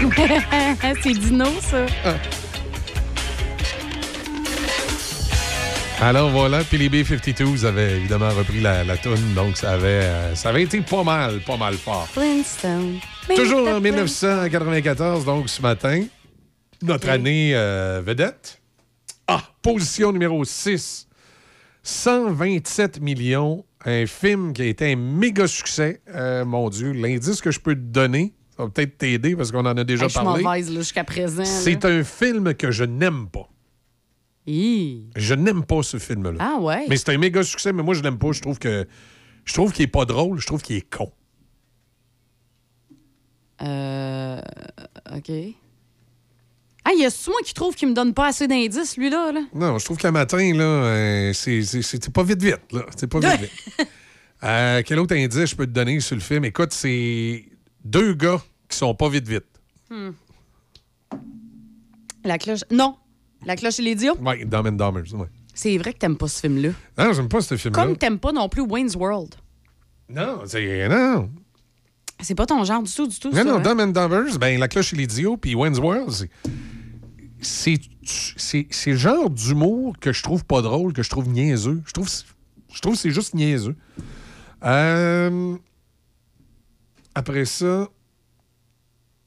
[1.02, 1.86] c'est Dino, ça.
[6.02, 10.34] Alors voilà, puis les B-52s avaient évidemment repris la, la toune, donc ça avait, euh,
[10.34, 12.08] ça avait été pas mal, pas mal fort.
[12.08, 12.98] Flintstone.
[13.36, 16.04] Toujours en 1994, donc ce matin,
[16.82, 18.62] notre année euh, vedette.
[19.28, 21.06] Ah, position numéro 6.
[21.82, 26.00] 127 millions, un film qui a été un méga succès.
[26.14, 29.66] Euh, mon Dieu, l'indice que je peux te donner, ça va peut-être t'aider parce qu'on
[29.66, 30.42] en a déjà Hey, je suis parlé.
[30.42, 31.44] mauvaise jusqu'à présent.
[31.44, 33.49] C'est un film que je n'aime pas.
[34.46, 35.04] Hi.
[35.16, 36.38] Je n'aime pas ce film-là.
[36.38, 36.86] Ah ouais?
[36.88, 38.32] Mais c'est un méga succès, mais moi, je l'aime pas.
[38.32, 38.86] Je trouve que.
[39.44, 41.10] Je trouve qu'il est pas drôle, je trouve qu'il est con.
[43.62, 44.40] Euh.
[45.16, 45.30] OK.
[46.84, 49.32] Ah, il y a moi qui trouve qu'il me donne pas assez d'indices, lui-là.
[49.32, 49.40] Là.
[49.54, 52.86] Non, je trouve qu'un matin, là, euh, c'est- c'est c'est pas vite vite, là.
[52.96, 53.88] C'est pas vite vite.
[54.42, 56.46] Euh, quel autre indice je peux te donner sur le film?
[56.46, 57.44] Écoute, c'est
[57.84, 59.44] deux gars qui sont pas vite vite.
[59.90, 60.12] Hmm.
[62.24, 62.60] La cloche.
[62.70, 62.96] Non.
[63.46, 64.16] La cloche et l'idiot.
[64.20, 65.26] Ouais, Dumb and Dumbers, ouais.
[65.54, 66.70] C'est vrai que t'aimes pas ce film-là.
[66.98, 67.82] Non, j'aime pas ce film-là.
[67.84, 69.34] Comme t'aimes pas non plus Wayne's World.
[70.08, 70.88] Non, c'est.
[70.88, 71.30] Non.
[72.20, 73.30] C'est pas ton genre du tout, du tout.
[73.30, 73.60] Non, ça, non, hein?
[73.60, 76.30] Dumb and Dumbers, ben, La cloche et l'idiot, puis Wayne's World, c'est-
[77.40, 77.80] c'est.
[78.36, 81.80] C'est c'est le genre d'humour que je trouve pas drôle, que je trouve niaiseux.
[81.86, 82.08] Je trouve,
[82.72, 83.76] je trouve que c'est juste niaiseux.
[84.64, 85.56] Euh,
[87.14, 87.88] après ça,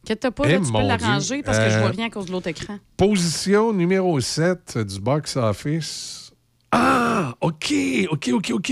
[0.08, 2.10] Que t'as pas, Eh, là, tu peux l'arranger parce que je vois Euh, rien à
[2.10, 2.78] cause de l'autre écran.
[2.98, 6.34] Position numéro 7 du box-office.
[6.72, 7.74] Ah, OK,
[8.12, 8.72] OK, OK, OK.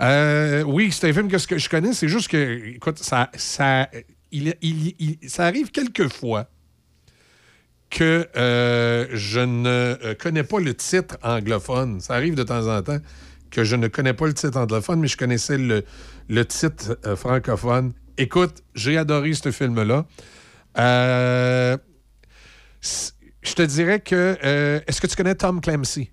[0.00, 1.92] Euh, oui, c'est un film que, ce que je connais.
[1.92, 3.88] C'est juste que, écoute, ça, ça,
[4.32, 6.48] il, il- il- ça arrive quelquefois
[7.88, 12.00] que euh, je ne euh, connais pas le titre anglophone.
[12.00, 12.98] Ça arrive de temps en temps
[13.50, 15.84] que je ne connais pas le titre anglophone, mais je connaissais le,
[16.28, 17.92] le titre euh, francophone.
[18.18, 20.06] Écoute, j'ai adoré ce film-là.
[20.78, 21.76] Euh,
[23.42, 24.36] je te dirais que.
[24.44, 26.10] euh, Est-ce que tu connais Tom Clancy?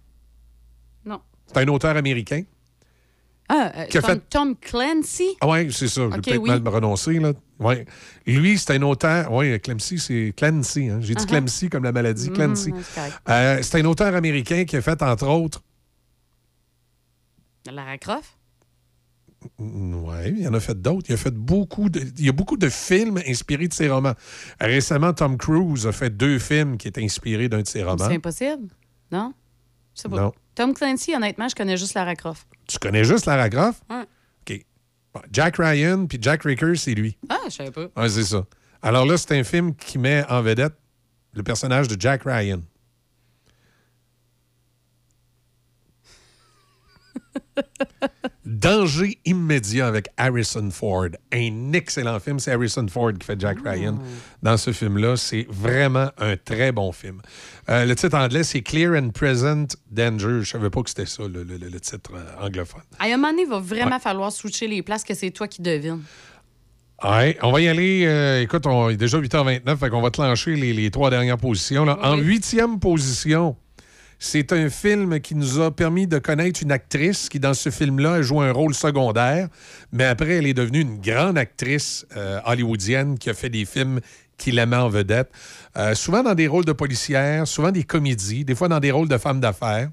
[1.05, 1.21] Non.
[1.47, 2.43] C'est un auteur américain.
[3.49, 5.35] Ah, euh, Tom, fait- Tom Clancy?
[5.41, 6.01] Ah oui, c'est ça.
[6.09, 6.49] J'ai Ok, peut-être oui.
[6.49, 7.19] mal prononcé.
[7.19, 7.33] Là.
[7.59, 7.85] Ouais.
[8.25, 9.31] Lui, c'est un auteur.
[9.31, 10.89] Oui, Clancy, c'est Clancy.
[10.89, 10.99] hein.
[11.01, 11.27] J'ai dit Uh-huh.
[11.27, 12.29] Clancy comme la maladie.
[12.29, 12.73] Mhm, Clancy.
[12.81, 13.17] c'est correct.
[13.29, 15.61] Euh, c'est un auteur américain qui a fait, entre autres.
[17.71, 18.37] Lara Croft?
[19.57, 21.09] Oui, il y en a fait d'autres.
[21.09, 22.01] Il a fait beaucoup de.
[22.17, 24.13] Il y a beaucoup de films inspirés de ses romans.
[24.59, 28.05] Récemment, Tom Cruise a fait deux films qui étaient inspirés d'un de ses romans.
[28.07, 28.67] C'est impossible?
[29.11, 29.33] Non?
[29.95, 30.17] Je sais pas.
[30.17, 30.33] Non.
[30.55, 32.47] Tom Clancy, honnêtement, je connais juste Lara Croft.
[32.67, 33.83] Tu connais juste Lara Croft?
[33.89, 34.65] OK.
[35.13, 37.17] Bon, Jack Ryan puis Jack Ricker, c'est lui.
[37.29, 37.87] Ah, je savais pas.
[37.97, 38.45] Oui, c'est ça.
[38.81, 40.73] Alors là, c'est un film qui met en vedette
[41.33, 42.61] le personnage de Jack Ryan.
[48.45, 51.07] Danger immédiat avec Harrison Ford.
[51.33, 52.39] Un excellent film.
[52.39, 53.97] C'est Harrison Ford qui fait Jack Ryan
[54.41, 55.15] dans ce film-là.
[55.15, 57.21] C'est vraiment un très bon film.
[57.69, 60.41] Euh, le titre anglais, c'est Clear and Present Danger.
[60.41, 62.81] Je savais pas que c'était ça, le, le- le titre euh, anglophone.
[62.99, 63.99] À un moment donné, il va vraiment Ouais.
[64.01, 66.01] falloir switcher les places que c'est toi qui devines.
[67.03, 68.03] Ouais, on va y aller.
[68.05, 71.37] euh, écoute, on il est déjà 8h29, fait qu'on va clencher les, les trois dernières
[71.37, 71.85] positions.
[71.85, 71.97] là.
[72.01, 73.55] En huitième position,
[74.23, 78.13] c'est un film qui nous a permis de connaître une actrice qui, dans ce film-là,
[78.13, 79.49] a joué un rôle secondaire,
[79.91, 83.99] mais après, elle est devenue une grande actrice euh, hollywoodienne qui a fait des films
[84.37, 85.29] qui la met en vedette.
[85.75, 89.09] Euh, souvent dans des rôles de policière, souvent des comédies, des fois dans des rôles
[89.09, 89.91] de femmes d'affaires.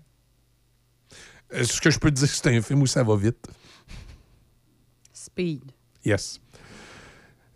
[1.52, 3.48] Euh, ce que je peux te dire, c'est un film où ça va vite?
[5.12, 5.72] Speed.
[6.04, 6.40] Yes.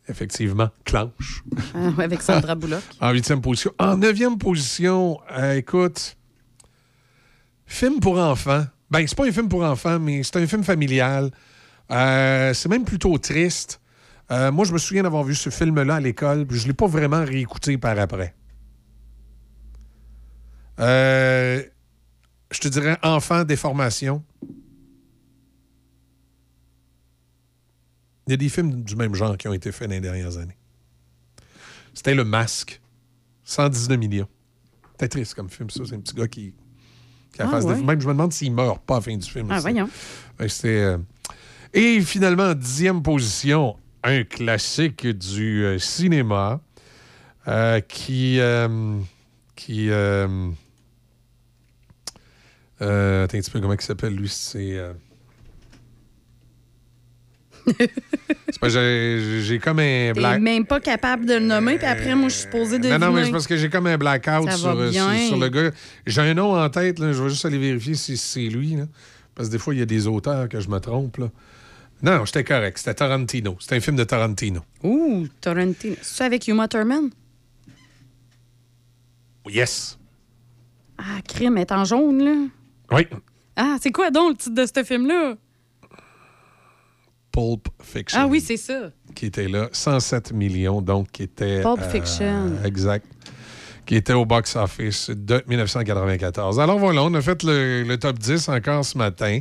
[0.09, 1.45] Effectivement, clenche.
[1.73, 2.83] Ah, avec Sandra Bullock.
[3.01, 3.73] En huitième position.
[3.79, 6.17] En neuvième position, euh, écoute,
[7.67, 8.65] film pour enfants.
[8.91, 11.31] Ben, c'est pas un film pour enfants, mais c'est un film familial.
[11.91, 13.81] Euh, c'est même plutôt triste.
[14.31, 16.87] Euh, moi, je me souviens d'avoir vu ce film-là à l'école, puis je l'ai pas
[16.87, 18.35] vraiment réécouté par après.
[20.81, 21.63] Euh,
[22.51, 24.25] je te dirais enfant déformation.
[28.27, 30.39] Il y a des films du même genre qui ont été faits dans les dernières
[30.39, 30.57] années.
[31.93, 32.81] C'était Le Masque.
[33.45, 34.29] 119 millions.
[34.93, 35.83] C'était triste comme film, ça.
[35.85, 36.55] C'est un petit gars qui,
[37.39, 37.83] Ah, ouais.
[37.83, 39.49] Même, je me demande s'il meurt pas à la fin du film.
[39.51, 39.89] Ah, voyons.
[40.49, 40.99] C'était, euh,
[41.73, 46.61] Et finalement, en dixième position, un classique du euh, cinéma
[47.49, 48.39] euh, qui.
[48.39, 48.99] euh,
[49.57, 50.57] qui attends
[52.81, 54.29] un petit peu, comment il s'appelle, lui?
[54.29, 54.79] C'est.
[57.69, 57.87] Euh,
[58.51, 60.41] c'est pas, j'ai, comme un black.
[60.41, 62.99] même pas capable de le nommer, puis après, moi, je suis supposée deviner.
[62.99, 65.71] Non, non, mais c'est parce que j'ai comme un blackout sur, euh, sur, le gars.
[66.07, 68.77] J'ai un nom en tête, là, je vais juste aller vérifier si c'est lui.
[68.77, 68.85] là.
[69.35, 71.17] Parce que des fois, il y a des auteurs que je me trompe.
[71.19, 71.31] Là.
[72.03, 72.79] Non, non, j'étais correct.
[72.79, 73.57] C'était Tarantino.
[73.61, 74.61] C'était un film de Tarantino.
[74.83, 75.97] Ouh, Tarantino.
[76.03, 77.11] C'est ça avec Uma Thurman?
[79.49, 79.99] Yes.
[80.99, 82.47] Ah, crime, est en jaune, là.
[82.93, 83.07] Oui.
[83.57, 85.35] Ah, c'est quoi donc le titre de ce film-là?
[87.35, 88.21] Pulp Fiction.
[88.23, 88.91] Ah oui, c'est ça.
[89.17, 89.69] Qui était là.
[89.73, 91.63] 107 millions, donc, qui était.
[91.63, 92.53] Pulp euh, Fiction.
[92.65, 93.05] Exact.
[93.87, 96.59] Qui était au box-office de 1994.
[96.59, 99.41] Alors voilà, on a fait le, le top 10 encore ce matin.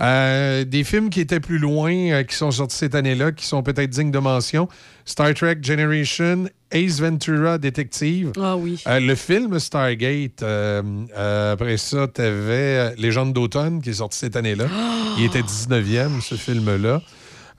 [0.00, 3.62] Euh, des films qui étaient plus loin, euh, qui sont sortis cette année-là, qui sont
[3.62, 4.66] peut-être dignes de mention.
[5.04, 8.32] Star Trek Generation, Ace Ventura Detective.
[8.40, 8.82] Ah oui.
[8.88, 10.82] Euh, le film Stargate, euh,
[11.16, 14.66] euh, après ça, tu avais Légende d'automne qui est sorti cette année-là.
[15.18, 17.02] Il était 19e, ce film-là.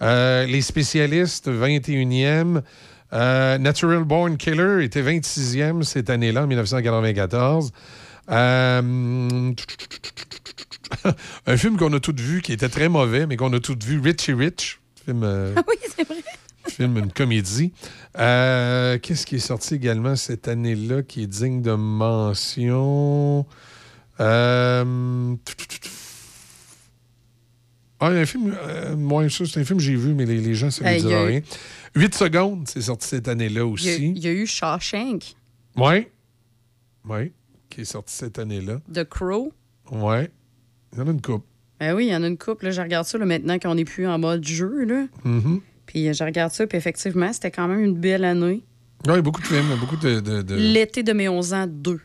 [0.01, 2.61] Euh, les spécialistes, 21e.
[3.13, 7.71] Euh, Natural Born Killer était 26e cette année-là, en 1994.
[8.29, 9.51] Euh,
[11.47, 13.99] un film qu'on a tous vu qui était très mauvais, mais qu'on a tous vu,
[13.99, 14.79] Richie Rich.
[15.05, 16.17] Film, euh, Ah oui, c'est vrai.
[16.67, 17.71] film, une comédie.
[18.15, 23.45] Qu'est-ce qui est sorti également cette année-là qui est digne de mention?
[24.19, 25.35] Euh,
[27.99, 30.53] Ah, un film, euh, moi, ça, c'est un film que j'ai vu, mais les, les
[30.53, 31.41] gens, ça ne Euh, me il dit y a eu- rien.
[31.95, 34.11] 8 secondes, c'est sorti cette année-là aussi.
[34.15, 35.35] il y a eu Shawshank,
[35.75, 36.07] Oui.
[37.09, 37.31] Oui,
[37.69, 38.81] qui est sorti cette année-là.
[38.93, 39.51] The Crow.
[39.91, 40.25] Oui.
[40.93, 41.45] Il y en a une coupe.
[41.79, 42.65] Ben oui, il y en a une couple.
[42.65, 44.83] Là, je regarde ça là, maintenant qu'on n'est plus en mode jeu.
[44.85, 45.05] Là.
[45.23, 45.61] Mhm.
[45.85, 48.63] Puis euh, je regarde ça, puis effectivement, c'était quand même une belle année.
[49.07, 50.19] Oui, beaucoup de films, beaucoup de.
[50.19, 51.99] de, de- L'été de mes 11 ans, 2.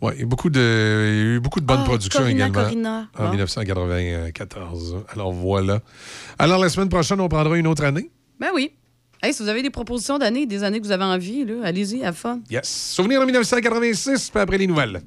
[0.00, 2.20] Ouais, il y a beaucoup de, il y a eu beaucoup de bonnes Ah, productions
[2.20, 3.08] Corina, également Corina.
[3.18, 3.30] en Bon.
[3.30, 4.96] 1994.
[5.12, 5.80] Alors voilà.
[6.38, 8.10] Alors la semaine prochaine, on prendra une autre année.
[8.38, 8.72] Ben oui.
[9.20, 12.04] Hey, si vous avez des propositions d'années, des années que vous avez envie, là, allez-y,
[12.04, 12.38] have fun.
[12.48, 12.68] Yes.
[12.94, 15.00] Souvenir de 1986, puis après les nouvelles.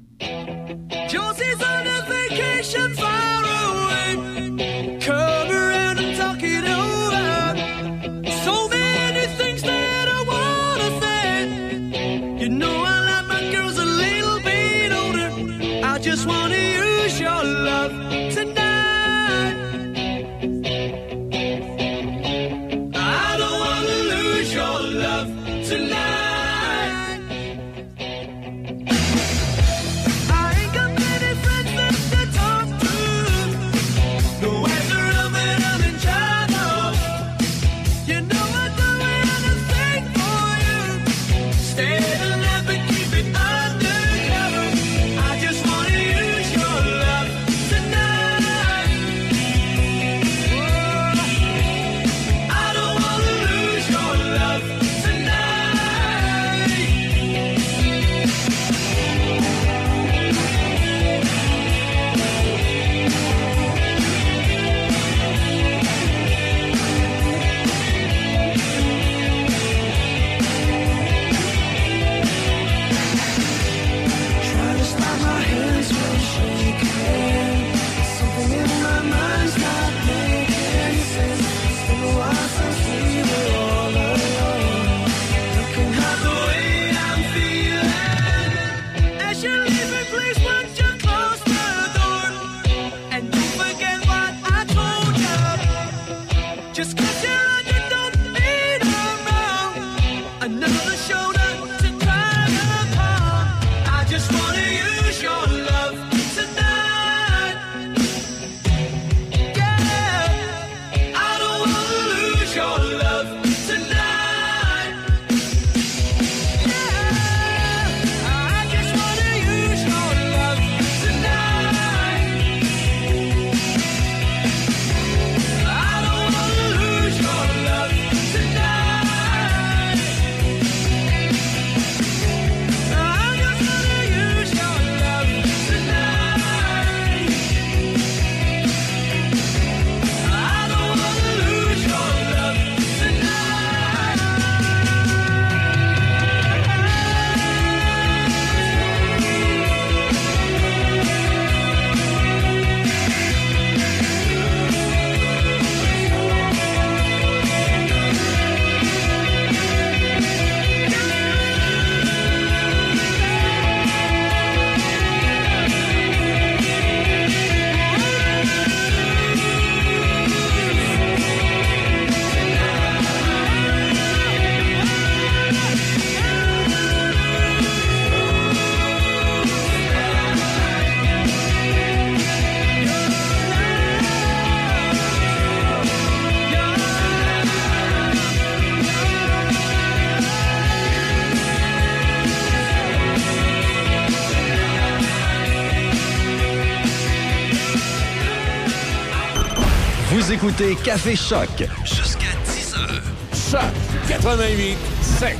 [200.52, 201.48] Écoutez Café Choc
[201.84, 203.02] jusqu'à 10 heures.
[203.32, 203.60] Choc
[204.08, 205.36] 88 7.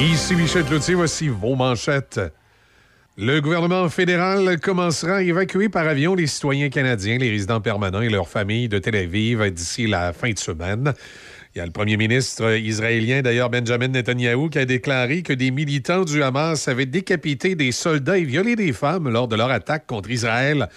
[0.00, 2.20] Ici Michel Cloutier, voici vos manchettes.
[3.16, 8.10] Le gouvernement fédéral commencera à évacuer par avion les citoyens canadiens, les résidents permanents et
[8.10, 10.92] leurs familles de Tel Aviv d'ici la fin de semaine.
[11.54, 15.52] Il y a le premier ministre israélien, d'ailleurs Benjamin Netanyahu, qui a déclaré que des
[15.52, 19.86] militants du Hamas avaient décapité des soldats et violé des femmes lors de leur attaque
[19.86, 20.68] contre Israël.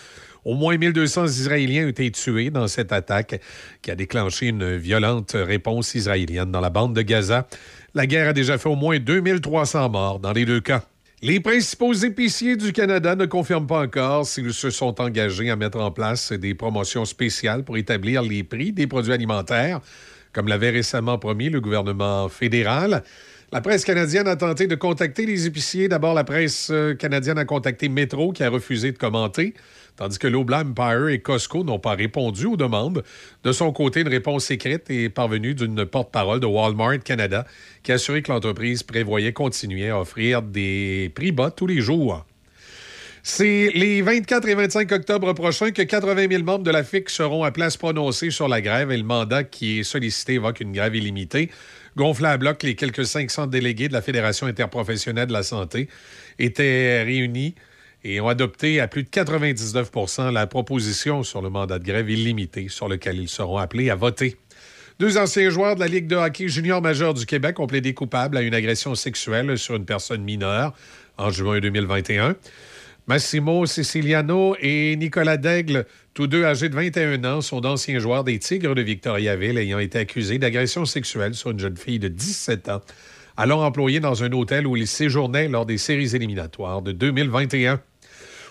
[0.46, 3.42] Au moins 1200 Israéliens ont été tués dans cette attaque
[3.82, 7.48] qui a déclenché une violente réponse israélienne dans la bande de Gaza.
[7.96, 10.84] La guerre a déjà fait au moins 2300 morts dans les deux cas.
[11.24, 15.80] Les principaux épiciers du Canada ne confirment pas encore s'ils se sont engagés à mettre
[15.80, 19.82] en place des promotions spéciales pour établir les prix des produits alimentaires,
[20.38, 23.02] comme l'avait récemment promis le gouvernement fédéral.
[23.52, 25.88] La presse canadienne a tenté de contacter les épiciers.
[25.88, 29.56] D'abord, la presse euh, canadienne a contacté Metro, qui a refusé de commenter,
[29.96, 33.04] tandis que Loblaw Empire et Costco n'ont pas répondu aux demandes.
[33.44, 37.48] De son côté, une réponse écrite est parvenue d'une porte-parole de Walmart Canada,
[37.82, 42.27] qui a assuré que l'entreprise prévoyait continuer à offrir des prix bas tous les jours.
[43.30, 47.44] C'est les 24 et 25 octobre prochains que 80 000 membres de la FIC seront
[47.44, 50.96] à se prononcer sur la grève et le mandat qui est sollicité évoque une grève
[50.96, 51.52] illimitée.
[51.98, 55.90] Gonflé à bloc, les quelques 500 délégués de la Fédération interprofessionnelle de la santé
[56.40, 57.54] étaient réunis
[58.06, 62.70] et ont adopté à plus de 99% la proposition sur le mandat de grève illimité
[62.70, 64.38] sur lequel ils seront appelés à voter.
[65.00, 68.38] Deux anciens joueurs de la Ligue de hockey junior majeur du Québec ont plaidé coupables
[68.38, 70.74] à une agression sexuelle sur une personne mineure
[71.18, 72.38] en juin 2021.
[73.08, 78.38] Massimo Siciliano et Nicolas Daigle, tous deux âgés de 21 ans, sont d'anciens joueurs des
[78.38, 82.82] Tigres de Victoriaville ayant été accusés d'agression sexuelle sur une jeune fille de 17 ans,
[83.38, 87.80] alors employée dans un hôtel où ils séjournaient lors des séries éliminatoires de 2021.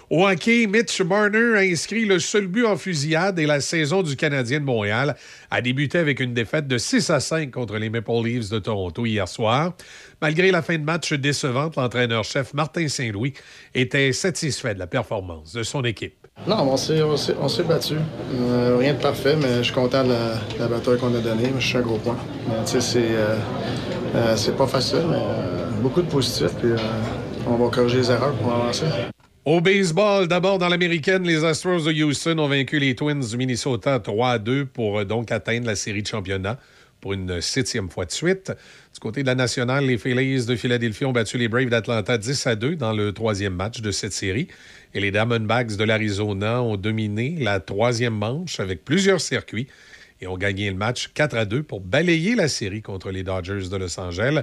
[0.09, 4.15] Au hockey, Mitch Marner a inscrit le seul but en fusillade et la saison du
[4.15, 5.17] Canadien de Montréal
[5.51, 9.05] a débuté avec une défaite de 6 à 5 contre les Maple Leafs de Toronto
[9.05, 9.75] hier soir.
[10.23, 13.33] Malgré la fin de match décevante, l'entraîneur-chef Martin Saint-Louis
[13.75, 16.15] était satisfait de la performance de son équipe.
[16.47, 17.94] Non, on s'est, on s'est, on s'est battu.
[18.35, 21.51] Euh, rien de parfait, mais je suis content de la, la bataille qu'on a donnée.
[21.59, 22.17] Je suis un gros point.
[22.49, 23.36] Mais, sais, c'est, euh,
[24.15, 26.55] euh, c'est pas facile, mais euh, beaucoup de positifs.
[26.60, 26.76] Puis euh,
[27.49, 28.85] on va corriger les erreurs pour avancer.
[29.47, 34.00] Au baseball, d'abord dans l'américaine, les Astros de Houston ont vaincu les Twins du Minnesota
[34.00, 36.58] 3 à 2 pour euh, donc atteindre la série de championnat
[37.00, 38.52] pour une septième fois de suite.
[38.92, 42.44] Du côté de la nationale, les Phillies de Philadelphie ont battu les Braves d'Atlanta 10
[42.49, 44.49] à 2 dans le troisième match de cette série.
[44.94, 49.68] Et les Diamondbacks de l'Arizona ont dominé la troisième manche avec plusieurs circuits
[50.20, 53.68] et ont gagné le match 4 à 2 pour balayer la série contre les Dodgers
[53.70, 54.42] de Los Angeles.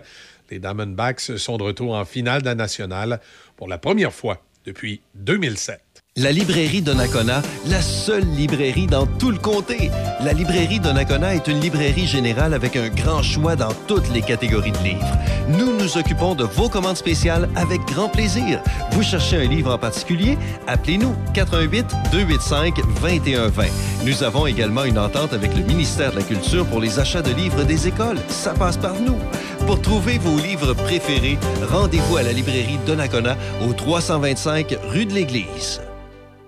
[0.49, 3.19] Les Diamondbacks sont de retour en finale de la nationale
[3.57, 5.81] pour la première fois depuis 2007.
[6.15, 9.89] La librairie Donnacona, la seule librairie dans tout le comté.
[10.23, 14.73] La librairie Donnacona est une librairie générale avec un grand choix dans toutes les catégories
[14.73, 15.17] de livres.
[15.49, 18.61] Nous nous occupons de vos commandes spéciales avec grand plaisir.
[18.91, 20.37] Vous cherchez un livre en particulier?
[20.67, 23.65] Appelez-nous 88 285 2120.
[24.05, 27.33] Nous avons également une entente avec le ministère de la Culture pour les achats de
[27.33, 28.19] livres des écoles.
[28.27, 29.17] Ça passe par nous.
[29.65, 31.37] Pour trouver vos livres préférés,
[31.69, 35.81] rendez-vous à la librairie Donnacona au 325 rue de l'Église.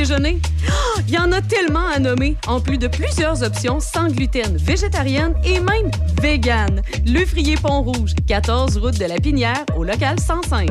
[1.08, 5.34] Il y en a tellement à nommer, en plus de plusieurs options sans gluten, végétarienne
[5.44, 5.90] et même
[6.22, 6.80] vegan.
[7.06, 10.70] Le Frier Pont-Rouge, 14 route de la Pinière, au local 105.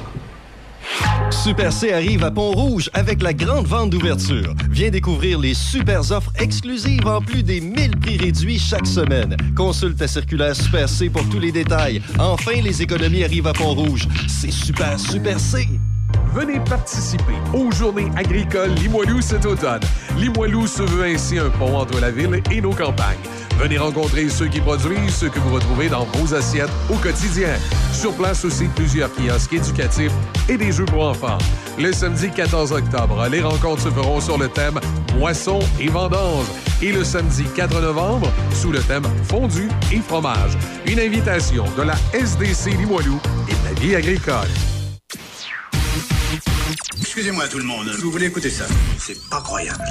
[1.31, 4.53] Super C arrive à Pont-Rouge avec la grande vente d'ouverture.
[4.69, 9.35] Viens découvrir les super offres exclusives en plus des 1000 prix réduits chaque semaine.
[9.55, 12.01] Consulte ta circulaire Super C pour tous les détails.
[12.19, 14.07] Enfin, les économies arrivent à Pont-Rouge.
[14.27, 15.67] C'est super, super C!
[16.33, 19.81] Venez participer aux Journées agricoles Limoilou cet automne.
[20.17, 23.17] Limoilou se veut ainsi un pont entre la ville et nos campagnes.
[23.61, 27.49] Venez rencontrer ceux qui produisent ce que vous retrouvez dans vos assiettes au quotidien.
[27.93, 30.11] Sur place aussi plusieurs kiosques éducatifs
[30.49, 31.37] et des jeux pour enfants.
[31.77, 34.79] Le samedi 14 octobre, les rencontres se feront sur le thème
[35.15, 36.47] moisson et vendange.
[36.81, 40.57] Et le samedi 4 novembre, sous le thème fondu et fromage.
[40.87, 44.49] Une invitation de la SDC Limoilou et de la vie agricole.
[46.99, 48.65] Excusez-moi tout le monde, vous voulez écouter ça?
[48.97, 49.83] C'est pas croyable.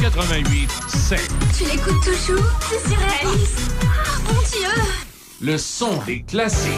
[0.00, 1.20] 88 7.
[1.58, 2.42] Tu l'écoutes toujours?
[2.70, 3.70] C'est surréaliste!
[3.82, 4.82] Ah, oh, mon Dieu!
[5.42, 6.72] Le son des classiques.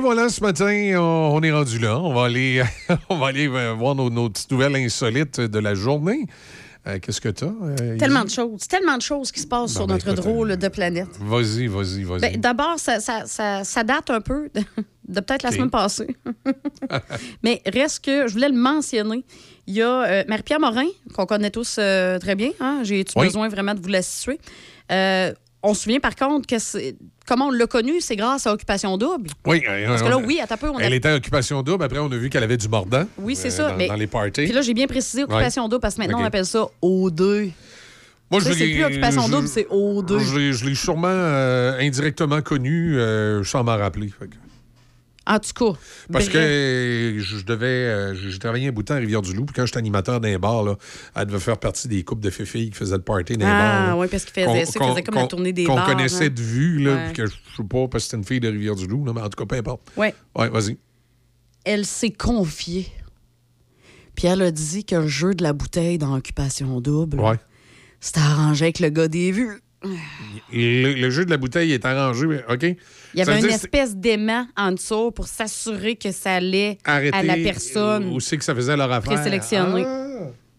[0.00, 1.98] Voilà, ce matin, on, on est rendu là.
[1.98, 2.62] On va aller,
[3.08, 6.26] on va aller euh, voir nos, nos petites nouvelles insolites de la journée.
[6.86, 7.96] Euh, Qu'est-ce que tu as?
[7.98, 10.56] Tellement de choses, tellement de choses qui se passent Bon, sur ben, notre écoute, drôle
[10.56, 11.08] de planète.
[11.20, 12.20] Vas-y, vas-y, vas-y.
[12.20, 14.62] Ben, D'abord, ça, ça- ça- ça date un peu de,
[15.08, 16.16] de peut-être la semaine passée.
[17.42, 19.24] Mais reste que je voulais le mentionner.
[19.66, 22.50] Il y a euh, Marie-Pierre Morin, qu'on connaît tous euh, très bien.
[22.60, 22.80] Hein?
[22.82, 23.26] J'ai-tu Oui.
[23.26, 24.38] besoin vraiment de vous la situer?
[25.62, 28.96] On se souvient par contre que c'est- comment on l'a connue, c'est grâce à Occupation
[28.96, 29.28] Double.
[29.46, 31.84] oui, Parce que là, oui, un peu, on a- Elle était en occupation double.
[31.84, 33.04] Après, on a vu qu'elle avait du mordant.
[33.18, 33.70] Oui, c'est euh, ça.
[33.70, 33.88] Dans, mais...
[33.88, 34.44] dans les parties.
[34.44, 35.68] Puis là, j'ai bien précisé Occupation Ouais.
[35.68, 37.50] Double parce que maintenant, on appelle ça O2.
[38.30, 40.18] Moi, je c'est plus Occupation Double, c'est O2.
[40.18, 44.08] Je l'ai- sûrement euh, indirectement connu euh, sans m'en rappeler.
[44.08, 44.28] Fait
[45.32, 45.78] En tout cas.
[46.12, 46.32] Parce bref.
[46.32, 47.66] que je devais.
[47.66, 50.64] euh, J'ai travaillé un bout de temps à Rivière-du-Loup, puis quand j'étais animateur d'un bar,
[50.64, 50.76] là,
[51.14, 53.46] elle devait faire partie des couples de filles qui faisaient le party dans.
[53.46, 53.96] Ah, là.
[53.96, 55.76] oui, parce qu'il faisait Qu'on- ça, il qu'on- faisait comme la qu'on- tournée des Qu'on
[55.76, 55.86] bars.
[55.86, 56.32] connaissait hein.
[56.34, 57.12] de vue, là, Ouais.
[57.12, 59.46] que je sais pas, parce que c'était une fille de Rivière-du-Loup, mais en tout cas,
[59.46, 59.82] peu importe.
[59.96, 60.14] Ouais.
[60.36, 60.76] Ouais, vas-y.
[61.64, 62.86] Elle s'est confiée.
[64.16, 67.38] Puis elle a dit que le jeu de la bouteille dans Occupation Double, Ouais.
[68.00, 69.60] c'était arrangé avec le gars des vues.
[70.52, 72.66] Le, le jeu de la bouteille est arrangé, OK.
[73.14, 77.34] Il y avait une espèce d'aimant en dessous pour s'assurer que ça allait à la
[77.36, 79.14] personne Où c'est que ça faisait leur affaire?
[79.14, 79.84] présélectionnée.
[79.86, 80.06] Ah,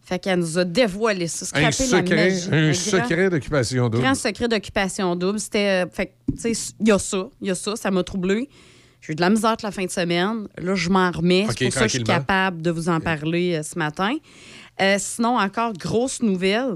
[0.04, 4.04] Fait qu'elle nous a dévoilé ça, un secret, un secret d'occupation double.
[4.04, 5.40] Grand secret d'occupation double.
[5.40, 5.86] C'était.
[5.86, 8.04] euh, fait que, tu sais, il y a ça, il y a ça, ça m'a
[8.04, 8.50] troublé.
[9.00, 10.48] J'ai eu de la misère toute la fin de semaine.
[10.58, 11.48] Là, je m'en remets.
[11.50, 14.14] C'est pour ça que je suis capable de vous en parler euh, ce matin.
[14.82, 16.76] Euh, sinon, encore, grosse nouvelle.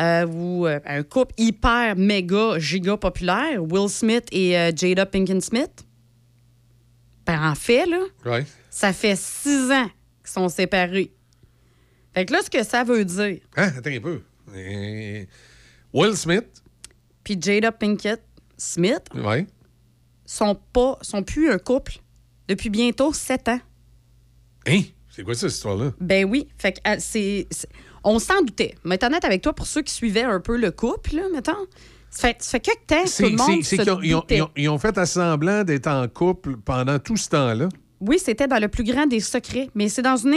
[0.00, 5.40] Euh, où, euh, un couple hyper, méga, giga populaire, Will Smith et euh, Jada Pinkett
[5.40, 5.86] Smith.
[7.24, 8.44] Ben, en fait, là, Ouais.
[8.70, 9.88] ça fait six ans
[10.22, 11.12] qu'ils sont séparés.
[12.12, 14.20] Fait que là, ce que ça veut dire, Hein, attends un peu.
[15.92, 16.62] Will Smith,
[17.22, 18.20] puis Jada Pinkett
[18.56, 19.46] Smith ouais.
[20.26, 21.98] sont pas sont plus un couple
[22.48, 23.60] depuis bientôt sept ans.
[24.66, 24.80] Hein?
[25.08, 25.92] C'est quoi ça, cette histoire-là?
[26.00, 27.46] Ben oui, fait que c'est-
[28.04, 28.74] on s'en doutait.
[28.84, 31.52] Mais honnête avec toi pour ceux qui suivaient un peu le couple là, mettons.
[32.10, 33.90] Ça fait, ça fait quelques temps que tout C'est le monde c'est- c'est se qu'ils
[33.92, 34.36] ont, ils ont- doutait.
[34.36, 37.68] ils ont- ils ont fait à semblant d'être en couple pendant tout ce temps-là.
[38.00, 40.34] Oui, c'était dans le plus grand des secrets, mais c'est dans une,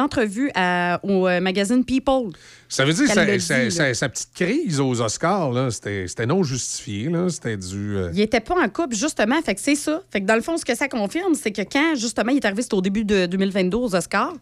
[0.00, 2.30] entrevue à- au euh, magazine People.
[2.68, 7.10] Ça veut dire sa, sa- petite crise aux Oscars, là, c'était non justifié.
[7.10, 7.28] là.
[7.28, 7.96] C'était du.
[7.98, 9.40] euh, Il était pas en couple, justement.
[9.42, 10.00] Fait que c'est ça.
[10.10, 12.44] Fait que dans le fond, ce que ça confirme, c'est que quand, justement, il est
[12.46, 14.32] arrivé, c'était au début de 2022 aux Oscars,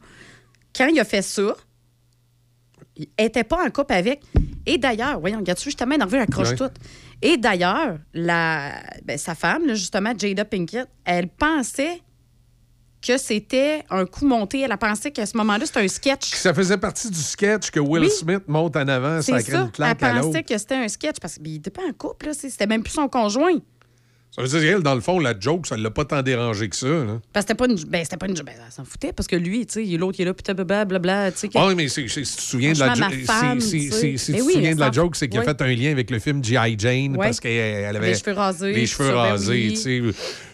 [0.76, 1.56] quand il a fait ça,
[3.00, 4.20] il était pas en couple avec.
[4.66, 6.56] Et d'ailleurs, voyons, regarde-tu, justement, elle accroche Ouais.
[6.56, 6.70] tout.
[7.22, 8.72] Et d'ailleurs, la,
[9.04, 12.00] ben, sa femme, là, justement, Jada Pinkett, elle pensait
[13.06, 14.60] que c'était un coup monté.
[14.60, 16.34] Elle a pensé qu'à ce moment-là, c'était un sketch.
[16.34, 18.10] Ça faisait partie du sketch que Will Oui.
[18.10, 19.60] Smith monte en avant, ça C'est crée ça.
[19.62, 22.26] une Elle à pensait que c'était un sketch parce qu'il n'était pas en couple.
[22.26, 22.32] là.
[22.34, 23.56] C'était même plus son conjoint.
[24.32, 26.68] Ça veut dire qu'elle, dans le fond, la joke, ça ne l'a pas tant dérangé
[26.68, 26.86] que ça.
[26.86, 27.20] Là.
[27.32, 27.74] Parce que c'était pas une.
[27.88, 28.34] Ben, c'était pas une.
[28.34, 31.32] Ben, elle s'en foutait parce que lui, tu sais, l'autre, il est là, puis blablabla,
[31.32, 31.48] tu sais.
[31.48, 32.94] que- Ah oui, mais si tu te souviens de la
[33.26, 35.90] femme, si- si- si- oui, souviens de la joke, c'est qu'il a fait un lien
[35.90, 36.76] avec le film G.I.
[36.78, 37.52] Jane parce qu'elle
[37.84, 39.68] elle avait Les cheveux rasés, les cheveux ben rasés.
[39.70, 40.02] tu sais.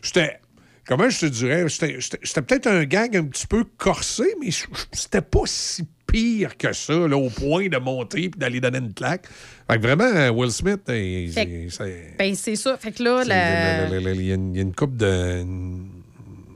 [0.02, 0.40] J'étais.
[0.88, 1.66] Comment je te dirais?
[1.68, 4.50] C'était peut-être un gag un petit peu corsé, mais
[4.92, 8.94] c'était pas si pire que ça, là, au point de monter et d'aller donner une
[8.94, 9.26] claque.
[9.70, 12.76] Fait que vraiment, euh, Will Smith, euh, Fait- c'est- Ben, c'est ça.
[12.76, 15.44] Fait que là, la- il y a une- une coupe de.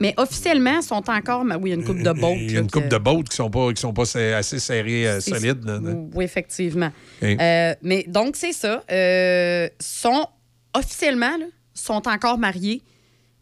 [0.02, 1.42] Mais officiellement, ils sont encore.
[1.44, 2.32] Oui, il y a une coupe de boat.
[2.36, 4.04] Il y a une coupe de bottes qui sont pas, qui sont pas
[4.36, 5.62] assez serrées, euh, solides.
[5.64, 5.94] là, là.
[6.14, 6.90] Oui, effectivement.
[7.22, 8.82] Euh, mais donc, c'est ça.
[8.90, 10.26] Euh, sont
[10.74, 12.80] officiellement, là, sont encore mariés,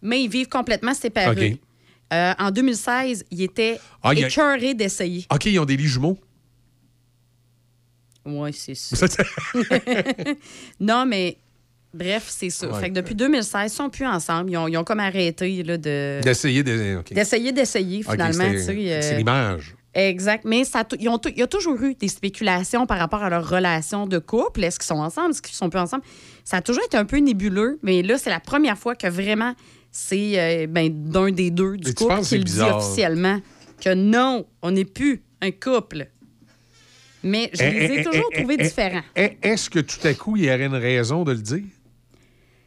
[0.02, 1.58] mais ils vivent complètement séparés.
[2.12, 5.26] Euh, en 2016, ils étaient Ah, il y a- écœurés d'essayer.
[5.32, 6.18] OK, ils ont des lits jumeaux?
[8.24, 9.06] Oui, c'est ça.
[10.80, 11.38] non, mais
[11.94, 12.68] bref, c'est ça.
[12.68, 12.80] Ouais.
[12.80, 14.50] Fait que depuis 2016, ils sont plus ensemble.
[14.50, 16.20] Ils ont, ils ont comme arrêté là, de.
[16.22, 16.62] D'essayer.
[16.62, 18.44] D'essayer d'essayer, OK, finalement.
[18.58, 19.74] c'est- euh, C'est l'image.
[19.94, 20.44] Exact.
[20.44, 23.48] Mais ça, ils ont il y a toujours eu des spéculations par rapport à leur
[23.48, 24.62] relation de couple.
[24.62, 25.30] Est-ce qu'ils sont ensemble?
[25.30, 26.04] Est-ce qu'ils sont plus ensemble?
[26.44, 29.54] Ça a toujours été un peu nébuleux, mais là, c'est la première fois que vraiment
[29.91, 33.41] c'est euh, ben, d'un des deux du Et couple qui le dit officiellement
[33.83, 36.08] que non, on n'est plus un couple.
[37.23, 39.02] Mais je les ai Eh, eh, toujours eh, trouvés eh, différents.
[39.17, 41.62] eh, Est-ce que tout à coup, il y aurait une raison de le dire?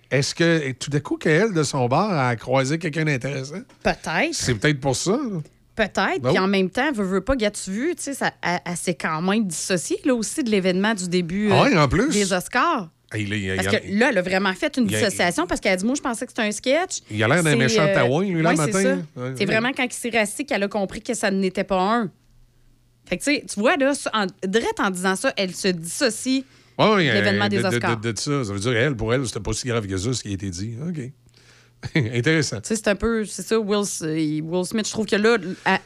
[0.09, 3.61] Est-ce que tout à coup, qu'elle, de son bord, a croisé quelqu'un d'intéressant?
[3.81, 4.33] Peut-être.
[4.33, 5.17] C'est peut-être pour ça.
[5.73, 6.21] Peut-être.
[6.21, 9.21] Puis en même temps, veut, veut pas, gâtes-tu vu, tu sais, ça- elle, s'est quand
[9.21, 12.09] même dissociée, là aussi, de l'événement du début Ah euh, ouais, en plus?
[12.09, 12.89] des Oscars.
[13.13, 15.75] Ah, il- Parce que là, elle a vraiment fait une a- dissociation parce qu'elle a
[15.75, 16.99] dit Moi, je pensais que c'était un sketch.
[17.11, 18.71] Il a l'air d'un méchant euh, taouin, lui, là, c'est matin.
[18.81, 18.95] ça.
[19.21, 19.45] Ouais, C'est ouais.
[19.45, 22.11] vraiment quand il s'est rassis qu'elle a compris que ça n'était pas un.
[23.05, 26.45] Fait que, tu sais, tu vois, là, en, direct en disant ça, elle se dissocie
[26.79, 27.97] Ouais, de l'événement des de- de- Oscars.
[27.99, 28.43] De, de ça.
[28.45, 30.31] Ça veut dire, elle, pour elle, c'était pas si grave que ça, ce qui a
[30.31, 30.75] été dit.
[30.87, 31.11] OK.
[31.95, 32.61] Intéressant.
[32.61, 34.85] Tu sais, c'est un peu, c'est ça, Will, euh, Will Smith.
[34.87, 35.37] Je trouve que là,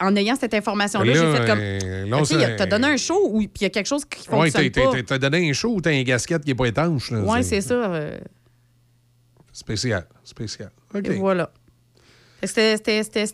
[0.01, 1.59] en ayant cette information-là, Là, j'ai fait comme.
[1.59, 4.51] euh, a- sait- T'as donné un show ou il y a quelque chose qui Oui,
[4.51, 4.91] fonctionne pas.
[4.91, 7.11] t'as- t'as donné un show ou t'as un gasket qui n'est pas étanche.
[7.11, 7.73] Oui, c'est ça.
[7.93, 8.17] euh,
[9.53, 10.05] Spécial.
[10.23, 10.69] Spécial.
[10.93, 11.07] OK.
[11.07, 11.49] et voilà.
[12.43, 12.75] C'était-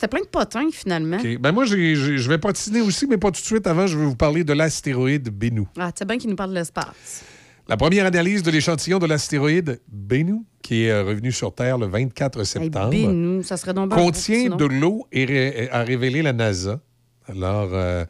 [0.08, 1.18] plein de potins, finalement.
[1.40, 3.66] Ben moi, je vais patiner aussi, mais pas tout de suite.
[3.66, 5.64] Avant, je vais vous parler de l'astéroïde Bennu.
[5.78, 7.24] Ah, c'est bien qu'il nous parle de l'espace.
[7.68, 11.86] La première analyse de l'échantillon de l'astéroïde Bennu, qui est euh, revenu sur Terre le
[11.86, 16.80] 24 Hey, septembre, ça serait donc contient de l'eau, et ré- a révélé la NASA.
[17.28, 18.04] Alors, euh,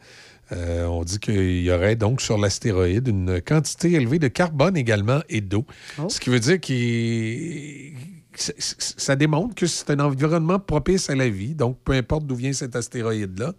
[0.51, 5.21] euh, on dit qu'il y aurait donc sur l'astéroïde une quantité élevée de carbone également
[5.29, 5.65] et d'eau.
[5.99, 6.09] Oh.
[6.09, 7.93] Ce qui veut dire qu'il
[8.35, 12.53] ça- démontre que c'est un environnement propice à la vie, donc peu importe d'où vient
[12.53, 13.53] cet astéroïde-là.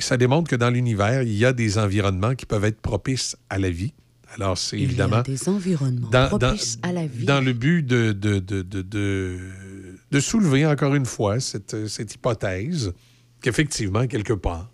[0.00, 3.58] Ça démontre que dans l'univers, il y a des environnements qui peuvent être propices à
[3.58, 3.92] la vie.
[4.36, 7.24] Alors, c'est Il y a évidemment des environnements dans, dans- propices à la vie.
[7.24, 12.92] dans le but de, de, de, de, de- soulever encore une fois cette, cette hypothèse
[13.42, 14.70] qu'effectivement, quelque part,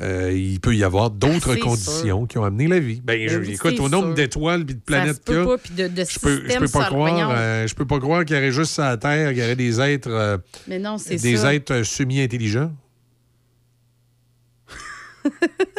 [0.00, 3.00] euh, il peut y avoir d'autres Ah, conditions qui ont amené la vie.
[3.02, 5.88] Ben, je- écoute, au nombre d'étoiles et de planètes qu'il y a, pas, puis de,
[5.88, 8.52] de je peux, je peux pas croire, euh, je peux pas croire qu'il y aurait
[8.52, 11.52] juste sur la Terre, qu'il y aurait des êtres, euh, Mais non, c'est des ça.
[11.52, 12.72] êtres semi-intelligents.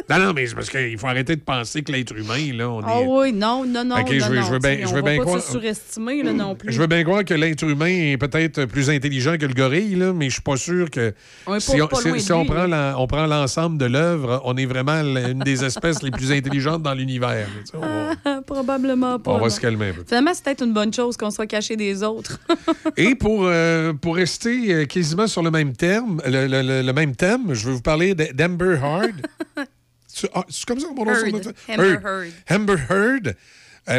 [0.09, 2.81] Non, non, mais c'est parce qu'il faut arrêter de penser que l'être humain, là, on
[2.83, 3.05] Ah est...
[3.07, 3.95] oui, non, non, non.
[3.97, 6.23] Ok, non, je veux- je veux bien- je on veux bien pas croire- se surestimer
[6.23, 6.71] là, non plus.
[6.73, 10.11] Je veux bien croire que l'être humain est peut-être plus intelligent que le gorille, là,
[10.13, 11.13] mais je suis pas sûr que
[11.45, 12.91] On est si, on, si- si on prend là.
[12.91, 16.81] la- on prend l'ensemble de l'œuvre, on est vraiment une des espèces les plus intelligentes
[16.83, 17.47] dans l'univers.
[17.73, 17.87] Va-
[18.25, 19.31] Ah, Probablement pas.
[19.31, 19.49] on va non.
[19.49, 20.03] se calmer un peu.
[20.07, 22.39] Finalement, c'est peut-être une bonne chose qu'on soit caché des autres.
[22.97, 26.93] Et pour, euh, pour rester euh, quasiment sur le même terme, le, le- le- le
[26.93, 29.27] même thème, je vais vous parler d'Amber Heard.
[30.07, 31.29] C'est ah, c'est comme ça mon nom Heard.
[31.29, 31.53] son nom?
[31.69, 32.31] Amber Heard.
[32.49, 33.35] Amber Heard,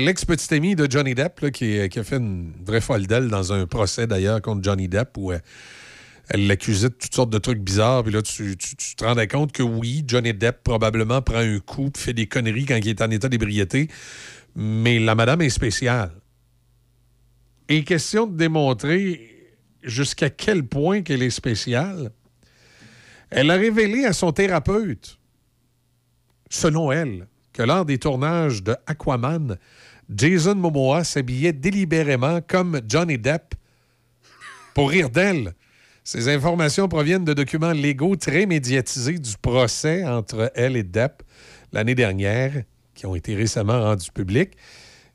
[0.00, 3.52] l'ex-petite amie de Johnny Depp, là, qui, qui a fait une vraie folle d'elle dans
[3.52, 5.38] un procès d'ailleurs contre Johnny Depp où euh,
[6.28, 8.04] elle l'accusait de toutes sortes de trucs bizarres.
[8.04, 11.58] Puis là, tu, tu- tu te rendais compte que oui, Johnny Depp probablement prend un
[11.58, 13.88] coup fait des conneries quand il est en état d'ébriété.
[14.56, 16.10] Mais la madame est spéciale.
[17.68, 22.10] Et question de démontrer jusqu'à quel point qu'elle est spéciale,
[23.30, 25.19] elle a révélé à son thérapeute,
[26.50, 29.56] selon elle, que lors des tournages de Aquaman,
[30.14, 33.54] Jason Momoa s'habillait délibérément comme Johnny Depp
[34.74, 35.54] pour rire d'elle.
[36.02, 41.22] Ces informations proviennent de documents légaux très médiatisés du procès entre elle et Depp
[41.72, 42.64] l'année dernière,
[42.94, 44.56] qui ont été récemment rendus publics.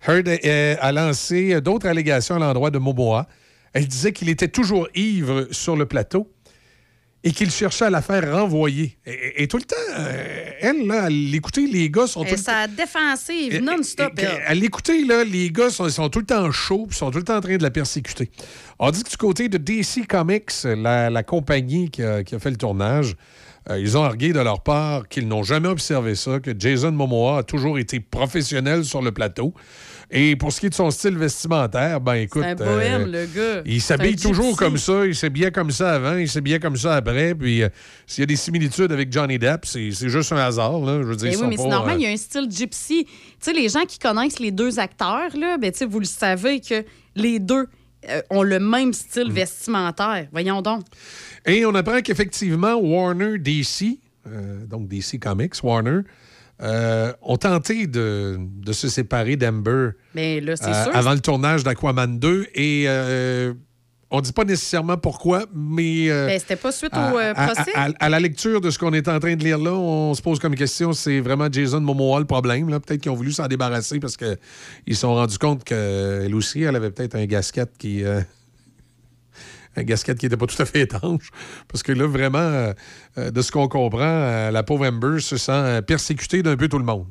[0.07, 3.27] Heard euh, a lancé d'autres allégations à l'endroit de Momoa.
[3.73, 6.31] Elle disait qu'il était toujours ivre sur le plateau
[7.25, 8.95] et qu'il cherchait à la faire renvoyer.
[9.07, 12.67] Et, et tout le temps, euh, elle, là, à l'écouter, les gars sont tout sa
[12.67, 14.13] défensive, non-stop.
[14.45, 17.23] À l'écouter, là, les gars sont, sont tout le temps chauds puis sont tout le
[17.23, 18.29] temps en train de la persécuter.
[18.77, 22.39] On dit que du côté de DC Comics, la, la compagnie qui a, qui a
[22.39, 23.15] fait le tournage,
[23.71, 27.39] euh, ils ont argué de leur part qu'ils n'ont jamais observé ça, que Jason Momoa
[27.39, 29.55] a toujours été professionnel sur le plateau.
[30.11, 32.43] Et pour ce qui est de son style vestimentaire, ben écoute...
[32.43, 33.61] C'est un bohème, euh, le gars.
[33.65, 37.33] il s'habille toujours comme ça, il s'habillait comme ça avant, il s'habillait comme ça après.
[37.33, 37.69] Puis euh,
[38.05, 40.79] s'il y a des similitudes avec Johnny Depp, c'est juste un hasard.
[40.79, 41.01] Là.
[41.01, 43.05] Je veux dire, ils oui, mais c'est normal, euh, il y a un style gypsy.
[43.05, 46.05] Tu sais, les gens qui connaissent les deux acteurs, là, ben, tu sais, vous le
[46.05, 46.83] savez que
[47.15, 47.67] les deux
[48.29, 49.33] ont le même style Mm.
[49.33, 50.27] vestimentaire.
[50.31, 50.83] Voyons donc.
[51.45, 56.01] Et on apprend qu'effectivement, Warner DC, euh, donc DC Comics, Warner,
[56.61, 60.55] euh, ont tenté de, de se séparer d'Amber Mais euh,
[60.93, 62.47] avant le tournage d'Aquaman 2.
[62.55, 63.53] Et euh,
[64.11, 66.09] on ne dit pas nécessairement pourquoi, mais...
[66.09, 67.71] euh, Ben, c'était pas suite à, au à- procès.
[67.75, 70.21] à- à la lecture de ce qu'on est en train de lire là, on se
[70.21, 72.67] pose comme question, c'est vraiment Jason Momoa le problème.
[72.79, 74.37] Peut-être qu'ils ont voulu s'en débarrasser parce qu'ils
[74.91, 78.03] se sont rendus compte qu'elle aussi, elle avait peut-être un gasket qui...
[79.75, 81.29] un gasket qui n'était pas tout à fait étanche.
[81.67, 82.73] Parce que là, vraiment, euh,
[83.17, 86.79] euh, de ce qu'on comprend, euh, la pauvre Amber se sent persécutée d'un peu tout
[86.79, 87.07] le monde.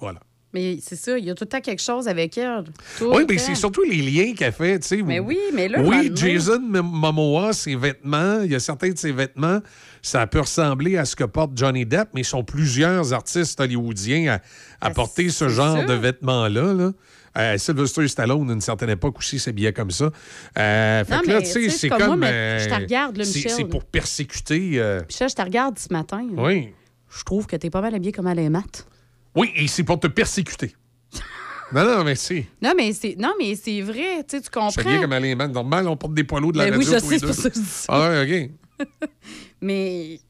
[0.00, 0.20] Voilà.
[0.52, 2.64] Mais c'est ça, il y a tout le temps quelque chose avec elle.
[2.98, 4.78] Tout Oui, mais c'est surtout les liens qu'elle fait.
[4.78, 5.02] tu sais.
[5.02, 9.10] Mais oui, mais là, Oui, Jason Momoa, ses vêtements, il y a certains de ses
[9.10, 9.58] vêtements,
[10.00, 14.38] ça peut ressembler à ce que porte Johnny Depp, mais ils sont plusieurs artistes hollywoodiens
[14.80, 15.86] à, à porter ce genre sûr.
[15.88, 16.72] de vêtements-là.
[16.72, 16.92] Là.
[17.36, 20.10] Euh, Sylvester Stallone, à une certaine époque aussi, s'habillait comme ça.
[20.56, 22.06] Euh, fait Non, que là, mais tu sais, c'est comme comme.
[22.08, 23.50] moi, mais je te regarde, là, c'est- Michel.
[23.52, 24.72] C'est pour persécuter.
[24.78, 26.26] euh, Puis ça, je te regarde ce matin.
[26.36, 26.72] Oui.
[27.16, 28.86] Je trouve que t'es pas mal habillé comme Alain Matt.
[29.34, 30.74] Oui, et c'est pour te persécuter.
[31.72, 32.46] non, non, mais c'est.
[32.62, 35.00] Non, mais c'est non, mais c'est vrai, tu sais, tu Je comprends.
[35.00, 35.50] comme Alain Mann.
[35.52, 37.32] Normal, on porte des poilos de la oui, radio je tous sais, les c'est deux.
[37.32, 37.86] pour ça que je dis ça.
[37.88, 38.88] Ah ouais, OK.
[39.60, 40.20] Mais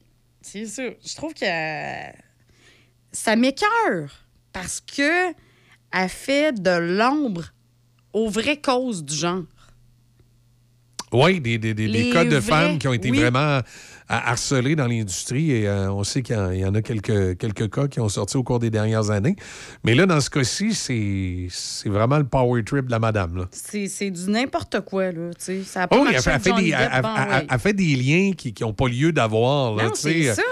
[0.41, 0.83] c'est ça.
[1.05, 2.11] Je trouve que euh,
[3.13, 4.11] ça m'écœure
[4.53, 5.33] parce que
[5.95, 7.45] elle fait de l'ombre
[8.13, 9.45] aux vraies causes du genre.
[11.13, 13.21] Oui, des, des, des, cas de femmes qui ont été oui.
[13.21, 13.61] vraiment euh,
[14.09, 17.39] harcelées dans l'industrie et euh, on sait qu'il y en- il y en a quelques,
[17.39, 19.37] quelques cas qui ont sorti au cours des dernières années.
[19.85, 23.47] Mais là, dans ce cas-ci, c'est vraiment le power trip de la madame.
[23.53, 25.31] C'est du n'importe quoi, là.
[25.65, 27.47] Ça a pas Oh, elle fait, elle fait des, Depp, elle- bon, elle- ouais.
[27.49, 29.95] elle fait des liens qui n'ont pas lieu d'avoir.
[29.95, 30.43] c'est ça.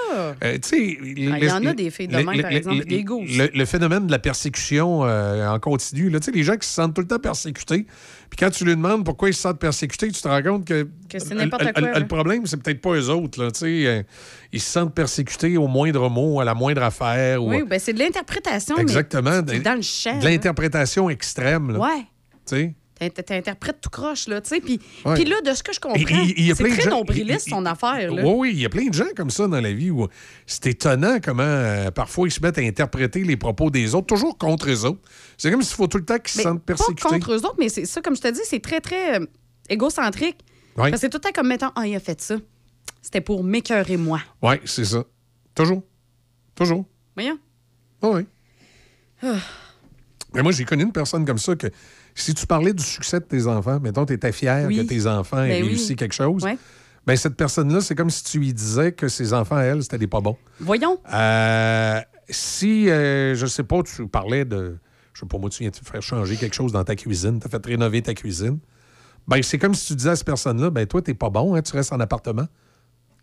[0.45, 1.05] Euh, tu sais, Ah,
[1.39, 3.37] il y en a des filles de le- par le- exemple, le- des gosses.
[3.37, 6.95] Le, le phénomène de la persécution euh, en continu, là, les gens qui se sentent
[6.95, 7.87] tout le temps persécutés,
[8.35, 10.89] puis quand tu lui demandes pourquoi ils se sentent persécutés, tu te rends compte que,
[11.07, 11.99] Que c'est n'importe quoi, le, là.
[11.99, 13.39] le problème, c'est peut-être pas eux autres.
[13.45, 14.03] Là, euh,
[14.51, 17.45] ils se sentent persécutés au moindre mot, à la moindre affaire.
[17.45, 18.77] Oui, ou, ben c'est de l'interprétation.
[18.77, 19.43] mais Exactement.
[19.47, 21.73] c'est dans le de l'interprétation extrême.
[21.73, 22.01] Là, Ouais.
[22.47, 22.75] tu sais?
[22.99, 24.61] T'in- T'interprètes tout croche, là, tu sais.
[24.61, 25.25] Puis Ouais.
[25.25, 27.49] là, de ce que je comprends, Il- il- il y a c'est très gens- nombriliste,
[27.49, 28.23] son affaire, là.
[28.25, 30.07] Oui, oui, il y a plein de gens comme ça dans la vie où
[30.47, 34.37] c'est étonnant comment euh, parfois ils se mettent à interpréter les propos des autres, toujours
[34.39, 35.01] contre eux autres.
[35.37, 37.03] C'est comme s'il faut tout le temps qu'ils se sentent pas persécutés.
[37.09, 39.27] contre eux autres, mais c'est ça, comme je te dis, c'est très, très euh,
[39.69, 40.39] égocentrique.
[40.77, 42.37] Parce que c'est tout le temps comme mettant Ah, il a fait ça.
[43.01, 44.21] C'était pour m'écœurer moi.
[44.43, 45.05] Oui, c'est ça.
[45.55, 45.83] Toujours.
[46.55, 46.85] Toujours.
[47.17, 47.39] Voyons.
[48.03, 48.27] Oui.
[49.23, 49.37] Ah.
[50.35, 51.67] Mais moi, j'ai connu une personne comme ça que
[52.15, 54.77] si tu parlais du succès de tes enfants, mettons, tu étais fier Oui.
[54.77, 55.69] que tes enfants aient Ben oui.
[55.71, 56.57] réussi quelque chose, Ouais.
[57.07, 60.07] ben cette personne-là, c'est comme si tu lui disais que ses enfants, elle, c'était des
[60.07, 60.37] pas bons.
[60.61, 60.99] Voyons.
[61.13, 64.77] Euh, si, euh, je sais pas, tu parlais de.
[65.15, 67.47] Je sais pas, moi, tu viens de faire changer quelque chose dans ta cuisine, tu
[67.47, 68.59] as fait rénover ta cuisine.
[69.29, 71.63] Ben, c'est comme si tu disais à cette personne-là, ben, toi, t'es pas bon, hein,
[71.63, 72.47] tu restes en appartement.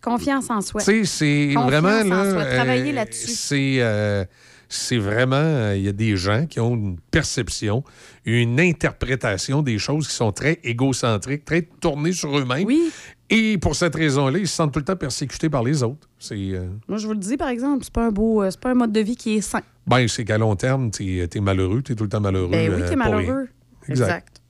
[0.02, 0.82] Confiance en soi.
[0.82, 2.16] Tu sais, c'est Confiance vraiment.
[2.16, 2.46] en Là, soi.
[2.46, 3.32] Travailler euh, là-dessus.
[3.32, 4.28] C'est.
[4.70, 7.84] Euh, c'est vraiment, euh, il y a des gens qui ont une perception,
[8.26, 12.66] une interprétation des choses qui sont très égocentriques, très tournées sur eux-mêmes.
[12.66, 12.92] Oui.
[13.32, 16.08] Et pour cette raison-là, ils se sentent tout le temps persécutés par les autres.
[16.18, 18.60] C'est, euh, Moi, je vous le dis, par exemple, c'est pas un beau, euh, c'est
[18.60, 19.62] pas un mode de vie qui est sain.
[19.86, 22.50] ben, c'est qu'à long terme, tu es, malheureux, tu es tout le temps malheureux.
[22.50, 22.98] Ben oui, euh, t'es rien.
[22.98, 23.48] malheureux.
[23.88, 24.08] Exact.
[24.08, 24.42] Exact.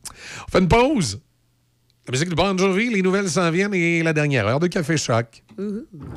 [0.47, 1.19] On fait une pause.
[2.07, 4.97] La musique de Bon Jovi, les nouvelles s'en viennent et la dernière heure de Café
[4.97, 5.43] Choc.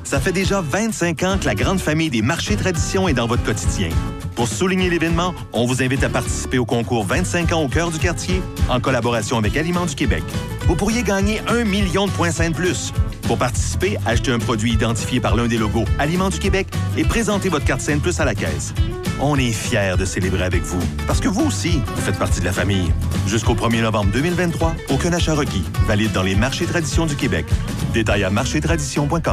[0.03, 3.43] Ça fait déjà 25 ans que la grande famille des marchés tradition est dans votre
[3.43, 3.89] quotidien.
[4.35, 7.99] Pour souligner l'événement, on vous invite à participer au concours 25 ans au cœur du
[7.99, 10.23] quartier en collaboration avec Aliments du Québec.
[10.67, 12.93] Vous pourriez gagner un million de points sains plus.
[13.23, 17.49] Pour participer, achetez un produit identifié par l'un des logos Aliments du Québec et présentez
[17.49, 18.73] votre carte saine plus à la caisse.
[19.21, 22.45] On est fiers de célébrer avec vous parce que vous aussi, vous faites partie de
[22.45, 22.91] la famille.
[23.27, 25.63] Jusqu'au 1er novembre 2023, aucun achat requis.
[25.87, 27.45] Valide dans les marchés tradition du Québec.
[27.93, 29.32] Détail à marchétradition.com.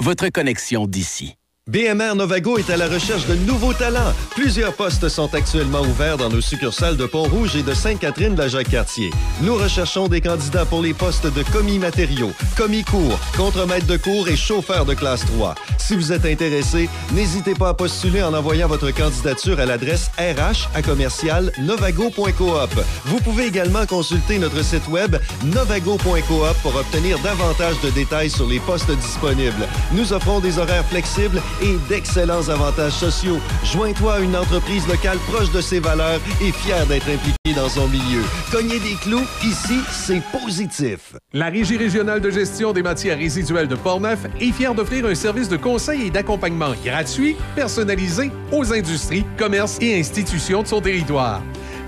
[0.00, 1.39] votre connexion d'ici.
[1.70, 4.12] BMR Novago est à la recherche de nouveaux talents.
[4.34, 8.48] Plusieurs postes sont actuellement ouverts dans nos succursales de Pont-Rouge et de Sainte-Catherine de la
[8.48, 9.12] Jacques-Cartier.
[9.42, 14.28] Nous recherchons des candidats pour les postes de commis matériaux, commis cours, contremaître de cours
[14.28, 15.54] et chauffeur de classe 3.
[15.78, 20.68] Si vous êtes intéressé, n'hésitez pas à postuler en envoyant votre candidature à l'adresse RH
[20.74, 22.84] à commercial novago.coop.
[23.04, 28.58] Vous pouvez également consulter notre site web novago.coop pour obtenir davantage de détails sur les
[28.58, 29.68] postes disponibles.
[29.92, 33.38] Nous offrons des horaires flexibles et d'excellents avantages sociaux.
[33.64, 37.88] Joins-toi à une entreprise locale proche de ses valeurs et fière d'être impliquée dans son
[37.88, 38.22] milieu.
[38.50, 41.14] Cogner des clous, ici, c'est positif.
[41.32, 45.48] La Régie régionale de gestion des matières résiduelles de Portneuf est fière d'offrir un service
[45.48, 51.42] de conseil et d'accompagnement gratuit, personnalisé aux industries, commerces et institutions de son territoire.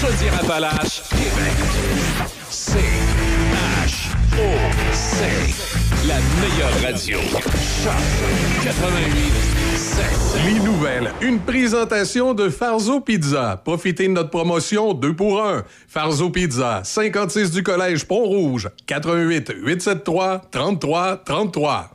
[0.00, 1.52] Chaudière-Appalaches, Québec.
[2.48, 2.78] C
[3.84, 5.24] H O C
[6.08, 7.18] la meilleure radio.
[7.18, 7.92] Choc
[8.64, 10.04] 88 7.
[10.46, 11.12] Les nouvelles.
[11.20, 13.60] Une présentation de Farzo Pizza.
[13.62, 15.64] Profitez de notre promotion 2 pour 1.
[15.88, 21.90] Farzo Pizza, 56 du Collège Pont-Rouge, 88 873 33 33.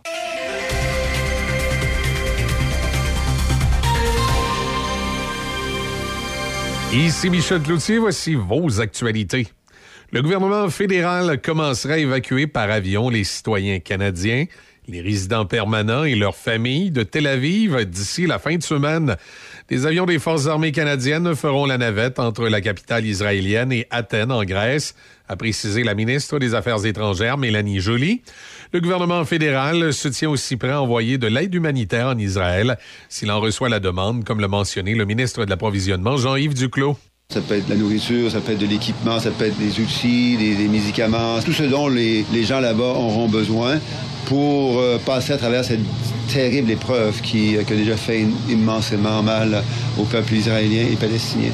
[6.93, 9.47] Ici Michel Cloutier, voici vos actualités.
[10.11, 14.45] Le gouvernement fédéral commencerait à évacuer par avion les citoyens canadiens
[14.87, 19.15] les résidents permanents et leurs familles de Tel Aviv d'ici la fin de semaine.
[19.69, 24.31] Des avions des Forces armées canadiennes feront la navette entre la capitale israélienne et Athènes,
[24.31, 24.95] en Grèce,
[25.27, 28.21] a précisé la ministre des Affaires étrangères, Mélanie Joly.
[28.75, 33.31] Le gouvernement fédéral se tient aussi prêt à envoyer de l'aide humanitaire en Israël s'il
[33.31, 36.97] en reçoit la demande, comme l'a mentionné le ministre de l'Approvisionnement, Jean-Yves Duclos.
[37.29, 39.79] Ça peut être de la nourriture, ça peut être de l'équipement, ça peut être des
[39.79, 43.79] outils, des, médicaments, tout ce dont les, les gens là-bas auront besoin
[44.25, 45.79] pour euh, passer à travers cette
[46.27, 49.63] terrible épreuve qui, euh, qui a déjà fait immensément mal
[49.97, 51.53] au peuple israélien et palestinien.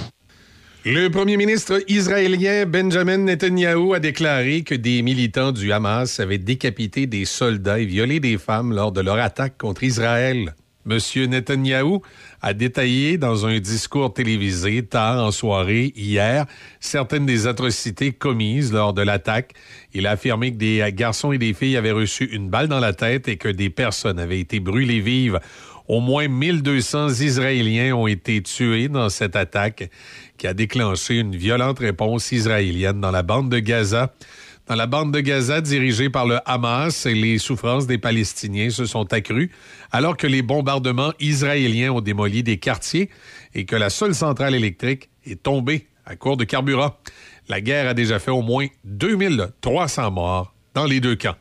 [0.84, 7.06] Le premier ministre israélien Benjamin Netanyahu a déclaré que des militants du Hamas avaient décapité
[7.06, 10.56] des soldats et violé des femmes lors de leur attaque contre Israël.
[10.86, 12.00] Monsieur Netanyahu
[12.42, 16.48] a détaillé dans un discours télévisé tard en soirée hier
[16.80, 19.54] certaines des atrocités commises lors de l'attaque.
[19.94, 22.94] Il a affirmé que des garçons et des filles avaient reçu une balle dans la
[22.94, 25.40] tête et que des personnes avaient été brûlées vives.
[25.88, 29.90] Au moins 1200 Israéliens ont été tués dans cette attaque
[30.42, 34.12] qui a déclenché une violente réponse israélienne dans la bande de Gaza.
[34.66, 39.14] Dans la bande de Gaza dirigée par le Hamas, les souffrances des Palestiniens se sont
[39.14, 39.52] accrues
[39.92, 43.12] alors que les bombardements israéliens ont démoli des quartiers
[43.54, 46.96] et que la seule centrale électrique est tombée à court de carburant.
[47.48, 51.38] La guerre a déjà fait au moins 2300 morts dans les deux camps.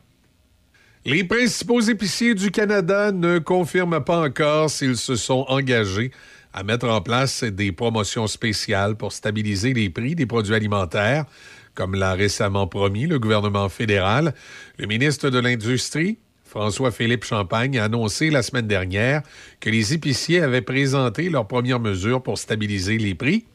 [1.05, 6.11] Les principaux épiciers du Canada ne confirment pas encore s'ils se sont engagés
[6.53, 11.25] à mettre en place des promotions spéciales pour stabiliser les prix des produits alimentaires,
[11.73, 14.33] comme l'a récemment promis le gouvernement fédéral.
[14.77, 19.21] Le ministre de l'Industrie, François-Philippe Champagne, a annoncé la semaine dernière
[19.61, 23.45] que les épiciers avaient présenté leurs premières mesures pour stabiliser les prix,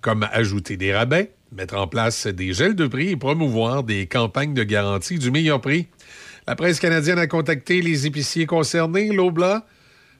[0.00, 4.54] comme ajouter des rabais, mettre en place des gels de prix et promouvoir des campagnes
[4.54, 5.88] de garantie du meilleur prix.
[6.46, 9.66] La presse canadienne a contacté les épiciers concernés, Lobla,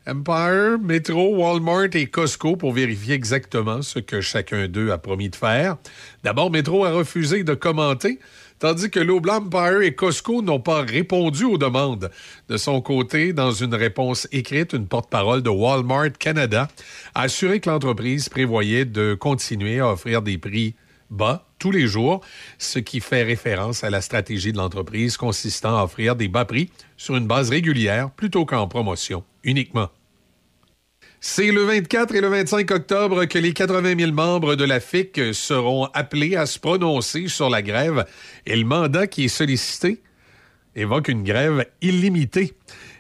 [0.05, 5.37] Empire, Metro, Walmart et Costco pour vérifier exactement ce que chacun d'eux a promis de
[5.37, 5.77] faire.
[6.25, 8.19] D'abord, Metro a refusé de commenter,
[8.59, 12.11] tandis que Lobla, Empire et Costco n'ont pas répondu aux demandes.
[12.49, 16.67] De son côté, dans une réponse écrite, une porte-parole de Walmart Canada
[17.15, 20.75] a assuré que l'entreprise prévoyait de continuer à offrir des prix
[21.11, 22.23] bas tous les jours,
[22.59, 26.71] ce qui fait référence à la stratégie de l'entreprise consistant à offrir des bas prix
[26.97, 29.91] sur une base régulière plutôt qu'en promotion uniquement.
[31.21, 35.33] C'est le 24 et le 25 octobre que les 80 000 membres de la FIC
[35.33, 38.05] seront appelés à se prononcer sur la grève
[38.45, 40.03] et le mandat qui est sollicité
[40.75, 42.55] évoque une grève illimitée.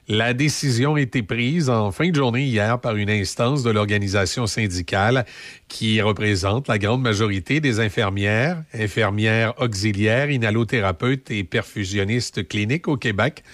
[0.08, 4.48] La décision a été prise en fin de journée hier par une instance de l'organisation
[4.48, 5.24] syndicale
[5.68, 13.44] qui représente la grande majorité des infirmières, infirmières auxiliaires, inhalothérapeutes et perfusionnistes cliniques au Québec.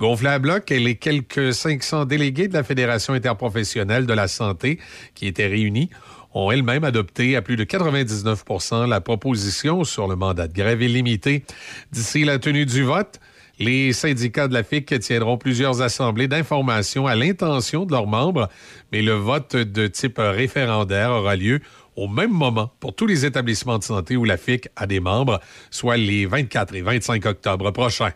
[0.00, 4.80] Gonflé à bloc, les quelques 500 délégués de la Fédération interprofessionnelle de la santé
[5.14, 5.88] qui étaient réunis
[6.34, 11.44] ont elles-mêmes adopté à plus de 99% la proposition sur le mandat de grève illimité.
[11.92, 13.20] D'ici la tenue du vote,
[13.62, 18.48] les syndicats de la FIC tiendront plusieurs assemblées d'information à l'intention de leurs membres,
[18.90, 21.60] mais le vote de type référendaire aura lieu
[21.94, 25.40] au même moment pour tous les établissements de santé où la FIC a des membres,
[25.70, 28.12] soit les 24 et 25 octobre prochains.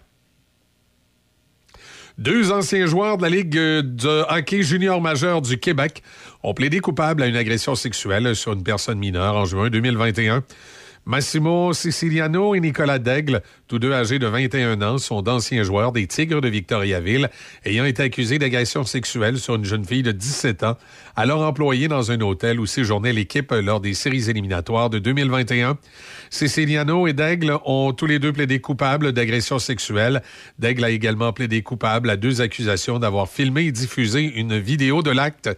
[2.18, 6.02] Deux anciens joueurs de la Ligue de hockey junior majeur du Québec
[6.42, 10.42] ont plaidé coupables à une agression sexuelle sur une personne mineure en juin 2021.
[11.08, 16.08] Massimo Siciliano et Nicolas Daigle, tous deux âgés de 21 ans, sont d'anciens joueurs des
[16.08, 17.30] Tigres de Victoriaville,
[17.64, 20.76] ayant été accusés d'agression sexuelle sur une jeune fille de 17 ans,
[21.14, 25.78] alors employée dans un hôtel où séjournait l'équipe lors des séries éliminatoires de 2021.
[26.30, 30.22] Siciliano et Daigle ont tous les deux plaidé coupables d'agression sexuelle.
[30.58, 35.10] Daigle a également plaidé coupable à deux accusations d'avoir filmé et diffusé une vidéo de
[35.10, 35.50] l'acte.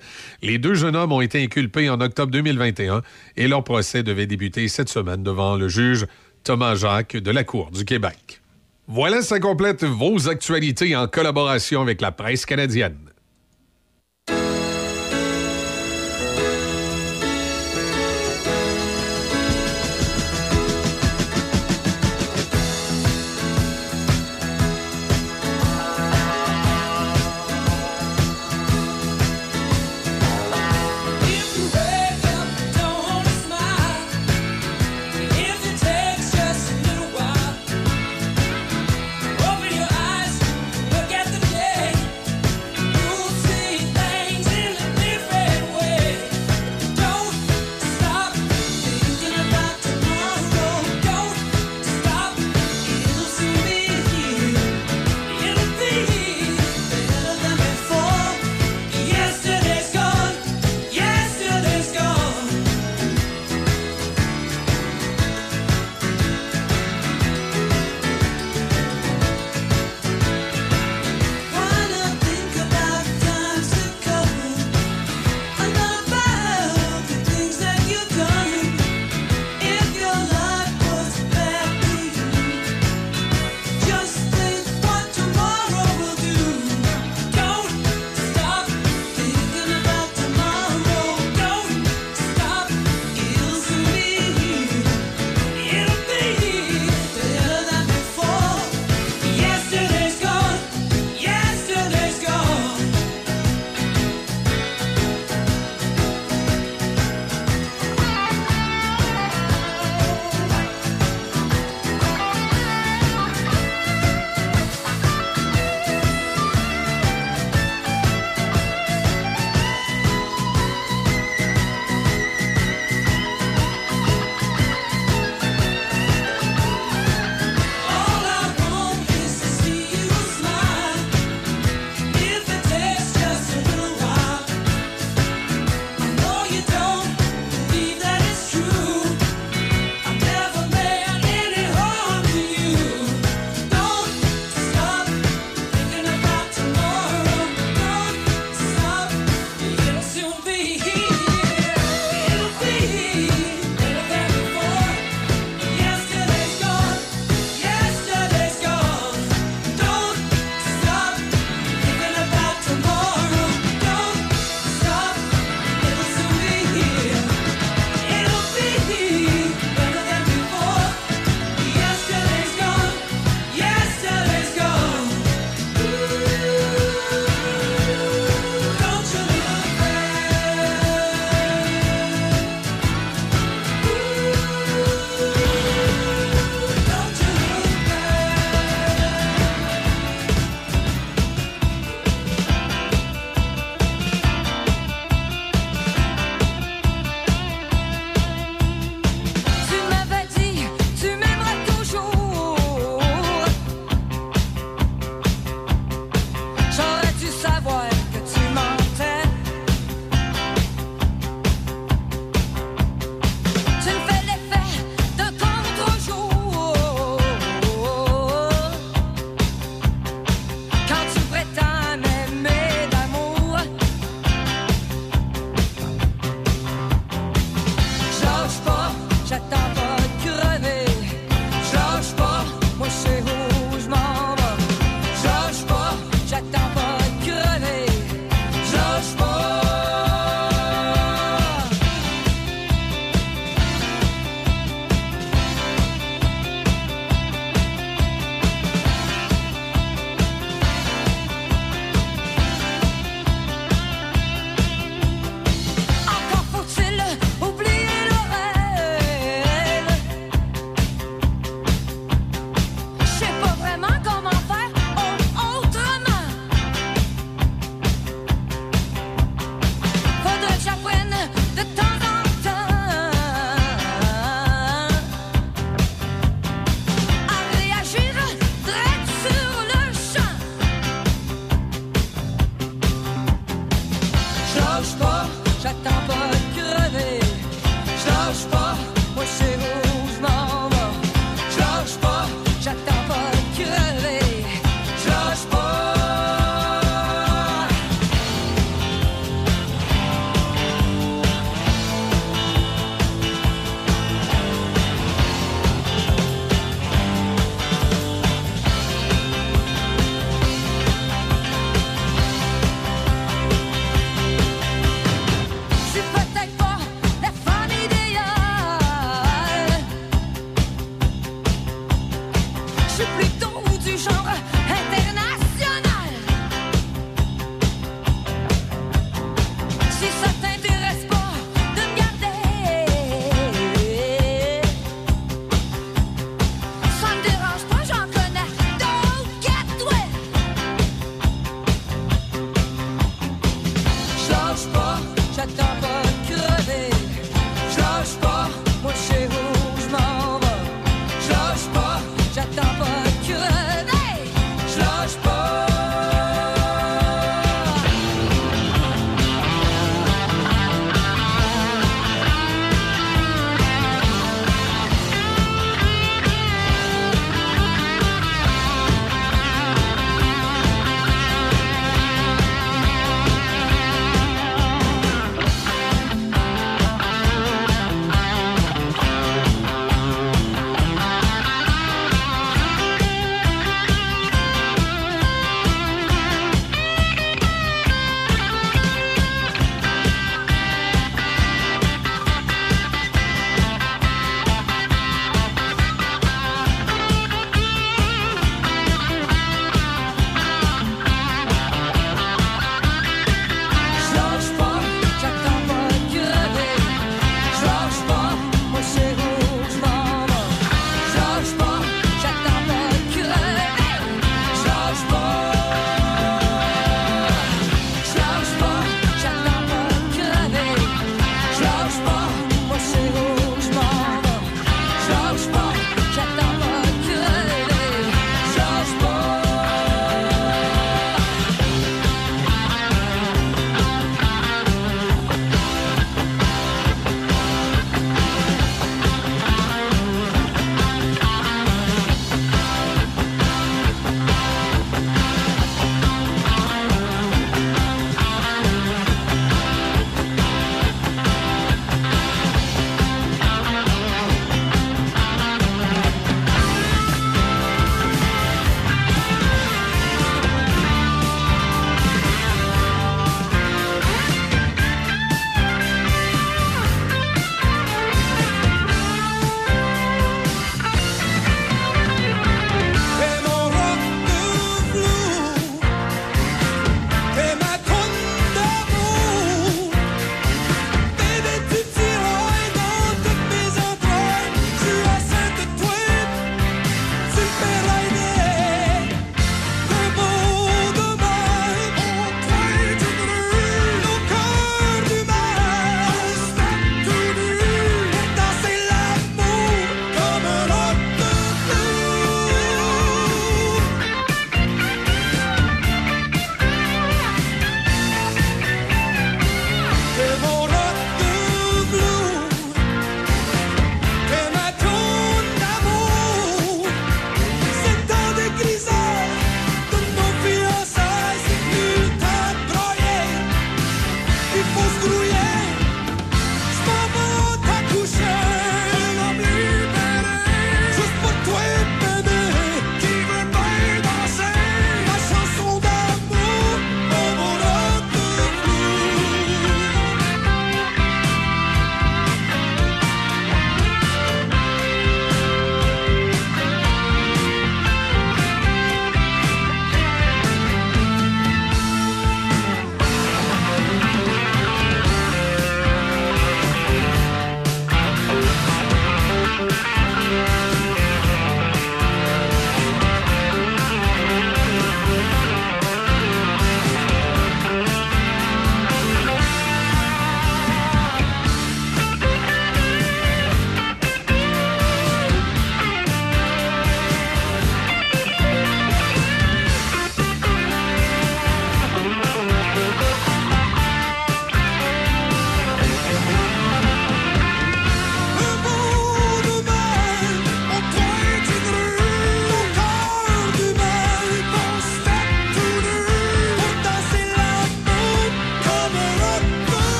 [0.42, 3.02] Les deux jeunes hommes ont été inculpés en octobre 2021
[3.36, 6.06] et leur procès devait débuter cette semaine devant le juge
[6.44, 8.40] Thomas Jacques de la Cour du Québec.
[8.86, 13.07] Voilà, ça complète vos actualités en collaboration avec la presse canadienne.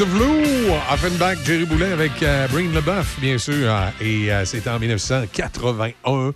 [0.00, 4.70] The Blue, Offenbach, Jerry Boulet avec euh, Brain LeBeuf, bien sûr, euh, et euh, c'était
[4.70, 6.32] en 1981.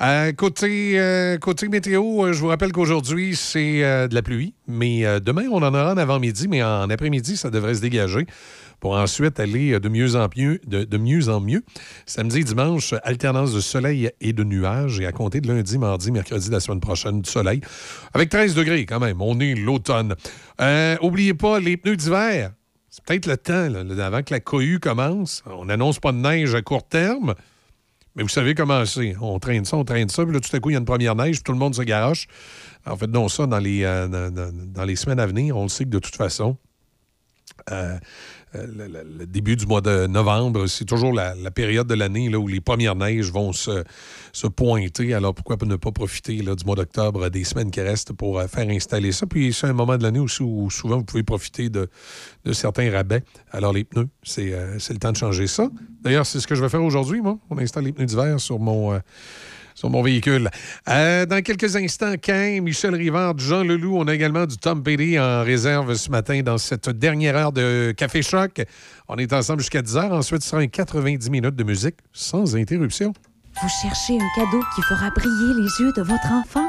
[0.00, 5.46] Euh, côté, euh, côté météo, je vous rappelle qu'aujourd'hui, c'est de la pluie, mais demain,
[5.50, 8.26] on en aura en avant-midi, mais en après-midi, ça devrait se dégager
[8.78, 10.60] pour ensuite aller de mieux en mieux.
[10.66, 11.62] De mieux, en mieux.
[12.06, 16.12] Samedi et dimanche, alternance de soleil et de nuages, et à compter de lundi, mardi,
[16.12, 17.60] mercredi de la semaine prochaine, du soleil,
[18.14, 19.20] avec 13 degrés quand même.
[19.20, 20.14] On est l'automne.
[20.60, 22.52] Euh, oubliez pas les pneus d'hiver.
[22.90, 25.44] C'est peut-être le temps, là, avant que la cohue commence.
[25.46, 27.34] On n'annonce pas de neige à court terme.
[28.16, 29.14] Mais vous savez comment c'est.
[29.20, 30.84] On traîne ça, on traîne ça, puis là, tout à coup, il y a une
[30.84, 32.26] première neige, puis tout le monde se garoche.
[32.84, 35.84] En fait, non, ça, dans les, euh, dans, les semaines à venir, on le sait
[35.84, 36.56] que de toute façon,
[37.70, 37.96] euh,
[38.54, 42.60] le, le- début du mois de novembre, c'est toujours la, période de l'année où les
[42.60, 43.84] premières neiges vont se,
[44.32, 45.14] se pointer.
[45.14, 48.68] Alors pourquoi ne pas profiter du mois d'octobre, des semaines qui restent pour euh, faire
[48.68, 49.26] installer ça?
[49.26, 51.88] Puis c'est un moment de l'année aussi où souvent vous pouvez profiter de,
[52.44, 53.22] de certains rabais.
[53.52, 55.68] Alors les pneus, c'est euh, le temps de changer ça.
[56.02, 57.38] D'ailleurs, c'est ce que je vais faire aujourd'hui, moi.
[57.50, 58.94] On installe les pneus d'hiver sur mon.
[58.94, 58.98] euh,
[59.88, 60.50] mon véhicule.
[60.88, 65.18] Euh, dans quelques instants, Cain, Michel Rivard, Jean Leloup, on a également du Tom Petty
[65.18, 68.62] en réserve ce matin dans cette dernière heure de Café Choc.
[69.08, 70.12] On est ensemble jusqu'à 10 heures.
[70.12, 73.12] Ensuite, ce sera un 90 minutes de musique sans interruption.
[73.62, 76.68] Vous cherchez un cadeau qui fera briller les yeux de votre enfant?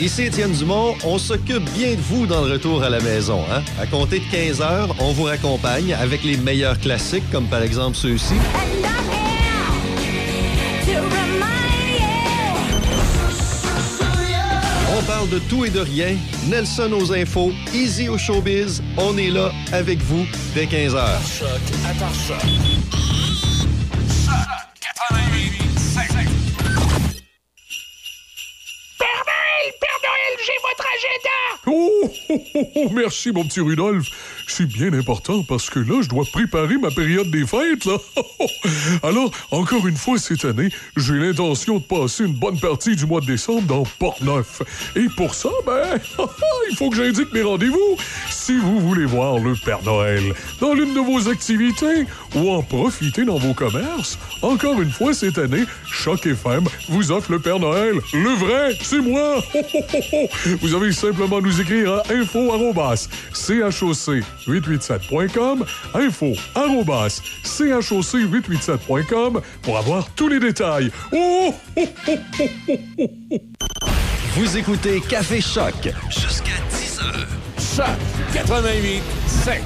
[0.00, 3.44] Ici Étienne Dumont, on s'occupe bien de vous dans le retour à la maison.
[3.52, 3.62] Hein?
[3.78, 7.98] À compter de 15 heures, on vous raccompagne avec les meilleurs classiques, comme par exemple
[7.98, 8.32] ceux-ci.
[14.98, 16.16] On parle de tout et de rien.
[16.48, 18.82] Nelson aux infos, Easy au showbiz.
[18.96, 21.20] On est là avec vous dès 15 heures.
[30.44, 31.38] J'ai votre agenda!
[31.66, 34.06] Oh, oh, oh, oh, merci, mon petit Rudolph.
[34.52, 37.96] C'est bien important parce que là, je dois préparer ma période des fêtes, là.
[39.04, 43.20] Alors, encore une fois, cette année, j'ai l'intention de passer une bonne partie du mois
[43.20, 44.62] de décembre dans Port-Neuf.
[44.96, 46.00] Et pour ça, ben,
[46.70, 47.96] il faut que j'indique mes rendez-vous.
[48.28, 53.24] Si vous voulez voir le Père Noël dans l'une de vos activités ou en profiter
[53.24, 57.94] dans vos commerces, encore une fois, cette année, Choc FM vous offre le Père Noël.
[58.12, 59.42] Le vrai, c'est moi.
[60.60, 62.50] Vous avez simplement à nous écrire à info
[64.46, 70.92] choc887.com, info choc887.com pour avoir tous les détails.
[71.12, 71.52] Oh!
[74.34, 77.26] Vous écoutez Café Choc jusqu'à 10 heures.
[77.58, 77.96] Choc
[78.32, 79.60] 88 7.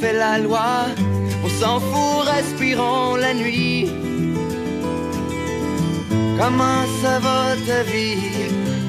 [0.00, 0.86] Moi fais la loi.
[1.44, 3.90] On s'en fout, respirons la nuit.
[6.38, 8.16] Comment ça va ta vie?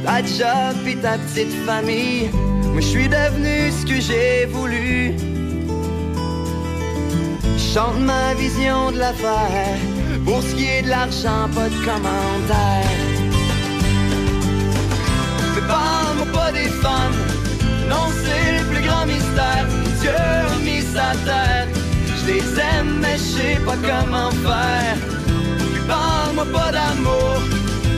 [0.05, 2.29] Ta job et ta petite famille.
[2.71, 5.15] Moi, je suis devenu ce que j'ai voulu.
[7.73, 9.77] Chante ma vision de l'affaire.
[10.25, 12.91] Pour ce qui est de l'argent, pas de commentaire.
[15.55, 17.19] Mais parle-moi pas des femmes.
[17.89, 19.65] Non, c'est le plus grand mystère.
[20.01, 20.11] Dieu
[20.63, 24.97] mis Je les aime, mais je sais pas comment faire.
[25.73, 27.39] Puis parle-moi pas d'amour.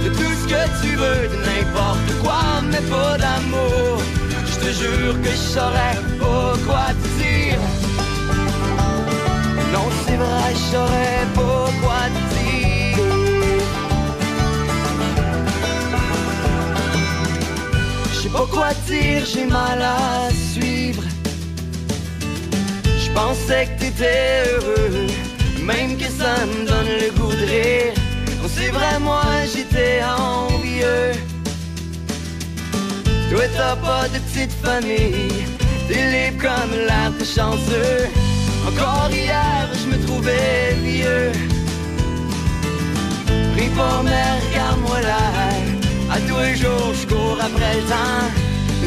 [0.04, 4.00] De tout ce que tu veux, de n'importe quoi, mais pas d'amour.
[4.46, 7.60] Je te jure que je saurais pas quoi te dire.
[9.74, 12.98] Non, c'est vrai, je saurais pas quoi te dire.
[18.12, 20.43] Je sais pas quoi dire, j'ai mal à.
[23.14, 25.08] Pensais que t'étais heureux,
[25.62, 27.94] même que ça me donne le goût de rire.
[28.42, 31.12] Non, c'est vrai, moi j'étais envieux.
[33.30, 35.46] Toi, t'as pas de petite famille,
[35.88, 38.10] t'es libre comme l'air, t'es chanceux.
[38.68, 41.32] Encore hier, je me trouvais vieux.
[43.56, 45.24] Prie pas, mais regarde-moi là.
[46.12, 48.30] À tous les jours, je cours après le temps.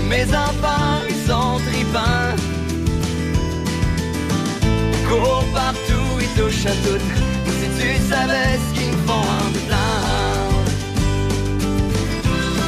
[0.08, 2.55] Mes enfants, ils sont tripants.
[5.08, 7.00] Courent partout, touchent à tout.
[7.58, 10.46] Si tu savais ce qu'ils me font en dedans.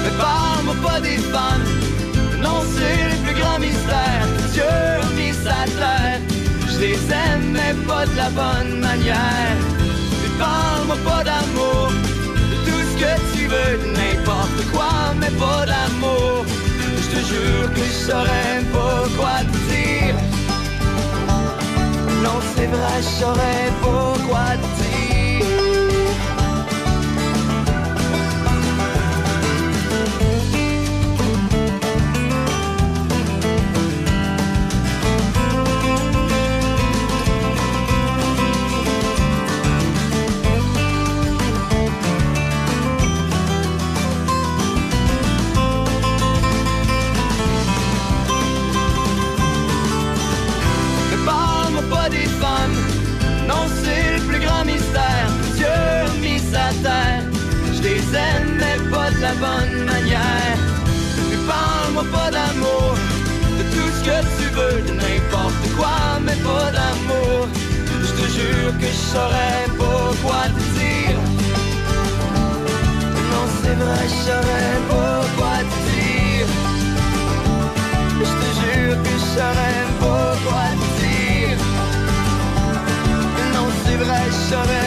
[0.05, 1.67] Mais parle-moi pas des femmes.
[2.41, 4.27] Non, c'est le plus grand mystère.
[4.53, 4.65] Dieu
[5.17, 6.21] mis sa terre.
[6.73, 9.57] Je les aime, mais pas de la bonne manière.
[10.23, 11.91] Mais parle-moi pas d'amour.
[12.51, 16.45] De tout ce que tu veux, n'importe quoi, mais pas d'amour.
[17.03, 19.39] Je te jure que je saurais pas quoi.
[22.23, 24.57] Non, c'est vrai, je saurais pas quoi
[69.13, 71.19] saurais pas quoi te dire.
[73.33, 76.49] Non, c'est vrai, je saurais pas quoi te dire.
[78.29, 81.59] Je te jure que je saurais pas quoi te dire.
[83.55, 84.78] Non, c'est vrai, je saurais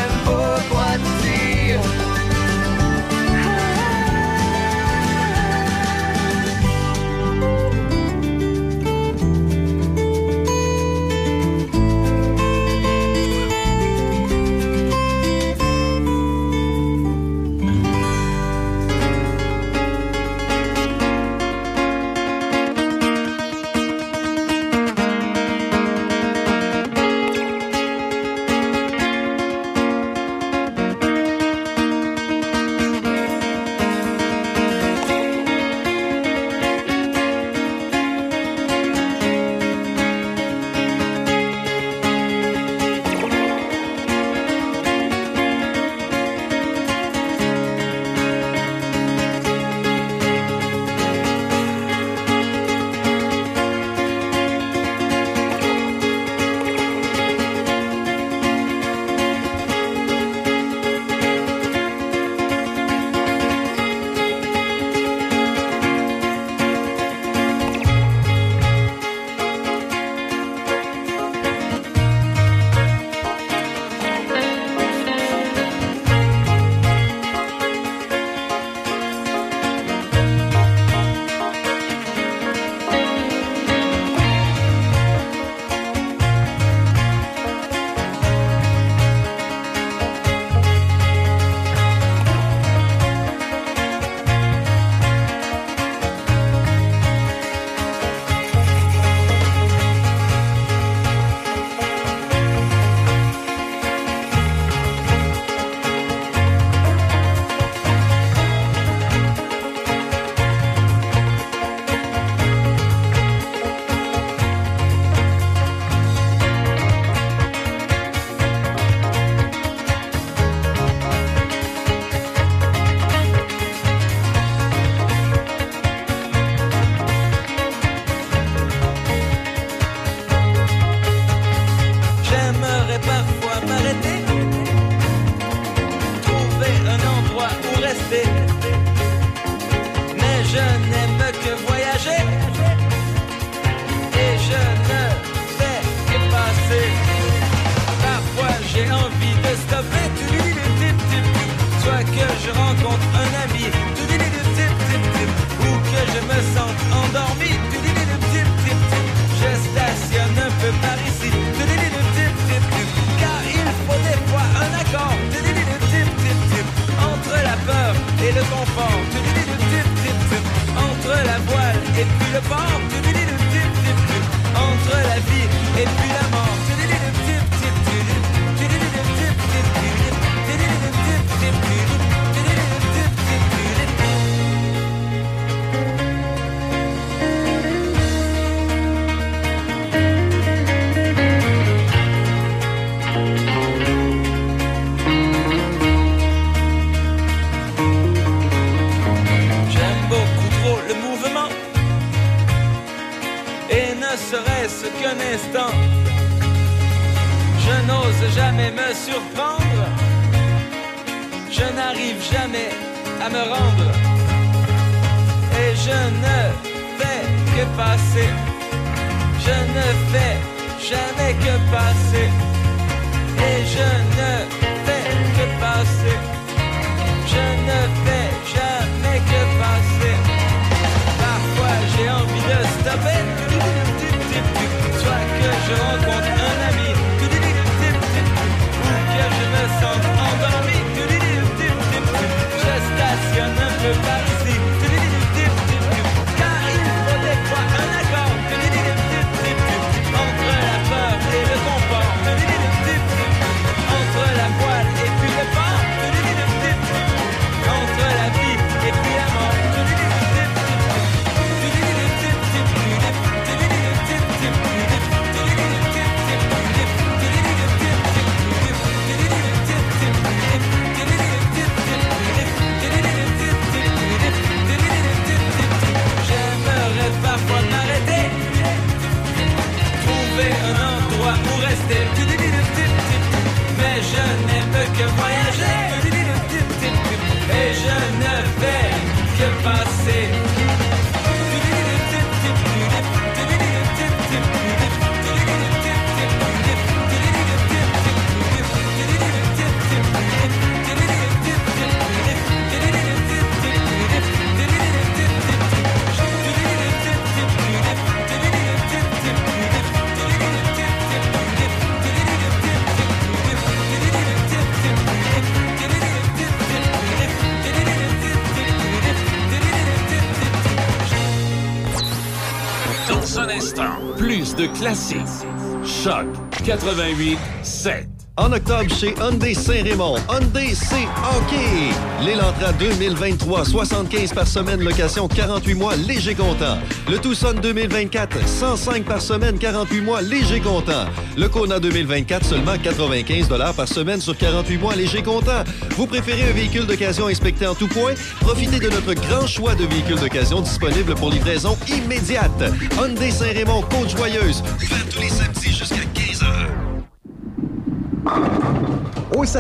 [324.56, 325.46] de classiques.
[325.84, 326.26] Choc
[326.64, 328.11] 88 7.
[328.42, 331.94] En octobre, chez Hyundai Saint-Raymond, Hyundai c'est hockey.
[332.26, 336.80] L'Elantra 2023, 75 par semaine, location 48 mois, léger comptant.
[337.08, 341.06] Le Tucson 2024, 105 par semaine, 48 mois, léger comptant.
[341.38, 345.64] Le Kona 2024, seulement 95 par semaine sur 48 mois, léger comptant.
[345.96, 348.14] Vous préférez un véhicule d'occasion inspecté en tout point?
[348.40, 352.52] Profitez de notre grand choix de véhicules d'occasion disponibles pour livraison immédiate.
[352.98, 354.64] Hyundai Saint-Raymond, Côte-Joyeuse,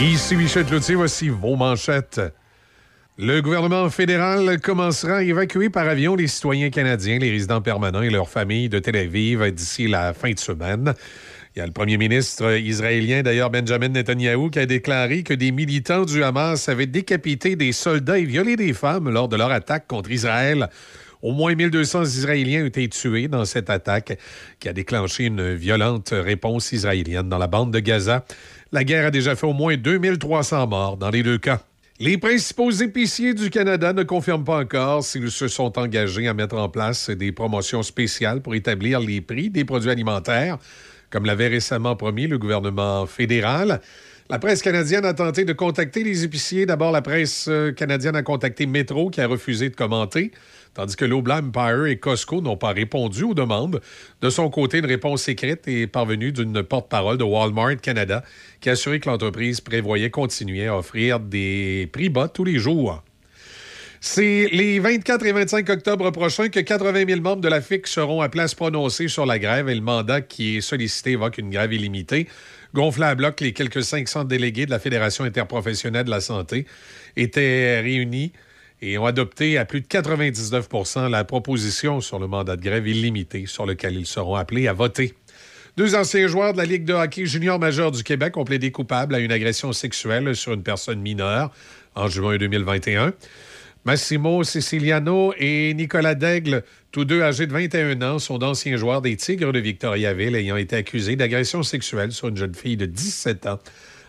[0.00, 2.20] Ici Michel Cloutier, voici vos manchettes.
[3.18, 8.10] Le gouvernement fédéral commencera à évacuer par avion les citoyens canadiens, les résidents permanents et
[8.10, 10.94] leurs familles de Tel Aviv d'ici la fin de semaine.
[11.56, 15.50] Il y a le premier ministre israélien, d'ailleurs Benjamin Netanyahu, qui a déclaré que des
[15.50, 19.88] militants du Hamas avaient décapité des soldats et violé des femmes lors de leur attaque
[19.88, 20.68] contre Israël.
[21.20, 24.16] Au moins 1200 Israéliens ont été tués dans cette attaque
[24.60, 28.24] qui a déclenché une violente réponse israélienne dans la bande de Gaza.
[28.70, 31.62] La guerre a déjà fait au moins 2300 morts dans les deux cas.
[32.00, 36.56] Les principaux épiciers du Canada ne confirment pas encore s'ils se sont engagés à mettre
[36.56, 40.58] en place des promotions spéciales pour établir les prix des produits alimentaires,
[41.08, 43.80] comme l'avait récemment promis le gouvernement fédéral.
[44.28, 46.66] La presse canadienne a tenté de contacter les épiciers.
[46.66, 50.32] D'abord, la presse euh, canadienne a contacté Metro, qui a refusé de commenter,
[50.78, 53.80] tandis que Loblaw Empire et Costco n'ont pas répondu aux demandes.
[54.20, 58.22] De son côté, une réponse écrite est parvenue d'une porte-parole de Walmart Canada,
[58.60, 63.02] qui a assuré que l'entreprise prévoyait continuer à offrir des prix bas tous les jours.
[64.00, 68.20] C'est les 24 et 25 octobre prochains que 80 000 membres de la FIC seront
[68.20, 71.72] à place prononcée sur la grève et le mandat qui est sollicité évoque une grève
[71.72, 72.28] illimitée.
[72.72, 76.66] Gonflé à bloc, les quelques 500 délégués de la Fédération interprofessionnelle de la santé
[77.16, 78.32] étaient réunis
[78.80, 83.46] et ont adopté à plus de 99% la proposition sur le mandat de grève illimité
[83.46, 85.14] sur lequel ils seront appelés à voter.
[85.76, 89.14] Deux anciens joueurs de la Ligue de hockey junior majeur du Québec ont plaidé coupables
[89.14, 91.52] à une agression sexuelle sur une personne mineure
[91.94, 93.12] en juin 2021.
[93.84, 99.16] Massimo Siciliano et Nicolas Daigle, tous deux âgés de 21 ans, sont d'anciens joueurs des
[99.16, 103.58] Tigres de Victoriaville ayant été accusés d'agression sexuelle sur une jeune fille de 17 ans,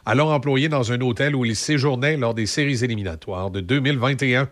[0.05, 4.49] alors employée dans un hôtel où ils séjournaient lors des séries éliminatoires de 2021.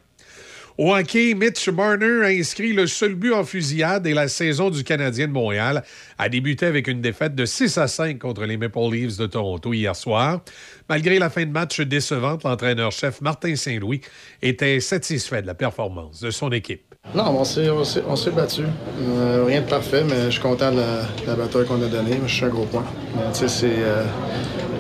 [0.78, 4.84] Au hockey, Mitch Marner a inscrit le seul but en fusillade et la saison du
[4.84, 5.84] Canadien de Montréal
[6.20, 9.74] a débuté avec une défaite de 6 à 5 contre les Maple Leafs de Toronto
[9.74, 10.42] hier soir.
[10.88, 14.02] Malgré la fin de match décevante, l'entraîneur-chef Martin Saint-Louis
[14.44, 16.84] était satisfait de la performance de son équipe.
[17.16, 18.64] Non, on s'est, battu.
[19.02, 22.20] Euh, rien de parfait, mais je suis content de la, de bataille qu'on a donnée.
[22.28, 22.86] Je suis un gros point.
[23.16, 24.04] Mais, sais, c'est, euh,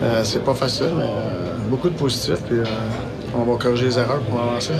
[0.03, 2.41] euh, c'est pas facile, mais euh, beaucoup de positifs.
[2.47, 2.65] Puis, euh,
[3.35, 4.73] on va corriger les erreurs pour avancer.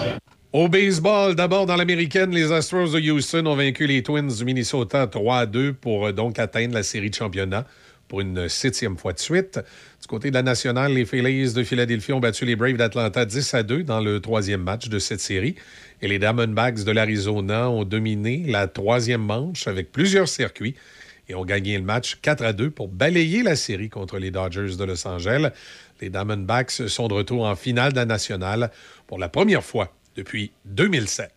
[0.57, 5.05] Au baseball, d'abord dans l'américaine, les Astros de Houston ont vaincu les Twins du Minnesota
[5.05, 7.63] 3 à 2 pour euh, donc atteindre la série de championnat
[8.07, 9.59] pour une septième fois de suite.
[10.01, 13.53] Du côté de la nationale, les Phillies de Philadelphie ont battu les Braves d'Atlanta 10
[13.53, 15.53] à 2 dans le troisième match de cette série.
[16.01, 20.73] Et les Diamondbacks de l'Arizona ont dominé la troisième manche avec plusieurs circuits
[21.29, 24.75] et ont gagné le match 4 à 2 pour balayer la série contre les Dodgers
[24.75, 25.51] de Los Angeles.
[26.01, 28.71] Les Diamondbacks sont de retour en finale de la nationale
[29.05, 31.36] pour la première fois depuis 2007.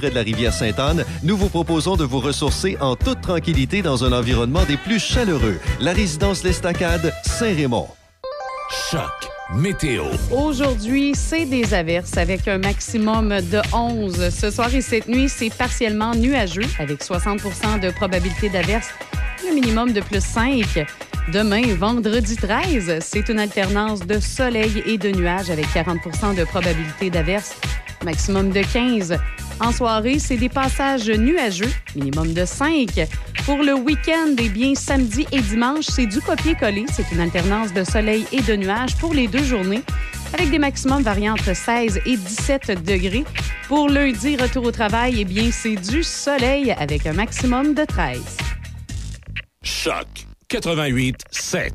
[0.01, 4.03] Près de la rivière Sainte-Anne, nous vous proposons de vous ressourcer en toute tranquillité dans
[4.03, 5.59] un environnement des plus chaleureux.
[5.79, 7.87] La résidence L'Estacade, Saint-Raymond.
[8.89, 10.05] Choc météo.
[10.31, 14.29] Aujourd'hui, c'est des averses avec un maximum de 11.
[14.29, 18.89] Ce soir et cette nuit, c'est partiellement nuageux avec 60% de probabilité d'averse,
[19.47, 20.83] le minimum de plus 5.
[21.31, 27.11] Demain, vendredi 13, c'est une alternance de soleil et de nuages avec 40% de probabilité
[27.11, 27.55] d'averse,
[28.03, 29.17] maximum de 15.
[29.59, 33.07] En soirée, c'est des passages nuageux, minimum de 5.
[33.45, 36.85] Pour le week-end, eh bien, samedi et dimanche, c'est du copier-coller.
[36.91, 39.83] C'est une alternance de soleil et de nuages pour les deux journées,
[40.33, 43.25] avec des maximums variant entre 16 et 17 degrés.
[43.67, 48.21] Pour lundi, retour au travail, eh bien, c'est du soleil avec un maximum de 13.
[49.63, 50.07] Choc
[50.47, 51.73] 88 7.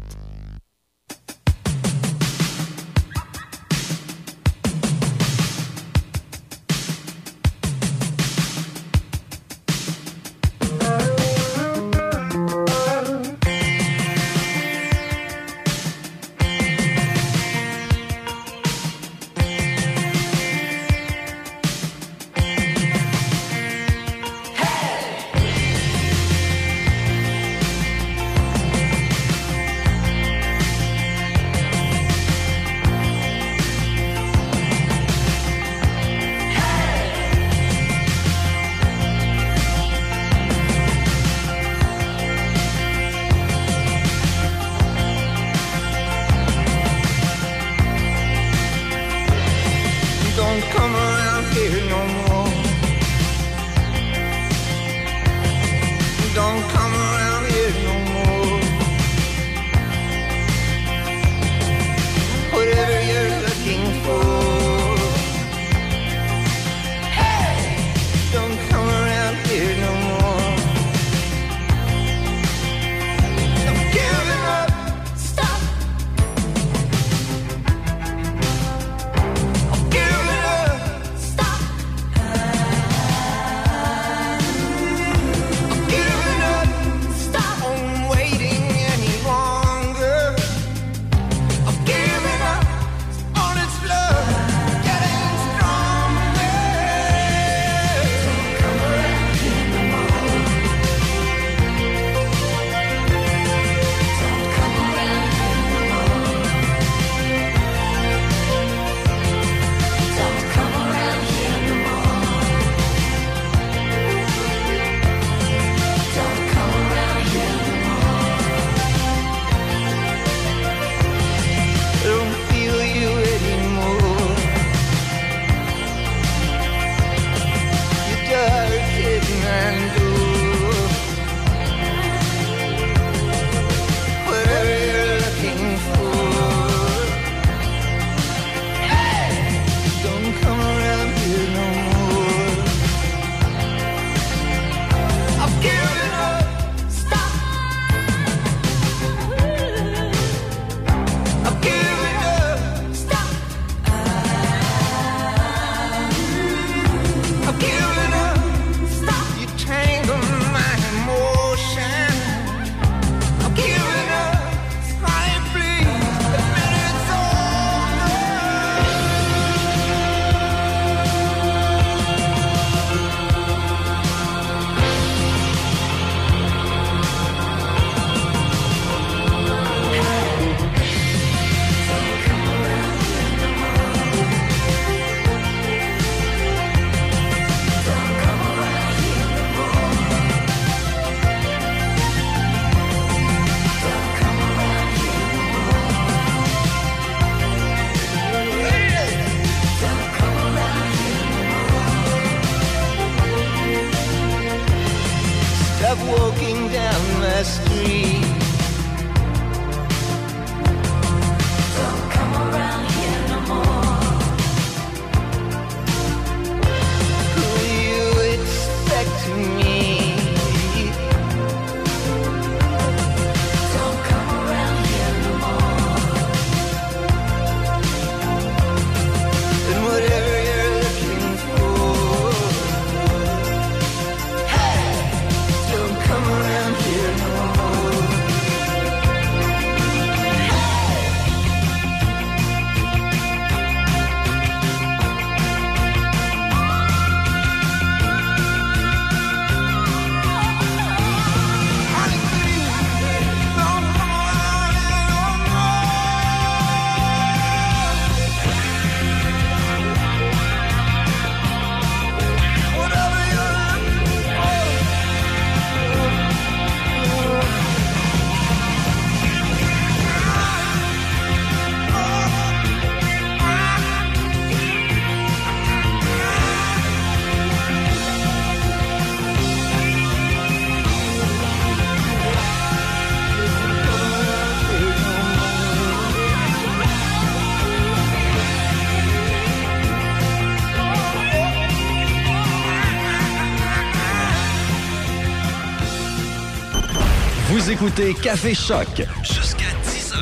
[297.77, 300.17] Écoutez Café Choc jusqu'à 10h.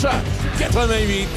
[0.00, 0.10] Choc
[0.58, 1.27] 88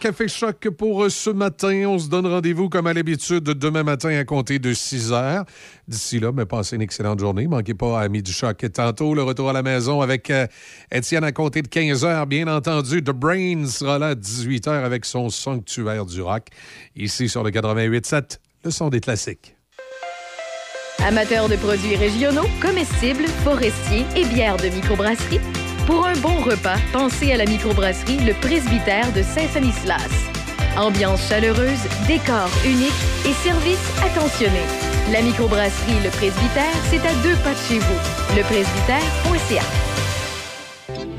[0.00, 1.84] Café Choc pour ce matin.
[1.86, 5.44] On se donne rendez-vous comme à l'habitude demain matin à compter de 6 heures.
[5.86, 7.46] D'ici là, mais passez une excellente journée.
[7.46, 8.64] Manquez pas à Midi Choc.
[8.72, 10.46] Tantôt, le retour à la maison avec euh,
[10.90, 12.26] Étienne à compter de 15 heures.
[12.26, 16.46] Bien entendu, The Brain sera là à 18 heures avec son sanctuaire du rock.
[16.96, 19.56] Ici sur le 88.7, le son des classiques.
[21.06, 25.40] Amateurs de produits régionaux, comestibles, forestiers et bières de microbrasserie,
[25.90, 30.08] pour un bon repas, pensez à la microbrasserie Le Presbytère de Saint-Sanislas.
[30.76, 32.92] Ambiance chaleureuse, décor unique
[33.26, 34.60] et service attentionné.
[35.10, 38.36] La microbrasserie Le Presbytère, c'est à deux pas de chez vous.
[38.36, 39.62] Lepresbytère.ca.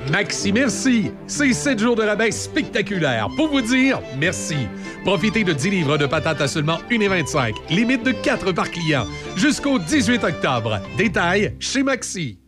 [0.10, 1.12] Maxi, merci.
[1.28, 3.28] C'est 7 jours de rabais spectaculaires.
[3.36, 4.68] Pour vous dire, merci.
[5.04, 7.56] Profitez de 10 livres de patates à seulement 1,25.
[7.70, 9.06] Limite de 4 par client.
[9.36, 10.80] Jusqu'au 18 octobre.
[10.98, 12.41] Détail chez Maxi.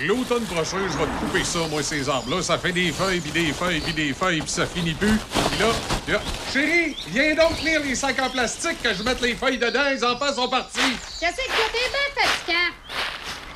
[0.00, 2.42] L'automne prochain, je vais te couper ça, moi, ces arbres-là.
[2.42, 5.16] Ça fait des feuilles, puis des feuilles, puis des feuilles, puis ça finit plus.
[5.16, 5.68] Puis là,
[6.08, 6.20] là,
[6.52, 9.88] chérie, viens donc tenir les sacs en plastique que je mette les feuilles dedans.
[9.90, 10.80] Les enfants sont partis.
[11.20, 12.83] Qu'est-ce que t'es bien fatigant?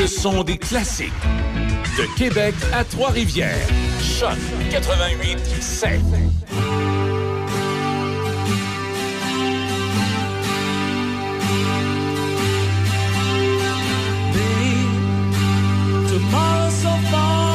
[0.00, 1.12] Le son des classiques.
[1.98, 3.66] De Québec à Trois-Rivières.
[4.00, 4.30] Choc
[4.70, 6.00] 88 7.
[16.08, 17.49] Tomorrow's so far